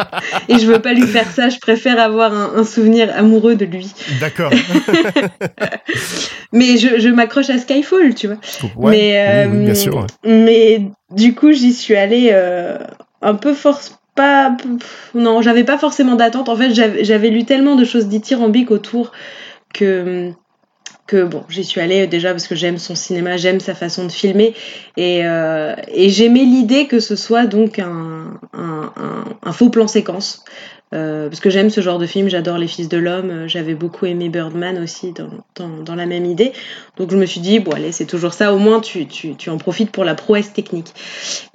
et 0.49 0.59
je 0.59 0.67
veux 0.67 0.81
pas 0.81 0.95
lui 0.95 1.07
faire 1.07 1.31
ça. 1.31 1.49
Je 1.49 1.59
préfère 1.59 1.99
avoir 2.01 2.33
un, 2.33 2.55
un 2.57 2.65
souvenir 2.65 3.13
amoureux 3.15 3.55
de 3.57 3.65
lui. 3.67 3.93
D'accord. 4.21 4.51
Mais 6.53 6.77
je, 6.77 6.99
je 6.99 7.09
m'accroche 7.09 7.51
à 7.51 7.59
Skyfall, 7.59 8.15
tu 8.15 8.29
vois. 8.29 8.37
Ouais, 8.77 8.91
mais, 8.91 9.47
oui, 9.51 9.59
euh, 9.59 9.65
bien 9.65 9.75
sûr. 9.75 9.95
ouais. 9.97 10.07
Mais 10.25 10.83
du 11.11 11.35
coup, 11.35 11.53
j'y 11.53 11.73
suis 11.73 11.97
allée 11.97 12.31
euh, 12.33 12.79
un 13.23 13.35
peu 13.35 13.53
force. 13.55 13.99
Pas, 14.15 14.57
non, 15.15 15.43
j'avais 15.43 15.65
pas 15.65 15.77
forcément 15.77 16.15
d'attente. 16.15 16.49
En 16.49 16.57
fait, 16.57 16.73
j'avais 16.73 17.05
j'avais 17.05 17.29
lu 17.29 17.45
tellement 17.45 17.75
de 17.77 17.85
choses 17.85 18.07
dithyrambiques 18.09 18.71
autour 18.71 19.13
que 19.75 20.33
que 21.07 21.23
bon, 21.25 21.45
j'y 21.49 21.65
suis 21.65 21.81
allée 21.81 22.07
déjà 22.07 22.31
parce 22.31 22.49
que 22.49 22.55
j'aime 22.55 22.79
son 22.79 22.95
cinéma, 22.95 23.37
j'aime 23.37 23.61
sa 23.61 23.75
façon 23.75 24.05
de 24.05 24.13
filmer 24.13 24.55
et, 24.97 25.25
euh, 25.25 25.75
j'aimais 25.95 26.45
l'idée 26.45 26.87
que 26.87 27.01
ce 27.01 27.17
soit 27.17 27.47
donc 27.47 27.79
un, 27.79 28.39
faux 29.53 29.71
plan 29.71 29.87
séquence. 29.87 30.45
Euh, 30.95 31.29
parce 31.29 31.41
que 31.41 31.51
j'aime 31.51 31.69
ce 31.69 31.81
genre 31.81 31.99
de 31.99 32.07
film, 32.07 32.29
j'adore 32.29 32.59
Les 32.59 32.69
Fils 32.69 32.89
de 32.89 32.97
l'Homme, 32.97 33.31
euh, 33.31 33.49
j'avais 33.49 33.75
beaucoup 33.75 34.07
aimé 34.07 34.29
Birdman 34.29 34.79
aussi 34.81 35.13
dans, 35.13 35.31
dans, 35.57 35.83
dans, 35.83 35.97
la 35.97 36.07
même 36.07 36.25
idée. 36.25 36.53
Donc 36.97 37.11
je 37.11 37.17
me 37.17 37.27
suis 37.27 37.41
dit, 37.41 37.59
bon 37.59 37.73
allez, 37.73 37.91
c'est 37.91 38.07
toujours 38.07 38.33
ça, 38.33 38.55
au 38.55 38.59
moins 38.59 38.79
tu, 38.81 39.07
tu, 39.07 39.35
tu 39.35 39.51
en 39.51 39.59
profites 39.59 39.91
pour 39.91 40.05
la 40.05 40.15
prouesse 40.15 40.53
technique. 40.53 40.95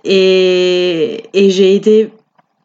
Et, 0.03 1.23
et 1.33 1.49
j'ai 1.49 1.75
été 1.75 2.11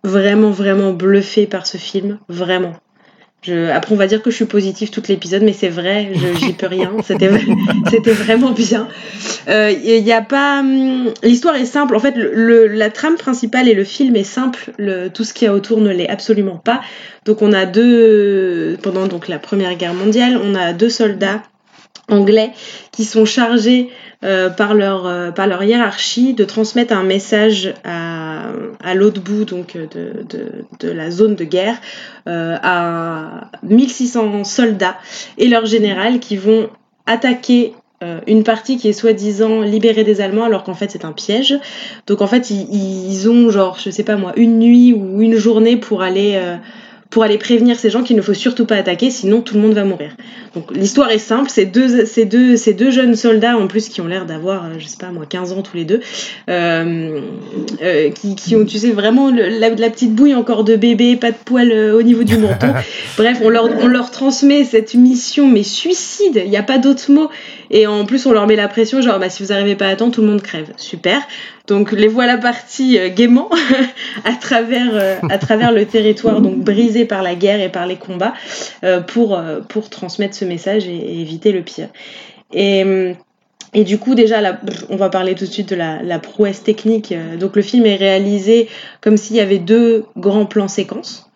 vraiment, 0.03 0.51
vraiment 0.51 0.93
bluffée 0.93 1.47
par 1.47 1.68
ce 1.68 1.76
film, 1.78 2.18
vraiment. 2.28 2.74
Je, 3.47 3.70
après, 3.70 3.94
on 3.94 3.97
va 3.99 4.07
dire 4.09 4.22
que 4.22 4.30
je 4.30 4.36
suis 4.36 4.44
positive 4.44 4.90
tout 4.90 5.03
l'épisode, 5.09 5.42
mais 5.42 5.53
c'est 5.53 5.68
vrai, 5.68 6.11
je- 6.14 6.38
j'y 6.47 6.53
peux 6.53 6.66
rien. 6.66 6.92
C'était 7.05 7.30
c'était 7.90 8.12
vraiment 8.12 8.51
bien. 8.51 8.88
Il 9.47 9.53
euh, 9.53 9.70
y 9.70 10.12
a 10.12 10.22
pas. 10.22 10.61
hum, 10.61 11.12
L'histoire 11.22 11.55
est 11.57 11.64
simple. 11.66 11.94
En 11.94 12.01
fait, 12.01 12.16
le, 12.16 12.32
le- 12.34 12.66
la 12.66 12.90
trame 12.90 13.16
principale 13.16 13.68
et 13.68 13.74
le 13.74 13.84
film 13.84 14.16
est 14.16 14.24
simple. 14.24 14.72
Le, 14.78 15.09
tout 15.09 15.22
ce 15.24 15.32
qu'il 15.32 15.47
y 15.47 15.49
a 15.49 15.55
autour 15.55 15.80
ne 15.80 15.90
l'est 15.90 16.09
absolument 16.09 16.57
pas. 16.57 16.80
Donc, 17.24 17.42
on 17.42 17.53
a 17.53 17.66
deux. 17.66 18.76
Pendant 18.82 19.07
donc 19.07 19.28
la 19.28 19.38
Première 19.38 19.74
Guerre 19.76 19.94
mondiale, 19.94 20.40
on 20.42 20.55
a 20.55 20.72
deux 20.72 20.88
soldats 20.90 21.42
anglais 22.09 22.52
qui 22.92 23.04
sont 23.04 23.24
chargés 23.24 23.90
euh, 24.24 24.48
par, 24.48 24.74
leur, 24.74 25.07
euh, 25.07 25.30
par 25.30 25.46
leur 25.46 25.62
hiérarchie 25.62 26.34
de 26.34 26.44
transmettre 26.44 26.92
un 26.94 27.02
message 27.02 27.74
à, 27.84 28.46
à 28.82 28.94
l'autre 28.94 29.20
bout 29.20 29.44
donc, 29.44 29.76
de, 29.76 30.24
de, 30.28 30.64
de 30.80 30.90
la 30.90 31.11
zone 31.11 31.34
de 31.34 31.44
guerre 31.44 31.76
euh, 32.28 32.57
à 32.62 33.50
1600 33.62 34.44
soldats 34.44 34.96
et 35.38 35.48
leur 35.48 35.66
général 35.66 36.20
qui 36.20 36.36
vont 36.36 36.70
attaquer 37.07 37.74
euh, 38.02 38.20
une 38.26 38.44
partie 38.44 38.76
qui 38.76 38.88
est 38.88 38.92
soi-disant 38.92 39.62
libérée 39.62 40.04
des 40.04 40.20
Allemands 40.20 40.44
alors 40.44 40.64
qu'en 40.64 40.74
fait 40.74 40.90
c'est 40.90 41.07
un 41.07 41.12
piège. 41.12 41.59
Donc 42.07 42.20
en 42.20 42.26
fait 42.26 42.50
ils, 42.50 42.68
ils 42.72 43.30
ont 43.30 43.50
genre 43.50 43.78
je 43.82 43.90
sais 43.90 44.04
pas 44.04 44.16
moi 44.16 44.32
une 44.36 44.59
nuit 44.59 44.92
ou 44.92 45.22
une 45.22 45.36
journée 45.36 45.76
pour 45.78 46.02
aller 46.02 46.34
euh, 46.36 46.57
pour 47.11 47.22
aller 47.22 47.38
prévenir 47.38 47.78
ces 47.78 47.88
gens 47.90 48.02
qu'il 48.02 48.16
ne 48.16 48.22
faut 48.22 48.34
surtout 48.34 48.66
pas 48.66 48.76
attaquer 48.76 49.11
sinon 49.11 49.40
tout 49.40 49.54
le 49.54 49.61
monde 49.61 49.74
va 49.74 49.84
mourir. 49.84 50.11
Donc 50.54 50.74
l'histoire 50.74 51.11
est 51.11 51.18
simple, 51.18 51.50
deux, 51.72 52.04
ces 52.07 52.24
deux, 52.24 52.57
ces 52.57 52.74
deux 52.74 52.90
jeunes 52.90 53.14
soldats 53.14 53.57
en 53.57 53.66
plus 53.68 53.88
qui 53.88 54.00
ont 54.00 54.07
l'air 54.07 54.26
d'avoir, 54.26 54.64
euh, 54.64 54.68
je 54.78 54.86
sais 54.86 54.96
pas 54.98 55.11
moi, 55.12 55.24
15 55.28 55.52
ans 55.52 55.62
tous 55.62 55.76
les 55.76 55.84
deux, 55.84 56.00
euh, 56.48 57.20
euh, 57.82 58.11
qui, 58.11 58.34
qui 58.34 58.57
ont, 58.57 58.64
tu 58.64 58.78
sais, 58.78 58.90
vraiment 58.90 59.30
le- 59.30 59.48
la, 59.48 59.70
la 59.70 59.90
petite 59.90 60.14
bouille 60.14 60.34
encore 60.34 60.64
de 60.64 60.76
bébé, 60.76 61.16
pas 61.16 61.30
de 61.30 61.36
poils 61.44 61.70
euh, 61.72 61.96
au 61.98 62.02
niveau 62.02 62.24
du 62.24 62.36
menton. 62.38 62.72
Bref, 63.16 63.38
on 63.42 63.48
leur, 63.50 63.68
on 63.80 63.86
leur 63.86 64.11
transmet 64.11 64.64
cette 64.64 64.94
mission, 64.94 65.46
mais 65.48 65.62
suicide, 65.62 66.42
il 66.44 66.50
n'y 66.50 66.57
a 66.57 66.62
pas 66.62 66.78
d'autre 66.78 67.11
mot. 67.11 67.28
Et 67.70 67.86
en 67.86 68.04
plus, 68.04 68.26
on 68.26 68.32
leur 68.32 68.46
met 68.46 68.57
la 68.57 68.68
pression, 68.68 69.00
genre, 69.02 69.18
bah, 69.18 69.28
si 69.28 69.42
vous 69.42 69.48
n'arrivez 69.50 69.74
pas 69.74 69.88
à 69.88 69.96
temps, 69.96 70.11
tout 70.11 70.20
le 70.22 70.28
monde 70.28 70.42
crève. 70.42 70.68
Super. 70.76 71.20
Donc 71.67 71.93
les 71.93 72.09
voilà 72.09 72.37
partis 72.39 72.99
euh, 72.99 73.09
gaiement 73.09 73.51
à 74.25 74.33
travers 74.35 74.91
euh, 74.93 75.17
à 75.29 75.39
travers 75.39 75.73
le 75.73 75.85
territoire 75.85 76.41
donc 76.41 76.59
brisé 76.59 77.05
par 77.05 77.23
la 77.23 77.35
guerre 77.35 77.61
et 77.61 77.69
par 77.69 77.87
les 77.87 77.97
combats 77.97 78.35
euh, 78.85 79.01
pour 79.01 79.41
pour 79.69 79.91
transmettre 79.91 80.35
ce 80.35 80.45
message 80.45 80.87
et, 80.87 81.21
éviter 81.21 81.53
le 81.53 81.62
pire. 81.62 81.89
Et 82.53 82.85
et 83.75 83.85
du 83.85 83.99
coup, 83.99 84.14
déjà, 84.14 84.59
on 84.89 84.97
va 84.97 85.11
parler 85.11 85.35
tout 85.35 85.45
de 85.45 85.51
suite 85.51 85.69
de 85.69 85.77
la, 85.77 86.19
prouesse 86.19 86.62
technique. 86.62 87.12
Donc, 87.39 87.57
le 87.57 87.62
film 87.62 87.85
est 87.85 87.97
réalisé 87.97 88.69
comme 89.03 89.19
s'il 89.19 89.37
y 89.37 89.41
avait 89.41 89.59
deux 89.59 90.05
grands 90.17 90.47
plans 90.47 90.69
séquences. 90.69 91.31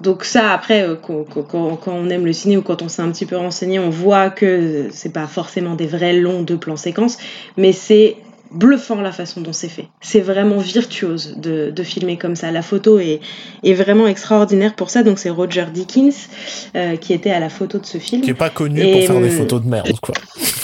Donc, 0.00 0.22
ça, 0.22 0.52
après, 0.52 0.86
quand, 1.02 1.78
on 1.88 2.08
aime 2.08 2.24
le 2.24 2.32
ciné 2.32 2.56
ou 2.56 2.62
quand 2.62 2.82
on 2.82 2.88
s'est 2.88 3.02
un 3.02 3.10
petit 3.10 3.26
peu 3.26 3.36
renseigné, 3.36 3.80
on 3.80 3.90
voit 3.90 4.30
que 4.30 4.88
c'est 4.92 5.12
pas 5.12 5.26
forcément 5.26 5.74
des 5.74 5.86
vrais 5.86 6.12
longs 6.12 6.42
deux 6.42 6.58
plans 6.58 6.76
séquences, 6.76 7.18
mais 7.56 7.72
c'est 7.72 8.16
bluffant 8.54 9.00
la 9.00 9.12
façon 9.12 9.40
dont 9.40 9.52
c'est 9.52 9.68
fait. 9.68 9.88
C'est 10.00 10.20
vraiment 10.20 10.58
virtuose 10.58 11.36
de, 11.36 11.70
de 11.70 11.82
filmer 11.82 12.16
comme 12.16 12.36
ça. 12.36 12.50
La 12.50 12.62
photo 12.62 12.98
est, 12.98 13.20
est 13.62 13.74
vraiment 13.74 14.06
extraordinaire 14.06 14.74
pour 14.74 14.90
ça. 14.90 15.02
Donc, 15.02 15.18
c'est 15.18 15.30
Roger 15.30 15.66
Dickens 15.72 16.28
euh, 16.76 16.96
qui 16.96 17.12
était 17.12 17.30
à 17.30 17.40
la 17.40 17.48
photo 17.48 17.78
de 17.78 17.86
ce 17.86 17.98
film. 17.98 18.22
Qui 18.22 18.30
est 18.30 18.34
pas 18.34 18.50
connu 18.50 18.80
Et, 18.80 18.92
pour 18.92 19.14
faire 19.14 19.20
des 19.20 19.30
hum, 19.30 19.38
photos 19.38 19.62
de 19.62 19.68
merde, 19.68 20.00
quoi. 20.00 20.14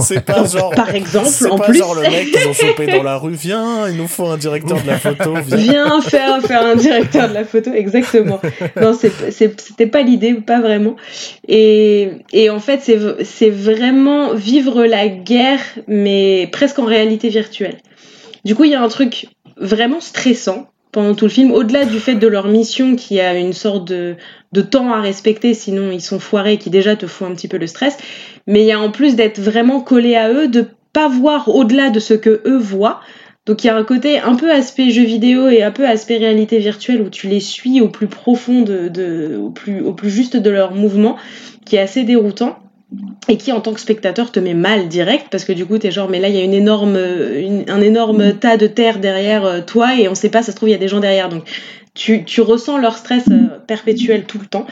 c'est 0.00 0.24
pas 0.24 0.44
genre. 0.52 0.70
Par 0.74 0.94
exemple, 0.94 1.28
C'est 1.28 1.50
en 1.50 1.56
pas 1.56 1.66
plus. 1.66 1.78
genre 1.78 1.94
le 1.94 2.02
mec 2.02 2.30
qu'ils 2.30 2.48
ont 2.48 2.52
chopé 2.52 2.86
dans 2.86 3.02
la 3.02 3.16
rue. 3.16 3.34
Viens, 3.34 3.88
il 3.88 3.96
nous 3.96 4.08
faut 4.08 4.26
un 4.26 4.36
directeur 4.36 4.80
de 4.82 4.86
la 4.86 4.98
photo. 4.98 5.34
Viens. 5.44 5.56
Viens 5.56 6.00
faire, 6.00 6.40
faire 6.42 6.66
un 6.66 6.76
directeur 6.76 7.28
de 7.28 7.34
la 7.34 7.44
photo, 7.44 7.72
exactement. 7.72 8.40
Non, 8.80 8.92
c'était 9.30 9.86
pas 9.86 10.02
l'idée, 10.02 10.34
pas 10.34 10.60
vraiment. 10.60 10.96
Et, 11.46 12.10
et 12.32 12.50
en 12.50 12.60
fait, 12.60 12.80
c'est 13.24 13.50
vraiment 13.50 14.34
vivre 14.34 14.84
la 14.84 15.08
guerre, 15.08 15.60
mais 15.86 16.48
presque 16.52 16.78
en 16.78 16.84
réalité 16.84 17.28
virtuelle. 17.28 17.78
Du 18.44 18.54
coup, 18.54 18.64
il 18.64 18.70
y 18.72 18.74
a 18.74 18.82
un 18.82 18.88
truc 18.88 19.26
vraiment 19.60 20.00
stressant 20.00 20.68
pendant 20.92 21.14
tout 21.14 21.26
le 21.26 21.30
film, 21.30 21.50
au-delà 21.52 21.84
du 21.84 21.98
fait 22.00 22.14
de 22.14 22.26
leur 22.26 22.46
mission 22.48 22.96
qui 22.96 23.20
a 23.20 23.34
une 23.34 23.52
sorte 23.52 23.86
de, 23.86 24.16
de 24.52 24.62
temps 24.62 24.92
à 24.92 25.00
respecter, 25.00 25.54
sinon 25.54 25.90
ils 25.90 26.00
sont 26.00 26.18
foirés, 26.18 26.56
qui 26.58 26.70
déjà 26.70 26.96
te 26.96 27.06
font 27.06 27.26
un 27.26 27.34
petit 27.34 27.48
peu 27.48 27.58
le 27.58 27.66
stress. 27.66 27.96
Mais 28.46 28.62
il 28.62 28.66
y 28.66 28.72
a 28.72 28.80
en 28.80 28.90
plus 28.90 29.14
d'être 29.16 29.40
vraiment 29.40 29.80
collé 29.80 30.14
à 30.16 30.32
eux, 30.32 30.48
de 30.48 30.64
pas 30.92 31.08
voir 31.08 31.48
au-delà 31.48 31.90
de 31.90 32.00
ce 32.00 32.14
que 32.14 32.40
eux 32.46 32.56
voient. 32.56 33.00
Donc 33.46 33.64
il 33.64 33.68
y 33.68 33.70
a 33.70 33.76
un 33.76 33.84
côté 33.84 34.18
un 34.18 34.34
peu 34.34 34.50
aspect 34.50 34.90
jeu 34.90 35.04
vidéo 35.04 35.48
et 35.48 35.62
un 35.62 35.70
peu 35.70 35.86
aspect 35.86 36.18
réalité 36.18 36.58
virtuelle 36.58 37.00
où 37.00 37.08
tu 37.08 37.28
les 37.28 37.40
suis 37.40 37.80
au 37.80 37.88
plus 37.88 38.06
profond, 38.06 38.62
de, 38.62 38.88
de- 38.88 39.38
au, 39.42 39.50
plus, 39.50 39.80
au 39.82 39.92
plus 39.92 40.10
juste 40.10 40.36
de 40.36 40.50
leurs 40.50 40.74
mouvements, 40.74 41.16
qui 41.64 41.76
est 41.76 41.80
assez 41.80 42.04
déroutant 42.04 42.58
et 43.28 43.36
qui 43.36 43.52
en 43.52 43.60
tant 43.60 43.74
que 43.74 43.80
spectateur 43.80 44.32
te 44.32 44.40
met 44.40 44.54
mal 44.54 44.88
direct 44.88 45.26
parce 45.30 45.44
que 45.44 45.52
du 45.52 45.66
coup 45.66 45.76
t'es 45.78 45.90
genre 45.90 46.08
mais 46.08 46.20
là 46.20 46.28
il 46.28 46.34
y 46.34 46.38
a 46.38 46.42
une 46.44 46.54
énorme, 46.54 46.96
une- 46.96 47.64
un 47.68 47.80
énorme 47.82 48.32
tas 48.38 48.56
de 48.56 48.66
terre 48.66 48.98
derrière 48.98 49.44
euh, 49.44 49.60
toi 49.60 49.94
et 49.94 50.08
on 50.08 50.14
sait 50.14 50.30
pas 50.30 50.42
ça 50.42 50.52
se 50.52 50.56
trouve 50.56 50.70
il 50.70 50.72
y 50.72 50.74
a 50.74 50.78
des 50.78 50.88
gens 50.88 51.00
derrière 51.00 51.28
donc 51.28 51.44
tu, 51.94 52.24
tu 52.24 52.40
ressens 52.40 52.78
leur 52.78 52.96
stress 52.96 53.24
euh, 53.30 53.58
perpétuel 53.66 54.24
tout 54.24 54.38
le 54.38 54.46
temps. 54.46 54.66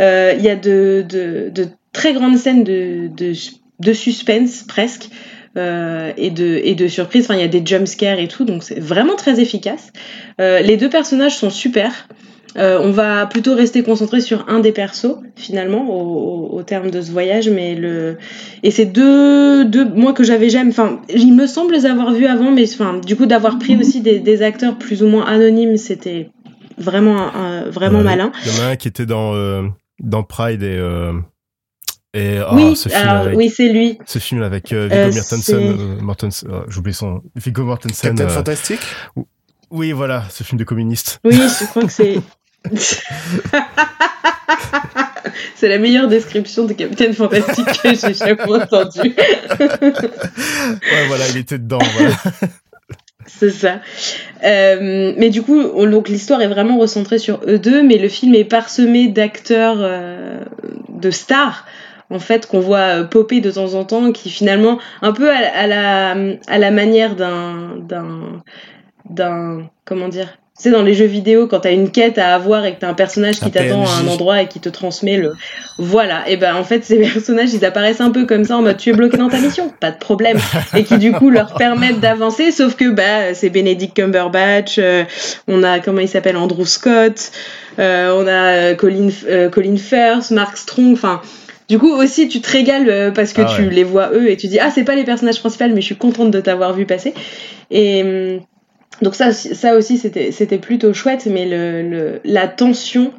Euh, 0.00 0.32
Il 0.38 0.42
y 0.42 0.48
a 0.48 0.56
de, 0.56 1.04
de, 1.06 1.50
de 1.50 1.68
très 1.92 2.14
grandes 2.14 2.38
scènes 2.38 2.64
de, 2.64 3.08
de, 3.14 3.32
de 3.80 3.92
suspense 3.92 4.62
presque 4.62 5.10
euh, 5.58 6.12
et, 6.16 6.30
de, 6.30 6.60
et 6.64 6.74
de 6.74 6.88
surprise. 6.88 7.24
Enfin, 7.26 7.34
il 7.34 7.40
y 7.42 7.44
a 7.44 7.48
des 7.48 7.60
jump 7.62 7.86
scares 7.86 8.18
et 8.18 8.26
tout, 8.28 8.44
donc 8.46 8.62
c'est 8.62 8.80
vraiment 8.80 9.16
très 9.16 9.38
efficace. 9.38 9.92
Euh, 10.40 10.60
les 10.60 10.78
deux 10.78 10.88
personnages 10.88 11.36
sont 11.36 11.50
super. 11.50 12.08
On 12.56 12.90
va 12.90 13.26
plutôt 13.26 13.54
rester 13.54 13.82
concentré 13.82 14.20
sur 14.20 14.48
un 14.48 14.60
des 14.60 14.72
persos 14.72 15.16
finalement 15.36 15.88
au, 15.88 16.56
au, 16.56 16.62
terme 16.62 16.90
de 16.90 17.00
ce 17.00 17.10
voyage, 17.10 17.48
mais 17.48 17.74
le 17.74 18.18
et 18.62 18.70
c'est 18.70 18.84
deux 18.84 19.64
deux 19.64 19.84
moi 19.84 20.12
que 20.12 20.24
j'avais 20.24 20.50
jamais, 20.50 20.70
enfin 20.70 21.00
il 21.08 21.34
me 21.34 21.46
semble 21.46 21.74
les 21.74 21.86
avoir 21.86 22.12
vus 22.12 22.26
avant, 22.26 22.50
mais 22.50 22.64
enfin 22.72 22.98
du 22.98 23.16
coup 23.16 23.26
d'avoir 23.26 23.58
pris 23.58 23.76
aussi 23.76 24.00
des, 24.00 24.18
des 24.18 24.42
acteurs 24.42 24.76
plus 24.76 25.02
ou 25.02 25.06
moins 25.08 25.24
anonymes, 25.24 25.76
c'était 25.76 26.30
vraiment 26.78 27.30
vraiment 27.70 28.02
malin. 28.02 28.32
Il 28.44 28.56
y 28.56 28.60
en 28.60 28.64
a 28.64 28.66
un 28.68 28.76
qui 28.76 28.88
était 28.88 29.06
dans 29.06 29.34
dans 30.00 30.22
Pride 30.22 30.62
et 30.62 30.78
et 32.14 32.40
oh, 32.40 32.54
oui, 32.54 32.76
ce 32.76 32.90
film 32.90 33.08
avec, 33.08 33.36
oui, 33.38 33.48
c'est 33.48 33.68
lui. 33.68 33.98
Ce 34.04 34.18
film 34.18 34.42
avec 34.42 34.72
euh, 34.72 34.86
Viggo 34.86 34.96
euh, 34.96 35.12
Mortensen, 35.14 36.00
Mortensen 36.02 36.50
oh, 36.52 36.64
j'oublie 36.68 36.92
son 36.92 37.22
Viggo 37.36 37.64
Mortensen. 37.64 38.10
Captain 38.10 38.30
euh, 38.30 38.34
Fantastique? 38.34 38.80
Oui, 39.70 39.92
voilà, 39.92 40.24
ce 40.28 40.44
film 40.44 40.58
de 40.58 40.64
communiste. 40.64 41.20
Oui, 41.24 41.34
je 41.34 41.64
crois 41.64 41.84
que 41.84 41.92
c'est. 41.92 42.20
c'est 45.54 45.68
la 45.68 45.78
meilleure 45.78 46.08
description 46.08 46.64
de 46.64 46.72
Captain 46.72 47.12
Fantastique 47.12 47.82
que 47.82 47.94
j'ai 47.94 48.14
jamais 48.14 48.42
entendu. 48.42 49.00
ouais, 49.60 51.06
voilà, 51.08 51.28
il 51.30 51.36
était 51.38 51.58
dedans. 51.58 51.78
Voilà. 51.96 52.14
C'est 53.26 53.50
ça. 53.50 53.80
Euh, 54.44 55.14
mais 55.16 55.30
du 55.30 55.42
coup, 55.42 55.62
donc 55.86 56.08
l'histoire 56.08 56.42
est 56.42 56.48
vraiment 56.48 56.76
recentrée 56.76 57.18
sur 57.18 57.40
eux 57.46 57.58
deux, 57.58 57.82
mais 57.82 57.98
le 57.98 58.08
film 58.08 58.34
est 58.34 58.44
parsemé 58.44 59.08
d'acteurs, 59.08 59.78
euh, 59.78 60.40
de 60.88 61.10
stars 61.10 61.64
en 62.10 62.18
fait 62.18 62.46
qu'on 62.46 62.60
voit 62.60 63.00
euh, 63.00 63.04
popper 63.04 63.40
de 63.40 63.50
temps 63.50 63.74
en 63.74 63.84
temps 63.84 64.12
qui 64.12 64.30
finalement 64.30 64.78
un 65.00 65.12
peu 65.12 65.30
à, 65.30 65.66
la 65.66 66.16
à 66.46 66.58
la 66.58 66.70
manière 66.70 67.16
d'un 67.16 67.76
d'un 67.78 68.42
d'un 69.08 69.70
comment 69.84 70.08
dire 70.08 70.36
c'est 70.54 70.70
dans 70.70 70.82
les 70.82 70.94
jeux 70.94 71.06
vidéo 71.06 71.46
quand 71.46 71.60
t'as 71.60 71.72
une 71.72 71.90
quête 71.90 72.18
à 72.18 72.34
avoir 72.34 72.64
et 72.64 72.74
que 72.74 72.80
t'as 72.80 72.88
un 72.88 72.94
personnage 72.94 73.40
qui 73.40 73.50
t'attend 73.50 73.84
à 73.84 74.02
un 74.02 74.06
endroit 74.06 74.42
et 74.42 74.48
qui 74.48 74.60
te 74.60 74.68
transmet 74.68 75.16
le 75.16 75.32
voilà 75.78 76.28
et 76.28 76.36
ben 76.36 76.54
en 76.54 76.62
fait 76.62 76.84
ces 76.84 76.98
personnages 77.12 77.52
ils 77.54 77.64
apparaissent 77.64 78.00
un 78.00 78.10
peu 78.10 78.26
comme 78.26 78.44
ça 78.44 78.58
en 78.58 78.62
mode 78.62 78.76
tu 78.76 78.90
es 78.90 78.92
bloqué 78.92 79.16
dans 79.16 79.28
ta 79.28 79.38
mission 79.38 79.72
pas 79.80 79.90
de 79.90 79.98
problème 79.98 80.38
et 80.76 80.84
qui 80.84 80.98
du 80.98 81.12
coup 81.12 81.30
leur 81.30 81.54
permettent 81.54 82.00
d'avancer 82.00 82.50
sauf 82.50 82.76
que 82.76 82.90
bah 82.90 83.34
c'est 83.34 83.50
Benedict 83.50 83.96
Cumberbatch 83.96 84.76
euh, 84.78 85.04
on 85.48 85.62
a 85.62 85.80
comment 85.80 86.00
il 86.00 86.08
s'appelle 86.08 86.36
Andrew 86.36 86.64
Scott 86.64 87.32
euh, 87.78 88.14
on 88.14 88.26
a 88.28 88.74
Colin 88.74 89.08
Colin 89.50 89.76
Firth 89.76 90.30
Mark 90.30 90.56
Strong 90.58 90.92
enfin 90.92 91.22
du 91.68 91.78
coup 91.78 91.90
aussi 91.90 92.28
tu 92.28 92.42
te 92.42 92.50
régales 92.50 92.90
euh, 92.90 93.10
parce 93.10 93.32
que 93.32 93.42
ah 93.42 93.52
tu 93.56 93.70
les 93.70 93.84
vois 93.84 94.10
eux 94.12 94.30
et 94.30 94.36
tu 94.36 94.46
dis 94.46 94.58
ah 94.58 94.70
c'est 94.70 94.84
pas 94.84 94.94
les 94.94 95.04
personnages 95.04 95.40
principaux 95.40 95.64
mais 95.68 95.80
je 95.80 95.86
suis 95.86 95.96
contente 95.96 96.30
de 96.30 96.40
t'avoir 96.40 96.74
vu 96.74 96.84
passer 96.84 97.14
et 97.70 98.02
hum, 98.02 98.40
donc 99.02 99.14
ça 99.14 99.32
ça 99.32 99.76
aussi 99.76 99.98
c'était 99.98 100.58
plutôt 100.58 100.94
chouette 100.94 101.28
mais 101.30 101.44
le, 101.46 102.20
la 102.24 102.48
tension 102.48 103.12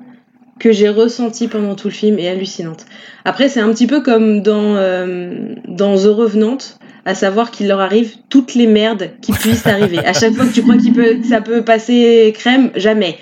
que 0.59 0.71
j'ai 0.71 0.89
ressentie 0.89 1.47
pendant 1.47 1.75
tout 1.75 1.87
le 1.89 1.93
film 1.93 2.17
est 2.17 2.29
hallucinante. 2.29 2.85
Après 3.25 3.49
c'est 3.49 3.59
un 3.59 3.71
petit 3.71 3.87
peu 3.87 4.01
comme 4.01 4.41
dans 4.41 4.75
euh, 4.75 5.55
dans 5.67 5.95
The 5.95 6.07
Revenant 6.07 6.57
à 7.05 7.15
savoir 7.15 7.51
qu'il 7.51 7.67
leur 7.67 7.81
arrive 7.81 8.15
toutes 8.29 8.55
les 8.55 8.67
merdes 8.67 9.11
qui 9.21 9.31
puissent 9.33 9.67
arriver. 9.67 9.99
À 9.99 10.13
chaque 10.13 10.33
fois 10.33 10.45
que 10.45 10.53
tu 10.53 10.61
crois 10.61 10.77
qu'il 10.77 10.93
peut, 10.93 11.17
ça 11.23 11.41
peut 11.41 11.63
passer 11.63 12.33
crème, 12.35 12.71
jamais. 12.75 13.17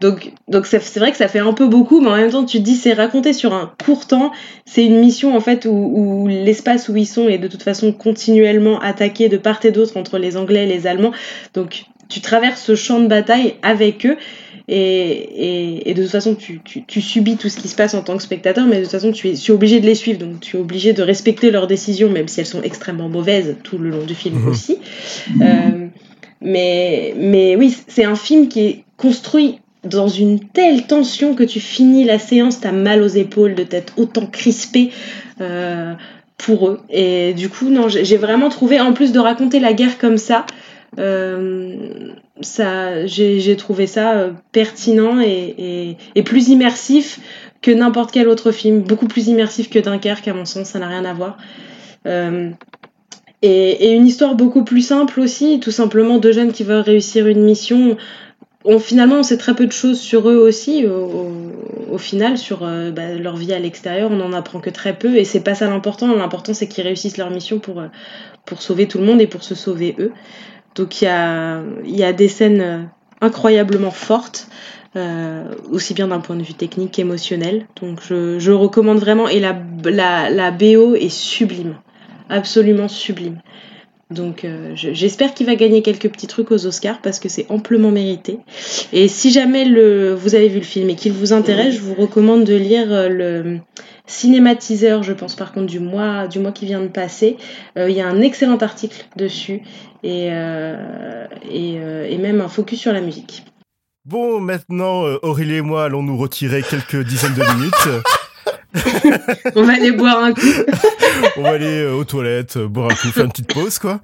Donc, 0.00 0.32
donc 0.48 0.66
c'est 0.66 0.98
vrai 0.98 1.12
que 1.12 1.16
ça 1.16 1.28
fait 1.28 1.38
un 1.38 1.52
peu 1.52 1.66
beaucoup, 1.66 2.00
mais 2.00 2.10
en 2.10 2.16
même 2.16 2.30
temps, 2.30 2.44
tu 2.44 2.58
te 2.58 2.62
dis, 2.62 2.74
c'est 2.74 2.92
raconté 2.92 3.32
sur 3.32 3.54
un 3.54 3.72
court 3.84 4.06
temps. 4.06 4.32
C'est 4.66 4.84
une 4.84 4.98
mission, 5.00 5.34
en 5.36 5.40
fait, 5.40 5.66
où, 5.66 6.26
l'espace 6.28 6.88
où 6.88 6.96
ils 6.96 7.06
sont 7.06 7.28
est 7.28 7.38
de 7.38 7.48
toute 7.48 7.62
façon 7.62 7.92
continuellement 7.92 8.78
attaqué 8.80 9.28
de 9.28 9.36
part 9.36 9.64
et 9.64 9.70
d'autre 9.70 9.96
entre 9.96 10.18
les 10.18 10.36
Anglais 10.36 10.64
et 10.64 10.66
les 10.66 10.86
Allemands. 10.86 11.12
Donc, 11.54 11.84
tu 12.08 12.20
traverses 12.20 12.62
ce 12.62 12.74
champ 12.74 13.00
de 13.00 13.06
bataille 13.06 13.54
avec 13.62 14.06
eux. 14.06 14.16
Et, 14.66 15.90
et, 15.90 15.94
de 15.94 16.02
toute 16.02 16.10
façon, 16.10 16.34
tu, 16.34 16.60
tu, 16.62 17.00
subis 17.02 17.36
tout 17.36 17.50
ce 17.50 17.58
qui 17.58 17.68
se 17.68 17.76
passe 17.76 17.92
en 17.92 18.02
tant 18.02 18.16
que 18.16 18.22
spectateur, 18.22 18.66
mais 18.66 18.78
de 18.78 18.82
toute 18.82 18.92
façon, 18.92 19.12
tu 19.12 19.28
es, 19.28 19.50
obligé 19.50 19.80
de 19.80 19.86
les 19.86 19.94
suivre. 19.94 20.18
Donc, 20.18 20.40
tu 20.40 20.56
es 20.56 20.60
obligé 20.60 20.94
de 20.94 21.02
respecter 21.02 21.50
leurs 21.50 21.66
décisions, 21.66 22.08
même 22.08 22.28
si 22.28 22.40
elles 22.40 22.46
sont 22.46 22.62
extrêmement 22.62 23.10
mauvaises 23.10 23.56
tout 23.62 23.76
le 23.76 23.90
long 23.90 24.04
du 24.04 24.14
film 24.14 24.38
mhm. 24.38 24.48
aussi. 24.48 24.78
Euh, 25.42 25.88
mais, 26.40 27.14
mais 27.18 27.56
oui, 27.56 27.76
c'est 27.88 28.04
un 28.04 28.16
film 28.16 28.48
qui 28.48 28.60
est 28.60 28.84
construit 28.96 29.58
dans 29.84 30.08
une 30.08 30.40
telle 30.40 30.86
tension 30.86 31.34
que 31.34 31.44
tu 31.44 31.60
finis 31.60 32.04
la 32.04 32.18
séance, 32.18 32.60
t'as 32.60 32.72
mal 32.72 33.02
aux 33.02 33.08
épaules 33.08 33.54
de 33.54 33.64
t'être 33.64 33.92
autant 33.98 34.26
crispé 34.26 34.90
euh, 35.40 35.94
pour 36.38 36.68
eux. 36.68 36.80
Et 36.90 37.34
du 37.34 37.48
coup, 37.48 37.68
non, 37.68 37.88
j'ai 37.88 38.16
vraiment 38.16 38.48
trouvé, 38.48 38.80
en 38.80 38.92
plus 38.92 39.12
de 39.12 39.18
raconter 39.18 39.60
la 39.60 39.72
guerre 39.72 39.98
comme 39.98 40.18
ça, 40.18 40.46
ça 42.40 43.06
j'ai 43.06 43.56
trouvé 43.56 43.86
ça 43.86 44.16
euh, 44.16 44.32
pertinent 44.52 45.20
et, 45.20 45.96
plus 46.24 46.48
immersif 46.48 47.20
que 47.62 47.70
n'importe 47.70 48.10
quel 48.12 48.28
autre 48.28 48.52
film, 48.52 48.82
beaucoup 48.82 49.08
plus 49.08 49.28
immersif 49.28 49.70
que 49.70 49.78
Dunkerque 49.78 50.28
à 50.28 50.34
mon 50.34 50.44
sens, 50.44 50.68
ça 50.68 50.78
n'a 50.78 50.88
rien 50.88 51.04
à 51.04 51.14
voir. 51.14 51.38
Euh, 52.06 52.50
et, 53.40 53.92
une 53.94 54.06
histoire 54.06 54.34
beaucoup 54.34 54.64
plus 54.64 54.82
simple 54.82 55.20
aussi, 55.20 55.60
tout 55.60 55.70
simplement 55.70 56.18
deux 56.18 56.32
jeunes 56.32 56.52
qui 56.52 56.62
veulent 56.62 56.80
réussir 56.80 57.26
une 57.26 57.42
mission 57.42 57.96
on, 58.64 58.78
finalement, 58.78 59.16
on 59.16 59.22
sait 59.22 59.36
très 59.36 59.54
peu 59.54 59.66
de 59.66 59.72
choses 59.72 60.00
sur 60.00 60.28
eux 60.30 60.36
aussi, 60.36 60.86
au, 60.86 61.98
final, 61.98 62.38
sur 62.38 62.62
euh, 62.62 62.90
bah, 62.90 63.14
leur 63.14 63.36
vie 63.36 63.52
à 63.52 63.58
l'extérieur. 63.58 64.10
On 64.10 64.16
n'en 64.16 64.32
apprend 64.32 64.58
que 64.58 64.70
très 64.70 64.94
peu 64.94 65.16
et 65.16 65.24
c'est 65.24 65.42
pas 65.42 65.54
ça 65.54 65.68
l'important. 65.68 66.12
L'important, 66.14 66.54
c'est 66.54 66.66
qu'ils 66.66 66.84
réussissent 66.84 67.18
leur 67.18 67.30
mission 67.30 67.58
pour, 67.58 67.80
euh, 67.80 67.88
pour 68.46 68.62
sauver 68.62 68.88
tout 68.88 68.98
le 68.98 69.04
monde 69.04 69.20
et 69.20 69.26
pour 69.26 69.44
se 69.44 69.54
sauver 69.54 69.94
eux. 69.98 70.12
Donc, 70.74 71.02
il 71.02 71.04
y 71.04 72.02
a, 72.02 72.12
des 72.12 72.28
scènes 72.28 72.60
euh, 72.60 72.82
incroyablement 73.20 73.90
fortes. 73.90 74.48
aussi 75.72 75.92
bien 75.92 76.08
d'un 76.08 76.20
point 76.20 76.36
de 76.36 76.42
vue 76.42 76.54
technique 76.54 76.92
qu'émotionnel. 76.92 77.66
Donc 77.80 78.00
je, 78.08 78.50
recommande 78.50 78.98
vraiment. 78.98 79.28
Et 79.28 79.40
la, 79.40 80.50
BO 80.50 80.94
est 80.94 81.08
sublime. 81.08 81.76
Absolument 82.28 82.88
sublime. 82.88 83.40
Donc 84.10 84.44
euh, 84.44 84.72
j'espère 84.74 85.34
qu'il 85.34 85.46
va 85.46 85.56
gagner 85.56 85.82
quelques 85.82 86.10
petits 86.10 86.26
trucs 86.26 86.50
aux 86.50 86.66
Oscars 86.66 87.00
parce 87.00 87.18
que 87.18 87.28
c'est 87.28 87.46
amplement 87.48 87.90
mérité. 87.90 88.38
Et 88.92 89.08
si 89.08 89.30
jamais 89.30 89.64
vous 90.14 90.34
avez 90.34 90.48
vu 90.48 90.58
le 90.58 90.64
film 90.64 90.90
et 90.90 90.94
qu'il 90.94 91.12
vous 91.12 91.32
intéresse, 91.32 91.74
je 91.74 91.80
vous 91.80 91.94
recommande 91.94 92.44
de 92.44 92.54
lire 92.54 92.92
euh, 92.92 93.08
le 93.08 93.58
cinématiseur, 94.06 95.02
je 95.02 95.12
pense 95.12 95.34
par 95.34 95.52
contre 95.52 95.66
du 95.66 95.80
mois, 95.80 96.28
du 96.28 96.38
mois 96.38 96.52
qui 96.52 96.66
vient 96.66 96.80
de 96.80 96.88
passer. 96.88 97.36
Euh, 97.78 97.88
il 97.88 97.96
y 97.96 98.00
a 98.00 98.06
un 98.06 98.20
excellent 98.20 98.58
article 98.58 99.06
dessus 99.16 99.62
et, 100.04 100.28
et, 101.50 101.74
et, 101.74 102.18
même 102.18 102.40
un 102.40 102.48
focus 102.48 102.80
sur 102.80 102.92
la 102.92 103.00
musique. 103.00 103.44
Bon, 104.04 104.38
maintenant, 104.40 105.04
Aurélie 105.22 105.56
et 105.56 105.62
moi 105.62 105.84
allons 105.84 106.02
nous 106.02 106.16
retirer 106.16 106.62
quelques 106.62 107.02
dizaines 107.04 107.34
de 107.34 107.42
minutes. 107.56 108.04
on 109.54 109.62
va 109.62 109.74
aller 109.74 109.92
boire 109.92 110.22
un 110.22 110.32
coup. 110.32 110.40
on 111.36 111.42
va 111.42 111.50
aller 111.50 111.82
euh, 111.82 111.94
aux 111.94 112.04
toilettes, 112.04 112.56
euh, 112.56 112.68
boire 112.68 112.90
un 112.90 112.94
coup, 112.94 113.08
faire 113.08 113.24
une 113.24 113.30
petite 113.30 113.52
pause, 113.52 113.78
quoi. 113.78 114.00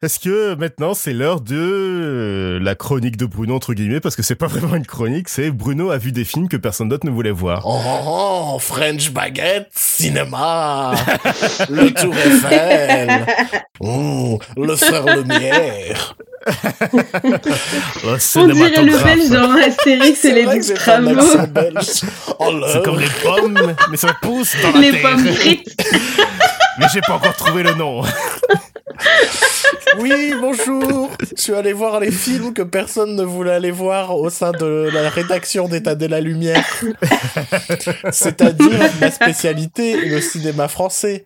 Parce 0.00 0.18
que 0.18 0.54
maintenant, 0.54 0.94
c'est 0.94 1.12
l'heure 1.12 1.40
de 1.40 1.56
euh, 1.56 2.60
la 2.60 2.76
chronique 2.76 3.16
de 3.16 3.26
Bruno, 3.26 3.56
entre 3.56 3.74
guillemets, 3.74 3.98
parce 3.98 4.14
que 4.14 4.22
c'est 4.22 4.36
pas 4.36 4.46
vraiment 4.48 4.76
une 4.76 4.86
chronique, 4.86 5.28
c'est 5.28 5.50
Bruno 5.50 5.90
a 5.90 5.98
vu 5.98 6.12
des 6.12 6.24
films 6.24 6.48
que 6.48 6.56
personne 6.56 6.88
d'autre 6.88 7.04
ne 7.04 7.10
voulait 7.10 7.32
voir. 7.32 7.62
Oh, 7.66 7.80
oh, 7.84 8.54
oh 8.54 8.58
French 8.60 9.10
Baguette, 9.10 9.66
cinéma, 9.74 10.94
le 11.68 11.90
Tour 11.90 12.14
Eiffel, 12.16 13.26
oh, 13.80 14.38
le 14.56 14.76
Frère 14.76 15.16
Lumière. 15.16 16.14
On 18.36 18.46
dirait 18.46 18.82
le 18.84 19.02
belge 19.02 19.30
dans 19.30 19.50
Astérix 19.50 20.24
et 20.24 20.32
les 20.32 20.48
Extramos. 20.54 21.10
Oh, 22.38 22.52
c'est 22.72 22.84
comme 22.84 23.00
les 23.00 23.08
pommes, 23.20 23.74
mais 23.90 23.96
ça 23.96 24.14
pousse 24.22 24.54
dans 24.62 24.70
la 24.70 24.80
Les 24.80 24.92
pommes 25.02 25.26
frites. 25.26 25.76
mais 26.78 26.86
j'ai 26.92 27.00
pas 27.00 27.14
encore 27.14 27.36
trouvé 27.36 27.62
le 27.62 27.74
nom. 27.74 28.02
oui, 29.98 30.34
bonjour. 30.40 31.10
Je 31.36 31.40
suis 31.40 31.54
allé 31.54 31.72
voir 31.72 32.00
les 32.00 32.10
films 32.10 32.52
que 32.52 32.62
personne 32.62 33.16
ne 33.16 33.22
voulait 33.22 33.52
aller 33.52 33.70
voir 33.70 34.16
au 34.16 34.30
sein 34.30 34.52
de 34.52 34.88
la 34.92 35.08
rédaction 35.08 35.68
d'État 35.68 35.94
de 35.94 36.06
la 36.06 36.20
Lumière. 36.20 36.64
C'est-à-dire 38.12 38.78
ma 39.00 39.10
spécialité, 39.10 40.08
le 40.08 40.20
cinéma 40.20 40.68
français. 40.68 41.24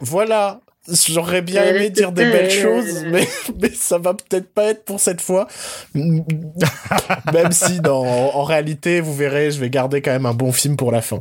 Voilà. 0.00 0.60
J'aurais 0.88 1.42
bien 1.42 1.64
aimé 1.64 1.90
dire 1.90 2.12
des 2.12 2.24
belles 2.24 2.50
choses, 2.50 3.04
mais, 3.10 3.26
mais 3.60 3.70
ça 3.74 3.98
va 3.98 4.14
peut-être 4.14 4.52
pas 4.52 4.64
être 4.64 4.84
pour 4.84 5.00
cette 5.00 5.20
fois. 5.20 5.48
Même 5.94 7.52
si, 7.52 7.80
dans, 7.80 8.04
en 8.04 8.44
réalité, 8.44 9.00
vous 9.00 9.14
verrez, 9.14 9.50
je 9.50 9.58
vais 9.58 9.70
garder 9.70 10.02
quand 10.02 10.12
même 10.12 10.26
un 10.26 10.34
bon 10.34 10.52
film 10.52 10.76
pour 10.76 10.92
la 10.92 11.02
fin. 11.02 11.20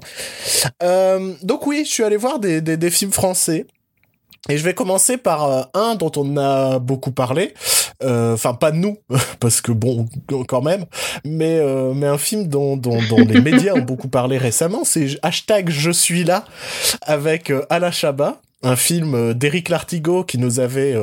Euh, 0.84 1.34
donc 1.42 1.66
oui, 1.66 1.84
je 1.86 1.92
suis 1.92 2.04
allé 2.04 2.18
voir 2.18 2.40
des, 2.40 2.62
des, 2.62 2.78
des 2.78 2.92
films 2.92 3.12
français. 3.12 3.66
Et 4.48 4.58
je 4.58 4.64
vais 4.64 4.76
commencer 4.76 5.18
par 5.18 5.46
euh, 5.46 5.64
un 5.74 5.96
dont 5.96 6.12
on 6.18 6.38
a 6.38 6.78
beaucoup 6.78 7.12
parlé, 7.12 7.56
euh, 8.04 8.36
enfin 8.36 8.54
pas 8.54 8.72
nous, 8.72 8.98
parce 9.40 9.60
que 9.60 9.72
bon, 9.72 10.06
quand 10.48 10.62
même, 10.62 10.86
mais 11.24 11.58
euh, 11.58 11.94
mais 11.96 12.06
un 12.06 12.20
film 12.20 12.48
dont, 12.48 12.78
dont, 12.78 13.00
dont 13.10 13.26
les 13.28 13.42
médias 13.42 13.74
ont 13.74 13.82
beaucoup 13.82 14.08
parlé 14.08 14.38
récemment, 14.38 14.84
c'est 14.84 15.18
hashtag 15.24 15.72
je 15.72 15.90
suis 15.90 16.24
là 16.24 16.46
avec 17.02 17.52
Alain 17.72 17.90
Chabat 17.90 18.40
un 18.64 18.76
film 18.76 19.34
d'Éric 19.34 19.70
Lartigot 19.70 20.24
qui 20.24 20.38
nous 20.38 20.60
avait 20.60 20.96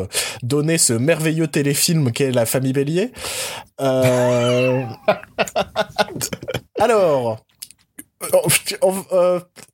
donné 0.43 0.79
ce 0.79 0.93
merveilleux 0.93 1.47
téléfilm 1.47 2.13
qu'est 2.13 2.33
La 2.33 2.47
famille 2.47 2.73
Bélier. 2.73 3.13
alors, 3.79 4.99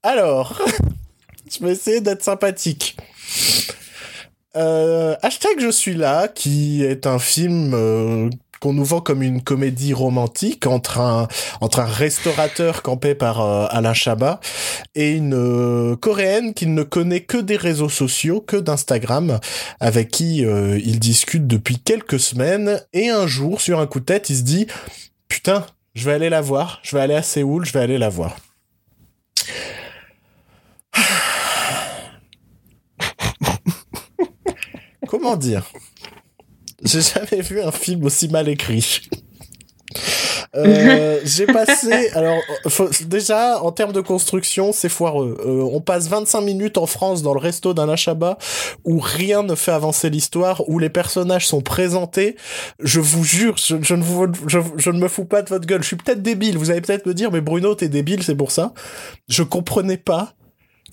alors, 0.02 0.62
je 1.50 1.64
vais 1.64 1.72
essayer 1.72 2.00
d'être 2.00 2.22
sympathique. 2.22 2.96
hashtag 4.54 5.58
Je 5.58 5.70
suis 5.70 5.94
là, 5.94 6.28
qui 6.28 6.84
est 6.84 7.06
un 7.06 7.18
film 7.18 8.30
qu'on 8.60 8.72
nous 8.72 8.84
vend 8.84 9.00
comme 9.00 9.22
une 9.22 9.42
comédie 9.42 9.94
romantique 9.94 10.66
entre 10.66 11.00
un 11.00 11.28
entre 11.60 11.80
un 11.80 11.86
restaurateur 11.86 12.82
campé 12.82 13.14
par 13.14 13.40
euh, 13.40 13.66
Alain 13.70 13.94
Chabat 13.94 14.40
et 14.94 15.12
une 15.12 15.34
euh, 15.34 15.96
coréenne 15.96 16.54
qui 16.54 16.66
ne 16.66 16.82
connaît 16.82 17.22
que 17.22 17.38
des 17.38 17.56
réseaux 17.56 17.88
sociaux, 17.88 18.40
que 18.40 18.56
d'Instagram, 18.56 19.38
avec 19.80 20.10
qui 20.10 20.44
euh, 20.44 20.78
il 20.84 20.98
discute 20.98 21.46
depuis 21.46 21.78
quelques 21.78 22.20
semaines. 22.20 22.80
Et 22.92 23.08
un 23.08 23.26
jour 23.26 23.60
sur 23.60 23.80
un 23.80 23.86
coup 23.86 24.00
de 24.00 24.04
tête, 24.04 24.30
il 24.30 24.36
se 24.36 24.42
dit 24.42 24.66
putain, 25.28 25.66
je 25.94 26.04
vais 26.04 26.12
aller 26.12 26.30
la 26.30 26.40
voir, 26.40 26.80
je 26.82 26.96
vais 26.96 27.02
aller 27.02 27.14
à 27.14 27.22
Séoul, 27.22 27.64
je 27.64 27.72
vais 27.72 27.80
aller 27.80 27.98
la 27.98 28.08
voir. 28.08 28.36
Comment 35.06 35.36
dire? 35.36 35.70
J'ai 36.84 37.00
jamais 37.00 37.42
vu 37.42 37.60
un 37.60 37.72
film 37.72 38.04
aussi 38.04 38.28
mal 38.28 38.48
écrit. 38.48 39.08
Euh, 40.54 41.20
j'ai 41.24 41.46
passé 41.46 42.10
alors 42.14 42.40
déjà 43.06 43.62
en 43.62 43.72
termes 43.72 43.92
de 43.92 44.00
construction 44.00 44.72
c'est 44.72 44.88
foireux. 44.88 45.36
Euh, 45.44 45.68
on 45.72 45.80
passe 45.80 46.08
25 46.08 46.40
minutes 46.40 46.78
en 46.78 46.86
France 46.86 47.22
dans 47.22 47.34
le 47.34 47.40
resto 47.40 47.74
d'un 47.74 47.94
Chabat 47.96 48.38
où 48.84 48.98
rien 48.98 49.42
ne 49.42 49.54
fait 49.54 49.72
avancer 49.72 50.08
l'histoire 50.10 50.68
où 50.68 50.78
les 50.78 50.90
personnages 50.90 51.46
sont 51.46 51.60
présentés. 51.60 52.36
Je 52.80 53.00
vous 53.00 53.24
jure 53.24 53.56
je, 53.56 53.94
ne 53.94 54.02
vous 54.02 54.26
je, 54.46 54.58
je, 54.76 54.90
ne 54.90 54.98
me 54.98 55.08
fous 55.08 55.24
pas 55.24 55.42
de 55.42 55.48
votre 55.48 55.66
gueule. 55.66 55.82
Je 55.82 55.88
suis 55.88 55.96
peut-être 55.96 56.22
débile 56.22 56.58
vous 56.58 56.70
allez 56.70 56.80
peut-être 56.80 57.06
me 57.06 57.14
dire 57.14 57.30
mais 57.30 57.40
Bruno 57.40 57.74
t'es 57.74 57.88
débile 57.88 58.22
c'est 58.22 58.36
pour 58.36 58.50
ça. 58.50 58.72
Je 59.28 59.42
comprenais 59.42 59.98
pas 59.98 60.34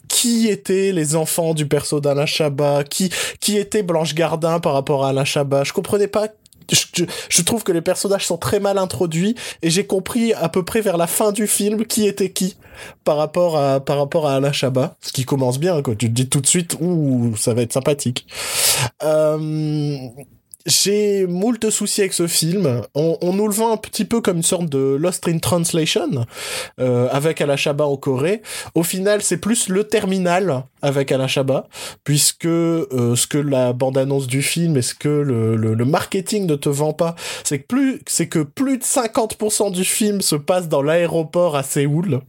qui 0.08 0.48
étaient 0.50 0.92
les 0.92 1.16
enfants 1.16 1.54
du 1.54 1.68
perso 1.68 2.00
d'Alain 2.00 2.26
Chabat, 2.26 2.84
qui, 2.84 3.12
qui 3.40 3.58
était 3.58 3.84
Blanche 3.84 4.16
Gardin 4.16 4.60
par 4.60 4.74
rapport 4.74 5.06
à 5.06 5.10
Alain 5.10 5.26
Chabat? 5.26 5.64
Je 5.64 5.74
comprenais 5.74 6.08
pas 6.08 6.28
je, 6.72 7.42
trouve 7.42 7.64
que 7.64 7.72
les 7.72 7.82
personnages 7.82 8.26
sont 8.26 8.38
très 8.38 8.60
mal 8.60 8.78
introduits 8.78 9.36
et 9.62 9.70
j'ai 9.70 9.86
compris 9.86 10.34
à 10.34 10.50
peu 10.50 10.64
près 10.64 10.82
vers 10.82 10.98
la 10.98 11.08
fin 11.08 11.32
du 11.32 11.48
film 11.48 11.86
qui 11.86 12.08
était 12.08 12.32
qui 12.32 12.58
par 13.04 13.18
rapport 13.18 13.58
à 13.58 13.80
par 13.80 13.98
rapport 13.98 14.28
à 14.28 14.36
Alain 14.36 14.52
Chabat, 14.52 14.98
ce 15.02 15.14
qui 15.14 15.26
commence 15.26 15.60
bien 15.60 15.82
quoi. 15.82 15.96
Tu 15.96 16.08
te 16.08 16.14
dis 16.14 16.28
tout 16.28 16.42
de 16.42 16.48
suite 16.48 16.76
ouh 16.82 17.36
ça 17.38 17.54
va 17.54 17.62
être 17.62 17.74
sympathique. 17.74 18.28
Euh, 19.04 19.98
j'ai 20.66 21.28
moult 21.28 21.70
soucis 21.70 22.02
avec 22.02 22.14
ce 22.14 22.28
film. 22.28 22.82
On, 22.96 23.18
on, 23.22 23.34
nous 23.34 23.48
le 23.48 23.54
vend 23.54 23.72
un 23.72 23.78
petit 23.78 24.06
peu 24.06 24.22
comme 24.22 24.38
une 24.38 24.44
sorte 24.44 24.68
de 24.68 24.98
Lost 25.00 25.28
in 25.28 25.38
Translation 25.38 26.26
euh, 26.80 27.08
avec 27.12 27.40
Alain 27.42 27.56
Chabat 27.56 27.86
en 27.86 27.98
Corée. 27.98 28.42
Au 28.74 28.84
final, 28.84 29.22
c'est 29.22 29.38
plus 29.38 29.70
le 29.70 29.84
terminal 29.84 30.64
avec 30.82 31.12
Alain 31.12 31.28
Chabat, 31.28 31.68
puisque 32.04 32.46
euh, 32.46 33.16
ce 33.16 33.28
que 33.28 33.38
la 33.38 33.74
bande-annonce 33.74 34.28
du 34.28 34.42
film 34.42 34.78
et 34.78 34.82
ce 34.82 34.96
que 34.96 35.10
le, 35.10 35.86
marketing 35.86 36.48
ne 36.48 36.56
te 36.56 36.70
vend 36.70 36.94
pas, 36.94 37.16
c'est 37.44 37.60
que 37.60 37.66
plus 37.68 38.02
c'est 38.08 38.28
que 38.28 38.40
plus 38.40 38.80
de 38.80 38.84
50% 38.84 39.72
du 39.72 39.86
film 39.86 40.22
se 40.22 40.36
passe 40.36 40.68
dans 40.68 40.82
l'aéroport 40.82 41.56
à 41.56 41.64
Séoul 41.64 42.22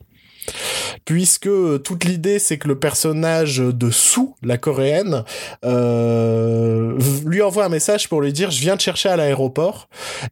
puisque 1.05 1.47
euh, 1.47 1.79
toute 1.79 2.05
l'idée 2.05 2.39
c'est 2.39 2.59
que 2.59 2.69
le 2.69 2.79
personnage 2.79 3.59
de 3.59 3.91
Sue, 3.91 4.29
la 4.43 4.59
coréenne, 4.59 5.25
euh, 5.65 6.99
lui 7.25 7.43
envoie 7.43 7.65
un 7.65 7.69
message 7.69 8.09
pour 8.09 8.21
lui 8.21 8.33
dire 8.33 8.51
je 8.51 8.61
viens 8.61 8.77
te 8.77 8.83
chercher 8.83 9.09
à 9.09 9.17
l'aéroport. 9.17 9.89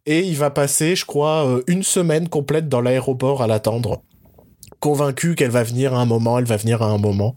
Et 0.06 0.20
il 0.20 0.36
va 0.36 0.50
passer, 0.50 0.96
je 0.96 1.04
crois, 1.04 1.46
euh, 1.46 1.62
une 1.66 1.82
semaine 1.82 2.28
complète 2.28 2.68
dans 2.68 2.80
l'aéroport 2.80 3.42
à 3.42 3.46
l'attendre. 3.46 4.02
Convaincu 4.80 5.34
qu'elle 5.34 5.50
va 5.50 5.62
venir 5.62 5.94
à 5.94 6.00
un 6.00 6.04
moment, 6.04 6.38
elle 6.38 6.44
va 6.44 6.56
venir 6.56 6.82
à 6.82 6.86
un 6.86 6.98
moment. 6.98 7.34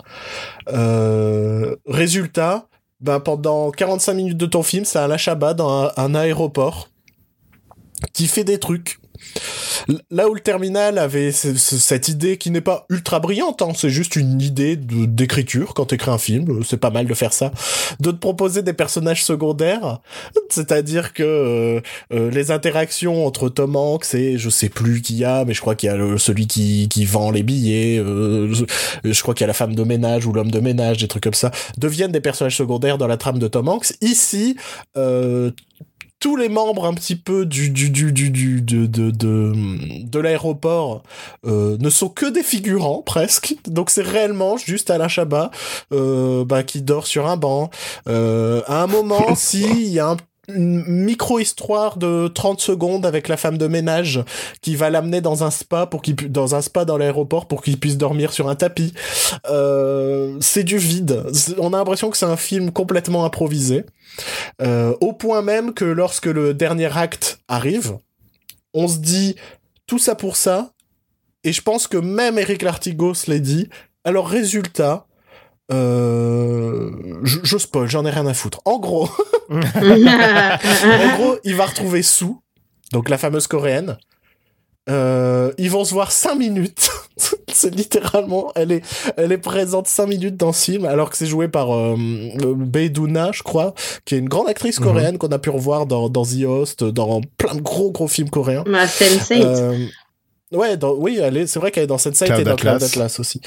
résultat, 1.85 2.67
ben 2.99 3.19
pendant 3.19 3.71
45 3.71 4.13
minutes 4.13 4.37
de 4.37 4.45
ton 4.45 4.63
film, 4.63 4.83
c'est 4.83 4.99
un 4.99 5.17
Chabat 5.17 5.53
dans 5.53 5.91
un 5.95 6.15
aéroport 6.15 6.89
qui 8.13 8.27
fait 8.27 8.43
des 8.43 8.59
trucs 8.59 8.99
Là 10.11 10.29
où 10.29 10.33
le 10.33 10.39
terminal 10.39 10.97
avait 10.97 11.31
cette 11.31 12.07
idée 12.07 12.37
qui 12.37 12.51
n'est 12.51 12.61
pas 12.61 12.85
ultra 12.89 13.19
brillante, 13.19 13.61
hein, 13.61 13.71
c'est 13.75 13.89
juste 13.89 14.15
une 14.15 14.41
idée 14.41 14.75
d'écriture 14.75 15.73
quand 15.73 15.85
t'écris 15.85 16.11
un 16.11 16.17
film, 16.17 16.63
c'est 16.63 16.77
pas 16.77 16.89
mal 16.89 17.07
de 17.07 17.13
faire 17.13 17.33
ça, 17.33 17.51
de 17.99 18.11
te 18.11 18.17
proposer 18.17 18.61
des 18.61 18.73
personnages 18.73 19.23
secondaires, 19.23 19.99
c'est-à-dire 20.49 21.13
que 21.13 21.23
euh, 21.23 21.81
euh, 22.13 22.29
les 22.31 22.51
interactions 22.51 23.25
entre 23.25 23.49
Tom 23.49 23.75
Hanks 23.75 24.13
et 24.13 24.37
je 24.37 24.49
sais 24.49 24.69
plus 24.69 25.01
qui 25.01 25.15
y 25.15 25.25
a, 25.25 25.45
mais 25.45 25.53
je 25.53 25.61
crois 25.61 25.75
qu'il 25.75 25.89
y 25.89 25.91
a 25.91 26.17
celui 26.17 26.47
qui, 26.47 27.05
vend 27.05 27.31
les 27.31 27.43
billets, 27.43 27.99
euh, 27.99 28.53
je 29.03 29.21
crois 29.21 29.33
qu'il 29.33 29.41
y 29.41 29.45
a 29.45 29.47
la 29.47 29.53
femme 29.53 29.75
de 29.75 29.83
ménage 29.83 30.25
ou 30.25 30.33
l'homme 30.33 30.51
de 30.51 30.59
ménage, 30.59 30.97
des 30.97 31.07
trucs 31.07 31.23
comme 31.23 31.33
ça, 31.33 31.51
deviennent 31.77 32.11
des 32.11 32.21
personnages 32.21 32.57
secondaires 32.57 32.97
dans 32.97 33.07
la 33.07 33.17
trame 33.17 33.39
de 33.39 33.47
Tom 33.47 33.69
Hanks. 33.69 33.93
Ici, 34.01 34.57
tous 36.27 36.35
les 36.35 36.49
membres 36.49 36.85
un 36.85 36.93
petit 36.93 37.15
peu 37.15 37.45
du 37.45 37.69
du 37.69 37.89
du 37.89 38.11
du, 38.11 38.29
du 38.31 38.61
de 38.61 38.85
de 38.85 39.11
de, 39.11 39.53
de 40.03 40.19
l'aéroport 40.19 41.01
euh, 41.45 41.77
ne 41.79 41.89
sont 41.89 42.09
que 42.09 42.25
des 42.25 42.43
figurants 42.43 43.01
presque. 43.01 43.55
Donc 43.65 43.89
c'est 43.89 44.01
réellement 44.01 44.57
juste 44.57 44.89
Alain 44.89 45.07
Chabat 45.07 45.51
euh, 45.93 46.43
bah, 46.43 46.63
qui 46.63 46.81
dort 46.81 47.07
sur 47.07 47.27
un 47.27 47.37
banc. 47.37 47.69
Euh, 48.09 48.61
à 48.67 48.83
un 48.83 48.87
moment 48.87 49.35
si 49.35 49.63
il 49.63 49.87
y 49.87 50.01
a 50.01 50.07
un 50.09 50.17
micro-histoire 50.49 51.97
de 51.97 52.29
30 52.29 52.61
secondes 52.61 53.05
avec 53.05 53.27
la 53.27 53.35
femme 53.35 53.57
de 53.57 53.67
ménage 53.67 54.23
qui 54.61 54.75
va 54.75 54.89
l'amener 54.89 55.19
dans 55.19 55.43
un 55.43 55.51
spa 55.51 55.85
pour 55.85 56.01
qu'il 56.01 56.15
dans 56.15 56.55
un 56.55 56.61
spa 56.61 56.85
dans 56.85 56.97
l'aéroport 56.97 57.47
pour 57.47 57.61
qu'il 57.61 57.79
puisse 57.79 57.97
dormir 57.97 58.31
sur 58.31 58.47
un 58.47 58.55
tapis. 58.55 58.93
Euh, 59.49 60.37
c'est 60.39 60.63
du 60.63 60.77
vide. 60.77 61.23
On 61.57 61.73
a 61.73 61.77
l'impression 61.77 62.09
que 62.09 62.17
c'est 62.17 62.25
un 62.25 62.37
film 62.37 62.71
complètement 62.71 63.25
improvisé. 63.25 63.85
Euh, 64.61 64.95
au 65.01 65.13
point 65.13 65.41
même 65.41 65.73
que 65.73 65.85
lorsque 65.85 66.27
le 66.27 66.53
dernier 66.53 66.95
acte 66.97 67.39
arrive, 67.47 67.97
on 68.73 68.87
se 68.87 68.99
dit 68.99 69.35
tout 69.85 69.99
ça 69.99 70.15
pour 70.15 70.37
ça. 70.37 70.71
Et 71.43 71.51
je 71.51 71.61
pense 71.61 71.87
que 71.87 71.97
même 71.97 72.37
Eric 72.39 72.61
Lartigos 72.61 73.27
l'a 73.27 73.39
dit. 73.39 73.69
Alors 74.03 74.27
résultat, 74.27 75.06
euh, 75.71 76.91
je, 77.23 77.39
je 77.43 77.57
spoil, 77.57 77.89
j'en 77.89 78.05
ai 78.05 78.09
rien 78.09 78.25
à 78.27 78.33
foutre. 78.33 78.61
En 78.65 78.79
gros, 78.79 79.09
en 79.49 81.17
gros, 81.17 81.37
il 81.43 81.55
va 81.55 81.65
retrouver 81.65 82.01
Sue, 82.01 82.35
donc 82.91 83.09
la 83.09 83.17
fameuse 83.17 83.47
coréenne. 83.47 83.97
Euh, 84.89 85.51
ils 85.57 85.69
vont 85.69 85.83
se 85.83 85.93
voir 85.93 86.11
5 86.11 86.35
minutes. 86.35 86.89
c'est 87.47 87.73
littéralement, 87.75 88.51
elle 88.55 88.71
est, 88.71 88.83
elle 89.17 89.31
est 89.31 89.37
présente 89.37 89.87
5 89.87 90.05
minutes 90.05 90.37
dans 90.37 90.53
ce 90.53 90.71
film, 90.71 90.85
alors 90.85 91.09
que 91.09 91.17
c'est 91.17 91.25
joué 91.25 91.47
par 91.47 91.75
euh, 91.75 91.95
Beiduna, 92.55 93.31
je 93.33 93.43
crois, 93.43 93.73
qui 94.05 94.15
est 94.15 94.19
une 94.19 94.29
grande 94.29 94.47
actrice 94.47 94.79
mhm. 94.79 94.85
coréenne 94.85 95.17
qu'on 95.17 95.27
a 95.27 95.39
pu 95.39 95.49
revoir 95.49 95.87
dans, 95.87 96.09
dans 96.09 96.23
The 96.23 96.43
Host, 96.45 96.83
dans 96.85 97.21
plein 97.37 97.55
de 97.55 97.61
gros 97.61 97.91
gros 97.91 98.07
films 98.07 98.29
coréens. 98.29 98.63
Ma 98.65 98.87
Sensei. 98.87 99.41
Euh, 99.43 99.77
Ouais, 100.53 100.77
oui, 100.81 101.19
elle 101.21 101.35
est, 101.35 101.47
c'est 101.47 101.59
vrai 101.59 101.71
qu'elle 101.71 101.83
est 101.83 101.87
dans 101.87 101.97
cette 101.97 102.15
site 102.15 102.29
et 102.29 102.43
dans 102.43 102.55
Cloud 102.55 102.81
Atlas 102.81 103.19
aussi. 103.19 103.41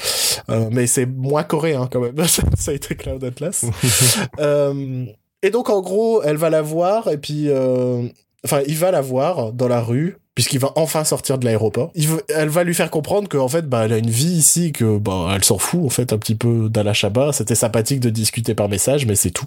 Euh, 0.49 0.69
mais 0.71 0.85
c'est 0.85 1.07
moins 1.07 1.43
coréen 1.43 1.87
quand 1.91 1.99
même. 1.99 2.15
ça 2.27 2.71
a 2.71 2.73
été 2.73 2.95
Cloud 2.95 3.23
Atlas. 3.23 3.65
euh, 4.39 5.05
et 5.41 5.49
donc 5.49 5.69
en 5.69 5.81
gros, 5.81 6.21
elle 6.21 6.37
va 6.37 6.51
la 6.51 6.61
voir 6.61 7.07
et 7.07 7.17
puis, 7.17 7.49
euh, 7.49 8.07
enfin, 8.45 8.61
il 8.67 8.77
va 8.77 8.91
la 8.91 9.01
voir 9.01 9.51
dans 9.51 9.67
la 9.67 9.81
rue 9.81 10.17
puisqu'il 10.41 10.57
va 10.57 10.71
enfin 10.75 11.03
sortir 11.03 11.37
de 11.37 11.45
l'aéroport. 11.45 11.91
Elle 12.29 12.49
va 12.49 12.63
lui 12.63 12.73
faire 12.73 12.89
comprendre 12.89 13.29
qu'en 13.29 13.47
fait, 13.47 13.69
bah, 13.69 13.85
elle 13.85 13.93
a 13.93 13.97
une 13.97 14.09
vie 14.09 14.33
ici, 14.33 14.71
que 14.71 14.97
bah, 14.97 15.31
elle 15.35 15.43
s'en 15.43 15.59
fout 15.59 15.85
en 15.85 15.89
fait 15.89 16.13
un 16.13 16.17
petit 16.17 16.33
peu 16.33 16.67
d'Ala 16.67 16.93
Chabat. 16.93 17.31
C'était 17.31 17.53
sympathique 17.53 17.99
de 17.99 18.09
discuter 18.09 18.55
par 18.55 18.67
message, 18.67 19.05
mais 19.05 19.13
c'est 19.13 19.29
tout. 19.29 19.45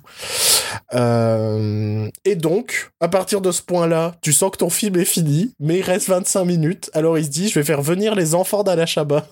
Euh... 0.95 2.09
Et 2.25 2.37
donc, 2.37 2.93
à 3.01 3.09
partir 3.09 3.41
de 3.41 3.51
ce 3.51 3.61
point-là, 3.61 4.15
tu 4.23 4.33
sens 4.33 4.53
que 4.53 4.59
ton 4.59 4.71
film 4.71 4.95
est 4.95 5.05
fini, 5.05 5.53
mais 5.59 5.79
il 5.79 5.83
reste 5.83 6.07
25 6.11 6.45
minutes. 6.45 6.91
Alors 6.95 7.19
il 7.19 7.25
se 7.25 7.31
dit, 7.31 7.49
je 7.49 7.59
vais 7.59 7.65
faire 7.65 7.83
venir 7.83 8.15
les 8.15 8.37
enfants 8.37 8.63
d'Ala 8.63 8.87
Chabat 8.87 9.27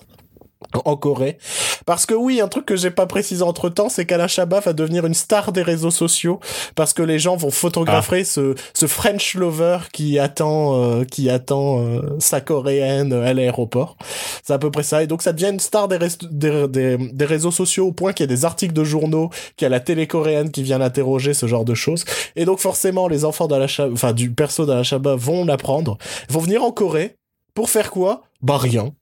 en 0.85 0.95
Corée. 0.95 1.37
Parce 1.85 2.05
que 2.05 2.13
oui, 2.13 2.41
un 2.41 2.47
truc 2.47 2.65
que 2.65 2.75
j'ai 2.75 2.91
pas 2.91 3.05
précisé 3.05 3.43
entre 3.43 3.69
temps, 3.69 3.89
c'est 3.89 4.05
qu'Alain 4.05 4.27
Chabat 4.27 4.61
va 4.61 4.73
devenir 4.73 5.05
une 5.05 5.13
star 5.13 5.51
des 5.51 5.61
réseaux 5.61 5.91
sociaux 5.91 6.39
parce 6.75 6.93
que 6.93 7.03
les 7.03 7.19
gens 7.19 7.35
vont 7.35 7.51
photographier 7.51 8.21
ah. 8.21 8.25
ce, 8.25 8.55
ce 8.73 8.87
French 8.87 9.35
lover 9.35 9.79
qui 9.91 10.19
attend, 10.19 10.81
euh, 10.81 11.03
qui 11.03 11.29
attend 11.29 11.79
euh, 11.79 12.01
sa 12.19 12.41
coréenne 12.41 13.13
à 13.13 13.33
l'aéroport. 13.33 13.97
C'est 14.43 14.53
à 14.53 14.59
peu 14.59 14.71
près 14.71 14.83
ça. 14.83 15.03
Et 15.03 15.07
donc 15.07 15.21
ça 15.21 15.33
devient 15.33 15.51
une 15.51 15.59
star 15.59 15.87
des, 15.87 15.99
des, 16.31 16.67
des, 16.67 16.97
des, 16.97 17.25
réseaux 17.25 17.51
sociaux 17.51 17.87
au 17.87 17.91
point 17.91 18.13
qu'il 18.13 18.23
y 18.23 18.29
a 18.31 18.35
des 18.35 18.45
articles 18.45 18.73
de 18.73 18.83
journaux, 18.83 19.29
qu'il 19.57 19.65
y 19.65 19.67
a 19.67 19.69
la 19.69 19.79
télé 19.79 20.07
coréenne 20.07 20.51
qui 20.51 20.63
vient 20.63 20.77
l'interroger, 20.77 21.33
ce 21.33 21.47
genre 21.47 21.65
de 21.65 21.73
choses. 21.73 22.05
Et 22.35 22.45
donc 22.45 22.59
forcément, 22.59 23.07
les 23.07 23.25
enfants 23.25 23.47
d'Alain 23.47 23.67
enfin 23.91 24.13
du 24.13 24.31
perso 24.31 24.65
d'Alain 24.65 24.83
Chabat 24.83 25.15
vont 25.15 25.45
l'apprendre, 25.45 25.97
vont 26.29 26.39
venir 26.39 26.63
en 26.63 26.71
Corée 26.71 27.15
pour 27.53 27.69
faire 27.69 27.91
quoi? 27.91 28.23
Bah 28.41 28.57
rien 28.57 28.93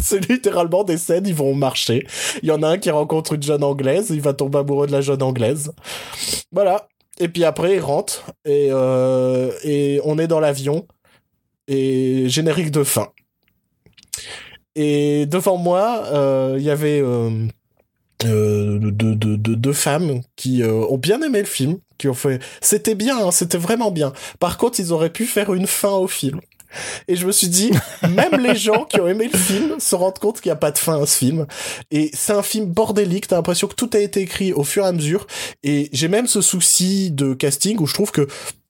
C'est 0.00 0.28
littéralement 0.28 0.84
des 0.84 0.98
scènes, 0.98 1.26
ils 1.26 1.34
vont 1.34 1.54
marcher. 1.54 2.06
Il 2.42 2.48
y 2.48 2.52
en 2.52 2.62
a 2.62 2.68
un 2.68 2.78
qui 2.78 2.90
rencontre 2.90 3.34
une 3.34 3.42
jeune 3.42 3.64
anglaise, 3.64 4.10
il 4.10 4.20
va 4.20 4.32
tomber 4.34 4.58
amoureux 4.58 4.86
de 4.86 4.92
la 4.92 5.00
jeune 5.00 5.22
anglaise. 5.22 5.72
Voilà. 6.50 6.88
Et 7.18 7.28
puis 7.28 7.44
après, 7.44 7.76
il 7.76 7.80
rentre 7.80 8.24
et, 8.44 8.68
euh, 8.70 9.50
et 9.64 10.00
on 10.04 10.18
est 10.18 10.26
dans 10.26 10.40
l'avion 10.40 10.86
et 11.68 12.28
générique 12.28 12.70
de 12.70 12.84
fin. 12.84 13.08
Et 14.74 15.26
devant 15.26 15.56
moi, 15.58 16.04
euh, 16.12 16.56
il 16.58 16.64
y 16.64 16.70
avait 16.70 17.02
euh, 17.02 17.46
deux, 18.24 19.72
femmes 19.72 20.22
qui 20.36 20.62
ont 20.64 20.98
bien 20.98 21.20
aimé 21.22 21.40
le 21.40 21.46
film, 21.46 21.78
qui 21.98 22.08
ont 22.08 22.14
fait... 22.14 22.40
C'était 22.60 22.94
bien, 22.94 23.18
hein, 23.18 23.30
c'était 23.30 23.58
vraiment 23.58 23.90
bien. 23.90 24.12
Par 24.40 24.56
contre, 24.56 24.80
ils 24.80 24.92
auraient 24.92 25.12
pu 25.12 25.26
faire 25.26 25.52
une 25.52 25.66
fin 25.66 25.92
au 25.92 26.08
film. 26.08 26.40
Et 27.08 27.16
je 27.16 27.26
me 27.26 27.32
suis 27.32 27.48
dit, 27.48 27.70
même 28.08 28.40
les 28.40 28.56
gens 28.56 28.84
qui 28.84 29.00
ont 29.00 29.08
aimé 29.08 29.28
le 29.32 29.38
film 29.38 29.80
se 29.80 29.94
rendent 29.94 30.18
compte 30.18 30.40
qu'il 30.40 30.50
n'y 30.50 30.54
a 30.54 30.56
pas 30.56 30.70
de 30.70 30.78
fin 30.78 31.02
à 31.02 31.06
ce 31.06 31.18
film. 31.18 31.46
Et 31.90 32.10
c'est 32.14 32.32
un 32.32 32.42
film 32.42 32.66
bordélique, 32.66 33.28
t'as 33.28 33.36
l'impression 33.36 33.68
que 33.68 33.74
tout 33.74 33.90
a 33.94 33.98
été 33.98 34.20
écrit 34.20 34.52
au 34.52 34.64
fur 34.64 34.84
et 34.84 34.88
à 34.88 34.92
mesure. 34.92 35.26
Et 35.62 35.88
j'ai 35.92 36.08
même 36.08 36.26
ce 36.26 36.40
souci 36.40 37.10
de 37.10 37.34
casting 37.34 37.78
où 37.80 37.86
je 37.86 37.94
trouve 37.94 38.10
que 38.10 38.26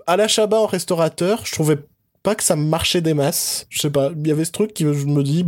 à 0.06 0.16
la 0.16 0.28
Chabat 0.28 0.58
en 0.58 0.66
restaurateur, 0.66 1.42
je 1.44 1.52
trouvais 1.52 1.78
pas 2.22 2.34
que 2.34 2.42
ça 2.42 2.56
marchait 2.56 3.00
des 3.00 3.14
masses. 3.14 3.66
Je 3.68 3.80
sais 3.80 3.90
pas, 3.90 4.10
il 4.16 4.26
y 4.26 4.30
avait 4.30 4.44
ce 4.44 4.52
truc 4.52 4.74
qui 4.74 4.84
je 4.84 5.06
me 5.06 5.22
dis 5.22 5.44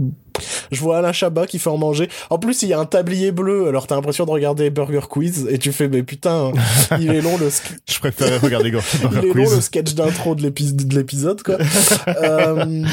je 0.70 0.80
vois 0.80 0.98
Alain 0.98 1.12
Chabat 1.12 1.46
qui 1.46 1.58
fait 1.58 1.70
en 1.70 1.78
manger. 1.78 2.08
En 2.30 2.38
plus, 2.38 2.62
il 2.62 2.68
y 2.68 2.72
a 2.72 2.78
un 2.78 2.84
tablier 2.84 3.32
bleu, 3.32 3.68
alors 3.68 3.86
t'as 3.86 3.94
l'impression 3.94 4.24
de 4.24 4.30
regarder 4.30 4.70
Burger 4.70 5.06
Quiz 5.08 5.46
et 5.50 5.58
tu 5.58 5.72
fais 5.72 5.88
mais 5.88 6.02
putain, 6.02 6.52
il 6.98 7.10
est 7.10 7.22
long 7.22 7.36
le 7.38 7.48
Je 7.88 7.98
préférais 7.98 8.38
regarder 8.38 8.70
Burger 8.70 8.86
Il 9.22 9.28
est 9.28 9.34
long 9.34 9.50
le 9.50 9.60
sketch 9.60 9.94
d'intro 9.94 10.34
de 10.34 10.42
l'épisode 10.94 11.42
quoi. 11.42 11.58
euh, 12.08 12.84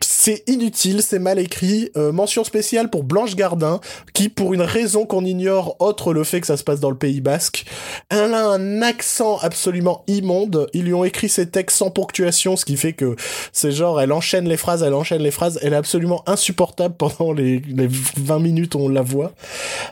c'est 0.00 0.42
inutile, 0.48 1.02
c'est 1.02 1.18
mal 1.18 1.38
écrit. 1.38 1.90
Euh, 1.96 2.10
mention 2.10 2.44
spéciale 2.44 2.90
pour 2.90 3.04
Blanche 3.04 3.36
Gardin, 3.36 3.80
qui, 4.12 4.28
pour 4.28 4.54
une 4.54 4.62
raison 4.62 5.06
qu'on 5.06 5.24
ignore, 5.24 5.76
autre 5.80 6.12
le 6.12 6.24
fait 6.24 6.40
que 6.40 6.46
ça 6.46 6.56
se 6.56 6.64
passe 6.64 6.80
dans 6.80 6.90
le 6.90 6.96
Pays 6.96 7.20
Basque, 7.20 7.64
elle 8.10 8.34
a 8.34 8.46
un 8.48 8.82
accent 8.82 9.38
absolument 9.38 10.02
immonde. 10.06 10.66
Ils 10.72 10.84
lui 10.84 10.94
ont 10.94 11.04
écrit 11.04 11.28
ses 11.28 11.48
textes 11.48 11.76
sans 11.76 11.90
ponctuation, 11.90 12.56
ce 12.56 12.64
qui 12.64 12.76
fait 12.76 12.92
que 12.92 13.16
c'est 13.52 13.70
genre, 13.70 14.00
elle 14.00 14.12
enchaîne 14.12 14.48
les 14.48 14.56
phrases, 14.56 14.82
elle 14.82 14.94
enchaîne 14.94 15.22
les 15.22 15.30
phrases. 15.30 15.58
Elle 15.62 15.74
est 15.74 15.76
absolument 15.76 16.22
insupportable 16.26 16.96
pendant 16.96 17.32
les, 17.32 17.60
les 17.60 17.88
20 17.88 18.38
minutes 18.40 18.74
où 18.74 18.78
on 18.78 18.88
la 18.88 19.02
voit. 19.02 19.32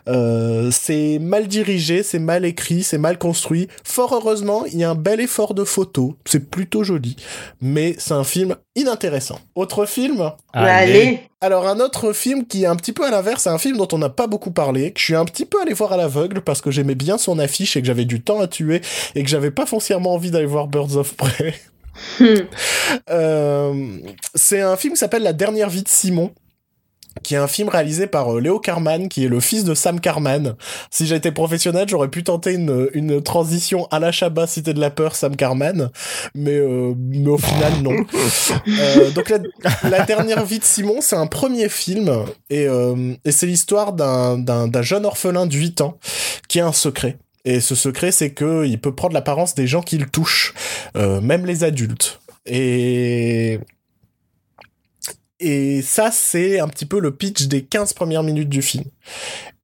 Euh, 0.08 0.70
c'est 0.72 1.18
mal 1.20 1.46
dirigé, 1.46 2.02
c'est 2.02 2.18
mal 2.18 2.44
écrit, 2.44 2.82
c'est 2.82 2.98
mal 2.98 3.18
construit. 3.18 3.68
Fort 3.84 4.14
heureusement, 4.14 4.64
il 4.66 4.78
y 4.78 4.84
a 4.84 4.90
un 4.90 4.94
bel 4.94 5.20
effort 5.20 5.54
de 5.54 5.64
photo. 5.64 6.16
C'est 6.24 6.50
plutôt 6.50 6.84
joli. 6.84 7.16
Mais 7.60 7.94
c'est 7.98 8.14
un 8.14 8.24
film 8.24 8.56
inintéressant. 8.74 9.38
Autre 9.54 9.84
film 9.92 10.32
Allez. 10.52 11.20
Alors 11.40 11.66
un 11.66 11.80
autre 11.80 12.12
film 12.12 12.46
qui 12.46 12.64
est 12.64 12.66
un 12.66 12.76
petit 12.76 12.92
peu 12.92 13.04
à 13.04 13.10
l'inverse, 13.10 13.42
c'est 13.42 13.50
un 13.50 13.58
film 13.58 13.76
dont 13.76 13.88
on 13.92 13.98
n'a 13.98 14.08
pas 14.08 14.26
beaucoup 14.26 14.52
parlé, 14.52 14.92
que 14.92 15.00
je 15.00 15.04
suis 15.04 15.14
un 15.14 15.24
petit 15.24 15.44
peu 15.44 15.60
allé 15.60 15.72
voir 15.74 15.92
à 15.92 15.96
l'aveugle 15.96 16.40
parce 16.40 16.60
que 16.60 16.70
j'aimais 16.70 16.94
bien 16.94 17.18
son 17.18 17.38
affiche 17.38 17.76
et 17.76 17.80
que 17.80 17.86
j'avais 17.86 18.04
du 18.04 18.20
temps 18.22 18.40
à 18.40 18.46
tuer 18.46 18.80
et 19.14 19.22
que 19.22 19.28
j'avais 19.28 19.50
pas 19.50 19.66
foncièrement 19.66 20.14
envie 20.14 20.30
d'aller 20.30 20.46
voir 20.46 20.68
Birds 20.68 20.96
of 20.96 21.14
Prey. 21.14 21.54
euh, 23.10 23.98
c'est 24.34 24.60
un 24.60 24.76
film 24.76 24.94
qui 24.94 25.00
s'appelle 25.00 25.22
La 25.22 25.32
dernière 25.32 25.68
vie 25.68 25.82
de 25.82 25.88
Simon 25.88 26.30
qui 27.22 27.34
est 27.34 27.38
un 27.38 27.46
film 27.46 27.68
réalisé 27.68 28.06
par 28.06 28.34
euh, 28.34 28.40
Léo 28.40 28.58
Carman, 28.58 29.08
qui 29.08 29.24
est 29.24 29.28
le 29.28 29.40
fils 29.40 29.64
de 29.64 29.74
Sam 29.74 30.00
Carman. 30.00 30.54
Si 30.90 31.06
j'étais 31.06 31.32
professionnel, 31.32 31.88
j'aurais 31.88 32.08
pu 32.08 32.24
tenter 32.24 32.52
une, 32.52 32.88
une 32.94 33.22
transition 33.22 33.86
à 33.90 33.98
la 33.98 34.12
Chabat, 34.12 34.46
Cité 34.46 34.74
de 34.74 34.80
la 34.80 34.90
Peur, 34.90 35.14
Sam 35.14 35.36
Carman, 35.36 35.90
mais, 36.34 36.56
euh, 36.56 36.94
mais 36.96 37.30
au 37.30 37.38
final, 37.38 37.72
non. 37.82 37.92
euh, 38.68 39.10
donc 39.10 39.30
la, 39.30 39.38
la, 39.88 40.04
dernière 40.04 40.44
vie 40.44 40.58
de 40.58 40.64
Simon, 40.64 40.96
c'est 41.00 41.16
un 41.16 41.26
premier 41.26 41.68
film, 41.68 42.24
et, 42.50 42.66
et 43.24 43.32
c'est 43.32 43.46
l'histoire 43.46 43.92
d'un, 43.92 44.82
jeune 44.82 45.06
orphelin 45.06 45.46
de 45.46 45.54
8 45.54 45.80
ans 45.80 45.98
qui 46.48 46.60
a 46.60 46.66
un 46.66 46.72
secret. 46.72 47.16
Et 47.44 47.60
ce 47.60 47.74
secret, 47.74 48.12
c'est 48.12 48.30
que 48.30 48.64
il 48.66 48.80
peut 48.80 48.94
prendre 48.94 49.14
l'apparence 49.14 49.54
des 49.54 49.66
gens 49.66 49.82
qui 49.82 49.98
le 49.98 50.06
touchent, 50.06 50.54
euh, 50.96 51.20
même 51.20 51.44
les 51.44 51.64
adultes. 51.64 52.20
Et 52.46 53.58
et 55.42 55.82
ça, 55.82 56.10
c'est 56.12 56.60
un 56.60 56.68
petit 56.68 56.86
peu 56.86 57.00
le 57.00 57.14
pitch 57.14 57.48
des 57.48 57.64
15 57.64 57.94
premières 57.94 58.22
minutes 58.22 58.48
du 58.48 58.62
film. 58.62 58.84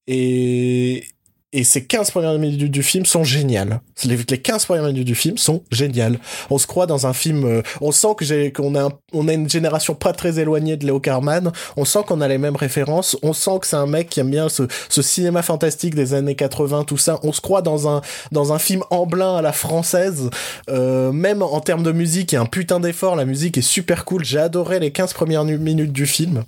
Et, 0.09 1.05
et 1.53 1.65
ces 1.65 1.87
15 1.87 2.11
premières 2.11 2.39
minutes 2.39 2.71
du 2.71 2.83
film 2.83 3.07
sont 3.07 3.25
géniales. 3.25 3.81
Les, 4.05 4.17
les 4.17 4.39
15 4.39 4.67
premières 4.67 4.85
minutes 4.85 5.07
du 5.07 5.15
film 5.15 5.39
sont 5.39 5.63
géniales. 5.73 6.19
On 6.51 6.59
se 6.59 6.67
croit 6.67 6.87
dans 6.87 7.07
un 7.07 7.15
film, 7.15 7.45
euh, 7.47 7.63
on 7.81 7.91
sent 7.91 8.09
que 8.19 8.25
j'ai, 8.25 8.53
qu'on 8.53 8.77
a, 8.77 8.91
on 9.15 9.29
a 9.29 9.33
une 9.33 9.49
génération 9.49 9.95
pas 9.95 10.13
très 10.13 10.39
éloignée 10.39 10.77
de 10.77 10.85
Léo 10.85 11.01
Carman. 11.01 11.51
On 11.77 11.87
sent 11.87 12.01
qu'on 12.07 12.21
a 12.21 12.29
les 12.29 12.37
mêmes 12.37 12.57
références. 12.57 13.17
On 13.23 13.33
sent 13.33 13.61
que 13.63 13.67
c'est 13.67 13.77
un 13.77 13.87
mec 13.87 14.11
qui 14.11 14.21
aime 14.21 14.31
bien 14.31 14.51
ce, 14.51 14.65
ce 14.91 15.01
cinéma 15.01 15.41
fantastique 15.41 15.95
des 15.95 16.13
années 16.13 16.35
80, 16.35 16.85
tout 16.85 16.99
ça. 16.99 17.19
On 17.23 17.33
se 17.33 17.41
croit 17.41 17.63
dans 17.63 17.89
un, 17.89 18.03
dans 18.31 18.53
un 18.53 18.59
film 18.59 18.83
amblin 18.91 19.37
à 19.37 19.43
la 19.43 19.53
française. 19.53 20.29
Euh, 20.69 21.13
même 21.13 21.43
en 21.43 21.61
termes 21.61 21.83
de 21.83 21.93
musique, 21.93 22.33
il 22.33 22.35
y 22.35 22.39
a 22.39 22.43
un 22.43 22.47
putain 22.47 22.79
d'effort. 22.79 23.17
La 23.17 23.25
musique 23.25 23.57
est 23.57 23.63
super 23.63 24.05
cool. 24.05 24.23
J'ai 24.23 24.39
adoré 24.39 24.81
les 24.81 24.91
15 24.91 25.15
premières 25.15 25.45
minutes 25.45 25.93
du 25.93 26.07
film 26.07 26.45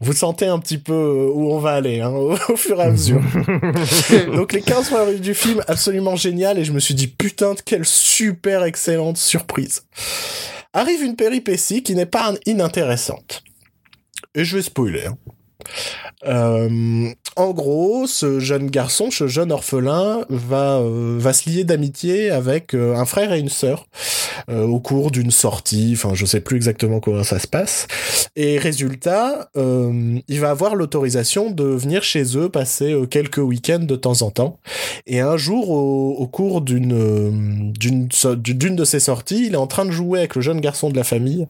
vous 0.00 0.12
sentez 0.12 0.46
un 0.46 0.58
petit 0.58 0.78
peu 0.78 1.30
où 1.32 1.52
on 1.52 1.58
va 1.58 1.72
aller 1.72 2.00
hein, 2.00 2.10
au, 2.10 2.32
au, 2.32 2.56
fur 2.56 2.80
et 2.80 2.84
à 2.84 2.90
mesure. 2.90 3.22
Donc 4.34 4.52
les 4.52 4.62
15 4.62 4.88
premières 4.88 5.06
minutes 5.06 5.22
du 5.22 5.34
film, 5.34 5.62
absolument 5.68 6.16
génial, 6.16 6.58
et 6.58 6.64
je 6.64 6.72
me 6.72 6.80
suis 6.80 6.94
dit 6.94 7.08
putain, 7.08 7.54
quelle 7.64 7.84
super 7.84 8.64
excellente 8.64 9.16
surprise. 9.16 9.84
Arrive 10.72 11.02
une 11.02 11.16
péripétie 11.16 11.82
qui 11.82 11.94
n'est 11.94 12.06
pas 12.06 12.34
inintéressante. 12.44 13.42
Et 14.34 14.44
je 14.44 14.56
vais 14.56 14.62
spoiler. 14.62 15.06
Hein. 15.06 15.16
Euh, 16.26 17.08
en 17.36 17.50
gros, 17.50 18.06
ce 18.06 18.40
jeune 18.40 18.70
garçon, 18.70 19.10
ce 19.10 19.26
jeune 19.26 19.52
orphelin, 19.52 20.24
va 20.30 20.78
euh, 20.78 21.16
va 21.18 21.34
se 21.34 21.48
lier 21.48 21.64
d'amitié 21.64 22.30
avec 22.30 22.74
euh, 22.74 22.96
un 22.96 23.04
frère 23.04 23.32
et 23.32 23.38
une 23.38 23.50
sœur 23.50 23.86
euh, 24.48 24.64
au 24.66 24.80
cours 24.80 25.10
d'une 25.10 25.30
sortie. 25.30 25.92
Enfin, 25.94 26.14
je 26.14 26.24
sais 26.24 26.40
plus 26.40 26.56
exactement 26.56 26.98
comment 26.98 27.24
ça 27.24 27.38
se 27.38 27.46
passe. 27.46 27.86
Et 28.36 28.58
résultat, 28.58 29.50
euh, 29.56 30.18
il 30.28 30.40
va 30.40 30.50
avoir 30.50 30.74
l'autorisation 30.74 31.50
de 31.50 31.64
venir 31.64 32.02
chez 32.02 32.38
eux 32.38 32.48
passer 32.48 32.98
quelques 33.10 33.38
week-ends 33.38 33.80
de 33.80 33.96
temps 33.96 34.22
en 34.22 34.30
temps. 34.30 34.58
Et 35.06 35.20
un 35.20 35.36
jour, 35.36 35.70
au, 35.70 36.12
au 36.14 36.26
cours 36.26 36.62
d'une 36.62 37.72
d'une 37.72 38.08
d'une 38.36 38.76
de 38.76 38.84
ces 38.84 39.00
sorties, 39.00 39.46
il 39.48 39.52
est 39.52 39.58
en 39.58 39.66
train 39.66 39.84
de 39.84 39.90
jouer 39.90 40.20
avec 40.20 40.36
le 40.36 40.40
jeune 40.40 40.60
garçon 40.60 40.88
de 40.88 40.96
la 40.96 41.04
famille 41.04 41.46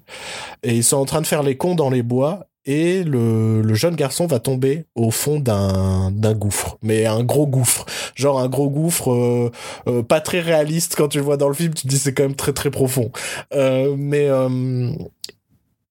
et 0.65 0.75
ils 0.75 0.85
sont 0.85 0.97
en 0.97 1.05
train 1.05 1.21
de 1.21 1.27
faire 1.27 1.45
les 1.45 1.57
cons 1.57 1.75
dans 1.77 1.91
les 1.91 2.03
bois 2.03 2.47
et 2.67 3.05
le, 3.05 3.75
jeune 3.75 3.95
garçon 3.95 4.27
va 4.27 4.41
tomber 4.41 4.85
au 4.95 5.11
fond 5.11 5.39
d'un 5.39 6.35
gouffre, 6.35 6.79
mais 6.83 7.07
un 7.07 7.23
gros 7.23 7.47
gouffre, 7.47 7.87
genre 8.15 8.41
un 8.41 8.49
gros 8.49 8.69
gouffre 8.69 9.13
euh, 9.13 9.51
euh, 9.87 10.03
pas 10.03 10.21
très 10.21 10.41
réaliste 10.41 10.97
quand 10.97 11.09
tu 11.09 11.19
le 11.19 11.25
vois 11.25 11.37
dans 11.37 11.49
le 11.49 11.55
film, 11.55 11.73
tu 11.73 11.85
te 11.85 11.89
dis 11.89 11.99
c'est 11.99 12.13
quand 12.13 12.25
même 12.25 12.35
très 12.35 12.53
très 12.53 12.71
profond, 12.71 13.13
euh, 13.55 13.95
mais 13.97 14.29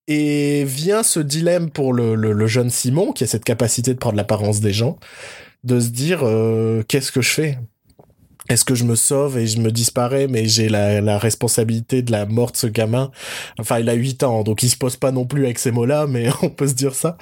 et 0.08 0.64
vient 0.64 1.02
ce 1.02 1.18
dilemme 1.18 1.70
pour 1.70 1.92
le, 1.92 2.46
jeune 2.46 2.70
Simon 2.70 3.12
qui 3.12 3.24
a 3.24 3.26
cette 3.26 3.44
capacité 3.44 3.92
de 3.94 3.98
prendre 3.98 4.16
l'apparence 4.16 4.60
des 4.60 4.72
gens, 4.72 4.98
de 5.64 5.80
se 5.80 5.88
dire 5.88 6.20
qu'est-ce 6.86 7.10
que 7.10 7.22
je 7.22 7.30
fais? 7.30 7.58
Est-ce 8.48 8.64
que 8.64 8.74
je 8.74 8.84
me 8.84 8.94
sauve 8.94 9.38
et 9.38 9.46
je 9.46 9.58
me 9.58 9.70
disparais, 9.70 10.26
mais 10.28 10.46
j'ai 10.46 10.68
la, 10.68 11.18
responsabilité 11.18 12.02
de 12.02 12.12
la 12.12 12.26
mort 12.26 12.52
de 12.52 12.56
ce 12.56 12.66
gamin 12.66 13.10
Enfin, 13.58 13.78
il 13.78 13.88
a 13.88 13.94
8 13.94 14.22
ans, 14.22 14.42
donc 14.42 14.62
il 14.62 14.68
se 14.68 14.76
pose 14.76 14.96
pas 14.96 15.12
non 15.12 15.24
plus 15.24 15.44
avec 15.44 15.58
ces 15.58 15.70
mots-là, 15.70 16.06
mais 16.06 16.28
on 16.42 16.50
peut 16.50 16.68
se 16.68 16.74
dire 16.74 16.94
ça. 16.94 17.16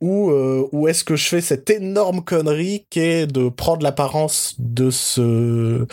Ou, 0.00 0.30
euh, 0.30 0.66
ou 0.72 0.88
est-ce 0.88 1.04
que 1.04 1.16
je 1.16 1.28
fais 1.28 1.40
cette 1.40 1.70
énorme 1.70 2.22
connerie 2.22 2.86
qui 2.90 3.00
est 3.00 3.26
de 3.26 3.48
prendre 3.48 3.82
l'apparence 3.82 4.54
de 4.58 4.90
ce 4.90 5.86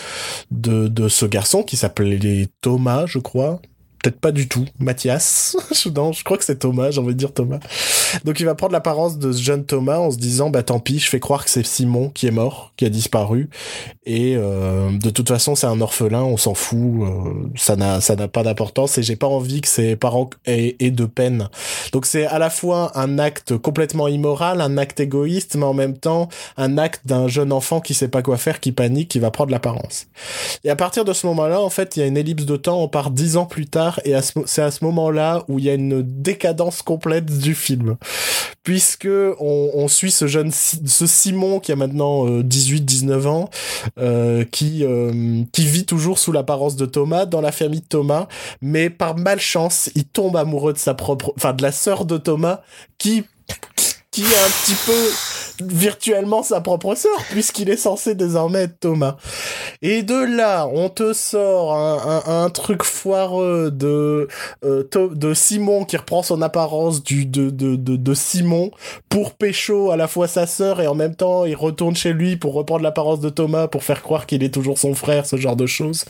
de, 0.52 0.88
de 0.88 1.08
ce 1.08 1.26
garçon 1.26 1.64
qui 1.64 1.78
s'appelait 1.78 2.48
Thomas, 2.62 3.06
je 3.06 3.20
crois, 3.20 3.60
peut-être 4.06 4.20
pas 4.20 4.32
du 4.32 4.48
tout, 4.48 4.66
Mathias. 4.78 5.58
non, 5.96 6.12
je 6.12 6.24
crois 6.24 6.38
que 6.38 6.46
c'est 6.46 6.60
Thomas, 6.60 6.92
j'ai 6.92 7.00
envie 7.00 7.14
de 7.14 7.20
dire 7.20 7.34
Thomas. 7.34 7.60
Donc 8.24 8.40
il 8.40 8.46
va 8.46 8.54
prendre 8.54 8.74
l'apparence 8.74 9.18
de 9.18 9.32
ce 9.32 9.42
jeune 9.42 9.66
Thomas 9.66 9.98
en 9.98 10.12
se 10.12 10.18
disant 10.18 10.52
bah 10.52 10.62
tant 10.62 10.80
pis, 10.80 11.00
je 11.00 11.10
fais 11.10 11.20
croire 11.20 11.44
que 11.44 11.50
c'est 11.50 11.66
Simon 11.66 12.10
qui 12.10 12.28
est 12.28 12.32
mort, 12.32 12.72
qui 12.78 12.86
a 12.86 12.90
disparu 12.90 13.50
et 14.06 14.36
euh, 14.38 14.92
de 14.92 15.10
toute 15.10 15.28
façon 15.28 15.56
c'est 15.56 15.66
un 15.66 15.82
orphelin, 15.82 16.22
on 16.22 16.38
s'en 16.38 16.54
fout, 16.54 16.78
euh, 16.78 17.50
ça 17.56 17.76
n'a 17.76 18.00
ça 18.00 18.16
n'a 18.16 18.28
pas 18.28 18.44
d'importance 18.44 18.98
et 19.00 19.04
j'ai 19.04 19.16
pas 19.16 19.28
envie 19.28 19.62
que 19.62 19.68
ses 19.68 19.96
parents 19.96 20.30
aient, 20.46 20.76
aient 20.80 20.92
de 20.92 21.06
peine. 21.06 21.50
Donc 21.92 22.06
c'est 22.06 22.26
à 22.26 22.38
la 22.38 22.52
fois 22.52 22.92
un 22.96 23.18
acte 23.18 23.58
complètement 23.58 24.08
immoral, 24.08 24.62
un 24.62 24.78
acte 24.78 25.00
égoïste, 25.00 25.56
mais 25.56 25.66
en 25.66 25.74
même 25.74 25.98
temps 25.98 26.30
un 26.58 26.78
acte 26.78 27.02
d'un 27.06 27.28
jeune 27.28 27.52
enfant 27.52 27.82
qui 27.82 27.96
sait 27.96 28.08
pas 28.08 28.22
quoi 28.22 28.38
faire, 28.38 28.60
qui 28.60 28.72
panique, 28.72 29.10
qui 29.10 29.20
va 29.20 29.32
prendre 29.32 29.52
l'apparence. 29.52 30.06
Et 30.64 30.70
à 30.70 30.76
partir 30.76 31.06
de 31.06 31.14
ce 31.14 31.26
moment-là, 31.28 31.60
en 31.60 31.70
fait, 31.70 31.98
il 31.98 32.02
y 32.02 32.04
a 32.04 32.06
une 32.06 32.18
ellipse 32.18 32.46
de 32.46 32.56
temps, 32.56 32.82
on 32.82 32.88
part 32.88 33.10
dix 33.10 33.38
ans 33.38 33.46
plus 33.46 33.66
tard 33.66 33.95
et 34.04 34.14
c'est 34.46 34.62
à 34.62 34.72
ce 34.72 34.84
moment-là 34.86 35.44
où 35.48 35.60
il 35.60 35.66
y 35.66 35.70
a 35.70 35.74
une 35.74 36.02
décadence 36.02 36.82
complète 36.82 37.26
du 37.26 37.56
film. 37.56 37.98
Puisque 38.64 39.08
on, 39.40 39.88
suit 39.88 40.10
ce 40.10 40.26
jeune 40.26 40.52
ce 40.52 41.06
Simon 41.06 41.60
qui 41.60 41.72
a 41.72 41.76
maintenant 41.76 42.28
euh, 42.28 42.44
18 42.44 42.82
19 42.82 43.28
ans 43.28 43.50
euh, 44.00 44.44
qui 44.44 44.84
euh, 44.84 45.44
qui 45.52 45.66
vit 45.66 45.86
toujours 45.86 46.18
sous 46.18 46.32
l'apparence 46.32 46.76
de 46.76 46.88
Thomas 46.88 47.26
dans 47.26 47.42
la 47.42 47.52
famille 47.52 47.82
de 47.82 47.86
Thomas 47.86 48.28
mais 48.62 48.90
par 48.90 49.16
malchance 49.16 49.92
il 49.94 50.06
tombe 50.06 50.36
amoureux 50.36 50.74
de 50.74 50.80
sa 50.80 50.96
propre 50.96 51.32
enfin 51.38 51.54
de 51.54 51.62
la 51.62 51.72
sœur 51.72 52.06
de 52.06 52.18
Thomas 52.18 52.62
qui 52.98 53.26
qui 54.16 54.22
est 54.22 54.26
un 54.26 54.50
petit 54.64 54.76
peu 54.86 55.74
virtuellement 55.74 56.42
sa 56.42 56.62
propre 56.62 56.96
sœur, 56.96 57.18
puisqu'il 57.32 57.70
est 57.70 57.76
censé 57.76 58.16
désormais 58.16 58.64
être 58.64 58.80
Thomas. 58.80 59.18
Et 59.82 60.04
de 60.04 60.16
là, 60.16 60.70
on 60.72 60.88
te 60.88 61.12
sort 61.12 61.76
un, 61.76 62.50
truc 62.50 62.84
foireux 62.84 63.72
de, 63.72 64.30
euh, 64.64 64.84
de 64.94 65.34
Simon 65.34 65.84
qui 65.84 65.98
reprend 65.98 66.24
son 66.24 66.42
apparence 66.42 67.04
du, 67.04 67.26
de, 67.26 67.50
de, 67.50 67.76
de, 67.76 68.14
Simon 68.14 68.72
pour 69.10 69.34
pécho 69.34 69.92
à 69.92 69.98
la 69.98 70.08
fois 70.08 70.30
sa 70.30 70.48
sœur 70.48 70.80
et 70.80 70.88
en 70.88 70.96
même 70.96 71.16
temps 71.16 71.44
il 71.44 71.56
retourne 71.56 71.96
chez 71.96 72.14
lui 72.14 72.38
pour 72.38 72.54
reprendre 72.54 72.84
l'apparence 72.84 73.20
de 73.20 73.30
Thomas 73.30 73.68
pour 73.68 73.84
faire 73.84 74.02
croire 74.02 74.26
qu'il 74.28 74.44
est 74.44 74.54
toujours 74.54 74.78
son 74.78 74.94
frère, 74.94 75.26
ce 75.26 75.36
genre 75.36 75.58
de 75.58 75.66
choses 75.66 76.06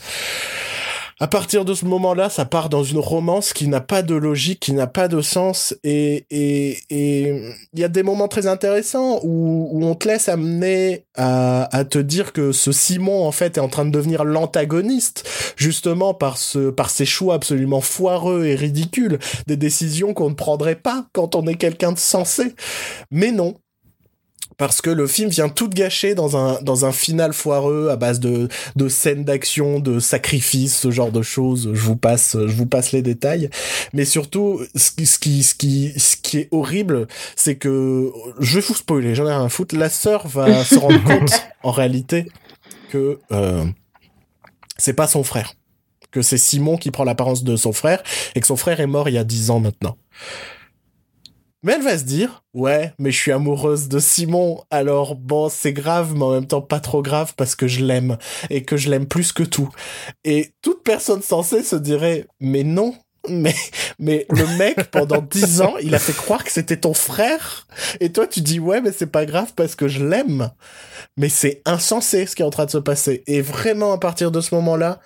à 1.19 1.27
partir 1.27 1.63
de 1.63 1.73
ce 1.73 1.85
moment-là, 1.85 2.29
ça 2.29 2.43
part 2.43 2.67
dans 2.67 2.83
une 2.83 2.99
romance 2.99 3.53
qui 3.53 3.69
n'a 3.69 3.79
pas 3.79 4.01
de 4.01 4.15
logique, 4.15 4.59
qui 4.59 4.73
n'a 4.73 4.87
pas 4.87 5.07
de 5.07 5.21
sens, 5.21 5.73
et 5.83 6.25
et 6.29 6.77
et 6.89 7.41
il 7.73 7.79
y 7.79 7.85
a 7.85 7.87
des 7.87 8.03
moments 8.03 8.27
très 8.27 8.47
intéressants 8.47 9.21
où, 9.23 9.69
où 9.71 9.85
on 9.85 9.95
te 9.95 10.09
laisse 10.09 10.27
amener 10.27 11.05
à, 11.15 11.73
à 11.75 11.85
te 11.85 11.99
dire 11.99 12.33
que 12.33 12.51
ce 12.51 12.73
Simon 12.73 13.25
en 13.25 13.31
fait 13.31 13.57
est 13.57 13.61
en 13.61 13.69
train 13.69 13.85
de 13.85 13.91
devenir 13.91 14.25
l'antagoniste, 14.25 15.25
justement 15.55 16.13
par 16.13 16.37
ce 16.37 16.69
par 16.69 16.89
ses 16.89 17.05
choix 17.05 17.35
absolument 17.35 17.81
foireux 17.81 18.45
et 18.45 18.55
ridicules, 18.55 19.19
des 19.47 19.57
décisions 19.57 20.13
qu'on 20.13 20.31
ne 20.31 20.35
prendrait 20.35 20.75
pas 20.75 21.05
quand 21.13 21.35
on 21.35 21.47
est 21.47 21.55
quelqu'un 21.55 21.93
de 21.93 21.99
sensé. 21.99 22.55
Mais 23.09 23.31
non, 23.31 23.55
parce 24.57 24.81
que 24.81 24.89
le 24.89 25.07
film 25.07 25.29
vient 25.29 25.49
tout 25.49 25.67
gâcher 25.69 26.15
dans 26.15 26.37
un 26.37 26.61
dans 26.61 26.85
un 26.85 26.91
final 26.91 27.33
foireux 27.33 27.89
à 27.89 27.95
base 27.95 28.19
de 28.19 28.47
de 28.75 28.87
scènes 28.87 29.23
d'action, 29.23 29.79
de 29.79 29.99
sacrifices, 29.99 30.77
ce 30.77 30.91
genre 30.91 31.11
de 31.11 31.21
choses. 31.21 31.71
Je 31.73 31.81
vous 31.81 31.97
passe 31.97 32.37
je 32.39 32.53
vous 32.53 32.65
passe 32.65 32.91
les 32.91 33.01
détails, 33.01 33.49
mais 33.93 34.05
surtout 34.05 34.61
ce 34.75 34.91
qui 34.91 35.05
ce 35.05 35.19
qui 35.19 35.43
ce 35.43 35.55
qui, 35.55 35.93
ce 35.97 36.15
qui 36.15 36.37
est 36.39 36.47
horrible, 36.51 37.07
c'est 37.35 37.55
que 37.55 38.11
je 38.39 38.59
vais 38.59 38.65
vous 38.65 38.75
spoiler, 38.75 39.15
j'en 39.15 39.25
ai 39.25 39.31
rien 39.31 39.45
à 39.45 39.49
foutre. 39.49 39.75
La 39.75 39.89
sœur 39.89 40.27
va 40.27 40.63
se 40.63 40.75
rendre 40.75 41.03
compte 41.03 41.33
en 41.63 41.71
réalité 41.71 42.27
que 42.91 43.19
euh, 43.31 43.65
c'est 44.77 44.93
pas 44.93 45.07
son 45.07 45.23
frère, 45.23 45.53
que 46.11 46.21
c'est 46.21 46.37
Simon 46.37 46.77
qui 46.77 46.91
prend 46.91 47.03
l'apparence 47.03 47.43
de 47.43 47.55
son 47.57 47.73
frère 47.73 48.01
et 48.35 48.39
que 48.39 48.47
son 48.47 48.57
frère 48.57 48.79
est 48.79 48.87
mort 48.87 49.09
il 49.09 49.15
y 49.15 49.17
a 49.17 49.25
dix 49.25 49.49
ans 49.49 49.59
maintenant. 49.59 49.97
Mais 51.65 51.73
elle 51.73 51.81
va 51.81 51.97
se 51.97 52.03
dire, 52.03 52.43
ouais, 52.53 52.93
mais 52.99 53.09
je 53.09 53.17
suis 53.17 53.31
amoureuse 53.31 53.87
de 53.87 53.97
Simon, 53.97 54.63
alors 54.69 55.15
bon, 55.15 55.49
c'est 55.49 55.73
grave, 55.73 56.13
mais 56.15 56.23
en 56.23 56.33
même 56.33 56.45
temps 56.45 56.61
pas 56.61 56.79
trop 56.79 57.01
grave 57.01 57.33
parce 57.35 57.55
que 57.55 57.67
je 57.67 57.83
l'aime 57.83 58.19
et 58.51 58.63
que 58.63 58.77
je 58.77 58.87
l'aime 58.91 59.07
plus 59.07 59.31
que 59.31 59.41
tout. 59.41 59.69
Et 60.23 60.51
toute 60.61 60.83
personne 60.83 61.23
sensée 61.23 61.63
se 61.63 61.75
dirait, 61.75 62.27
mais 62.39 62.61
non, 62.61 62.93
mais, 63.27 63.55
mais 63.97 64.27
le 64.29 64.45
mec, 64.59 64.75
pendant 64.91 65.23
dix 65.23 65.61
ans, 65.61 65.73
il 65.81 65.95
a 65.95 65.99
fait 65.99 66.13
croire 66.13 66.43
que 66.43 66.51
c'était 66.51 66.77
ton 66.77 66.93
frère. 66.93 67.65
Et 67.99 68.11
toi, 68.11 68.27
tu 68.27 68.41
dis, 68.41 68.59
ouais, 68.59 68.79
mais 68.79 68.91
c'est 68.91 69.11
pas 69.11 69.25
grave 69.25 69.53
parce 69.55 69.73
que 69.73 69.87
je 69.87 70.05
l'aime. 70.05 70.51
Mais 71.17 71.29
c'est 71.29 71.63
insensé 71.65 72.27
ce 72.27 72.35
qui 72.35 72.43
est 72.43 72.45
en 72.45 72.51
train 72.51 72.65
de 72.65 72.71
se 72.71 72.77
passer. 72.77 73.23
Et 73.25 73.41
vraiment, 73.41 73.91
à 73.91 73.97
partir 73.97 74.29
de 74.29 74.39
ce 74.39 74.53
moment-là, 74.53 74.99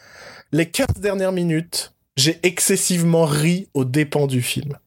les 0.52 0.69
15 0.69 0.88
dernières 0.98 1.31
minutes, 1.31 1.94
j'ai 2.18 2.38
excessivement 2.44 3.23
ri 3.23 3.69
aux 3.73 3.86
dépens 3.86 4.27
du 4.27 4.41
film. 4.41 4.77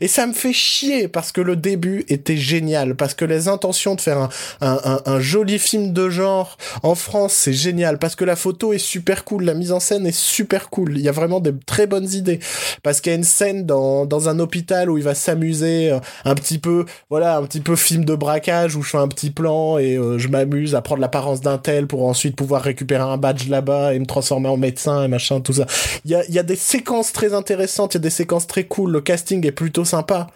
Et 0.00 0.08
ça 0.08 0.26
me 0.26 0.32
fait 0.32 0.52
chier 0.52 1.08
parce 1.08 1.32
que 1.32 1.40
le 1.40 1.56
début 1.56 2.04
était 2.08 2.36
génial, 2.36 2.94
parce 2.96 3.14
que 3.14 3.24
les 3.24 3.48
intentions 3.48 3.94
de 3.94 4.00
faire 4.00 4.18
un, 4.18 4.28
un, 4.60 5.00
un, 5.04 5.20
joli 5.20 5.58
film 5.58 5.92
de 5.92 6.10
genre 6.10 6.56
en 6.82 6.94
France, 6.94 7.32
c'est 7.32 7.52
génial, 7.52 7.98
parce 7.98 8.16
que 8.16 8.24
la 8.24 8.36
photo 8.36 8.72
est 8.72 8.78
super 8.78 9.24
cool, 9.24 9.44
la 9.44 9.54
mise 9.54 9.72
en 9.72 9.80
scène 9.80 10.06
est 10.06 10.16
super 10.16 10.70
cool, 10.70 10.96
il 10.96 11.02
y 11.02 11.08
a 11.08 11.12
vraiment 11.12 11.40
des 11.40 11.52
très 11.66 11.86
bonnes 11.86 12.10
idées, 12.12 12.40
parce 12.82 13.00
qu'il 13.00 13.10
y 13.12 13.14
a 13.14 13.18
une 13.18 13.24
scène 13.24 13.66
dans, 13.66 14.06
dans 14.06 14.28
un 14.28 14.38
hôpital 14.38 14.90
où 14.90 14.98
il 14.98 15.04
va 15.04 15.14
s'amuser 15.14 15.90
euh, 15.90 16.00
un 16.24 16.34
petit 16.34 16.58
peu, 16.58 16.84
voilà, 17.08 17.36
un 17.36 17.44
petit 17.44 17.60
peu 17.60 17.76
film 17.76 18.04
de 18.04 18.14
braquage 18.14 18.76
où 18.76 18.82
je 18.82 18.90
fais 18.90 18.98
un 18.98 19.08
petit 19.08 19.30
plan 19.30 19.78
et 19.78 19.96
euh, 19.96 20.18
je 20.18 20.28
m'amuse 20.28 20.74
à 20.74 20.82
prendre 20.82 21.00
l'apparence 21.00 21.40
d'un 21.40 21.58
tel 21.58 21.86
pour 21.86 22.06
ensuite 22.06 22.36
pouvoir 22.36 22.62
récupérer 22.62 23.02
un 23.02 23.16
badge 23.16 23.48
là-bas 23.48 23.94
et 23.94 23.98
me 23.98 24.06
transformer 24.06 24.48
en 24.48 24.56
médecin 24.56 25.04
et 25.04 25.08
machin, 25.08 25.40
tout 25.40 25.52
ça. 25.52 25.66
Il 26.04 26.10
y 26.10 26.14
a, 26.14 26.24
il 26.28 26.34
y 26.34 26.38
a 26.38 26.42
des 26.42 26.56
séquences 26.56 27.12
très 27.12 27.34
intéressantes, 27.34 27.94
il 27.94 27.98
y 27.98 28.00
a 28.00 28.02
des 28.02 28.10
séquences 28.10 28.46
très 28.46 28.64
cool, 28.64 28.92
le 28.92 29.00
casting 29.00 29.46
est 29.46 29.52
plutôt 29.60 29.84
sympa. 29.84 30.28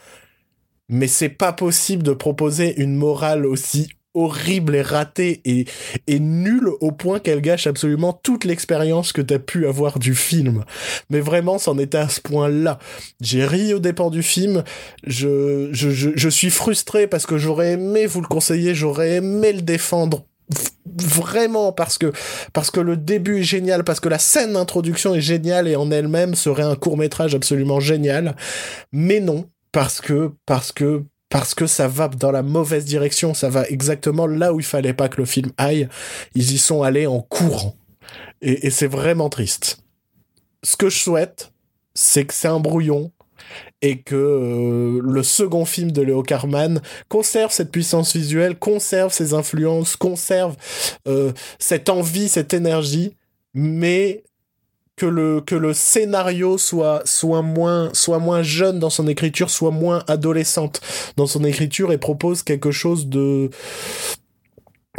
Mais 0.90 1.06
c'est 1.06 1.30
pas 1.30 1.54
possible 1.54 2.02
de 2.02 2.12
proposer 2.12 2.78
une 2.78 2.94
morale 2.94 3.46
aussi 3.46 3.88
horrible 4.12 4.74
et 4.74 4.82
ratée 4.82 5.40
et, 5.46 5.64
et 6.06 6.20
nulle 6.20 6.68
au 6.82 6.92
point 6.92 7.20
qu'elle 7.20 7.40
gâche 7.40 7.66
absolument 7.66 8.12
toute 8.12 8.44
l'expérience 8.44 9.14
que 9.14 9.22
t'as 9.22 9.38
pu 9.38 9.66
avoir 9.66 9.98
du 9.98 10.14
film. 10.14 10.62
Mais 11.08 11.20
vraiment, 11.20 11.58
c'en 11.58 11.78
était 11.78 11.96
à 11.96 12.10
ce 12.10 12.20
point-là. 12.20 12.78
J'ai 13.22 13.46
ri 13.46 13.72
au 13.72 13.78
dépens 13.78 14.10
du 14.10 14.22
film. 14.22 14.62
Je, 15.06 15.70
je, 15.72 15.88
je, 15.88 16.10
je 16.14 16.28
suis 16.28 16.50
frustré 16.50 17.06
parce 17.06 17.24
que 17.24 17.38
j'aurais 17.38 17.72
aimé 17.72 18.04
vous 18.04 18.20
le 18.20 18.28
conseiller, 18.28 18.74
j'aurais 18.74 19.12
aimé 19.12 19.54
le 19.54 19.62
défendre 19.62 20.26
vraiment 20.86 21.72
parce 21.72 21.98
que 21.98 22.12
parce 22.52 22.70
que 22.70 22.80
le 22.80 22.96
début 22.96 23.40
est 23.40 23.44
génial 23.44 23.84
parce 23.84 24.00
que 24.00 24.08
la 24.08 24.18
scène 24.18 24.52
d'introduction 24.52 25.14
est 25.14 25.20
géniale 25.20 25.66
et 25.68 25.76
en 25.76 25.90
elle-même 25.90 26.34
serait 26.34 26.62
un 26.62 26.76
court 26.76 26.96
métrage 26.96 27.34
absolument 27.34 27.80
génial. 27.80 28.36
Mais 28.92 29.20
non 29.20 29.48
parce 29.72 30.00
que 30.00 30.32
parce 30.46 30.72
que 30.72 31.04
parce 31.30 31.54
que 31.54 31.66
ça 31.66 31.88
va 31.88 32.08
dans 32.08 32.30
la 32.30 32.42
mauvaise 32.42 32.84
direction. 32.84 33.34
Ça 33.34 33.48
va 33.48 33.66
exactement 33.68 34.26
là 34.26 34.52
où 34.52 34.60
il 34.60 34.66
fallait 34.66 34.94
pas 34.94 35.08
que 35.08 35.16
le 35.16 35.24
film 35.24 35.50
aille. 35.56 35.88
Ils 36.34 36.52
y 36.52 36.58
sont 36.58 36.82
allés 36.82 37.06
en 37.06 37.20
courant. 37.20 37.74
Et, 38.40 38.66
et 38.66 38.70
c'est 38.70 38.86
vraiment 38.86 39.30
triste. 39.30 39.78
Ce 40.62 40.76
que 40.76 40.88
je 40.88 40.98
souhaite 40.98 41.50
c'est 41.94 42.24
que 42.26 42.34
c'est 42.34 42.48
un 42.48 42.60
brouillon 42.60 43.12
et 43.82 44.00
que 44.02 44.14
euh, 44.14 45.00
le 45.02 45.22
second 45.22 45.64
film 45.64 45.92
de 45.92 46.02
Léo 46.02 46.22
Carman 46.22 46.80
conserve 47.08 47.52
cette 47.52 47.70
puissance 47.70 48.14
visuelle, 48.14 48.58
conserve 48.58 49.12
ses 49.12 49.34
influences, 49.34 49.96
conserve 49.96 50.56
euh, 51.06 51.32
cette 51.58 51.88
envie, 51.88 52.28
cette 52.28 52.54
énergie, 52.54 53.14
mais 53.52 54.24
que 54.96 55.06
le 55.06 55.40
que 55.40 55.54
le 55.54 55.74
scénario 55.74 56.56
soit 56.56 57.02
soit 57.04 57.42
moins 57.42 57.90
soit 57.94 58.18
moins 58.18 58.42
jeune 58.42 58.78
dans 58.78 58.90
son 58.90 59.08
écriture, 59.08 59.50
soit 59.50 59.70
moins 59.72 60.04
adolescente 60.06 60.80
dans 61.16 61.26
son 61.26 61.44
écriture 61.44 61.92
et 61.92 61.98
propose 61.98 62.42
quelque 62.42 62.70
chose 62.70 63.08
de 63.08 63.50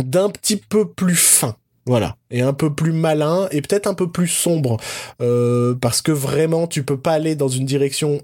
d'un 0.04 0.30
petit 0.30 0.58
peu 0.58 0.90
plus 0.90 1.16
fin. 1.16 1.56
Voilà, 1.88 2.18
et 2.32 2.42
un 2.42 2.54
peu 2.54 2.74
plus 2.74 2.92
malin 2.92 3.48
et 3.52 3.62
peut-être 3.62 3.86
un 3.86 3.94
peu 3.94 4.12
plus 4.12 4.28
sombre, 4.28 4.78
euh, 5.22 5.76
parce 5.76 6.02
que 6.02 6.12
vraiment 6.12 6.66
tu 6.66 6.84
peux 6.84 6.98
pas 7.00 7.14
aller 7.14 7.36
dans 7.36 7.48
une 7.48 7.66
direction 7.66 8.22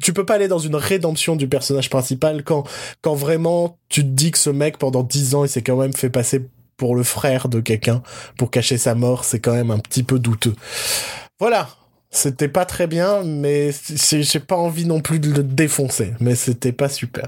tu 0.00 0.12
peux 0.12 0.24
pas 0.24 0.34
aller 0.34 0.48
dans 0.48 0.58
une 0.58 0.76
rédemption 0.76 1.36
du 1.36 1.48
personnage 1.48 1.90
principal 1.90 2.44
quand, 2.44 2.64
quand 3.02 3.14
vraiment 3.14 3.78
tu 3.88 4.02
te 4.02 4.08
dis 4.08 4.30
que 4.30 4.38
ce 4.38 4.50
mec 4.50 4.78
pendant 4.78 5.02
dix 5.02 5.34
ans 5.34 5.44
il 5.44 5.48
s'est 5.48 5.62
quand 5.62 5.76
même 5.76 5.92
fait 5.92 6.10
passer 6.10 6.46
pour 6.76 6.96
le 6.96 7.02
frère 7.02 7.48
de 7.48 7.60
quelqu'un 7.60 8.02
pour 8.36 8.50
cacher 8.50 8.78
sa 8.78 8.94
mort, 8.94 9.24
c'est 9.24 9.40
quand 9.40 9.54
même 9.54 9.70
un 9.70 9.78
petit 9.78 10.02
peu 10.02 10.18
douteux. 10.18 10.54
Voilà. 11.38 11.68
C'était 12.10 12.48
pas 12.48 12.64
très 12.64 12.86
bien, 12.86 13.24
mais 13.24 13.70
j'ai 14.12 14.40
pas 14.40 14.54
envie 14.54 14.86
non 14.86 15.00
plus 15.00 15.18
de 15.18 15.32
le 15.32 15.42
défoncer, 15.42 16.12
mais 16.20 16.36
c'était 16.36 16.72
pas 16.72 16.88
super. 16.88 17.26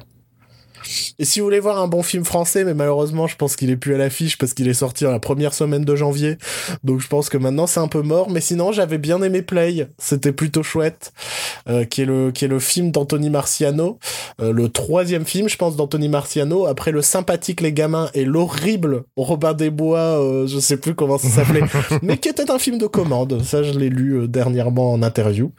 Et 1.18 1.24
si 1.24 1.40
vous 1.40 1.46
voulez 1.46 1.60
voir 1.60 1.78
un 1.78 1.88
bon 1.88 2.02
film 2.02 2.24
français, 2.24 2.64
mais 2.64 2.74
malheureusement, 2.74 3.26
je 3.26 3.36
pense 3.36 3.56
qu'il 3.56 3.70
est 3.70 3.76
plus 3.76 3.94
à 3.94 3.98
l'affiche 3.98 4.38
parce 4.38 4.54
qu'il 4.54 4.68
est 4.68 4.74
sorti 4.74 5.04
la 5.04 5.18
première 5.18 5.54
semaine 5.54 5.84
de 5.84 5.96
janvier. 5.96 6.38
Donc 6.84 7.00
je 7.00 7.08
pense 7.08 7.28
que 7.28 7.38
maintenant 7.38 7.66
c'est 7.66 7.80
un 7.80 7.88
peu 7.88 8.02
mort. 8.02 8.30
Mais 8.30 8.40
sinon, 8.40 8.72
j'avais 8.72 8.98
bien 8.98 9.22
aimé 9.22 9.42
Play. 9.42 9.88
C'était 9.98 10.32
plutôt 10.32 10.62
chouette. 10.62 11.12
Euh, 11.68 11.84
qui 11.84 12.02
est 12.02 12.04
le 12.04 12.30
qui 12.30 12.44
est 12.44 12.48
le 12.48 12.60
film 12.60 12.92
d'Anthony 12.92 13.30
Marciano, 13.30 13.98
euh, 14.40 14.52
le 14.52 14.68
troisième 14.68 15.24
film, 15.24 15.48
je 15.48 15.56
pense, 15.56 15.74
d'Anthony 15.76 16.08
Marciano 16.08 16.66
après 16.66 16.92
le 16.92 17.02
sympathique 17.02 17.60
les 17.60 17.72
gamins 17.72 18.08
et 18.14 18.24
l'horrible 18.24 19.02
Robin 19.16 19.52
des 19.52 19.70
Bois. 19.70 19.98
Euh, 19.98 20.46
je 20.46 20.58
sais 20.58 20.76
plus 20.76 20.94
comment 20.94 21.18
ça 21.18 21.28
s'appelait, 21.28 21.62
mais 22.02 22.18
qui 22.18 22.28
était 22.28 22.50
un 22.50 22.58
film 22.58 22.78
de 22.78 22.86
commande. 22.86 23.42
Ça, 23.42 23.62
je 23.62 23.72
l'ai 23.72 23.88
lu 23.88 24.12
euh, 24.12 24.28
dernièrement 24.28 24.92
en 24.92 25.02
interview. 25.02 25.50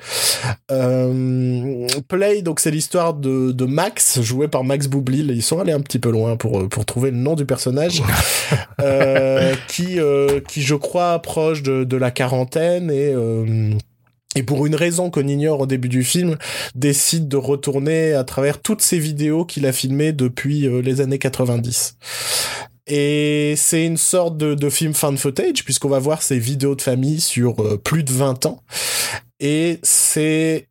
Play, 0.69 2.41
donc 2.41 2.59
c'est 2.59 2.71
l'histoire 2.71 3.13
de 3.13 3.51
de 3.51 3.65
Max 3.65 4.21
joué 4.21 4.47
par 4.47 4.63
Max 4.63 4.87
Boublil 4.87 5.16
ils 5.19 5.43
sont 5.43 5.59
allés 5.59 5.71
un 5.71 5.81
petit 5.81 5.99
peu 5.99 6.09
loin 6.09 6.37
pour, 6.37 6.59
euh, 6.59 6.67
pour 6.67 6.85
trouver 6.85 7.11
le 7.11 7.17
nom 7.17 7.35
du 7.35 7.45
personnage, 7.45 8.01
euh, 8.81 9.55
qui, 9.67 9.99
euh, 9.99 10.39
qui, 10.41 10.61
je 10.61 10.75
crois, 10.75 11.13
approche 11.13 11.63
de, 11.63 11.83
de 11.83 11.97
la 11.97 12.11
quarantaine 12.11 12.91
et... 12.91 13.13
et 14.35 14.43
pour 14.43 14.65
une 14.67 14.75
raison 14.75 15.09
qu'on 15.09 15.27
ignore 15.27 15.61
au 15.61 15.65
début 15.65 15.89
du 15.89 16.03
film, 16.03 16.37
décide 16.75 17.27
de 17.27 17.37
retourner 17.37 18.13
à 18.13 18.23
travers 18.23 18.61
toutes 18.61 18.81
ces 18.81 18.99
vidéos 18.99 19.45
qu'il 19.45 19.65
a 19.65 19.71
filmées 19.71 20.13
depuis 20.13 20.69
les 20.83 21.01
années 21.01 21.17
90. 21.17 21.97
Et 22.85 23.55
c'est 23.57 23.85
une 23.85 23.97
sorte 23.97 24.37
de, 24.37 24.53
de 24.53 24.69
film 24.69 24.93
fan 24.93 25.17
footage, 25.17 25.65
puisqu'on 25.65 25.89
va 25.89 25.99
voir 25.99 26.21
ces 26.21 26.37
vidéos 26.37 26.75
de 26.75 26.81
famille 26.81 27.19
sur 27.19 27.79
plus 27.81 28.03
de 28.03 28.11
20 28.11 28.45
ans. 28.45 28.61
Et 29.39 29.79
c'est 29.81 30.67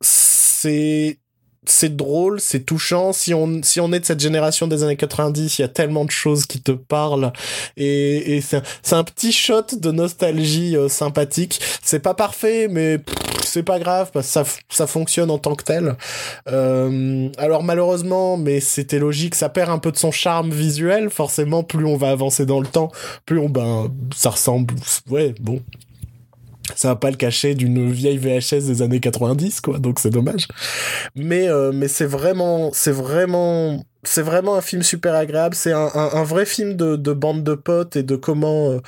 c'est 0.00 1.18
c'est 1.64 1.96
drôle, 1.96 2.40
c'est 2.40 2.60
touchant. 2.60 3.12
Si 3.12 3.34
on, 3.34 3.62
si 3.62 3.80
on 3.80 3.92
est 3.92 4.00
de 4.00 4.04
cette 4.04 4.20
génération 4.20 4.66
des 4.66 4.82
années 4.82 4.96
90, 4.96 5.58
il 5.58 5.62
y 5.62 5.64
a 5.64 5.68
tellement 5.68 6.04
de 6.04 6.10
choses 6.10 6.46
qui 6.46 6.60
te 6.60 6.72
parlent. 6.72 7.32
Et, 7.76 8.36
et 8.36 8.40
c'est 8.40 8.62
un, 8.92 9.04
petit 9.04 9.32
shot 9.32 9.76
de 9.76 9.90
nostalgie 9.92 10.76
euh, 10.76 10.88
sympathique. 10.88 11.60
C'est 11.82 12.00
pas 12.00 12.14
parfait, 12.14 12.66
mais 12.68 12.98
c'est 13.44 13.62
pas 13.62 13.78
grave 13.78 14.10
parce 14.12 14.26
que 14.26 14.32
ça, 14.32 14.44
ça 14.68 14.86
fonctionne 14.86 15.30
en 15.30 15.38
tant 15.38 15.54
que 15.54 15.64
tel. 15.64 15.96
Euh, 16.48 17.28
alors 17.38 17.62
malheureusement, 17.62 18.36
mais 18.36 18.60
c'était 18.60 18.98
logique, 18.98 19.34
ça 19.34 19.48
perd 19.48 19.70
un 19.70 19.78
peu 19.78 19.92
de 19.92 19.98
son 19.98 20.10
charme 20.10 20.50
visuel. 20.50 21.10
Forcément, 21.10 21.62
plus 21.62 21.84
on 21.84 21.96
va 21.96 22.10
avancer 22.10 22.44
dans 22.44 22.60
le 22.60 22.66
temps, 22.66 22.90
plus 23.24 23.38
on 23.38 23.48
ben 23.48 23.92
ça 24.14 24.30
ressemble. 24.30 24.74
Ouais, 25.08 25.34
bon, 25.40 25.60
ça 26.74 26.88
va 26.88 26.96
pas 26.96 27.10
le 27.10 27.16
cacher 27.16 27.54
d'une 27.54 27.90
vieille 27.90 28.18
VHS 28.18 28.66
des 28.66 28.82
années 28.82 29.00
90 29.00 29.60
quoi 29.60 29.78
donc 29.78 29.98
c'est 29.98 30.10
dommage. 30.10 30.48
Mais 31.14 31.48
euh, 31.48 31.72
mais 31.72 31.88
c'est 31.88 32.06
vraiment 32.06 32.70
c'est 32.72 32.92
vraiment 32.92 33.84
c'est 34.04 34.22
vraiment 34.22 34.56
un 34.56 34.60
film 34.60 34.82
super 34.82 35.14
agréable. 35.14 35.54
C'est 35.54 35.72
un, 35.72 35.88
un, 35.94 36.10
un, 36.14 36.24
vrai 36.24 36.44
film 36.44 36.74
de, 36.74 36.96
de, 36.96 37.12
bande 37.12 37.44
de 37.44 37.54
potes 37.54 37.94
et 37.94 38.02
de 38.02 38.16
comment 38.16 38.70
euh, 38.70 38.80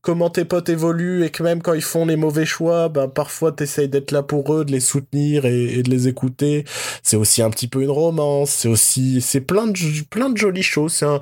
comment 0.00 0.30
tes 0.30 0.46
potes 0.46 0.70
évoluent 0.70 1.24
et 1.24 1.30
que 1.30 1.42
même 1.42 1.60
quand 1.60 1.74
ils 1.74 1.82
font 1.82 2.06
les 2.06 2.16
mauvais 2.16 2.46
choix, 2.46 2.88
ben 2.88 3.06
parfois 3.08 3.52
t'essayes 3.52 3.88
d'être 3.88 4.12
là 4.12 4.22
pour 4.22 4.54
eux, 4.54 4.64
de 4.64 4.72
les 4.72 4.80
soutenir 4.80 5.44
et, 5.44 5.64
et 5.64 5.82
de 5.82 5.90
les 5.90 6.08
écouter. 6.08 6.64
C'est 7.02 7.16
aussi 7.16 7.42
un 7.42 7.50
petit 7.50 7.68
peu 7.68 7.82
une 7.82 7.90
romance. 7.90 8.50
C'est 8.50 8.68
aussi 8.68 9.20
c'est 9.20 9.42
plein 9.42 9.66
de 9.66 9.78
plein 10.08 10.30
de 10.30 10.38
jolies 10.38 10.62
choses. 10.62 10.92
C'est 10.94 11.06
un 11.06 11.20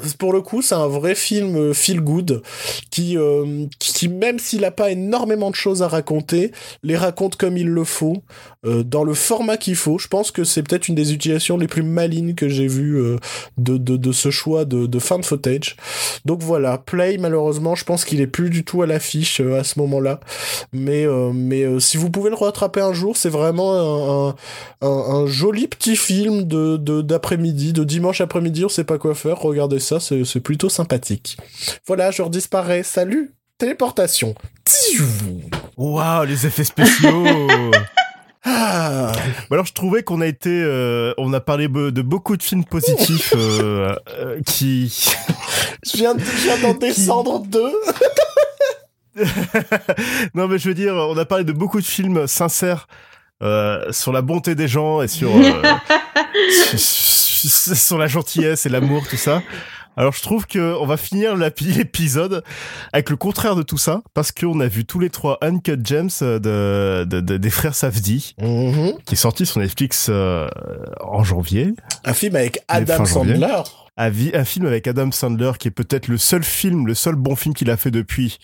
c'est 0.00 0.16
pour 0.16 0.32
le 0.32 0.42
coup 0.42 0.60
c'est 0.60 0.74
un 0.74 0.88
vrai 0.88 1.14
film 1.14 1.56
euh, 1.56 1.74
feel 1.74 2.00
good 2.00 2.42
qui 2.90 3.16
euh, 3.16 3.66
qui 3.78 4.08
même 4.08 4.40
s'il 4.40 4.64
a 4.64 4.72
pas 4.72 4.90
énormément 4.90 5.50
de 5.50 5.56
choses 5.56 5.82
à 5.84 5.88
raconter, 5.88 6.50
les 6.82 6.96
raconte 6.96 7.36
comme 7.36 7.56
il 7.56 7.68
le 7.68 7.84
faut 7.84 8.24
dans 8.64 9.04
le 9.04 9.14
format 9.14 9.56
qu'il 9.56 9.76
faut. 9.76 9.98
Je 9.98 10.08
pense 10.08 10.30
que 10.30 10.44
c'est 10.44 10.62
peut-être 10.62 10.88
une 10.88 10.94
des 10.94 11.12
utilisations 11.12 11.56
les 11.56 11.66
plus 11.66 11.82
malines 11.82 12.34
que 12.34 12.48
j'ai 12.48 12.66
vu 12.66 12.96
euh, 12.96 13.16
de, 13.58 13.76
de, 13.76 13.96
de, 13.96 14.12
ce 14.12 14.30
choix 14.30 14.64
de, 14.64 14.86
de 14.86 14.98
fin 14.98 15.18
de 15.18 15.24
footage. 15.24 15.76
Donc 16.24 16.42
voilà, 16.42 16.78
Play 16.78 17.18
malheureusement, 17.18 17.74
je 17.74 17.84
pense 17.84 18.04
qu'il 18.04 18.20
est 18.20 18.26
plus 18.26 18.50
du 18.50 18.64
tout 18.64 18.82
à 18.82 18.86
l'affiche 18.86 19.40
euh, 19.40 19.58
à 19.58 19.64
ce 19.64 19.78
moment-là. 19.80 20.20
Mais 20.72 21.06
euh, 21.06 21.32
mais 21.32 21.80
si 21.80 21.96
vous 21.96 22.10
pouvez 22.10 22.30
le 22.30 22.36
rattraper 22.36 22.80
un 22.80 22.92
jour, 22.92 23.16
c'est 23.16 23.28
vraiment 23.28 24.28
un, 24.30 24.34
un, 24.80 24.88
un, 24.88 25.26
joli 25.26 25.68
petit 25.68 25.96
film 25.96 26.44
de 26.44 26.76
d'après-midi, 26.76 27.72
de, 27.72 27.84
dimanche 27.84 28.20
après-midi, 28.20 28.64
on 28.64 28.68
sait 28.68 28.84
pas 28.84 28.98
quoi 28.98 29.14
faire. 29.14 29.38
Regardez 29.38 29.80
ça, 29.80 29.98
c'est 30.00 30.40
plutôt 30.40 30.68
sympathique. 30.68 31.36
Voilà, 31.86 32.10
je 32.10 32.22
redisparais. 32.22 32.82
Salut, 32.82 33.32
téléportation. 33.58 34.34
Waouh, 35.76 36.24
les 36.24 36.46
effets 36.46 36.64
spéciaux. 36.64 37.24
Ah. 38.46 39.12
alors 39.50 39.64
je 39.64 39.72
trouvais 39.72 40.02
qu'on 40.02 40.20
a 40.20 40.26
été, 40.26 40.50
euh, 40.50 41.14
on 41.16 41.32
a 41.32 41.40
parlé 41.40 41.66
de 41.68 42.02
beaucoup 42.02 42.36
de 42.36 42.42
films 42.42 42.64
positifs 42.64 43.32
euh, 43.34 43.94
euh, 44.18 44.40
qui. 44.44 44.88
je 45.86 45.96
viens, 45.96 46.14
d'en 46.62 46.74
descendre 46.78 47.40
deux. 47.46 47.72
non 50.34 50.46
mais 50.48 50.58
je 50.58 50.68
veux 50.68 50.74
dire, 50.74 50.94
on 50.94 51.16
a 51.16 51.24
parlé 51.24 51.44
de 51.44 51.52
beaucoup 51.52 51.80
de 51.80 51.86
films 51.86 52.26
sincères 52.26 52.86
euh, 53.42 53.90
sur 53.92 54.12
la 54.12 54.20
bonté 54.20 54.54
des 54.54 54.68
gens 54.68 55.00
et 55.00 55.08
sur, 55.08 55.30
sur, 56.76 56.78
sur 57.76 57.98
la 57.98 58.08
gentillesse 58.08 58.66
et 58.66 58.68
l'amour, 58.68 59.04
tout 59.08 59.16
ça. 59.16 59.42
Alors 59.96 60.12
je 60.12 60.22
trouve 60.22 60.46
que 60.46 60.76
on 60.78 60.86
va 60.86 60.96
finir 60.96 61.36
l'épisode 61.60 62.42
avec 62.92 63.10
le 63.10 63.16
contraire 63.16 63.56
de 63.56 63.62
tout 63.62 63.78
ça 63.78 64.02
parce 64.12 64.32
qu'on 64.32 64.60
a 64.60 64.66
vu 64.66 64.84
tous 64.84 64.98
les 64.98 65.10
trois 65.10 65.38
Uncut 65.40 65.78
Gems 65.84 66.10
de, 66.20 67.04
de, 67.04 67.20
de 67.20 67.36
des 67.36 67.50
frères 67.50 67.74
Safdie 67.74 68.34
mm-hmm. 68.40 69.02
qui 69.04 69.14
est 69.14 69.18
sorti 69.18 69.46
sur 69.46 69.60
Netflix 69.60 70.08
euh, 70.10 70.48
en 71.00 71.24
janvier. 71.24 71.74
Un 72.04 72.14
film 72.14 72.36
avec 72.36 72.62
Adam 72.68 73.04
Sandler. 73.04 73.62
Un, 73.96 74.10
un 74.34 74.44
film 74.44 74.66
avec 74.66 74.86
Adam 74.88 75.10
Sandler 75.12 75.52
qui 75.58 75.68
est 75.68 75.72
peut-être 75.72 76.08
le 76.08 76.18
seul 76.18 76.42
film, 76.42 76.86
le 76.86 76.94
seul 76.94 77.14
bon 77.14 77.36
film 77.36 77.54
qu'il 77.54 77.70
a 77.70 77.76
fait 77.76 77.90
depuis. 77.90 78.38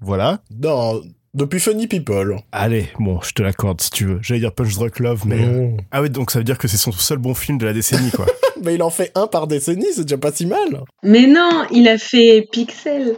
Voilà. 0.00 0.40
Non, 0.50 1.00
depuis 1.36 1.60
Funny 1.60 1.86
People. 1.86 2.38
Allez, 2.50 2.88
bon, 2.98 3.20
je 3.20 3.32
te 3.32 3.42
l'accorde 3.42 3.80
si 3.80 3.90
tu 3.90 4.06
veux. 4.06 4.18
J'allais 4.22 4.40
dire 4.40 4.52
Punch 4.52 4.74
Drunk 4.74 4.98
Love, 5.00 5.22
mais... 5.26 5.36
Mmh. 5.36 5.76
Ah 5.92 6.00
oui, 6.00 6.10
donc 6.10 6.30
ça 6.30 6.38
veut 6.38 6.44
dire 6.44 6.56
que 6.56 6.66
c'est 6.66 6.78
son 6.78 6.92
seul 6.92 7.18
bon 7.18 7.34
film 7.34 7.58
de 7.58 7.66
la 7.66 7.74
décennie, 7.74 8.10
quoi. 8.10 8.24
mais 8.62 8.74
il 8.74 8.82
en 8.82 8.90
fait 8.90 9.12
un 9.14 9.26
par 9.26 9.46
décennie, 9.46 9.86
c'est 9.94 10.02
déjà 10.02 10.16
pas 10.16 10.32
si 10.32 10.46
mal. 10.46 10.82
Mais 11.02 11.26
non, 11.26 11.66
il 11.70 11.86
a 11.88 11.98
fait 11.98 12.48
Pixel. 12.50 13.16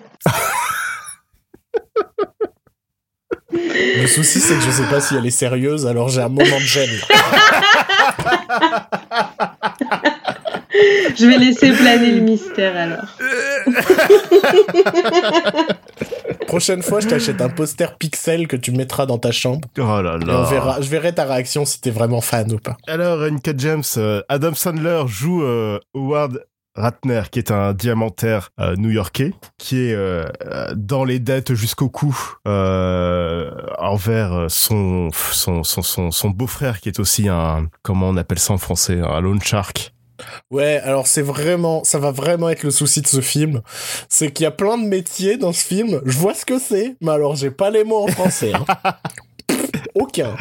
Le 3.50 4.06
souci, 4.06 4.40
c'est 4.40 4.54
que 4.54 4.60
je 4.60 4.70
sais 4.70 4.86
pas 4.90 5.00
si 5.00 5.14
elle 5.14 5.24
est 5.24 5.30
sérieuse, 5.30 5.86
alors 5.86 6.08
j'ai 6.08 6.20
un 6.20 6.28
moment 6.28 6.42
de 6.42 6.64
gêne. 6.64 6.90
je 11.16 11.26
vais 11.26 11.38
laisser 11.38 11.72
planer 11.72 12.12
le 12.12 12.20
mystère 12.20 12.76
alors. 12.76 13.06
Prochaine 16.46 16.82
fois, 16.82 17.00
je 17.00 17.08
t'achète 17.08 17.40
un 17.40 17.48
poster 17.48 17.96
pixel 17.98 18.48
que 18.48 18.56
tu 18.56 18.72
mettras 18.72 19.06
dans 19.06 19.18
ta 19.18 19.32
chambre. 19.32 19.68
Oh 19.78 19.82
là 19.82 20.16
là. 20.16 20.18
Et 20.20 20.36
on 20.36 20.44
verra, 20.44 20.80
je 20.80 20.88
verrai 20.88 21.12
ta 21.14 21.24
réaction 21.24 21.64
si 21.64 21.80
t'es 21.80 21.90
vraiment 21.90 22.20
fan 22.20 22.52
ou 22.52 22.58
pas. 22.58 22.76
Alors, 22.86 23.22
Uncut 23.22 23.54
James, 23.58 23.82
euh, 23.96 24.22
Adam 24.28 24.54
Sandler 24.54 25.02
joue 25.06 25.42
euh, 25.42 25.78
Howard 25.94 26.44
Ratner, 26.74 27.22
qui 27.30 27.40
est 27.40 27.50
un 27.50 27.74
diamantaire 27.74 28.50
euh, 28.60 28.76
new-yorkais, 28.76 29.32
qui 29.58 29.78
est 29.78 29.94
euh, 29.94 30.24
dans 30.76 31.04
les 31.04 31.18
dettes 31.18 31.54
jusqu'au 31.54 31.88
cou 31.88 32.16
euh, 32.46 33.50
envers 33.78 34.46
son 34.48 35.10
son, 35.10 35.64
son, 35.64 35.82
son, 35.82 36.10
son 36.10 36.30
beau-frère, 36.30 36.80
qui 36.80 36.88
est 36.88 37.00
aussi 37.00 37.28
un, 37.28 37.66
comment 37.82 38.08
on 38.08 38.16
appelle 38.16 38.38
ça 38.38 38.52
en 38.52 38.58
français, 38.58 39.00
un 39.00 39.20
loan 39.20 39.40
shark. 39.40 39.92
Ouais, 40.50 40.80
alors 40.84 41.06
c'est 41.06 41.22
vraiment, 41.22 41.84
ça 41.84 41.98
va 41.98 42.10
vraiment 42.10 42.48
être 42.48 42.62
le 42.62 42.70
souci 42.70 43.02
de 43.02 43.06
ce 43.06 43.20
film. 43.20 43.62
C'est 44.08 44.32
qu'il 44.32 44.44
y 44.44 44.46
a 44.46 44.50
plein 44.50 44.78
de 44.78 44.86
métiers 44.86 45.36
dans 45.36 45.52
ce 45.52 45.64
film. 45.64 46.00
Je 46.04 46.18
vois 46.18 46.34
ce 46.34 46.44
que 46.44 46.58
c'est, 46.58 46.96
mais 47.00 47.12
alors 47.12 47.36
j'ai 47.36 47.50
pas 47.50 47.70
les 47.70 47.84
mots 47.84 48.04
en 48.04 48.08
français. 48.08 48.52
Hein. 48.54 48.64
Aucun. 49.94 50.36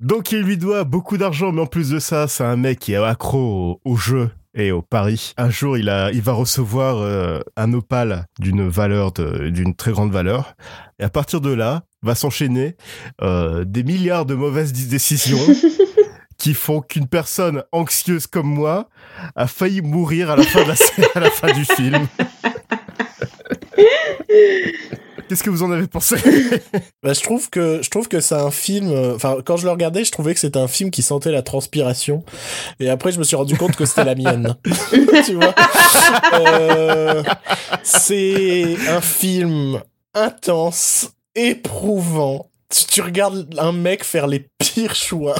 Donc 0.00 0.32
il 0.32 0.40
lui 0.40 0.58
doit 0.58 0.84
beaucoup 0.84 1.16
d'argent, 1.16 1.52
mais 1.52 1.62
en 1.62 1.66
plus 1.66 1.90
de 1.90 1.98
ça, 1.98 2.28
c'est 2.28 2.44
un 2.44 2.56
mec 2.56 2.78
qui 2.78 2.92
est 2.92 2.96
accro 2.96 3.80
au, 3.84 3.92
au 3.92 3.96
jeu 3.96 4.30
et 4.56 4.72
au 4.72 4.82
pari. 4.82 5.34
Un 5.36 5.50
jour, 5.50 5.76
il 5.78 5.88
a, 5.88 6.10
il 6.12 6.22
va 6.22 6.32
recevoir 6.32 6.98
euh, 6.98 7.40
un 7.56 7.72
opale 7.72 8.26
d'une 8.40 8.68
valeur, 8.68 9.12
d'une 9.12 9.74
très 9.74 9.92
grande 9.92 10.10
valeur, 10.10 10.54
et 10.98 11.04
à 11.04 11.10
partir 11.10 11.40
de 11.40 11.52
là, 11.52 11.82
va 12.02 12.14
s'enchaîner 12.14 12.76
euh, 13.22 13.64
des 13.64 13.84
milliards 13.84 14.26
de 14.26 14.34
mauvaises 14.34 14.72
décisions. 14.72 15.38
qui 16.46 16.54
font 16.54 16.80
qu'une 16.80 17.08
personne 17.08 17.64
anxieuse 17.72 18.28
comme 18.28 18.46
moi 18.46 18.88
a 19.34 19.48
failli 19.48 19.82
mourir 19.82 20.30
à 20.30 20.36
la 20.36 20.44
fin, 20.44 20.62
de 20.62 20.68
la, 20.68 20.74
à 21.16 21.18
la 21.18 21.28
fin 21.28 21.52
du 21.52 21.64
film. 21.64 22.06
Qu'est-ce 25.28 25.42
que 25.42 25.50
vous 25.50 25.64
en 25.64 25.72
avez 25.72 25.88
pensé? 25.88 26.14
Bah, 27.02 27.14
Je 27.14 27.20
trouve 27.20 27.50
que 27.50 27.80
je 27.82 27.90
trouve 27.90 28.06
que 28.06 28.20
c'est 28.20 28.36
un 28.36 28.52
film. 28.52 28.92
Enfin, 29.16 29.38
quand 29.44 29.56
je 29.56 29.64
le 29.64 29.72
regardais, 29.72 30.04
je 30.04 30.12
trouvais 30.12 30.34
que 30.34 30.38
c'était 30.40 30.60
un 30.60 30.68
film 30.68 30.92
qui 30.92 31.02
sentait 31.02 31.32
la 31.32 31.42
transpiration. 31.42 32.22
Et 32.78 32.88
après, 32.88 33.10
je 33.10 33.18
me 33.18 33.24
suis 33.24 33.34
rendu 33.34 33.56
compte 33.56 33.74
que 33.74 33.84
c'était 33.84 34.04
la 34.04 34.14
mienne. 34.14 34.54
tu 35.24 35.34
vois? 35.34 35.52
Euh, 36.34 37.24
C'est 37.82 38.76
un 38.88 39.00
film 39.00 39.82
intense, 40.14 41.10
éprouvant. 41.34 42.46
Tu, 42.68 42.84
tu 42.84 43.00
regardes 43.00 43.52
un 43.58 43.72
mec 43.72 44.04
faire 44.04 44.28
les 44.28 44.48
pires 44.58 44.94
choix 44.94 45.34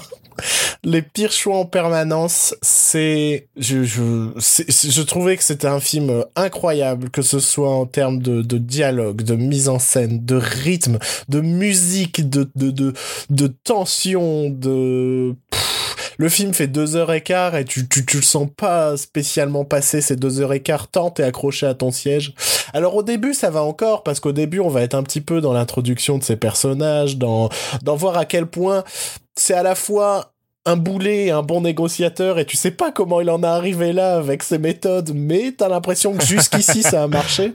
les 0.84 1.02
pires 1.02 1.32
choix 1.32 1.56
en 1.56 1.64
permanence, 1.64 2.54
c'est, 2.62 3.48
je, 3.56 3.84
je, 3.84 4.30
je 4.36 5.02
trouvais 5.02 5.36
que 5.36 5.44
c'était 5.44 5.66
un 5.66 5.80
film 5.80 6.24
incroyable, 6.34 7.10
que 7.10 7.22
ce 7.22 7.40
soit 7.40 7.70
en 7.70 7.86
termes 7.86 8.20
de, 8.20 8.42
de 8.42 8.58
dialogue, 8.58 9.22
de 9.22 9.34
mise 9.34 9.68
en 9.68 9.78
scène, 9.78 10.24
de 10.24 10.36
rythme, 10.36 10.98
de 11.28 11.40
musique, 11.40 12.28
de, 12.28 12.48
de, 12.54 12.70
de, 12.70 12.92
de 13.30 13.46
tension, 13.46 14.50
de, 14.50 15.34
le 16.16 16.28
film 16.28 16.54
fait 16.54 16.66
deux 16.66 16.96
heures 16.96 17.12
et 17.12 17.22
quart 17.22 17.56
et 17.56 17.64
tu, 17.64 17.88
tu, 17.88 18.04
tu 18.06 18.16
le 18.18 18.22
sens 18.22 18.48
pas 18.56 18.96
spécialement 18.96 19.64
passer 19.64 20.00
ces 20.00 20.16
deux 20.16 20.40
heures 20.40 20.52
et 20.52 20.60
quart 20.60 20.88
tant 20.88 21.10
t'es 21.10 21.22
accroché 21.22 21.66
à 21.66 21.74
ton 21.74 21.90
siège. 21.90 22.34
Alors 22.72 22.94
au 22.96 23.02
début 23.02 23.34
ça 23.34 23.50
va 23.50 23.62
encore 23.62 24.02
parce 24.02 24.20
qu'au 24.20 24.32
début 24.32 24.60
on 24.60 24.68
va 24.68 24.82
être 24.82 24.94
un 24.94 25.02
petit 25.02 25.20
peu 25.20 25.40
dans 25.40 25.52
l'introduction 25.52 26.18
de 26.18 26.24
ces 26.24 26.36
personnages, 26.36 27.16
dans, 27.16 27.48
dans 27.82 27.96
voir 27.96 28.16
à 28.16 28.24
quel 28.24 28.46
point 28.46 28.84
c'est 29.36 29.54
à 29.54 29.62
la 29.62 29.74
fois 29.74 30.32
un 30.66 30.76
boulet, 30.76 31.30
un 31.30 31.42
bon 31.42 31.60
négociateur, 31.60 32.38
et 32.40 32.44
tu 32.44 32.56
sais 32.56 32.72
pas 32.72 32.90
comment 32.90 33.20
il 33.20 33.30
en 33.30 33.42
est 33.42 33.46
arrivé 33.46 33.92
là 33.92 34.16
avec 34.16 34.42
ses 34.42 34.58
méthodes, 34.58 35.12
mais 35.14 35.54
t'as 35.56 35.68
l'impression 35.68 36.12
que 36.12 36.24
jusqu'ici 36.24 36.82
ça 36.82 37.04
a 37.04 37.06
marché. 37.06 37.54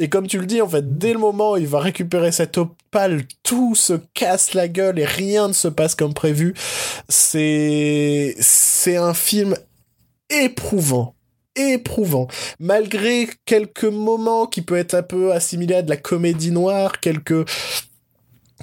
Et 0.00 0.08
comme 0.08 0.26
tu 0.26 0.38
le 0.38 0.46
dis, 0.46 0.60
en 0.60 0.68
fait, 0.68 0.98
dès 0.98 1.12
le 1.12 1.20
moment 1.20 1.52
où 1.52 1.56
il 1.56 1.68
va 1.68 1.78
récupérer 1.78 2.32
cette 2.32 2.58
opale, 2.58 3.22
tout 3.44 3.76
se 3.76 3.94
casse 4.14 4.54
la 4.54 4.66
gueule 4.66 4.98
et 4.98 5.04
rien 5.04 5.48
ne 5.48 5.52
se 5.52 5.68
passe 5.68 5.94
comme 5.94 6.12
prévu. 6.12 6.54
C'est, 7.08 8.34
c'est 8.40 8.96
un 8.96 9.14
film 9.14 9.54
éprouvant 10.28 11.14
éprouvant. 11.56 12.28
Malgré 12.58 13.28
quelques 13.44 13.84
moments 13.84 14.46
qui 14.46 14.62
peut 14.62 14.76
être 14.76 14.94
un 14.94 15.02
peu 15.02 15.32
assimilés 15.32 15.74
à 15.74 15.82
de 15.82 15.90
la 15.90 15.96
comédie 15.96 16.52
noire, 16.52 17.00
quelques 17.00 17.44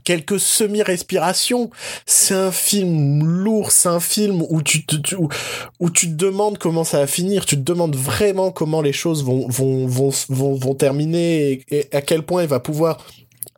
quelques 0.07 0.39
semi-respirations. 0.39 1.69
C'est 2.05 2.33
un 2.33 2.53
film 2.53 3.25
lourd, 3.25 3.73
c'est 3.73 3.89
un 3.89 3.99
film 3.99 4.41
où 4.47 4.61
tu 4.61 4.85
te, 4.85 5.13
où, 5.17 5.89
tu 5.89 6.07
te 6.07 6.13
demandes 6.13 6.57
comment 6.57 6.85
ça 6.85 6.99
va 6.99 7.07
finir, 7.07 7.45
tu 7.45 7.57
te 7.57 7.61
demandes 7.61 7.97
vraiment 7.97 8.51
comment 8.51 8.81
les 8.81 8.93
choses 8.93 9.25
vont, 9.25 9.49
vont, 9.49 9.85
vont, 9.85 10.11
vont, 10.29 10.55
vont 10.55 10.75
terminer 10.75 11.51
et, 11.51 11.65
et 11.71 11.95
à 11.95 12.01
quel 12.01 12.23
point 12.23 12.43
il 12.43 12.47
va 12.47 12.61
pouvoir, 12.61 13.05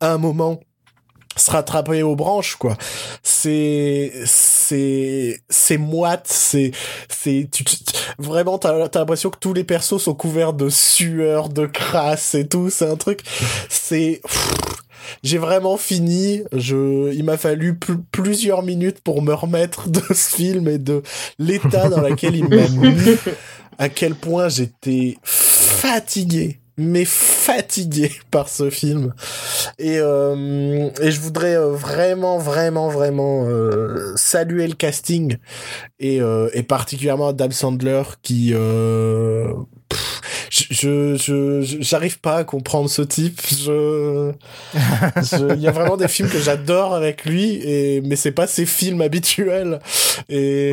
à 0.02 0.12
un 0.12 0.18
moment, 0.18 0.60
se 1.38 1.52
rattraper 1.52 2.02
aux 2.02 2.16
branches 2.16 2.56
quoi. 2.56 2.76
C'est 3.22 4.12
c'est 4.26 5.40
c'est 5.50 5.78
moite, 5.78 6.26
c'est 6.28 6.72
c'est 7.10 7.48
tu, 7.52 7.64
vraiment 8.18 8.58
t'as 8.58 8.86
as, 8.86 8.90
l'impression 8.98 9.30
que 9.30 9.38
tous 9.38 9.54
les 9.54 9.64
persos 9.64 10.02
sont 10.02 10.16
couverts 10.16 10.54
de 10.54 10.70
sueur, 10.70 11.50
de 11.50 11.68
crasse 11.68 12.34
et 12.34 12.48
tout. 12.48 12.72
C'est 12.72 12.88
un 12.88 12.96
truc. 12.98 13.22
C'est 13.70 14.22
j'ai 15.24 15.38
vraiment 15.38 15.78
fini. 15.78 16.42
Je, 16.54 17.14
il 17.14 17.24
m'a 17.24 17.38
fallu 17.38 17.78
plusieurs 18.12 18.64
minutes 18.64 19.02
pour 19.02 19.22
me 19.22 19.34
remettre 19.34 19.90
de 19.90 20.02
ce 20.10 20.36
film 20.36 20.68
et 20.68 20.78
de 20.78 21.04
l'état 21.38 21.90
dans 21.90 22.02
lequel 22.02 22.36
il 22.36 22.48
m'a 22.48 22.68
mis. 22.68 23.16
À 23.78 23.88
quel 23.88 24.14
point 24.14 24.50
j'étais 24.50 25.18
fatigué 25.24 26.60
mais 26.80 27.04
fatigué 27.04 28.10
par 28.32 28.48
ce 28.48 28.70
film 28.70 29.14
et 29.78 30.00
euh, 30.00 30.90
et 31.02 31.12
je 31.12 31.20
voudrais 31.20 31.56
euh, 31.56 31.72
vraiment 31.72 32.38
vraiment 32.38 32.88
vraiment 32.88 33.46
euh, 33.48 34.14
saluer 34.16 34.66
le 34.66 34.76
casting 34.76 35.36
et 36.00 36.22
euh, 36.22 36.50
et 36.54 36.64
particulièrement 36.64 37.28
Adam 37.28 37.52
Sandler 37.52 38.04
qui 38.22 38.52
euh, 38.54 39.52
je 40.50 41.16
je 41.16 41.78
j'arrive 41.80 42.20
pas 42.20 42.38
à 42.38 42.44
comprendre 42.44 42.90
ce 42.90 43.02
type. 43.02 43.42
Je 43.50 44.32
il 45.56 45.62
y 45.62 45.68
a 45.68 45.72
vraiment 45.72 45.98
des 45.98 46.08
films 46.08 46.30
que 46.30 46.40
j'adore 46.40 46.94
avec 46.94 47.26
lui 47.26 47.56
et 47.64 48.02
mais 48.02 48.16
c'est 48.16 48.32
pas 48.32 48.48
ses 48.48 48.66
films 48.66 49.02
habituels. 49.02 49.80
Et, 50.30 50.72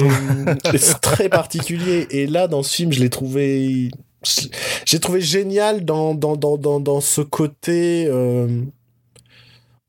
c'est 0.76 1.00
très 1.00 1.28
particulier. 1.28 2.06
Et 2.10 2.26
là 2.26 2.48
dans 2.48 2.62
ce 2.62 2.74
film 2.74 2.92
je 2.92 3.00
l'ai 3.00 3.10
trouvé 3.10 3.90
j'ai 4.84 4.98
trouvé 4.98 5.20
génial 5.20 5.84
dans, 5.84 6.14
dans, 6.14 6.36
dans, 6.36 6.56
dans, 6.56 6.80
dans 6.80 7.00
ce 7.00 7.20
côté 7.20 8.06
euh, 8.08 8.48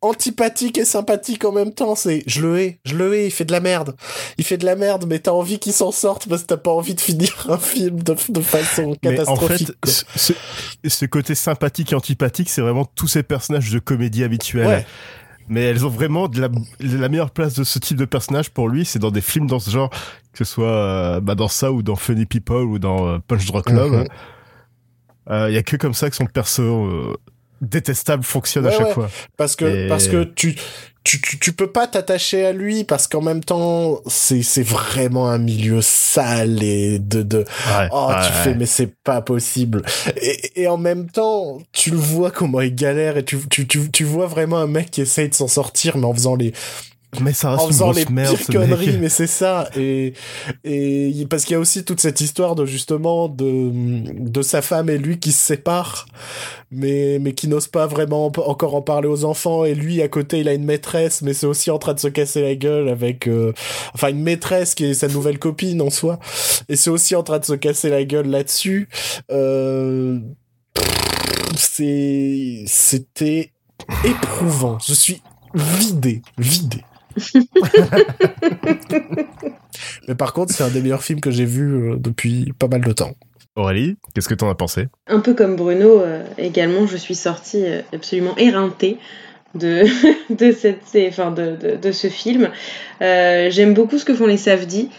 antipathique 0.02 0.78
et 0.78 0.86
sympathique 0.86 1.44
en 1.46 1.52
même 1.52 1.74
temps. 1.74 1.96
C'est 1.96 2.24
je 2.28 2.42
le 2.42 2.60
hais, 2.60 2.80
je 2.86 2.96
le 2.96 3.14
hais, 3.16 3.28
il 3.28 3.32
fait 3.32 3.46
de 3.46 3.52
la 3.52 3.60
merde. 3.60 3.96
Il 4.38 4.44
fait 4.44 4.58
de 4.58 4.66
la 4.66 4.76
merde, 4.76 5.06
mais 5.08 5.20
t'as 5.20 5.32
envie 5.32 5.60
qu'il 5.60 5.74
s'en 5.74 5.92
sorte 5.92 6.28
parce 6.28 6.44
que 6.44 6.48
t'as 6.48 6.58
pas 6.58 6.72
envie 6.72 6.96
de 6.96 7.02
finir 7.02 7.48
un 7.50 7.58
film 7.58 8.02
de, 8.02 8.16
de 8.30 8.42
façon 8.42 8.96
catastrophique. 9.02 9.72
en 9.84 9.88
fait, 9.88 10.06
ce, 10.16 10.34
ce, 10.86 11.06
côté 11.06 11.36
sympathique 11.36 11.92
et 11.92 11.96
antipathique, 11.96 12.50
c'est 12.50 12.62
vraiment 12.62 12.86
tous 12.86 13.08
ces 13.08 13.24
personnages 13.24 13.72
de 13.72 13.80
comédie 13.80 14.24
habituels. 14.24 14.86
Mais 15.50 15.62
elles 15.62 15.86
ont 15.86 15.90
vraiment 15.90 16.28
de 16.28 16.42
la, 16.42 16.50
la, 16.82 17.08
meilleure 17.08 17.32
place 17.32 17.54
de 17.54 17.64
ce 17.64 17.80
type 17.80 17.96
de 17.96 18.04
personnage 18.04 18.50
pour 18.50 18.68
lui, 18.68 18.84
c'est 18.84 19.00
dans 19.00 19.12
des 19.12 19.22
films 19.22 19.48
dans 19.48 19.60
ce 19.60 19.70
genre, 19.70 19.90
que 20.34 20.44
ce 20.44 20.44
soit 20.44 20.68
euh, 20.68 21.20
bah, 21.22 21.36
dans 21.36 21.48
ça 21.48 21.72
ou 21.72 21.84
dans 21.84 21.96
Funny 21.96 22.26
People 22.26 22.64
ou 22.64 22.80
dans 22.80 23.08
euh, 23.08 23.20
Punch 23.26 23.46
Drunk 23.46 23.70
Love. 23.70 24.06
Il 25.30 25.34
euh, 25.34 25.50
y 25.50 25.58
a 25.58 25.64
que 25.64 25.78
comme 25.78 25.94
ça 25.94 26.10
que 26.10 26.18
son 26.18 26.26
perso 26.26 27.18
détestable 27.62 28.24
fonctionne 28.24 28.66
à 28.68 28.72
chaque 28.72 28.94
fois. 28.94 29.10
Parce 29.38 29.56
que 29.56 29.88
parce 29.88 30.08
que 30.08 30.24
tu 30.24 30.56
tu, 31.04 31.22
tu, 31.22 31.40
tu 31.40 31.54
peux 31.54 31.72
pas 31.72 31.88
t'attacher 31.88 32.46
à 32.46 32.52
lui 32.52 32.84
parce 32.84 33.08
qu'en 33.08 33.22
même 33.22 33.42
temps 33.42 34.02
c'est 34.08 34.42
c'est 34.42 34.64
vraiment 34.64 35.30
un 35.30 35.38
milieu 35.38 35.82
sale 35.82 36.62
et 36.62 37.00
de 37.00 37.22
de 37.22 37.46
oh 37.94 38.12
tu 38.26 38.34
fais 38.44 38.56
mais 38.56 38.66
c'est 38.66 38.94
pas 39.04 39.22
possible. 39.22 39.84
Et, 40.22 40.64
et 40.64 40.68
en 40.68 40.78
même 40.78 41.10
temps 41.10 41.60
tu 41.72 41.92
le 41.92 41.98
vois 41.98 42.30
comment 42.30 42.60
il 42.60 42.76
galère 42.76 43.16
et 43.18 43.24
tu 43.24 43.38
tu 43.50 43.66
tu, 43.68 43.90
tu 43.90 44.04
vois 44.04 44.28
vraiment 44.28 44.58
un 44.58 44.68
mec 44.68 44.92
qui 44.92 45.02
essaye 45.02 45.30
de 45.30 45.34
s'en 45.34 45.48
sortir 45.48 45.98
mais 45.98 46.06
en 46.06 46.14
faisant 46.14 46.36
les 46.36 46.52
mais 47.22 47.34
ça 47.34 47.52
reste 47.52 47.64
en 47.64 47.68
faisant 47.68 47.92
les 47.92 48.06
merde, 48.06 48.36
pires 48.36 48.60
conneries, 48.60 48.98
mais 48.98 49.10
c'est 49.10 49.28
ça. 49.28 49.70
Et, 49.76 50.14
et 50.64 51.26
parce 51.30 51.46
qu'il 51.46 51.54
y 51.54 51.56
a 51.56 51.60
aussi 51.60 51.84
toute 51.84 52.02
cette 52.02 52.22
histoire 52.22 52.54
de 52.56 52.66
justement 52.66 53.30
de, 53.30 53.72
de 54.14 54.42
sa 54.42 54.62
femme 54.62 54.90
et 54.90 54.98
lui 54.98 55.18
qui 55.18 55.32
se 55.32 55.40
séparent, 55.40 56.06
mais, 56.70 57.18
mais 57.20 57.34
qui 57.34 57.48
n'osent 57.48 57.70
pas 57.70 57.88
vraiment 57.88 58.26
encore 58.26 58.76
en 58.76 58.82
parler 58.82 59.08
aux 59.08 59.24
enfants. 59.24 59.64
Et 59.64 59.74
lui, 59.74 60.02
à 60.02 60.10
côté, 60.10 60.42
il 60.42 60.50
a 60.50 60.54
une 60.54 60.66
maîtresse, 60.66 61.22
mais 61.22 61.34
c'est 61.34 61.48
aussi 61.48 61.72
en 61.72 61.80
train 61.80 61.94
de 61.94 62.00
se 62.00 62.10
casser 62.10 62.42
la 62.42 62.56
gueule 62.56 62.90
avec, 62.90 63.28
euh, 63.28 63.54
enfin, 63.94 64.10
une 64.10 64.22
maîtresse 64.22 64.76
qui 64.76 64.86
est 64.86 64.94
sa 64.94 65.08
nouvelle 65.08 65.40
copine 65.40 65.82
en 65.82 65.90
soi. 65.90 66.20
Et 66.68 66.76
c'est 66.76 66.90
aussi 66.90 67.16
en 67.16 67.24
train 67.24 67.40
de 67.40 67.46
se 67.46 67.54
casser 67.54 67.90
la 67.90 68.04
gueule 68.04 68.28
là-dessus. 68.28 68.90
Euh, 69.32 70.20
c'est, 71.56 72.66
c'était 72.68 73.54
éprouvant. 74.04 74.78
Je 74.86 74.94
suis 74.94 75.22
vidé, 75.56 76.22
vidé. 76.38 76.82
Mais 80.08 80.16
par 80.16 80.34
contre, 80.34 80.54
c'est 80.54 80.64
un 80.64 80.70
des 80.70 80.82
meilleurs 80.82 81.04
films 81.04 81.22
que 81.22 81.32
j'ai 81.32 81.46
vu 81.46 81.74
euh, 81.74 81.96
depuis 81.98 82.54
pas 82.58 82.68
mal 82.68 82.82
de 82.82 82.92
temps. 82.92 83.14
Aurélie, 83.56 83.98
qu'est-ce 84.14 84.30
que 84.30 84.36
t'en 84.36 84.50
as 84.50 84.56
pensé? 84.56 84.88
Un 85.08 85.20
peu 85.20 85.34
comme 85.34 85.56
Bruno, 85.56 86.02
euh, 86.02 86.24
également, 86.38 86.86
je 86.86 86.98
suis 86.98 87.16
sortie 87.16 87.66
euh, 87.66 87.82
absolument 87.94 88.36
éreintée 88.38 88.98
de, 89.56 89.86
de, 90.34 90.52
cette, 90.52 90.96
enfin 91.08 91.32
de, 91.32 91.76
de, 91.76 91.92
ce 91.92 92.08
film. 92.08 92.52
J'aime 93.02 93.74
beaucoup 93.74 93.98
ce 93.98 94.06
que 94.06 94.14
font 94.14 94.28
les 94.28 94.38
Safdie. 94.38 94.90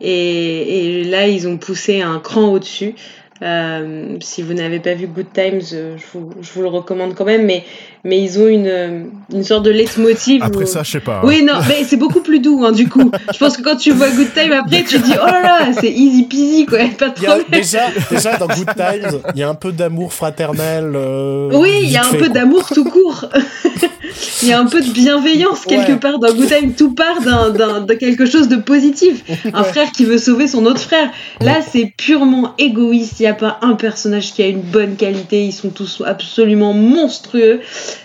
Et, 0.00 1.00
et, 1.00 1.04
là, 1.04 1.26
ils 1.26 1.48
ont 1.48 1.58
poussé 1.58 2.02
un 2.02 2.20
cran 2.20 2.52
au-dessus. 2.52 2.94
Euh, 3.40 4.16
si 4.20 4.42
vous 4.42 4.52
n'avez 4.52 4.80
pas 4.80 4.94
vu 4.94 5.06
Good 5.06 5.32
Times, 5.32 5.60
euh, 5.72 5.96
je 5.96 6.04
vous, 6.12 6.30
je 6.40 6.52
vous, 6.52 6.62
le 6.62 6.68
recommande 6.68 7.14
quand 7.14 7.24
même, 7.24 7.46
mais, 7.46 7.64
mais 8.02 8.20
ils 8.20 8.38
ont 8.40 8.48
une, 8.48 9.10
une 9.32 9.44
sorte 9.44 9.64
de 9.64 9.70
leitmotiv. 9.70 10.42
Après 10.42 10.66
ça, 10.66 10.82
je 10.82 10.90
sais 10.90 11.00
pas. 11.00 11.20
Oui, 11.22 11.44
non, 11.44 11.54
mais 11.68 11.84
c'est 11.84 11.96
beaucoup 11.96 12.20
plus 12.20 12.40
doux, 12.40 12.64
hein, 12.64 12.72
du 12.72 12.88
coup. 12.88 13.12
Je 13.32 13.38
pense 13.38 13.56
que 13.56 13.62
quand 13.62 13.76
tu 13.76 13.92
vois 13.92 14.10
Good 14.10 14.34
Times 14.34 14.52
après, 14.52 14.82
tu 14.82 14.98
te 14.98 15.04
dis, 15.04 15.14
oh 15.14 15.26
là 15.26 15.42
là, 15.42 15.72
c'est 15.78 15.90
easy 15.90 16.24
peasy, 16.24 16.66
quoi, 16.66 16.78
pas 16.98 17.10
de 17.10 17.50
déjà, 17.50 17.82
déjà, 18.10 18.36
dans 18.36 18.48
Good 18.48 18.74
Times, 18.74 19.20
il 19.34 19.40
y 19.40 19.42
a 19.44 19.48
un 19.48 19.54
peu 19.54 19.70
d'amour 19.70 20.12
fraternel. 20.12 20.92
Euh, 20.96 21.50
oui, 21.52 21.80
il 21.82 21.90
y 21.90 21.96
a 21.96 22.04
un 22.04 22.14
peu 22.14 22.28
d'amour 22.28 22.68
tout 22.68 22.84
court. 22.84 23.26
il 24.42 24.48
y 24.48 24.52
a 24.52 24.60
un 24.60 24.66
peu 24.66 24.80
de 24.80 24.90
bienveillance 24.90 25.64
quelque 25.64 25.92
part 25.92 26.18
dans 26.18 26.32
Good 26.32 26.48
Time. 26.48 26.74
Tout 26.74 26.94
part 26.94 27.20
d'un, 27.20 27.80
de 27.80 27.94
quelque 27.94 28.26
chose 28.26 28.48
de 28.48 28.56
positif. 28.56 29.24
Un 29.52 29.64
frère 29.64 29.92
qui 29.92 30.04
veut 30.04 30.18
sauver 30.18 30.46
son 30.46 30.66
autre 30.66 30.80
frère. 30.80 31.10
Là, 31.40 31.60
c'est 31.62 31.92
purement 31.96 32.54
égoïste. 32.58 33.20
Il 33.20 33.24
n'y 33.24 33.28
a 33.28 33.34
pas 33.34 33.58
un 33.62 33.74
personnage 33.74 34.32
qui 34.32 34.42
a 34.42 34.46
une 34.46 34.62
bonne 34.62 34.96
qualité. 34.96 35.44
Ils 35.44 35.52
sont 35.52 35.70
tous 35.70 36.02
absolument 36.04 36.72
monstrueux. 36.72 37.60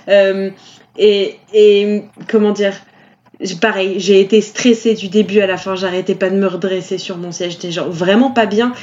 Euh, 0.07 0.49
et, 0.97 1.37
et 1.53 2.03
comment 2.27 2.51
dire 2.51 2.73
pareil, 3.59 3.95
j'ai 3.97 4.19
été 4.19 4.41
stressée 4.41 4.93
du 4.93 5.09
début 5.09 5.39
à 5.39 5.47
la 5.47 5.57
fin, 5.57 5.75
j'arrêtais 5.75 6.15
pas 6.15 6.29
de 6.29 6.35
me 6.35 6.47
redresser 6.47 6.97
sur 6.97 7.17
mon 7.17 7.31
siège, 7.31 7.53
j'étais 7.53 7.71
genre 7.71 7.89
vraiment 7.89 8.31
pas 8.31 8.45
bien. 8.45 8.73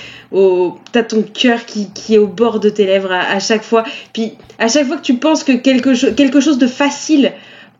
T'as 0.93 1.03
ton 1.03 1.23
cœur 1.23 1.65
qui, 1.65 1.89
est 2.11 2.19
au 2.19 2.27
bord 2.27 2.61
de 2.61 2.69
tes 2.69 2.87
lèvres 2.87 3.12
à, 3.12 3.41
chaque 3.41 3.62
fois. 3.62 3.85
Puis 4.12 4.32
à 4.59 4.69
chaque 4.69 4.87
fois 4.87 4.97
que 4.97 5.03
tu 5.03 5.15
penses 5.15 5.45
que 5.45 5.53
quelque, 5.53 6.11
quelque 6.11 6.41
chose 6.41 6.59
de 6.59 6.66
facile, 6.66 7.32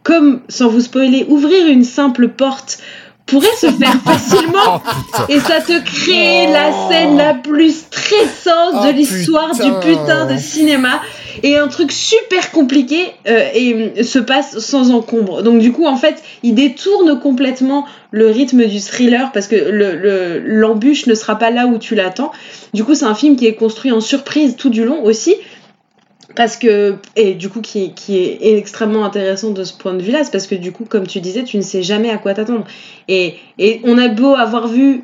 comme, 0.03 0.41
sans 0.49 0.69
vous 0.69 0.81
spoiler, 0.81 1.27
ouvrir 1.29 1.67
une 1.67 1.85
simple 1.85 2.29
porte 2.29 2.79
pourrait 3.27 3.57
se 3.57 3.71
faire 3.71 4.01
facilement. 4.05 4.83
oh, 4.83 5.23
et 5.29 5.41
ça 5.41 5.61
te 5.61 5.83
crée 5.85 6.53
la 6.53 6.89
scène 6.89 7.17
la 7.17 7.35
plus 7.35 7.81
stressante 7.81 8.85
de 8.85 8.89
oh, 8.89 8.93
l'histoire 8.93 9.55
du 9.55 9.73
putain. 9.87 10.27
de 10.27 10.37
cinéma. 10.39 11.01
Et 11.43 11.57
un 11.57 11.69
truc 11.69 11.93
super 11.93 12.51
compliqué 12.51 13.13
euh, 13.29 13.49
et 13.55 14.03
se 14.03 14.19
passe 14.19 14.59
sans 14.59 14.91
encombre. 14.91 15.43
Donc 15.43 15.61
du 15.61 15.73
coup 15.73 15.87
en 15.87 15.97
fait 15.97 16.23
il 16.43 16.55
détourne 16.55 17.19
complètement 17.21 17.87
le 18.11 18.27
rythme 18.27 18.67
du 18.67 18.81
thriller 18.81 19.31
parce 19.33 19.47
que 19.47 19.55
le 19.55 20.43
l'embûche 20.45 21.07
ne 21.07 21.15
sera 21.15 21.37
pas 21.37 21.51
là 21.51 21.67
où 21.67 21.79
tu 21.79 21.95
l'attends. 21.95 22.33
Du 22.75 22.85
coup 22.85 22.95
c'est 22.95 23.05
un 23.05 23.15
film 23.15 23.37
qui 23.37 23.47
est 23.47 23.55
construit 23.55 23.93
en 23.93 24.01
surprise 24.01 24.57
tout 24.57 24.71
du 24.71 24.85
long 24.85 25.03
aussi 25.05 25.37
parce 26.41 26.57
que 26.57 26.97
et 27.17 27.35
du 27.35 27.51
coup 27.51 27.61
qui, 27.61 27.93
qui 27.93 28.17
est 28.17 28.57
extrêmement 28.57 29.05
intéressant 29.05 29.51
de 29.51 29.63
ce 29.63 29.75
point 29.75 29.93
de 29.93 30.01
vue-là, 30.01 30.25
c'est 30.25 30.33
parce 30.33 30.47
que 30.47 30.55
du 30.55 30.73
coup 30.73 30.87
comme 30.89 31.07
tu 31.07 31.21
disais, 31.21 31.45
tu 31.45 31.59
ne 31.59 31.63
sais 31.63 31.83
jamais 31.83 32.09
à 32.09 32.17
quoi 32.17 32.33
t'attendre. 32.33 32.65
Et, 33.09 33.35
et 33.59 33.83
on 33.85 33.99
a 33.99 34.09
beau 34.09 34.35
avoir 34.35 34.67
vu 34.67 35.03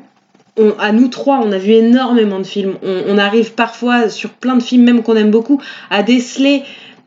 à 0.79 0.91
nous 0.91 1.09
trois, 1.09 1.39
on 1.43 1.51
a 1.51 1.59
vu 1.59 1.73
énormément 1.73 2.39
de 2.39 2.43
films. 2.43 2.73
On, 2.81 3.19
arrive 3.19 3.53
parfois 3.53 4.09
sur 4.09 4.31
plein 4.31 4.55
de 4.55 4.63
films, 4.63 4.83
même 4.83 5.03
qu'on 5.03 5.15
aime 5.15 5.29
beaucoup, 5.29 5.61
à 5.91 6.01
déceler 6.01 6.63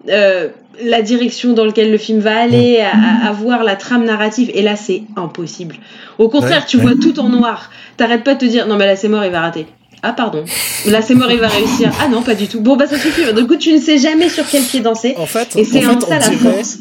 euh, 0.09 0.47
la 0.81 1.03
direction 1.03 1.53
dans 1.53 1.65
laquelle 1.65 1.91
le 1.91 1.99
film 1.99 2.21
va 2.21 2.41
aller, 2.41 2.79
à, 2.81 3.33
voir 3.33 3.65
la 3.65 3.75
trame 3.75 4.05
narrative. 4.05 4.53
Et 4.55 4.63
là, 4.63 4.77
c'est 4.77 5.03
impossible. 5.17 5.75
Au 6.19 6.29
contraire, 6.29 6.67
tu 6.67 6.77
vois 6.77 6.93
tout 6.95 7.19
en 7.19 7.31
noir. 7.31 7.73
T'arrêtes 7.97 8.23
pas 8.23 8.35
de 8.35 8.39
te 8.39 8.45
dire 8.45 8.69
non 8.69 8.77
mais 8.77 8.87
là 8.87 8.95
c'est 8.95 9.09
mort, 9.09 9.25
il 9.25 9.33
va 9.33 9.41
rater. 9.41 9.67
Ah 10.03 10.13
pardon. 10.13 10.45
Là 10.87 11.03
c'est 11.03 11.15
mort, 11.15 11.31
il 11.31 11.39
va 11.39 11.49
réussir. 11.49 11.93
Ah 12.01 12.09
non, 12.09 12.23
pas 12.23 12.35
du 12.35 12.49
tout. 12.49 12.61
Bon 12.61 12.77
bah 12.77 12.87
ça 12.87 12.99
suffit. 12.99 13.33
Du 13.33 13.47
coup, 13.47 13.57
tu 13.57 13.73
ne 13.73 13.81
sais 13.81 13.99
jamais 13.99 14.29
sur 14.29 14.49
quel 14.49 14.63
pied 14.63 14.81
danser. 14.81 15.15
En 15.17 15.27
fait, 15.27 15.57
et 15.57 15.65
c'est 15.65 15.87
en 15.87 16.01
ça 16.01 16.19
la 16.19 16.31
force. 16.33 16.79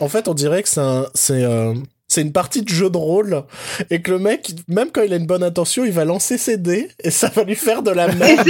En, 0.00 0.08
fait, 0.08 0.28
on 0.28 0.34
dirait 0.34 0.62
que 0.62 0.68
c'est 0.68 0.80
c'est 1.14 1.44
une 2.16 2.32
partie 2.32 2.62
de 2.62 2.68
jeu 2.68 2.90
de 2.90 2.96
rôle 2.96 3.44
et 3.90 4.00
que 4.00 4.10
le 4.10 4.18
mec, 4.18 4.50
même 4.66 4.90
quand 4.90 5.02
il 5.02 5.12
a 5.12 5.16
une 5.16 5.26
bonne 5.26 5.42
intention, 5.42 5.84
il 5.84 5.92
va 5.92 6.04
lancer 6.04 6.38
ses 6.38 6.56
dés 6.56 6.88
et 7.04 7.10
ça 7.10 7.28
va 7.28 7.44
lui 7.44 7.54
faire 7.54 7.82
de 7.82 7.90
la 7.90 8.08
merde. 8.08 8.48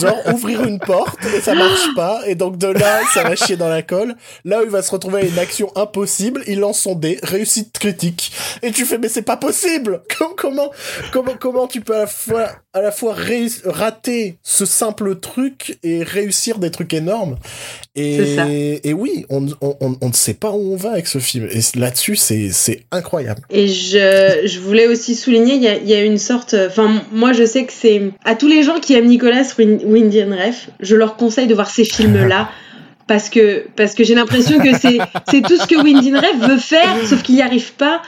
Genre 0.00 0.18
ouvrir 0.32 0.64
une 0.64 0.78
porte 0.78 1.18
et 1.34 1.40
ça 1.40 1.54
marche 1.54 1.94
pas 1.96 2.20
et 2.26 2.34
donc 2.34 2.58
de 2.58 2.66
là, 2.68 3.00
ça 3.12 3.22
va 3.22 3.34
chier 3.34 3.56
dans 3.56 3.68
la 3.68 3.82
colle. 3.82 4.14
Là 4.44 4.60
où 4.60 4.64
il 4.64 4.70
va 4.70 4.82
se 4.82 4.90
retrouver 4.90 5.22
à 5.22 5.24
une 5.24 5.38
action 5.38 5.72
impossible, 5.74 6.42
il 6.46 6.60
lance 6.60 6.80
son 6.80 6.94
dé, 6.94 7.18
réussite 7.22 7.78
critique. 7.78 8.32
Et 8.62 8.72
tu 8.72 8.84
fais 8.84 8.98
mais 8.98 9.08
c'est 9.08 9.22
pas 9.22 9.36
possible. 9.36 10.02
Comment 10.36 10.70
comment 11.12 11.34
comment 11.38 11.66
tu 11.68 11.80
peux 11.80 11.94
à 11.94 12.00
la 12.00 12.06
fois 12.06 12.48
à 12.72 12.80
la 12.80 12.90
fois 12.90 13.14
rater 13.64 14.38
ce 14.42 14.64
simple 14.64 15.18
truc 15.20 15.78
et 15.82 16.02
réussir 16.02 16.58
des 16.58 16.70
trucs 16.70 16.94
énormes? 16.94 17.36
Et, 17.94 18.80
et 18.88 18.92
oui, 18.92 19.26
on, 19.28 19.46
on, 19.60 19.76
on, 20.00 20.08
ne 20.08 20.12
sait 20.12 20.34
pas 20.34 20.50
où 20.50 20.72
on 20.72 20.76
va 20.76 20.92
avec 20.92 21.06
ce 21.06 21.18
film. 21.18 21.48
Et 21.52 21.60
là-dessus, 21.78 22.16
c'est 22.16 22.81
incroyable. 22.90 23.42
Et 23.50 23.68
je, 23.68 24.42
je 24.44 24.58
voulais 24.60 24.86
aussi 24.86 25.14
souligner, 25.14 25.54
il 25.54 25.62
y 25.62 25.68
a, 25.68 25.76
y 25.76 25.94
a, 25.94 26.02
une 26.02 26.18
sorte. 26.18 26.54
Enfin, 26.54 27.02
moi, 27.12 27.32
je 27.32 27.44
sais 27.44 27.64
que 27.64 27.72
c'est. 27.72 28.12
À 28.24 28.34
tous 28.34 28.48
les 28.48 28.62
gens 28.62 28.80
qui 28.80 28.94
aiment 28.94 29.06
Nicolas 29.06 29.42
Windian 29.58 30.30
Ref, 30.30 30.68
je 30.80 30.96
leur 30.96 31.16
conseille 31.16 31.46
de 31.46 31.54
voir 31.54 31.70
ces 31.70 31.84
films-là. 31.84 32.50
parce 33.06 33.28
que, 33.28 33.66
parce 33.76 33.94
que 33.94 34.04
j'ai 34.04 34.14
l'impression 34.14 34.58
que 34.58 34.74
c'est 34.74 35.42
tout 35.42 35.56
ce 35.56 35.66
que 35.66 35.82
Windy 35.82 36.14
Ref 36.14 36.48
veut 36.48 36.58
faire, 36.58 36.96
sauf 37.06 37.22
qu'il 37.22 37.34
n'y 37.34 37.42
arrive 37.42 37.72
pas 37.74 38.00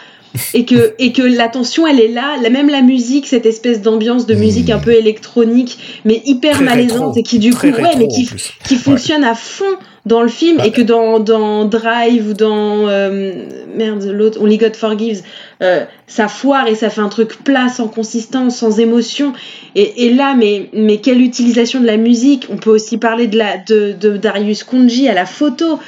et 0.53 0.65
que 0.65 0.95
et 0.99 1.13
que 1.13 1.23
l'attention 1.23 1.87
elle 1.87 2.01
est 2.01 2.09
là. 2.09 2.37
Même 2.51 2.69
la 2.69 2.83
musique 2.83 3.27
cette 3.27 3.47
espèce 3.47 3.83
d'ambiance 3.83 4.27
de 4.27 4.35
musique 4.35 4.71
un 4.71 4.79
hmm. 4.79 4.83
peu 4.83 4.93
électronique 4.93 6.01
mais 6.05 6.23
hyper 6.25 6.63
malaisante 6.63 7.17
et 7.17 7.23
qui 7.23 7.39
du 7.39 7.55
coup 7.55 7.67
ouais 7.67 7.97
mais 7.99 8.09
qui, 8.09 8.29
qui 8.67 8.77
fonctionne 8.77 9.25
à 9.25 9.35
fond 9.35 9.65
dans 10.07 10.21
le 10.21 10.29
film 10.29 10.61
et 10.63 10.71
que 10.71 10.83
dans, 10.83 11.19
dans 11.19 11.65
Drive 11.65 12.29
ou 12.29 12.35
dans 12.35 12.89
euh, 12.89 13.33
merde 13.75 14.05
l'autre 14.05 14.41
Only 14.41 14.59
God 14.59 14.77
Forgives 14.77 15.23
euh, 15.63 15.85
ça 16.07 16.29
foire 16.29 16.67
et 16.67 16.75
ça 16.75 16.91
fait 16.91 17.01
un 17.01 17.09
truc 17.09 17.43
plat 17.43 17.69
sans 17.69 17.89
consistance 17.89 18.57
sans 18.57 18.79
émotion. 18.81 19.33
Et, 19.75 20.07
et 20.07 20.15
là 20.15 20.35
mais 20.37 20.69
mais 20.75 20.99
quelle 20.99 21.21
utilisation 21.23 21.81
de 21.81 21.87
la 21.87 21.97
musique. 21.97 22.47
On 22.51 22.57
peut 22.57 22.71
aussi 22.71 22.99
parler 22.99 23.29
de 23.29 23.39
la 23.39 23.57
de, 23.59 23.95
de 23.99 24.17
Darius 24.17 24.65
Kunji 24.65 25.09
à 25.09 25.15
la 25.15 25.27
photo 25.27 25.79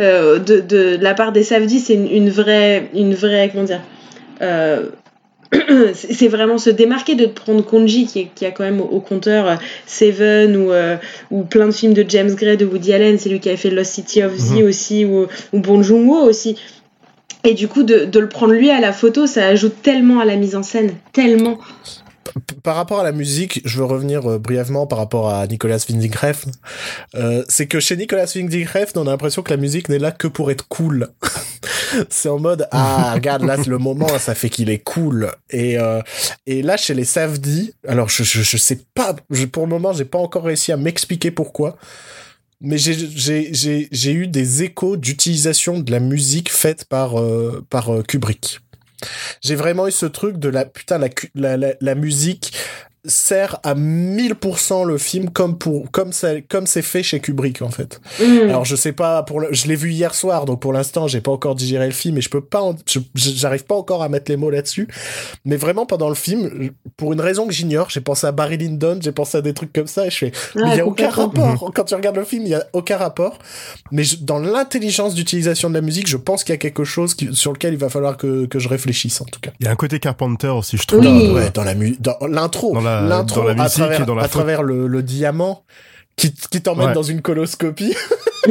euh, 0.00 0.38
de, 0.38 0.60
de, 0.60 0.96
la 1.00 1.14
part 1.14 1.32
des 1.32 1.42
Savdi, 1.42 1.78
c'est 1.78 1.94
une, 1.94 2.30
vraie, 2.30 2.88
une 2.94 3.14
vraie, 3.14 3.50
comment 3.52 3.64
dire, 3.64 3.82
euh, 4.40 4.88
c'est 5.94 6.28
vraiment 6.28 6.58
se 6.58 6.70
démarquer 6.70 7.16
de 7.16 7.26
prendre 7.26 7.64
Konji 7.64 8.06
qui, 8.06 8.28
qui 8.34 8.46
a 8.46 8.50
quand 8.50 8.64
même 8.64 8.80
au, 8.80 9.00
compteur 9.00 9.46
euh, 9.46 9.54
Seven 9.86 10.56
ou, 10.56 10.70
ou 11.30 11.42
plein 11.42 11.66
de 11.66 11.72
films 11.72 11.92
de 11.92 12.04
James 12.08 12.34
Gray, 12.34 12.56
de 12.56 12.64
Woody 12.64 12.92
Allen, 12.92 13.18
c'est 13.18 13.28
lui 13.28 13.40
qui 13.40 13.50
a 13.50 13.56
fait 13.56 13.70
Lost 13.70 13.92
City 13.92 14.22
of 14.22 14.34
Z 14.34 14.52
mhm. 14.52 14.68
aussi, 14.68 15.04
ou, 15.04 15.26
ou 15.52 15.58
Bon 15.58 15.82
Joon-ho 15.82 16.24
aussi. 16.26 16.56
Et 17.42 17.54
du 17.54 17.68
coup, 17.68 17.82
de, 17.82 18.04
de, 18.04 18.20
le 18.20 18.28
prendre 18.28 18.52
lui 18.52 18.70
à 18.70 18.80
la 18.80 18.92
photo, 18.92 19.26
ça 19.26 19.46
ajoute 19.46 19.82
tellement 19.82 20.20
à 20.20 20.24
la 20.24 20.36
mise 20.36 20.56
en 20.56 20.62
scène, 20.62 20.92
tellement 21.12 21.58
par 22.62 22.76
rapport 22.76 23.00
à 23.00 23.04
la 23.04 23.12
musique, 23.12 23.60
je 23.64 23.78
veux 23.78 23.84
revenir 23.84 24.30
euh, 24.30 24.38
brièvement 24.38 24.86
par 24.86 24.98
rapport 24.98 25.30
à 25.30 25.46
Nicolas 25.46 25.78
Winding. 25.88 26.12
Euh, 27.14 27.44
c'est 27.48 27.66
que 27.66 27.80
chez 27.80 27.96
Nicolas 27.96 28.26
Winding 28.34 28.66
on 28.96 29.06
a 29.06 29.10
l'impression 29.10 29.42
que 29.42 29.50
la 29.50 29.56
musique 29.56 29.88
n'est 29.88 29.98
là 29.98 30.12
que 30.12 30.26
pour 30.26 30.50
être 30.50 30.68
cool. 30.68 31.08
c'est 32.10 32.28
en 32.28 32.38
mode 32.38 32.68
ah 32.70 33.14
regarde 33.14 33.44
là 33.44 33.56
le 33.56 33.78
moment, 33.78 34.08
ça 34.18 34.34
fait 34.34 34.50
qu'il 34.50 34.70
est 34.70 34.78
cool. 34.78 35.30
Et 35.50 35.78
euh, 35.78 36.02
et 36.46 36.62
là 36.62 36.76
chez 36.76 36.94
les 36.94 37.04
Savdi, 37.04 37.72
alors 37.86 38.08
je, 38.08 38.22
je, 38.22 38.42
je 38.42 38.56
sais 38.56 38.80
pas, 38.94 39.16
je, 39.30 39.46
pour 39.46 39.64
le 39.64 39.70
moment 39.70 39.92
j'ai 39.92 40.04
pas 40.04 40.18
encore 40.18 40.44
réussi 40.44 40.72
à 40.72 40.76
m'expliquer 40.76 41.30
pourquoi. 41.30 41.76
Mais 42.62 42.76
j'ai 42.76 44.12
eu 44.12 44.26
des 44.26 44.62
échos 44.62 44.98
d'utilisation 44.98 45.80
de 45.80 45.90
la 45.90 45.98
musique 45.98 46.52
faite 46.52 46.84
par, 46.84 47.18
euh, 47.18 47.64
par 47.70 47.90
Kubrick. 48.06 48.60
J'ai 49.42 49.54
vraiment 49.54 49.86
eu 49.86 49.92
ce 49.92 50.06
truc 50.06 50.38
de 50.38 50.48
la 50.48 50.64
putain 50.64 50.98
la, 50.98 51.08
la, 51.56 51.74
la, 51.80 51.94
musique 51.94 52.52
sert 53.04 53.58
à 53.62 53.74
1000% 53.74 54.84
le 54.86 54.98
film 54.98 55.30
comme 55.30 55.56
pour 55.56 55.90
comme 55.90 56.12
ça 56.12 56.40
comme 56.42 56.66
c'est 56.66 56.82
fait 56.82 57.02
chez 57.02 57.20
Kubrick 57.20 57.62
en 57.62 57.70
fait. 57.70 58.00
Mm. 58.20 58.48
Alors 58.48 58.64
je 58.64 58.76
sais 58.76 58.92
pas 58.92 59.22
pour 59.22 59.42
je 59.50 59.66
l'ai 59.66 59.76
vu 59.76 59.90
hier 59.90 60.14
soir 60.14 60.44
donc 60.44 60.60
pour 60.60 60.72
l'instant 60.72 61.08
j'ai 61.08 61.20
pas 61.20 61.32
encore 61.32 61.54
digéré 61.54 61.86
le 61.86 61.92
film 61.92 62.18
et 62.18 62.20
je 62.20 62.28
peux 62.28 62.40
pas 62.42 62.62
j'arrive 63.14 63.64
pas 63.64 63.74
encore 63.74 64.02
à 64.02 64.08
mettre 64.08 64.30
les 64.30 64.36
mots 64.36 64.50
là-dessus 64.50 64.88
mais 65.44 65.56
vraiment 65.56 65.86
pendant 65.86 66.08
le 66.08 66.14
film 66.14 66.70
pour 66.96 67.12
une 67.12 67.20
raison 67.20 67.46
que 67.46 67.52
j'ignore 67.52 67.88
j'ai 67.90 68.00
pensé 68.00 68.26
à 68.26 68.32
Barry 68.32 68.58
Lyndon 68.58 68.98
j'ai 69.00 69.12
pensé 69.12 69.38
à 69.38 69.40
des 69.40 69.54
trucs 69.54 69.72
comme 69.72 69.86
ça 69.86 70.06
et 70.06 70.10
je 70.10 70.16
fais 70.16 70.32
il 70.56 70.76
y 70.76 70.80
a 70.80 70.86
aucun 70.86 71.10
rapport 71.10 71.70
quand 71.74 71.84
tu 71.84 71.94
regardes 71.94 72.16
le 72.16 72.24
film 72.24 72.44
il 72.44 72.50
y 72.50 72.54
a 72.54 72.66
aucun 72.72 72.98
rapport 72.98 73.38
mais 73.92 74.02
dans 74.20 74.38
l'intelligence 74.38 75.14
d'utilisation 75.14 75.70
de 75.70 75.74
la 75.74 75.80
musique 75.80 76.06
je 76.06 76.16
pense 76.16 76.44
qu'il 76.44 76.52
y 76.52 76.56
a 76.56 76.58
quelque 76.58 76.84
chose 76.84 77.16
sur 77.32 77.52
lequel 77.52 77.74
il 77.74 77.78
va 77.78 77.88
falloir 77.88 78.16
que, 78.16 78.46
que 78.46 78.58
je 78.58 78.68
réfléchisse 78.68 79.20
en 79.20 79.24
tout 79.24 79.40
cas. 79.40 79.50
Il 79.60 79.66
y 79.66 79.68
a 79.68 79.72
un 79.72 79.76
côté 79.76 79.98
Carpenter 79.98 80.48
aussi 80.48 80.76
je 80.76 80.86
trouve. 80.86 81.00
Dans, 81.00 81.34
ouais, 81.34 81.50
dans 81.52 81.64
la 81.64 81.74
dans 81.74 82.26
l'intro 82.26 82.74
l'intro 83.08 83.48
à 83.48 83.68
travers, 83.68 84.18
à 84.18 84.28
travers 84.28 84.62
le, 84.62 84.86
le, 84.86 85.02
diamant 85.02 85.64
qui, 86.16 86.32
qui 86.32 86.62
t'emmène 86.62 86.92
dans 86.92 87.02
une 87.02 87.22
coloscopie. 87.22 87.94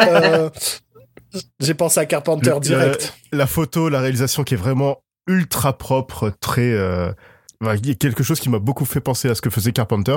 euh, 0.00 0.50
J'ai 1.60 1.74
pensé 1.74 2.00
à 2.00 2.06
Carpenter 2.06 2.54
direct. 2.60 3.14
La, 3.32 3.46
photo, 3.46 3.88
la 3.88 4.00
réalisation 4.00 4.44
qui 4.44 4.54
est 4.54 4.58
vraiment 4.58 5.02
ultra 5.26 5.76
propre, 5.76 6.32
très... 6.40 6.72
Euh, 6.72 7.12
quelque 7.98 8.22
chose 8.22 8.40
qui 8.40 8.48
m'a 8.48 8.58
beaucoup 8.58 8.86
fait 8.86 9.00
penser 9.00 9.28
à 9.28 9.34
ce 9.34 9.42
que 9.42 9.50
faisait 9.50 9.72
Carpenter. 9.72 10.16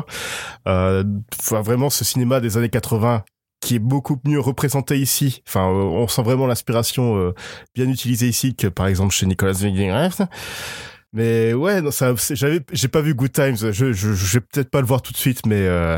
Euh, 0.68 1.04
vraiment 1.52 1.90
ce 1.90 2.06
cinéma 2.06 2.40
des 2.40 2.58
années 2.58 2.70
80 2.70 3.24
qui 3.64 3.76
est 3.76 3.80
beaucoup 3.80 4.20
mieux 4.26 4.40
représenté 4.40 5.00
ici. 5.00 5.42
Enfin, 5.48 5.70
euh, 5.70 5.84
on 5.84 6.08
sent 6.08 6.22
vraiment 6.22 6.48
l'inspiration 6.48 7.18
euh, 7.18 7.34
bien 7.74 7.88
utilisée 7.88 8.28
ici 8.28 8.56
que 8.56 8.68
par 8.68 8.88
exemple 8.88 9.14
chez 9.14 9.26
Nicolas 9.26 9.54
Winding 9.54 9.92
Refn. 9.92 10.28
Mais 11.14 11.54
ouais, 11.54 11.82
non, 11.82 11.92
ça, 11.92 12.14
j'avais, 12.32 12.60
j'ai 12.72 12.88
pas 12.88 13.02
vu 13.02 13.14
Good 13.14 13.32
Times. 13.32 13.58
Je, 13.58 13.72
je, 13.72 14.14
je 14.14 14.34
vais 14.34 14.42
peut-être 14.42 14.70
pas 14.70 14.82
le 14.82 14.88
voir 14.88 15.02
tout 15.02 15.14
de 15.14 15.18
suite, 15.18 15.46
mais 15.46 15.62
euh, 15.68 15.98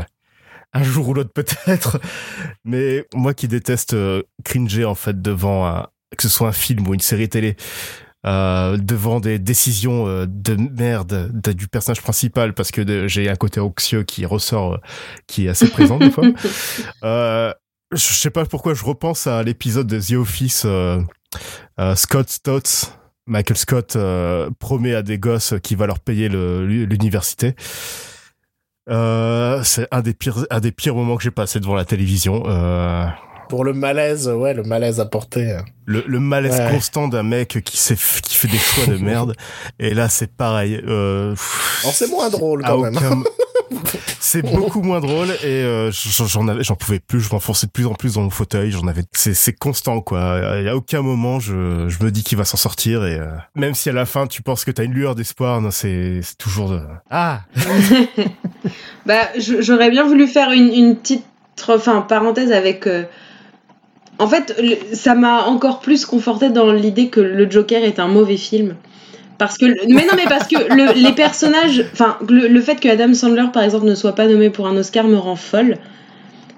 un 0.72 0.82
jour 0.82 1.08
ou 1.08 1.14
l'autre 1.14 1.32
peut-être. 1.32 1.98
Mais 2.64 3.06
moi 3.14 3.32
qui 3.32 3.48
déteste 3.48 3.94
euh, 3.94 4.22
cringer 4.44 4.84
en 4.84 4.94
fait 4.94 5.22
devant 5.22 5.66
un, 5.66 5.86
que 6.16 6.22
ce 6.22 6.28
soit 6.28 6.48
un 6.48 6.52
film 6.52 6.86
ou 6.86 6.94
une 6.94 7.00
série 7.00 7.28
télé, 7.28 7.56
euh, 8.26 8.76
devant 8.76 9.20
des 9.20 9.38
décisions 9.38 10.08
euh, 10.08 10.26
de 10.28 10.56
merde 10.56 11.30
du 11.32 11.68
personnage 11.68 12.02
principal, 12.02 12.54
parce 12.54 12.72
que 12.72 13.06
j'ai 13.06 13.28
un 13.30 13.36
côté 13.36 13.60
anxieux 13.60 14.02
qui 14.02 14.26
ressort, 14.26 14.74
euh, 14.74 14.78
qui 15.28 15.46
est 15.46 15.48
assez 15.48 15.68
présent 15.68 15.98
des 15.98 16.10
fois. 16.10 16.24
je 17.02 17.54
sais 17.96 18.30
pas 18.30 18.44
pourquoi 18.44 18.74
je 18.74 18.84
repense 18.84 19.28
à 19.28 19.44
l'épisode 19.44 19.86
de 19.86 20.00
The 20.00 20.14
Office. 20.14 20.66
Scott 21.94 22.28
Stotts 22.28 22.98
Michael 23.26 23.56
Scott 23.56 23.96
euh, 23.96 24.50
promet 24.58 24.94
à 24.94 25.02
des 25.02 25.18
gosses 25.18 25.54
qu'il 25.62 25.76
va 25.76 25.86
leur 25.86 25.98
payer 26.00 26.28
l'université. 26.28 27.54
Euh, 28.88 29.62
c'est 29.64 29.88
un 29.90 30.00
des 30.00 30.14
pires, 30.14 30.46
un 30.50 30.60
des 30.60 30.70
pires 30.72 30.94
moments 30.94 31.16
que 31.16 31.22
j'ai 31.24 31.30
passé 31.32 31.58
devant 31.58 31.74
la 31.74 31.84
télévision. 31.84 32.44
Euh, 32.46 33.06
Pour 33.48 33.64
le 33.64 33.72
malaise, 33.72 34.28
ouais, 34.28 34.54
le 34.54 34.62
malaise 34.62 35.00
apporté. 35.00 35.58
Le, 35.86 36.04
le 36.06 36.20
malaise 36.20 36.62
constant 36.70 37.08
d'un 37.08 37.24
mec 37.24 37.60
qui, 37.64 37.76
sait, 37.78 37.96
qui 37.96 38.36
fait 38.36 38.48
des 38.48 38.58
choix 38.58 38.86
de 38.86 38.98
merde. 38.98 39.34
Et 39.80 39.92
là, 39.92 40.08
c'est 40.08 40.32
pareil. 40.32 40.80
Euh, 40.86 41.34
c'est 41.36 42.08
moins 42.08 42.30
drôle 42.30 42.62
quand 42.64 42.78
même. 42.78 43.24
c'est 44.36 44.54
beaucoup 44.54 44.82
moins 44.82 45.00
drôle 45.00 45.30
et 45.42 45.62
euh, 45.62 45.90
j'en 45.92 46.48
avais, 46.48 46.62
j'en 46.62 46.74
pouvais 46.74 46.98
plus. 47.00 47.20
Je 47.20 47.30
m'enfonçais 47.30 47.66
de 47.66 47.72
plus 47.72 47.86
en 47.86 47.94
plus 47.94 48.14
dans 48.14 48.22
mon 48.22 48.30
fauteuil. 48.30 48.70
J'en 48.70 48.86
avais, 48.86 49.02
c'est, 49.12 49.34
c'est 49.34 49.52
constant 49.52 50.00
quoi. 50.00 50.40
Il 50.58 50.64
y 50.64 50.68
a 50.68 50.76
aucun 50.76 51.02
moment 51.02 51.40
je, 51.40 51.88
je 51.88 52.04
me 52.04 52.10
dis 52.10 52.22
qu'il 52.22 52.36
va 52.36 52.44
s'en 52.44 52.56
sortir 52.56 53.04
et 53.06 53.18
euh, 53.18 53.26
même 53.54 53.74
si 53.74 53.88
à 53.88 53.92
la 53.92 54.04
fin 54.06 54.26
tu 54.26 54.42
penses 54.42 54.64
que 54.64 54.70
t'as 54.70 54.84
une 54.84 54.92
lueur 54.92 55.14
d'espoir, 55.14 55.60
non 55.60 55.70
c'est, 55.70 56.20
c'est 56.22 56.36
toujours 56.36 56.70
de... 56.70 56.80
ah. 57.10 57.40
bah 59.06 59.28
j'aurais 59.38 59.90
bien 59.90 60.04
voulu 60.04 60.26
faire 60.26 60.50
une, 60.52 60.72
une 60.72 60.96
petite, 60.96 61.24
enfin 61.68 62.02
parenthèse 62.02 62.52
avec. 62.52 62.86
Euh, 62.86 63.04
en 64.18 64.28
fait, 64.28 64.58
ça 64.94 65.14
m'a 65.14 65.44
encore 65.44 65.80
plus 65.80 66.06
conforté 66.06 66.48
dans 66.48 66.72
l'idée 66.72 67.08
que 67.08 67.20
le 67.20 67.50
Joker 67.50 67.84
est 67.84 67.98
un 67.98 68.08
mauvais 68.08 68.38
film. 68.38 68.76
Parce 69.38 69.58
que, 69.58 69.66
mais 69.66 70.02
non, 70.02 70.14
mais 70.16 70.24
parce 70.28 70.46
que 70.46 70.56
le, 70.56 70.92
les 71.02 71.12
personnages, 71.12 71.84
enfin, 71.92 72.16
le, 72.28 72.60
fait 72.60 72.80
que 72.80 72.88
Adam 72.88 73.12
Sandler, 73.14 73.46
par 73.52 73.62
exemple, 73.62 73.86
ne 73.86 73.94
soit 73.94 74.14
pas 74.14 74.26
nommé 74.26 74.50
pour 74.50 74.66
un 74.66 74.76
Oscar 74.76 75.06
me 75.06 75.16
rend 75.16 75.36
folle. 75.36 75.78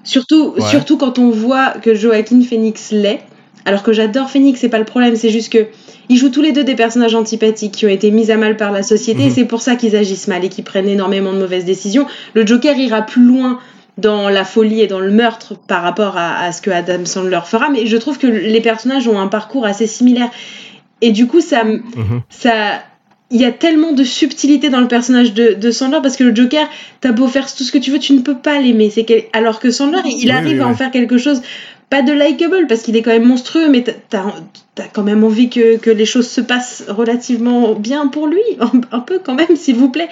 Surtout, 0.05 0.55
surtout 0.71 0.97
quand 0.97 1.19
on 1.19 1.31
voit 1.31 1.71
que 1.83 1.95
Joaquin 1.95 2.41
Phoenix 2.41 2.93
l'est. 2.93 3.21
Alors 3.65 3.83
que 3.83 3.93
j'adore 3.93 4.31
Phoenix, 4.31 4.59
c'est 4.61 4.71
pas 4.71 4.79
le 4.79 4.87
problème, 4.87 5.17
c'est 5.17 5.29
juste 5.29 5.53
que 5.53 5.67
ils 6.09 6.17
jouent 6.17 6.31
tous 6.31 6.41
les 6.41 6.53
deux 6.53 6.65
des 6.65 6.75
personnages 6.75 7.15
antipathiques 7.15 7.73
qui 7.73 7.85
ont 7.85 7.91
été 7.91 8.11
mis 8.11 8.31
à 8.31 8.39
mal 8.39 8.57
par 8.57 8.73
la 8.73 8.83
société 8.83 9.25
et 9.25 9.27
mhm. 9.27 9.35
c'est 9.35 9.45
pour 9.45 9.61
ça 9.61 9.77
qu'ils 9.77 9.95
agissent 9.95 10.29
mal 10.29 10.43
et 10.43 10.49
qu'ils 10.49 10.65
prennent 10.65 10.89
énormément 10.89 11.35
de 11.35 11.39
mauvaises 11.39 11.67
décisions. 11.67 12.07
Le 12.33 12.47
Joker 12.47 12.75
ira 12.79 13.03
plus 13.03 13.23
loin 13.23 13.59
dans 13.99 14.31
la 14.31 14.45
folie 14.45 14.81
et 14.81 14.87
dans 14.87 15.01
le 15.01 15.11
meurtre 15.11 15.55
par 15.67 15.83
rapport 15.83 16.17
à, 16.17 16.39
à 16.39 16.53
ce 16.53 16.63
que 16.63 16.71
Adam 16.71 17.05
Sandler 17.05 17.41
fera, 17.45 17.69
mais 17.69 17.85
je 17.85 17.97
trouve 17.99 18.17
que 18.17 18.27
les 18.27 18.61
personnages 18.63 19.07
ont 19.09 19.19
un 19.19 19.27
parcours 19.27 19.67
assez 19.67 19.87
similaire. 19.87 20.31
Et 21.01 21.13
du 21.13 21.27
coup, 21.27 21.41
ça, 21.41 21.65
mhm. 21.65 22.23
ça, 22.29 22.83
il 23.31 23.41
y 23.41 23.45
a 23.45 23.53
tellement 23.53 23.93
de 23.93 24.05
subtilité 24.05 24.71
dans 24.71 24.81
le 24.81 24.89
personnage 24.89 25.35
de, 25.35 25.55
de 25.55 25.71
Sandler 25.71 25.99
parce 26.03 26.17
que 26.17 26.25
le 26.25 26.35
Joker, 26.35 26.69
t'as 27.01 27.13
beau 27.13 27.29
faire 27.29 27.53
tout 27.53 27.65
ce 27.65 27.73
que 27.73 27.79
tu 27.79 27.91
veux, 27.91 27.99
tu 27.99 28.15
ne 28.15 28.21
peux 28.21 28.37
pas 28.37 28.59
l'aimer. 28.59 28.91
C'est 28.91 29.29
alors 29.33 29.61
que 29.61 29.71
Sandler, 29.71 30.01
il, 30.07 30.31
arrive 30.31 30.63
à 30.63 30.67
en 30.67 30.75
faire 30.75 30.91
quelque 30.91 31.19
chose 31.19 31.43
pas 31.91 32.03
de 32.03 32.13
likable 32.13 32.67
parce 32.69 32.83
qu'il 32.83 32.97
est 32.97 33.03
quand 33.03 33.13
même 33.13 33.27
monstrueux, 33.27 33.69
mais 33.71 33.83
t'as 33.83 34.25
as 34.79 34.89
quand 34.93 35.03
même 35.03 35.25
envie 35.25 35.49
que, 35.49 35.79
que, 35.79 35.91
les 35.91 36.05
choses 36.05 36.29
se 36.29 36.41
passent 36.41 36.85
relativement 36.87 37.75
bien 37.75 38.09
pour 38.09 38.27
lui, 38.27 38.43
un, 38.93 39.01
peu 39.01 39.19
quand 39.19 39.35
même, 39.35 39.57
s'il 39.57 39.77
vous 39.77 39.89
plaît, 39.89 40.09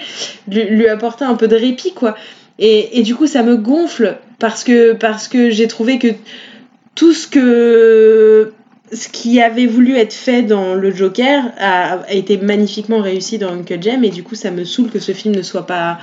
lui, 0.47 0.63
lui, 0.65 0.87
apporter 0.87 1.23
un 1.23 1.35
peu 1.35 1.47
de 1.47 1.55
répit, 1.55 1.93
quoi. 1.93 2.15
Et, 2.59 2.99
et 2.99 3.03
du 3.03 3.15
coup, 3.15 3.27
ça 3.27 3.43
me 3.43 3.55
gonfle 3.55 4.17
parce 4.39 4.63
que, 4.63 4.93
parce 4.93 5.27
que 5.27 5.51
j'ai 5.51 5.67
trouvé 5.67 5.99
que 5.99 6.07
tout 6.95 7.13
ce 7.13 7.27
que 7.27 8.51
ce 8.91 9.07
qui 9.09 9.41
avait 9.41 9.65
voulu 9.65 9.97
être 9.97 10.13
fait 10.13 10.43
dans 10.43 10.75
le 10.75 10.91
Joker 10.91 11.51
a, 11.57 11.99
a, 11.99 12.11
été 12.13 12.37
magnifiquement 12.37 13.01
réussi 13.01 13.37
dans 13.37 13.51
Uncle 13.51 13.81
Gem 13.81 14.03
et 14.03 14.09
du 14.09 14.23
coup 14.23 14.35
ça 14.35 14.51
me 14.51 14.63
saoule 14.63 14.89
que 14.89 14.99
ce 14.99 15.11
film 15.11 15.35
ne 15.35 15.41
soit 15.41 15.65
pas 15.65 15.99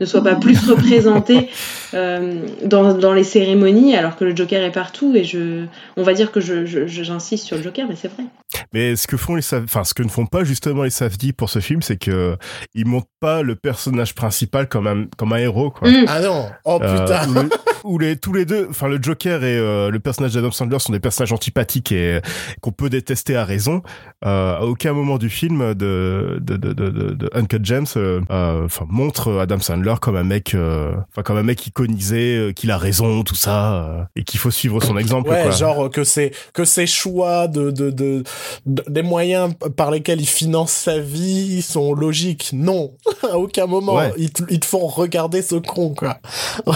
ne 0.00 0.06
soit 0.06 0.22
pas 0.22 0.36
plus 0.36 0.58
représenté 0.68 1.48
euh, 1.94 2.46
dans, 2.64 2.94
dans, 2.94 3.12
les 3.12 3.24
cérémonies, 3.24 3.96
alors 3.96 4.16
que 4.16 4.24
le 4.24 4.34
Joker 4.34 4.62
est 4.62 4.72
partout. 4.72 5.14
Et 5.14 5.24
je, 5.24 5.64
on 5.96 6.02
va 6.02 6.14
dire 6.14 6.30
que 6.30 6.40
je, 6.40 6.86
j'insiste 6.86 7.46
sur 7.46 7.56
le 7.56 7.62
Joker, 7.62 7.86
mais 7.88 7.96
c'est 7.96 8.08
vrai. 8.08 8.24
Mais 8.72 8.96
ce 8.96 9.06
que 9.06 9.16
font 9.16 9.34
les, 9.34 9.54
enfin 9.54 9.84
ce 9.84 9.94
que 9.94 10.02
ne 10.02 10.08
font 10.08 10.26
pas 10.26 10.44
justement 10.44 10.82
les 10.82 10.90
Safdie 10.90 11.32
pour 11.32 11.50
ce 11.50 11.60
film, 11.60 11.82
c'est 11.82 11.96
que 11.96 12.36
ils 12.74 12.86
montrent 12.86 13.08
pas 13.20 13.42
le 13.42 13.56
personnage 13.56 14.14
principal 14.14 14.68
comme 14.68 14.86
un 14.86 15.06
comme 15.16 15.32
un 15.32 15.38
héros. 15.38 15.70
Quoi. 15.70 15.90
Mm. 15.90 16.04
Ah 16.08 16.20
non, 16.20 16.48
oh 16.64 16.78
euh, 16.82 17.00
putain. 17.00 17.48
où, 17.84 17.98
les, 17.98 18.16
tous 18.16 18.32
les 18.32 18.44
deux, 18.44 18.66
enfin 18.70 18.88
le 18.88 18.98
Joker 19.00 19.44
et 19.44 19.56
euh, 19.56 19.90
le 19.90 20.00
personnage 20.00 20.34
d'Adam 20.34 20.50
Sandler 20.50 20.78
sont 20.78 20.92
des 20.92 21.00
personnages 21.00 21.32
antipathiques 21.32 21.92
et 21.92 22.20
qu'on 22.60 22.72
peut 22.72 22.90
détester 22.90 23.36
à 23.36 23.44
raison. 23.44 23.82
Euh, 24.24 24.56
à 24.56 24.62
aucun 24.62 24.92
moment 24.92 25.18
du 25.18 25.30
film 25.30 25.74
de 25.74 26.38
de 26.40 26.56
de 26.56 26.72
de, 26.72 26.90
de 26.90 27.30
Uncut 27.34 27.60
James, 27.62 27.86
enfin 28.28 28.86
montre 28.88 29.38
Adam 29.38 29.60
Sandler 29.60 29.94
comme 30.00 30.16
un 30.16 30.24
mec, 30.24 30.56
enfin 30.56 31.22
comme 31.22 31.36
un 31.36 31.42
mec 31.42 31.66
iconisé, 31.66 32.52
qu'il 32.56 32.70
a 32.70 32.78
raison, 32.78 33.22
tout 33.22 33.34
ça, 33.34 34.08
et 34.16 34.24
qu'il 34.24 34.40
faut 34.40 34.50
suivre 34.50 34.82
son 34.82 34.96
exemple. 34.96 35.30
Ouais, 35.30 35.52
genre 35.52 35.90
que 35.90 36.04
c'est 36.04 36.32
que 36.52 36.64
ses 36.64 36.86
choix 36.86 37.46
de 37.48 37.70
de 37.70 37.90
de 37.90 38.22
des 38.66 39.02
moyens 39.02 39.54
par 39.76 39.90
lesquels 39.90 40.20
il 40.20 40.28
finance 40.28 40.72
sa 40.72 40.98
vie 40.98 41.62
sont 41.62 41.94
logiques. 41.94 42.50
Non, 42.52 42.96
à 43.30 43.38
aucun 43.38 43.66
moment 43.66 44.00
ils, 44.16 44.30
te, 44.30 44.66
font 44.66 44.86
regarder 44.86 45.42
ce 45.42 45.56
con 45.56 45.94
quoi. 45.94 46.18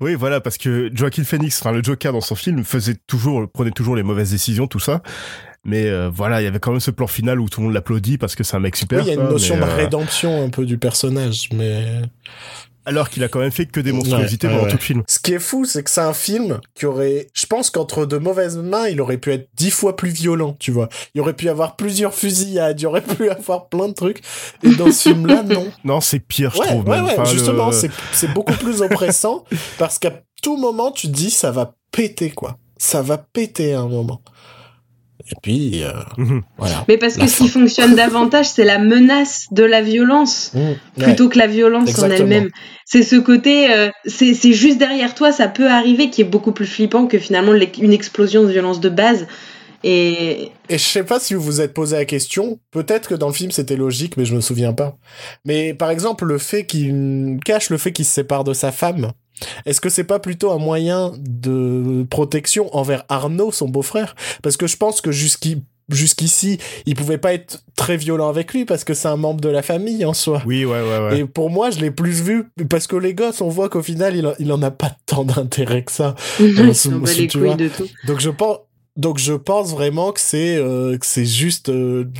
oui, 0.00 0.14
voilà, 0.14 0.40
parce 0.40 0.58
que 0.58 0.90
Joaquin 0.92 1.24
Phoenix, 1.24 1.60
enfin 1.60 1.72
le 1.72 1.82
Joker 1.82 2.12
dans 2.12 2.20
son 2.20 2.34
film, 2.34 2.64
faisait 2.64 2.96
toujours, 3.06 3.48
prenait 3.50 3.70
toujours 3.70 3.96
les 3.96 4.02
mauvaises 4.02 4.30
décisions, 4.30 4.66
tout 4.66 4.80
ça. 4.80 5.02
Mais 5.64 5.86
euh, 5.86 6.08
voilà, 6.08 6.40
il 6.40 6.44
y 6.44 6.46
avait 6.46 6.58
quand 6.58 6.70
même 6.70 6.80
ce 6.80 6.90
plan 6.90 7.06
final 7.06 7.38
où 7.38 7.48
tout 7.48 7.60
le 7.60 7.66
monde 7.66 7.74
l'applaudit 7.74 8.16
parce 8.16 8.34
que 8.34 8.42
c'est 8.42 8.56
un 8.56 8.60
mec 8.60 8.76
super. 8.76 9.00
Oui, 9.00 9.04
il 9.08 9.14
y 9.14 9.18
a 9.18 9.22
une 9.22 9.28
notion 9.28 9.56
de 9.56 9.62
euh, 9.62 9.76
rédemption 9.76 10.44
un 10.44 10.48
peu 10.48 10.64
du 10.64 10.78
personnage, 10.78 11.50
mais 11.52 12.00
alors 12.90 13.08
qu'il 13.08 13.22
a 13.22 13.28
quand 13.28 13.38
même 13.38 13.52
fait 13.52 13.66
que 13.66 13.78
des 13.78 13.92
monstruosités 13.92 14.48
pendant 14.48 14.66
tout 14.66 14.76
le 14.76 14.82
film. 14.82 15.02
Ce 15.06 15.20
qui 15.20 15.32
est 15.32 15.38
fou, 15.38 15.64
c'est 15.64 15.84
que 15.84 15.90
c'est 15.90 16.00
un 16.00 16.12
film 16.12 16.60
qui 16.74 16.86
aurait, 16.86 17.28
je 17.34 17.46
pense 17.46 17.70
qu'entre 17.70 18.04
de 18.04 18.18
mauvaises 18.18 18.56
mains, 18.56 18.88
il 18.88 19.00
aurait 19.00 19.18
pu 19.18 19.32
être 19.32 19.48
dix 19.54 19.70
fois 19.70 19.94
plus 19.94 20.10
violent, 20.10 20.56
tu 20.58 20.72
vois. 20.72 20.88
Il 21.14 21.20
aurait 21.20 21.34
pu 21.34 21.48
avoir 21.48 21.76
plusieurs 21.76 22.14
fusillades, 22.14 22.80
il 22.80 22.86
aurait 22.86 23.00
pu 23.16 23.30
avoir 23.30 23.68
plein 23.68 23.88
de 23.88 23.94
trucs. 23.94 24.22
Et 24.64 24.74
dans 24.74 24.90
ce 24.90 25.08
film-là, 25.08 25.42
non. 25.46 25.70
Non, 25.84 26.00
c'est 26.00 26.18
pire, 26.18 26.50
je 26.52 26.60
trouve. 26.60 26.88
Ouais, 26.88 27.00
ouais, 27.00 27.26
justement, 27.26 27.70
c'est 27.70 28.32
beaucoup 28.34 28.54
plus 28.54 28.82
oppressant 28.82 29.44
parce 29.78 30.00
qu'à 30.00 30.12
tout 30.42 30.56
moment, 30.56 30.90
tu 30.90 31.06
te 31.06 31.12
dis, 31.12 31.30
ça 31.30 31.52
va 31.52 31.74
péter, 31.92 32.30
quoi. 32.30 32.58
Ça 32.76 33.02
va 33.02 33.18
péter 33.18 33.74
à 33.74 33.80
un 33.80 33.88
moment. 33.88 34.20
Et 35.30 35.36
puis, 35.42 35.84
euh, 35.84 35.92
mhm. 36.16 36.42
voilà. 36.58 36.84
Mais 36.88 36.96
parce 36.98 37.16
que 37.16 37.26
ce 37.26 37.38
qui 37.38 37.48
fonctionne 37.48 37.94
davantage, 37.94 38.48
c'est 38.48 38.64
la 38.64 38.78
menace 38.78 39.46
de 39.52 39.62
la 39.62 39.80
violence, 39.80 40.52
mmh, 40.54 41.02
plutôt 41.02 41.28
que 41.28 41.38
la 41.38 41.46
violence 41.46 41.98
en 41.98 42.10
elle-même. 42.10 42.50
C'est 42.84 43.02
ce 43.02 43.16
côté, 43.16 43.72
euh, 43.72 43.90
c'est 44.06 44.52
juste 44.52 44.78
derrière 44.78 45.14
toi, 45.14 45.30
ça 45.30 45.48
peut 45.48 45.68
arriver, 45.68 46.10
qui 46.10 46.22
est 46.22 46.24
beaucoup 46.24 46.52
plus 46.52 46.66
flippant 46.66 47.06
que 47.06 47.18
finalement 47.18 47.54
une 47.54 47.92
explosion 47.92 48.42
de 48.42 48.48
violence 48.48 48.80
de 48.80 48.88
base. 48.88 49.26
Et... 49.82 50.52
Et 50.68 50.78
je 50.78 50.84
sais 50.84 51.04
pas 51.04 51.18
si 51.18 51.34
vous 51.34 51.40
vous 51.40 51.60
êtes 51.60 51.72
posé 51.72 51.96
la 51.96 52.04
question, 52.04 52.58
peut-être 52.70 53.08
que 53.08 53.14
dans 53.14 53.28
le 53.28 53.32
film 53.32 53.50
c'était 53.50 53.76
logique, 53.76 54.16
mais 54.16 54.24
je 54.24 54.34
me 54.34 54.40
souviens 54.40 54.72
pas. 54.72 54.98
Mais 55.44 55.74
par 55.74 55.90
exemple, 55.90 56.26
le 56.26 56.38
fait 56.38 56.66
qu'il 56.66 57.38
cache 57.44 57.70
le 57.70 57.78
fait 57.78 57.92
qu'il 57.92 58.04
se 58.04 58.12
sépare 58.12 58.44
de 58.44 58.52
sa 58.52 58.72
femme, 58.72 59.12
est-ce 59.64 59.80
que 59.80 59.88
c'est 59.88 60.04
pas 60.04 60.18
plutôt 60.18 60.50
un 60.50 60.58
moyen 60.58 61.12
de 61.18 62.06
protection 62.10 62.74
envers 62.76 63.04
Arnaud, 63.08 63.52
son 63.52 63.68
beau-frère? 63.68 64.14
Parce 64.42 64.56
que 64.56 64.66
je 64.66 64.76
pense 64.76 65.00
que 65.00 65.12
jusqu'ici, 65.12 65.62
jusqu'ici, 65.94 66.58
il 66.86 66.94
pouvait 66.94 67.18
pas 67.18 67.34
être 67.34 67.62
très 67.76 67.96
violent 67.96 68.28
avec 68.28 68.52
lui 68.52 68.64
parce 68.64 68.84
que 68.84 68.94
c'est 68.94 69.08
un 69.08 69.16
membre 69.16 69.40
de 69.40 69.48
la 69.48 69.62
famille 69.62 70.04
en 70.04 70.14
soi. 70.14 70.42
Oui, 70.46 70.64
ouais, 70.64 70.80
ouais, 70.80 70.98
ouais. 70.98 71.20
Et 71.20 71.24
pour 71.24 71.50
moi, 71.50 71.70
je 71.70 71.80
l'ai 71.80 71.90
plus 71.90 72.22
vu 72.22 72.44
parce 72.68 72.86
que 72.86 72.96
les 72.96 73.14
gosses, 73.14 73.40
on 73.40 73.48
voit 73.48 73.68
qu'au 73.68 73.82
final, 73.82 74.16
il, 74.16 74.32
il 74.38 74.52
en 74.52 74.62
a 74.62 74.70
pas 74.70 74.92
tant 75.06 75.24
d'intérêt 75.24 75.84
que 75.84 75.92
ça. 75.92 76.14
Euh, 76.40 77.06
les 77.16 77.28
couilles 77.28 77.56
de 77.56 77.68
tout. 77.68 77.88
Donc 78.06 78.20
je 78.20 78.30
pense, 78.30 78.58
donc 78.96 79.18
je 79.18 79.32
pense 79.32 79.70
vraiment 79.70 80.12
que 80.12 80.20
c'est 80.20 80.56
euh, 80.56 80.96
que 80.98 81.06
c'est 81.06 81.24
juste 81.24 81.68
euh, 81.68 82.10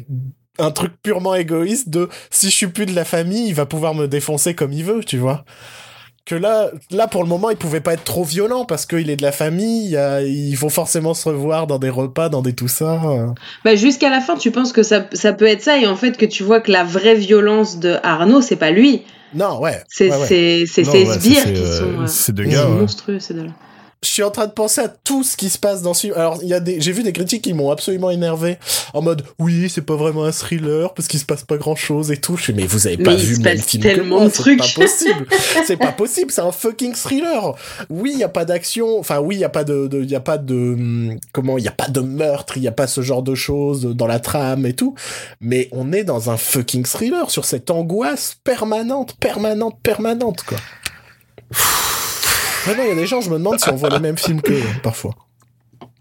un 0.59 0.71
truc 0.71 0.93
purement 1.03 1.35
égoïste 1.35 1.89
de 1.89 2.09
si 2.31 2.51
je 2.51 2.57
suis 2.57 2.67
plus 2.69 2.87
de 2.87 2.95
la 2.95 3.05
famille, 3.05 3.49
il 3.49 3.55
va 3.55 3.67
pouvoir 3.67 3.95
me 3.95 4.07
défoncer 4.07 4.55
comme 4.55 4.73
il 4.73 4.85
veut, 4.85 5.03
tu 5.05 5.19
vois 5.19 5.45
que 6.25 6.35
là, 6.35 6.71
là 6.91 7.09
pour 7.09 7.23
le 7.23 7.29
moment, 7.29 7.51
il 7.51 7.57
pouvait 7.57 7.81
pas 7.81 7.95
être 7.95 8.05
trop 8.05 8.25
violent 8.25 8.65
parce 8.65 8.87
qu'il 8.87 9.11
est 9.11 9.17
de 9.17 9.23
la 9.23 9.33
famille, 9.33 9.99
ils 10.25 10.55
vont 10.55 10.69
forcément 10.69 11.15
se 11.15 11.29
revoir 11.29 11.67
dans 11.67 11.79
des 11.79 11.91
repas, 11.91 12.29
dans 12.29 12.43
des 12.43 12.53
tout 12.53 12.69
ça. 12.69 13.01
Bah 13.65 13.75
jusqu'à 13.75 14.11
la 14.11 14.21
fin, 14.21 14.37
tu 14.37 14.51
penses 14.51 14.73
que 14.73 14.83
ça, 14.83 15.07
ça, 15.13 15.33
peut 15.33 15.47
être 15.47 15.63
ça 15.63 15.79
et 15.79 15.87
en 15.87 15.97
fait 15.97 16.17
que 16.17 16.27
tu 16.27 16.43
vois 16.43 16.61
que 16.61 16.71
la 16.71 16.85
vraie 16.85 17.17
violence 17.17 17.79
de 17.79 17.97
Arnaud, 18.03 18.43
c'est 18.43 18.57
pas 18.57 18.71
lui. 18.71 19.03
Non, 19.35 19.61
ouais. 19.61 19.83
C'est 19.89 20.11
ouais, 20.11 20.27
ces 20.27 20.67
sbires 20.67 21.45
qui 21.45 21.63
euh, 21.63 21.79
sont, 21.79 22.07
c'est 22.07 22.35
de 22.35 22.45
gars, 22.45 22.67
monstrueux, 22.67 23.19
c'est 23.21 23.35
de 23.35 23.43
là 23.43 23.51
je 24.03 24.09
suis 24.09 24.23
en 24.23 24.31
train 24.31 24.47
de 24.47 24.53
penser 24.53 24.81
à 24.81 24.89
tout 24.89 25.23
ce 25.23 25.37
qui 25.37 25.51
se 25.51 25.59
passe 25.59 25.83
dans 25.83 25.93
ce 25.93 26.03
film. 26.03 26.15
Alors, 26.17 26.39
il 26.43 26.49
y 26.49 26.55
a 26.55 26.61
des, 26.61 26.81
j'ai 26.81 26.93
vu 26.93 27.03
des 27.03 27.13
critiques 27.13 27.43
qui 27.43 27.53
m'ont 27.53 27.71
absolument 27.71 28.11
énervé. 28.11 28.59
En 28.95 29.03
mode, 29.03 29.25
oui, 29.39 29.69
c'est 29.69 29.83
pas 29.83 29.95
vraiment 29.95 30.25
un 30.25 30.33
thriller 30.33 30.95
parce 30.95 31.07
qu'il 31.07 31.21
se 31.21 31.27
passe 31.27 31.45
pas 31.45 31.59
grand 31.59 31.77
chose 31.77 32.11
et 32.11 32.17
tout. 32.17 32.39
Je 32.39 32.45
suis, 32.45 32.53
mais 32.55 32.67
vous 32.67 32.87
avez 32.87 32.97
pas 32.97 33.15
vu 33.15 33.37
le 33.37 33.57
film 33.59 33.83
que 33.83 34.01
moi. 34.01 34.31
C'est 34.31 34.57
pas 34.57 34.65
possible. 34.75 35.27
c'est 35.67 35.77
pas 35.77 35.93
possible. 35.93 36.31
C'est 36.31 36.41
un 36.41 36.53
fucking 36.53 36.95
thriller. 36.95 37.55
Oui, 37.91 38.13
il 38.15 38.19
y 38.19 38.25
a 38.25 38.31
pas 38.31 38.47
d'action. 38.47 38.99
Enfin, 38.99 39.21
oui, 39.21 39.37
il 39.37 39.41
y 39.41 39.45
a 39.45 39.51
pas 39.51 39.65
de, 39.65 39.89
il 39.93 40.11
y 40.11 40.17
a 40.17 40.21
pas 40.21 40.39
de, 40.39 41.19
comment, 41.33 41.59
il 41.59 41.65
y 41.65 41.69
a 41.69 41.73
pas 41.73 41.89
de 41.89 42.01
meurtre. 42.01 42.57
Il 42.57 42.63
y 42.63 42.69
a 42.69 42.73
pas 42.73 42.87
ce 42.87 43.03
genre 43.03 43.23
de 43.23 43.35
choses 43.35 43.83
dans 43.83 44.07
la 44.07 44.19
trame 44.19 44.65
et 44.65 44.73
tout. 44.73 44.95
Mais 45.43 45.69
on 45.73 45.93
est 45.93 46.05
dans 46.05 46.31
un 46.31 46.39
fucking 46.39 46.85
thriller 46.85 47.31
sur 47.31 47.45
cette 47.45 47.71
angoisse 47.71 48.39
permanente, 48.45 49.17
permanente, 49.21 49.79
permanente, 49.83 50.43
quoi. 50.45 50.59
Vraiment, 52.65 52.83
il 52.85 52.89
y 52.89 52.93
a 52.93 52.95
des 52.95 53.07
gens, 53.07 53.21
je 53.21 53.31
me 53.31 53.39
demande 53.39 53.59
si 53.59 53.69
on 53.69 53.77
voit 53.77 53.91
le 53.91 54.01
même 54.01 54.19
film 54.19 54.41
que 54.41 54.53
parfois. 54.83 55.15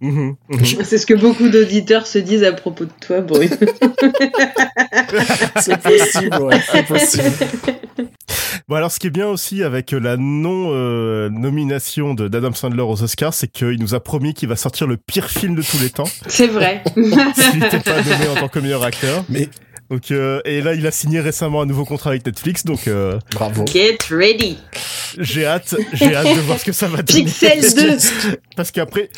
Mhm, 0.01 0.35
mhm. 0.49 0.65
C'est 0.83 0.97
ce 0.97 1.05
que 1.05 1.13
beaucoup 1.13 1.49
d'auditeurs 1.49 2.07
se 2.07 2.19
disent 2.19 2.43
à 2.43 2.53
propos 2.53 2.85
de 2.85 2.91
toi, 3.01 3.19
Bruce. 3.19 3.49
c'est 5.59 5.81
possible, 5.81 6.37
ouais, 6.41 6.61
c'est 6.71 6.85
possible. 6.85 7.31
Bon 8.69 8.75
alors 8.75 8.91
ce 8.91 8.99
qui 8.99 9.07
est 9.07 9.11
bien 9.11 9.27
aussi 9.27 9.63
avec 9.63 9.91
la 9.91 10.15
non 10.15 10.69
euh, 10.73 11.29
nomination 11.29 12.13
de 12.13 12.27
d'Adam 12.27 12.53
Sandler 12.53 12.83
aux 12.83 13.01
Oscars, 13.01 13.33
c'est 13.33 13.51
qu'il 13.51 13.79
nous 13.79 13.95
a 13.95 13.99
promis 13.99 14.33
qu'il 14.33 14.47
va 14.47 14.55
sortir 14.55 14.85
le 14.85 14.95
pire 14.95 15.29
film 15.29 15.55
de 15.55 15.63
tous 15.63 15.79
les 15.81 15.89
temps. 15.89 16.07
C'est 16.27 16.47
vrai. 16.47 16.83
S'il 16.95 17.59
n'était 17.59 17.79
pas 17.79 18.01
nommé 18.01 18.27
en 18.29 18.35
tant 18.35 18.47
que 18.47 18.59
meilleur 18.59 18.83
acteur. 18.83 19.25
Mais 19.27 19.49
donc 19.89 20.11
euh, 20.11 20.41
et 20.45 20.61
là 20.61 20.73
il 20.73 20.85
a 20.85 20.91
signé 20.91 21.19
récemment 21.19 21.61
un 21.61 21.65
nouveau 21.65 21.85
contrat 21.85 22.11
avec 22.11 22.25
Netflix 22.25 22.65
donc 22.65 22.87
euh, 22.87 23.19
bravo. 23.31 23.65
Get 23.65 23.97
ready. 24.11 24.57
J'ai 25.17 25.45
hâte, 25.45 25.75
j'ai 25.93 26.15
hâte 26.15 26.35
de 26.35 26.41
voir 26.41 26.59
ce 26.59 26.65
que 26.65 26.71
ça 26.71 26.87
va 26.87 27.01
donner. 27.01 27.23
Pixel 27.23 27.61
2. 27.61 27.97
Parce 28.55 28.71
qu'après 28.71 29.09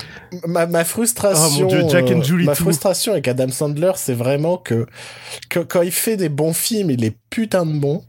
ma, 0.48 0.66
ma 0.66 0.86
frustration 0.86 1.66
oh, 1.66 1.68
Dieu, 1.68 1.84
Jack 1.90 2.10
and 2.12 2.24
Julie 2.24 2.46
ma 2.46 2.56
frustration 2.56 3.12
avec 3.12 3.28
Adam 3.28 3.50
Sandler, 3.50 3.92
c'est 3.96 4.14
vraiment 4.14 4.58
que, 4.58 4.86
que 5.50 5.60
quand 5.60 5.82
il 5.82 5.92
fait 5.92 6.18
des 6.18 6.30
bons 6.30 6.54
films, 6.54 6.92
il 6.92 7.04
est 7.04 7.16
putain 7.30 7.66
de 7.66 7.74
bon 7.74 8.04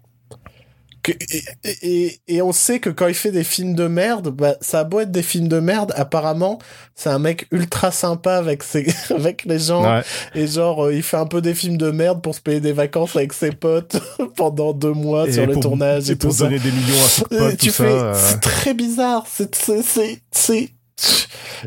et, 1.09 2.21
et, 2.29 2.43
on 2.43 2.53
sait 2.53 2.79
que 2.79 2.91
quand 2.91 3.09
il 3.09 3.15
fait 3.15 3.33
des 3.33 3.45
films 3.45 3.75
de 3.75 3.89
merde, 3.89 4.29
bah, 4.29 4.55
ça 4.61 4.81
a 4.81 4.85
beau 4.85 5.01
être 5.01 5.11
des 5.11 5.23
films 5.23 5.49
de 5.49 5.59
merde, 5.59 5.93
apparemment, 5.97 6.59
c'est 6.95 7.09
un 7.09 7.19
mec 7.19 7.47
ultra 7.51 7.91
sympa 7.91 8.37
avec 8.37 8.63
ses, 8.63 8.87
avec 9.11 9.45
les 9.45 9.59
gens. 9.59 10.03
Et 10.35 10.47
genre, 10.47 10.87
euh, 10.87 10.95
il 10.95 11.03
fait 11.03 11.17
un 11.17 11.27
peu 11.27 11.41
des 11.41 11.55
films 11.55 11.77
de 11.77 11.91
merde 11.91 12.23
pour 12.23 12.35
se 12.35 12.41
payer 12.41 12.61
des 12.61 12.73
vacances 12.73 13.17
avec 13.17 13.33
ses 13.33 13.51
potes 13.53 13.97
pendant 14.37 14.73
deux 14.73 14.93
mois 14.93 15.31
sur 15.31 15.47
le 15.47 15.57
tournage 15.57 16.09
et, 16.09 16.13
et 16.13 16.17
pour 16.17 16.31
tout 16.31 16.45
donner 16.45 16.59
des 16.59 16.71
millions 16.71 17.05
à 17.05 17.09
ses 17.09 17.25
potes, 17.25 17.57
tu 17.57 17.71
fais, 17.71 17.85
euh. 17.85 18.15
c'est 18.15 18.41
très 18.41 18.75
bizarre. 18.75 19.25
C'est, 19.29 19.55
c'est, 19.55 19.83
c'est, 20.31 20.71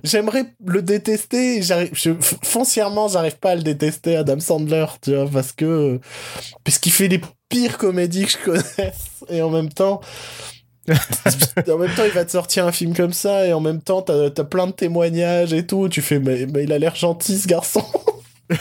j'aimerais 0.03 0.45
le 0.65 0.81
détester. 0.81 1.61
Je, 1.61 2.13
foncièrement 2.43 3.07
j'arrive 3.07 3.37
pas 3.37 3.51
à 3.51 3.55
le 3.55 3.63
détester 3.63 4.15
Adam 4.15 4.39
Sandler 4.39 4.85
tu 5.01 5.15
vois 5.15 5.29
parce 5.29 5.51
que 5.51 5.99
puisqu'il 6.63 6.91
fait 6.91 7.07
les 7.07 7.21
pires 7.49 7.77
comédies 7.77 8.25
que 8.25 8.31
je 8.31 8.37
connaisse. 8.37 9.23
Et 9.29 9.41
en 9.41 9.49
même 9.49 9.69
temps 9.69 10.01
en 10.87 11.77
même 11.77 11.93
temps 11.95 12.03
il 12.05 12.11
va 12.11 12.25
te 12.25 12.31
sortir 12.31 12.67
un 12.67 12.71
film 12.71 12.95
comme 12.95 13.13
ça 13.13 13.47
et 13.47 13.53
en 13.53 13.61
même 13.61 13.81
temps 13.81 14.01
t'as 14.01 14.25
as 14.25 14.43
plein 14.43 14.67
de 14.67 14.73
témoignages 14.73 15.53
et 15.53 15.65
tout. 15.65 15.89
Tu 15.89 16.01
fais 16.01 16.19
mais, 16.19 16.45
mais 16.45 16.63
il 16.63 16.73
a 16.73 16.79
l'air 16.79 16.95
gentil 16.95 17.37
ce 17.37 17.47
garçon. 17.47 17.83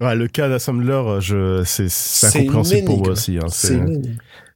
Ouais, 0.00 0.16
le 0.16 0.26
cas 0.26 0.48
d'Assembler 0.48 1.00
c'est 1.64 1.86
incompréhensible 2.24 2.84
pour 2.84 2.98
moi 2.98 3.10
aussi 3.10 3.38
hein, 3.38 3.46
c'est 3.48 3.78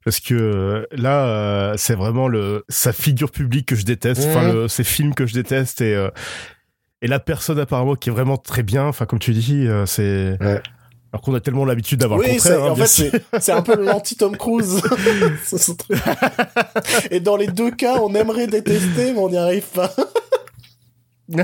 parce 0.09 0.21
que 0.21 0.33
euh, 0.35 0.87
là, 0.93 1.27
euh, 1.27 1.75
c'est 1.77 1.95
vraiment 1.95 2.29
le 2.29 2.65
sa 2.71 2.95
figure 2.95 3.31
publique 3.31 3.67
que 3.67 3.77
je 3.77 3.85
déteste, 3.85 4.25
enfin 4.31 4.49
Mhm. 4.49 4.53
le- 4.55 4.69
ces 4.69 4.85
films 4.85 5.15
que 5.15 5.27
je 5.27 5.35
déteste 5.35 5.83
et 5.83 5.95
euh, 5.95 6.09
et 7.03 7.09
la 7.09 7.21
personne 7.21 7.59
apparemment 7.59 7.95
qui 7.95 8.09
est 8.09 8.13
vraiment 8.13 8.39
très 8.39 8.63
bien, 8.63 8.87
enfin 8.87 9.05
comme 9.05 9.19
tu 9.19 9.33
dis, 9.33 9.67
euh, 9.67 9.85
c'est 9.85 10.39
Ouais. 10.41 10.63
alors 11.13 11.21
qu'on 11.23 11.35
a 11.35 11.41
tellement 11.41 11.67
l'habitude 11.67 12.01
d'avoir 12.01 12.21
le 12.21 12.25
Oui, 12.25 12.41
c'est- 12.41 12.55
contraire. 12.55 12.65
hein, 12.65 12.71
en 12.71 12.77
fait, 12.77 13.23
c'est 13.41 13.53
un 13.53 13.61
peu 13.61 13.77
l'anti-Tom 13.85 14.35
Cruise. 14.39 14.81
Et 17.11 17.21
dans 17.21 17.37
les 17.37 17.49
deux 17.49 17.71
cas, 17.71 17.97
on 18.01 18.15
aimerait 18.15 18.47
détester, 18.47 19.13
mais 19.13 19.19
on 19.19 19.29
n'y 19.29 19.37
arrive 19.37 19.67
pas. 19.75 19.93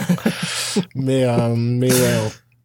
mais, 0.94 1.26
mais 1.54 1.92
ouais, 1.92 2.18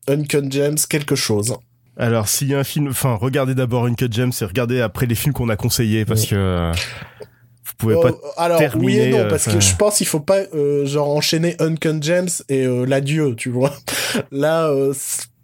Uncut 0.07 0.49
Gems, 0.49 0.77
quelque 0.89 1.15
chose. 1.15 1.57
Alors 1.99 2.27
s'il 2.29 2.47
y 2.47 2.55
a 2.55 2.59
un 2.59 2.63
film, 2.63 2.87
enfin 2.89 3.15
regardez 3.19 3.53
d'abord 3.55 3.85
Uncut 3.85 4.07
Gems 4.11 4.31
et 4.41 4.45
regardez 4.45 4.81
après 4.81 5.05
les 5.05 5.15
films 5.15 5.33
qu'on 5.33 5.49
a 5.49 5.55
conseillés 5.57 6.05
parce 6.05 6.25
que 6.25 6.71
vous 7.65 7.73
pouvez 7.77 7.95
Oh, 7.95 8.01
pas. 8.01 8.11
alors, 8.37 8.57
oui 8.59 8.65
terminer, 8.65 9.07
et 9.07 9.11
non, 9.11 9.17
euh, 9.19 9.29
parce 9.29 9.45
que 9.45 9.59
je 9.59 9.75
pense 9.75 9.97
qu'il 9.97 10.07
faut 10.07 10.19
pas 10.21 10.39
euh, 10.53 10.85
genre 10.85 11.09
enchaîner 11.15 11.55
Uncut 11.59 12.01
Gems 12.01 12.29
et 12.49 12.65
euh, 12.65 12.85
l'adieu, 12.85 13.35
tu 13.35 13.49
vois. 13.49 13.73
Là, 14.31 14.67
euh, 14.69 14.93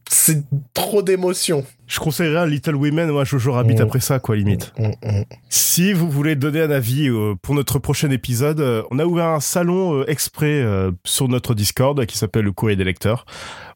c'est 0.10 0.44
trop 0.74 1.02
d'émotions. 1.02 1.66
Je 1.88 2.00
conseillerais 2.00 2.40
un 2.40 2.46
Little 2.48 2.76
Women, 2.76 3.10
moi 3.12 3.26
Jojo 3.26 3.52
Rabbit 3.52 3.76
Mm. 3.76 3.82
après 3.82 4.00
ça 4.00 4.20
quoi 4.20 4.36
limite. 4.36 4.74
Mm, 4.78 4.88
mm. 5.04 5.24
Si 5.50 5.94
vous 5.94 6.10
voulez 6.10 6.36
donner 6.36 6.62
un 6.62 6.72
avis 6.72 7.10
euh, 7.10 7.36
pour 7.42 7.54
notre 7.54 7.80
prochain 7.80 8.10
épisode, 8.12 8.60
euh, 8.60 8.82
on 8.92 9.00
a 9.00 9.06
ouvert 9.06 9.26
un 9.28 9.40
salon 9.40 10.00
euh, 10.02 10.10
exprès 10.10 10.62
euh, 10.62 10.92
sur 11.04 11.28
notre 11.28 11.54
Discord 11.54 12.04
qui 12.06 12.18
s'appelle 12.18 12.44
le 12.46 12.52
courrier 12.54 12.76
des 12.76 12.84
lecteurs, 12.86 13.26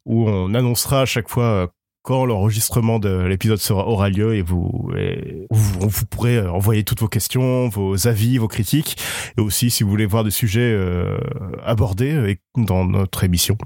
où 0.06 0.28
on 0.30 0.54
annoncera 0.56 1.02
à 1.02 1.06
chaque 1.06 1.30
fois 1.30 1.44
euh, 1.44 1.68
quand 2.02 2.26
l'enregistrement 2.26 3.00
de 3.00 3.10
l'épisode 3.26 3.60
sera 3.60 3.88
aura 3.88 4.10
lieu 4.10 4.36
et 4.36 4.42
vous, 4.42 4.90
vous, 5.52 6.06
pourrez 6.06 6.38
euh, 6.38 6.52
envoyer 6.52 6.84
toutes 6.84 7.02
vos 7.02 7.08
questions, 7.08 7.70
vos 7.70 8.08
avis, 8.08 8.38
vos 8.38 8.48
critiques, 8.48 8.98
et 9.38 9.42
aussi 9.42 9.70
si 9.70 9.84
vous 9.84 9.90
voulez 9.90 10.06
voir 10.06 10.24
des 10.24 10.32
sujets 10.32 10.72
euh, 10.74 11.18
abordés 11.64 12.14
euh, 12.14 12.36
dans 12.56 12.86
notre 12.86 13.24
émission. 13.24 13.58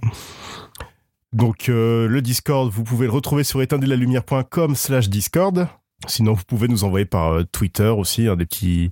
Donc 1.32 1.66
le 1.68 2.20
Discord, 2.22 2.70
vous 2.72 2.84
pouvez 2.84 3.08
le 3.08 3.12
retrouver 3.12 3.44
sur 3.44 3.60
éteindelalumière.com 3.64 4.76
slash 4.76 5.10
Discord. 5.10 5.68
Sinon, 6.06 6.34
vous 6.34 6.44
pouvez 6.46 6.68
nous 6.68 6.84
envoyer 6.84 7.06
par 7.06 7.40
Twitter 7.52 7.88
aussi 7.88 8.28
hein, 8.28 8.36
des 8.36 8.46
petits 8.46 8.92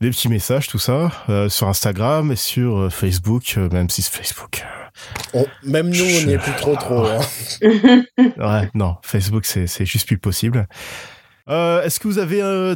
des 0.00 0.08
petits 0.08 0.30
messages, 0.30 0.68
tout 0.68 0.78
ça, 0.78 1.10
sur 1.50 1.68
Instagram 1.68 2.32
et 2.32 2.36
sur 2.36 2.90
Facebook, 2.90 3.58
même 3.70 3.90
si 3.90 4.00
c'est 4.00 4.14
Facebook. 4.14 4.64
On- 5.34 5.46
même 5.62 5.88
nous, 5.88 6.04
on 6.04 6.26
n'y 6.26 6.32
est 6.32 6.38
plus 6.38 6.54
trop 6.56 6.74
trop. 6.76 7.06
hein. 7.06 7.20
Ouais, 8.38 8.70
non, 8.74 8.96
Facebook, 9.02 9.44
c'est 9.46 9.86
juste 9.86 10.06
plus 10.06 10.18
possible. 10.18 10.66
Euh, 11.48 11.82
Est-ce 11.82 11.98
que 12.00 12.08
vous 12.08 12.18
avez 12.18 12.42
euh, 12.42 12.74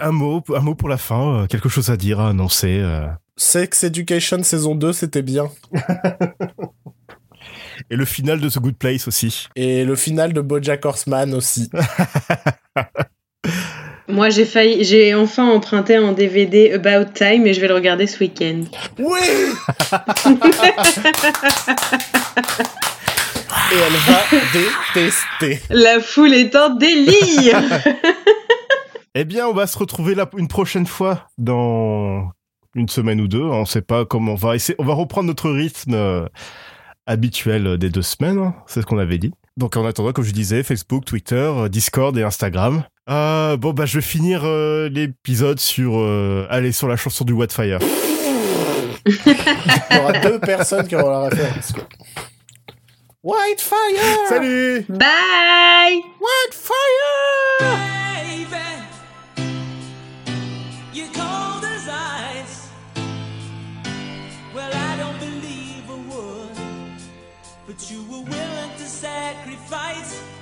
un 0.00 0.12
mot, 0.12 0.42
un 0.54 0.60
mot 0.60 0.74
pour 0.74 0.88
la 0.88 0.96
fin, 0.96 1.42
euh, 1.42 1.46
quelque 1.46 1.68
chose 1.68 1.90
à 1.90 1.96
dire, 1.96 2.20
à 2.20 2.30
annoncer 2.30 2.82
Sex 3.36 3.84
Education 3.84 4.42
saison 4.42 4.74
2, 4.74 4.92
c'était 4.92 5.22
bien. 5.22 5.50
Et 7.90 7.96
le 7.96 8.06
final 8.06 8.40
de 8.40 8.48
The 8.48 8.58
Good 8.58 8.76
Place 8.78 9.06
aussi. 9.06 9.48
Et 9.54 9.84
le 9.84 9.94
final 9.96 10.32
de 10.32 10.40
Bojack 10.40 10.84
Horseman 10.86 11.34
aussi. 11.34 11.70
Moi, 14.08 14.30
j'ai 14.30 14.44
failli, 14.44 14.84
j'ai 14.84 15.14
enfin 15.14 15.48
emprunté 15.48 15.98
en 15.98 16.12
DVD 16.12 16.72
About 16.72 17.10
Time 17.12 17.46
et 17.46 17.54
je 17.54 17.60
vais 17.60 17.68
le 17.68 17.74
regarder 17.74 18.06
ce 18.06 18.20
week-end. 18.20 18.62
Oui 18.98 19.18
Et 23.72 23.76
elle 23.76 23.92
va 24.06 24.22
détester. 24.52 25.60
La 25.70 25.98
foule 26.00 26.34
est 26.34 26.54
en 26.54 26.70
délire. 26.70 27.62
Eh 29.18 29.24
bien, 29.24 29.48
on 29.48 29.54
va 29.54 29.66
se 29.66 29.78
retrouver 29.78 30.14
là 30.14 30.28
une 30.36 30.46
prochaine 30.46 30.84
fois 30.84 31.30
dans 31.38 32.32
une 32.74 32.90
semaine 32.90 33.18
ou 33.22 33.28
deux. 33.28 33.40
On 33.40 33.64
sait 33.64 33.80
pas 33.80 34.04
comment 34.04 34.32
on 34.32 34.34
va 34.34 34.54
essayer. 34.54 34.76
On 34.78 34.84
va 34.84 34.92
reprendre 34.92 35.26
notre 35.26 35.48
rythme 35.48 35.94
euh, 35.94 36.26
habituel 37.06 37.78
des 37.78 37.90
deux 37.90 38.02
semaines. 38.02 38.38
hein. 38.38 38.54
C'est 38.66 38.80
ce 38.82 38.86
qu'on 38.86 38.98
avait 38.98 39.18
dit. 39.18 39.32
Donc, 39.56 39.76
en 39.76 39.86
attendant, 39.86 40.12
comme 40.12 40.24
je 40.24 40.32
disais, 40.32 40.62
Facebook, 40.62 41.04
Twitter, 41.06 41.34
euh, 41.36 41.68
Discord 41.68 42.16
et 42.18 42.22
Instagram. 42.22 42.84
Euh, 43.08 43.56
bon, 43.56 43.72
bah, 43.72 43.86
je 43.86 43.98
vais 43.98 44.04
finir 44.04 44.42
euh, 44.44 44.88
l'épisode 44.90 45.58
sur, 45.60 45.96
euh, 45.96 46.46
allez, 46.50 46.72
sur 46.72 46.88
la 46.88 46.96
chanson 46.96 47.24
du 47.24 47.32
Wildfire. 47.32 47.78
Il 49.06 49.96
y 49.96 49.98
aura 49.98 50.12
deux 50.20 50.38
personnes 50.40 50.86
qui 50.86 50.96
auront 50.96 51.10
la 51.10 51.28
référence. 51.28 51.72
Whitefire 53.22 54.28
Salut! 54.28 54.84
Bye. 54.88 56.00
Whitefire 56.20 58.05
fights. 69.66 70.35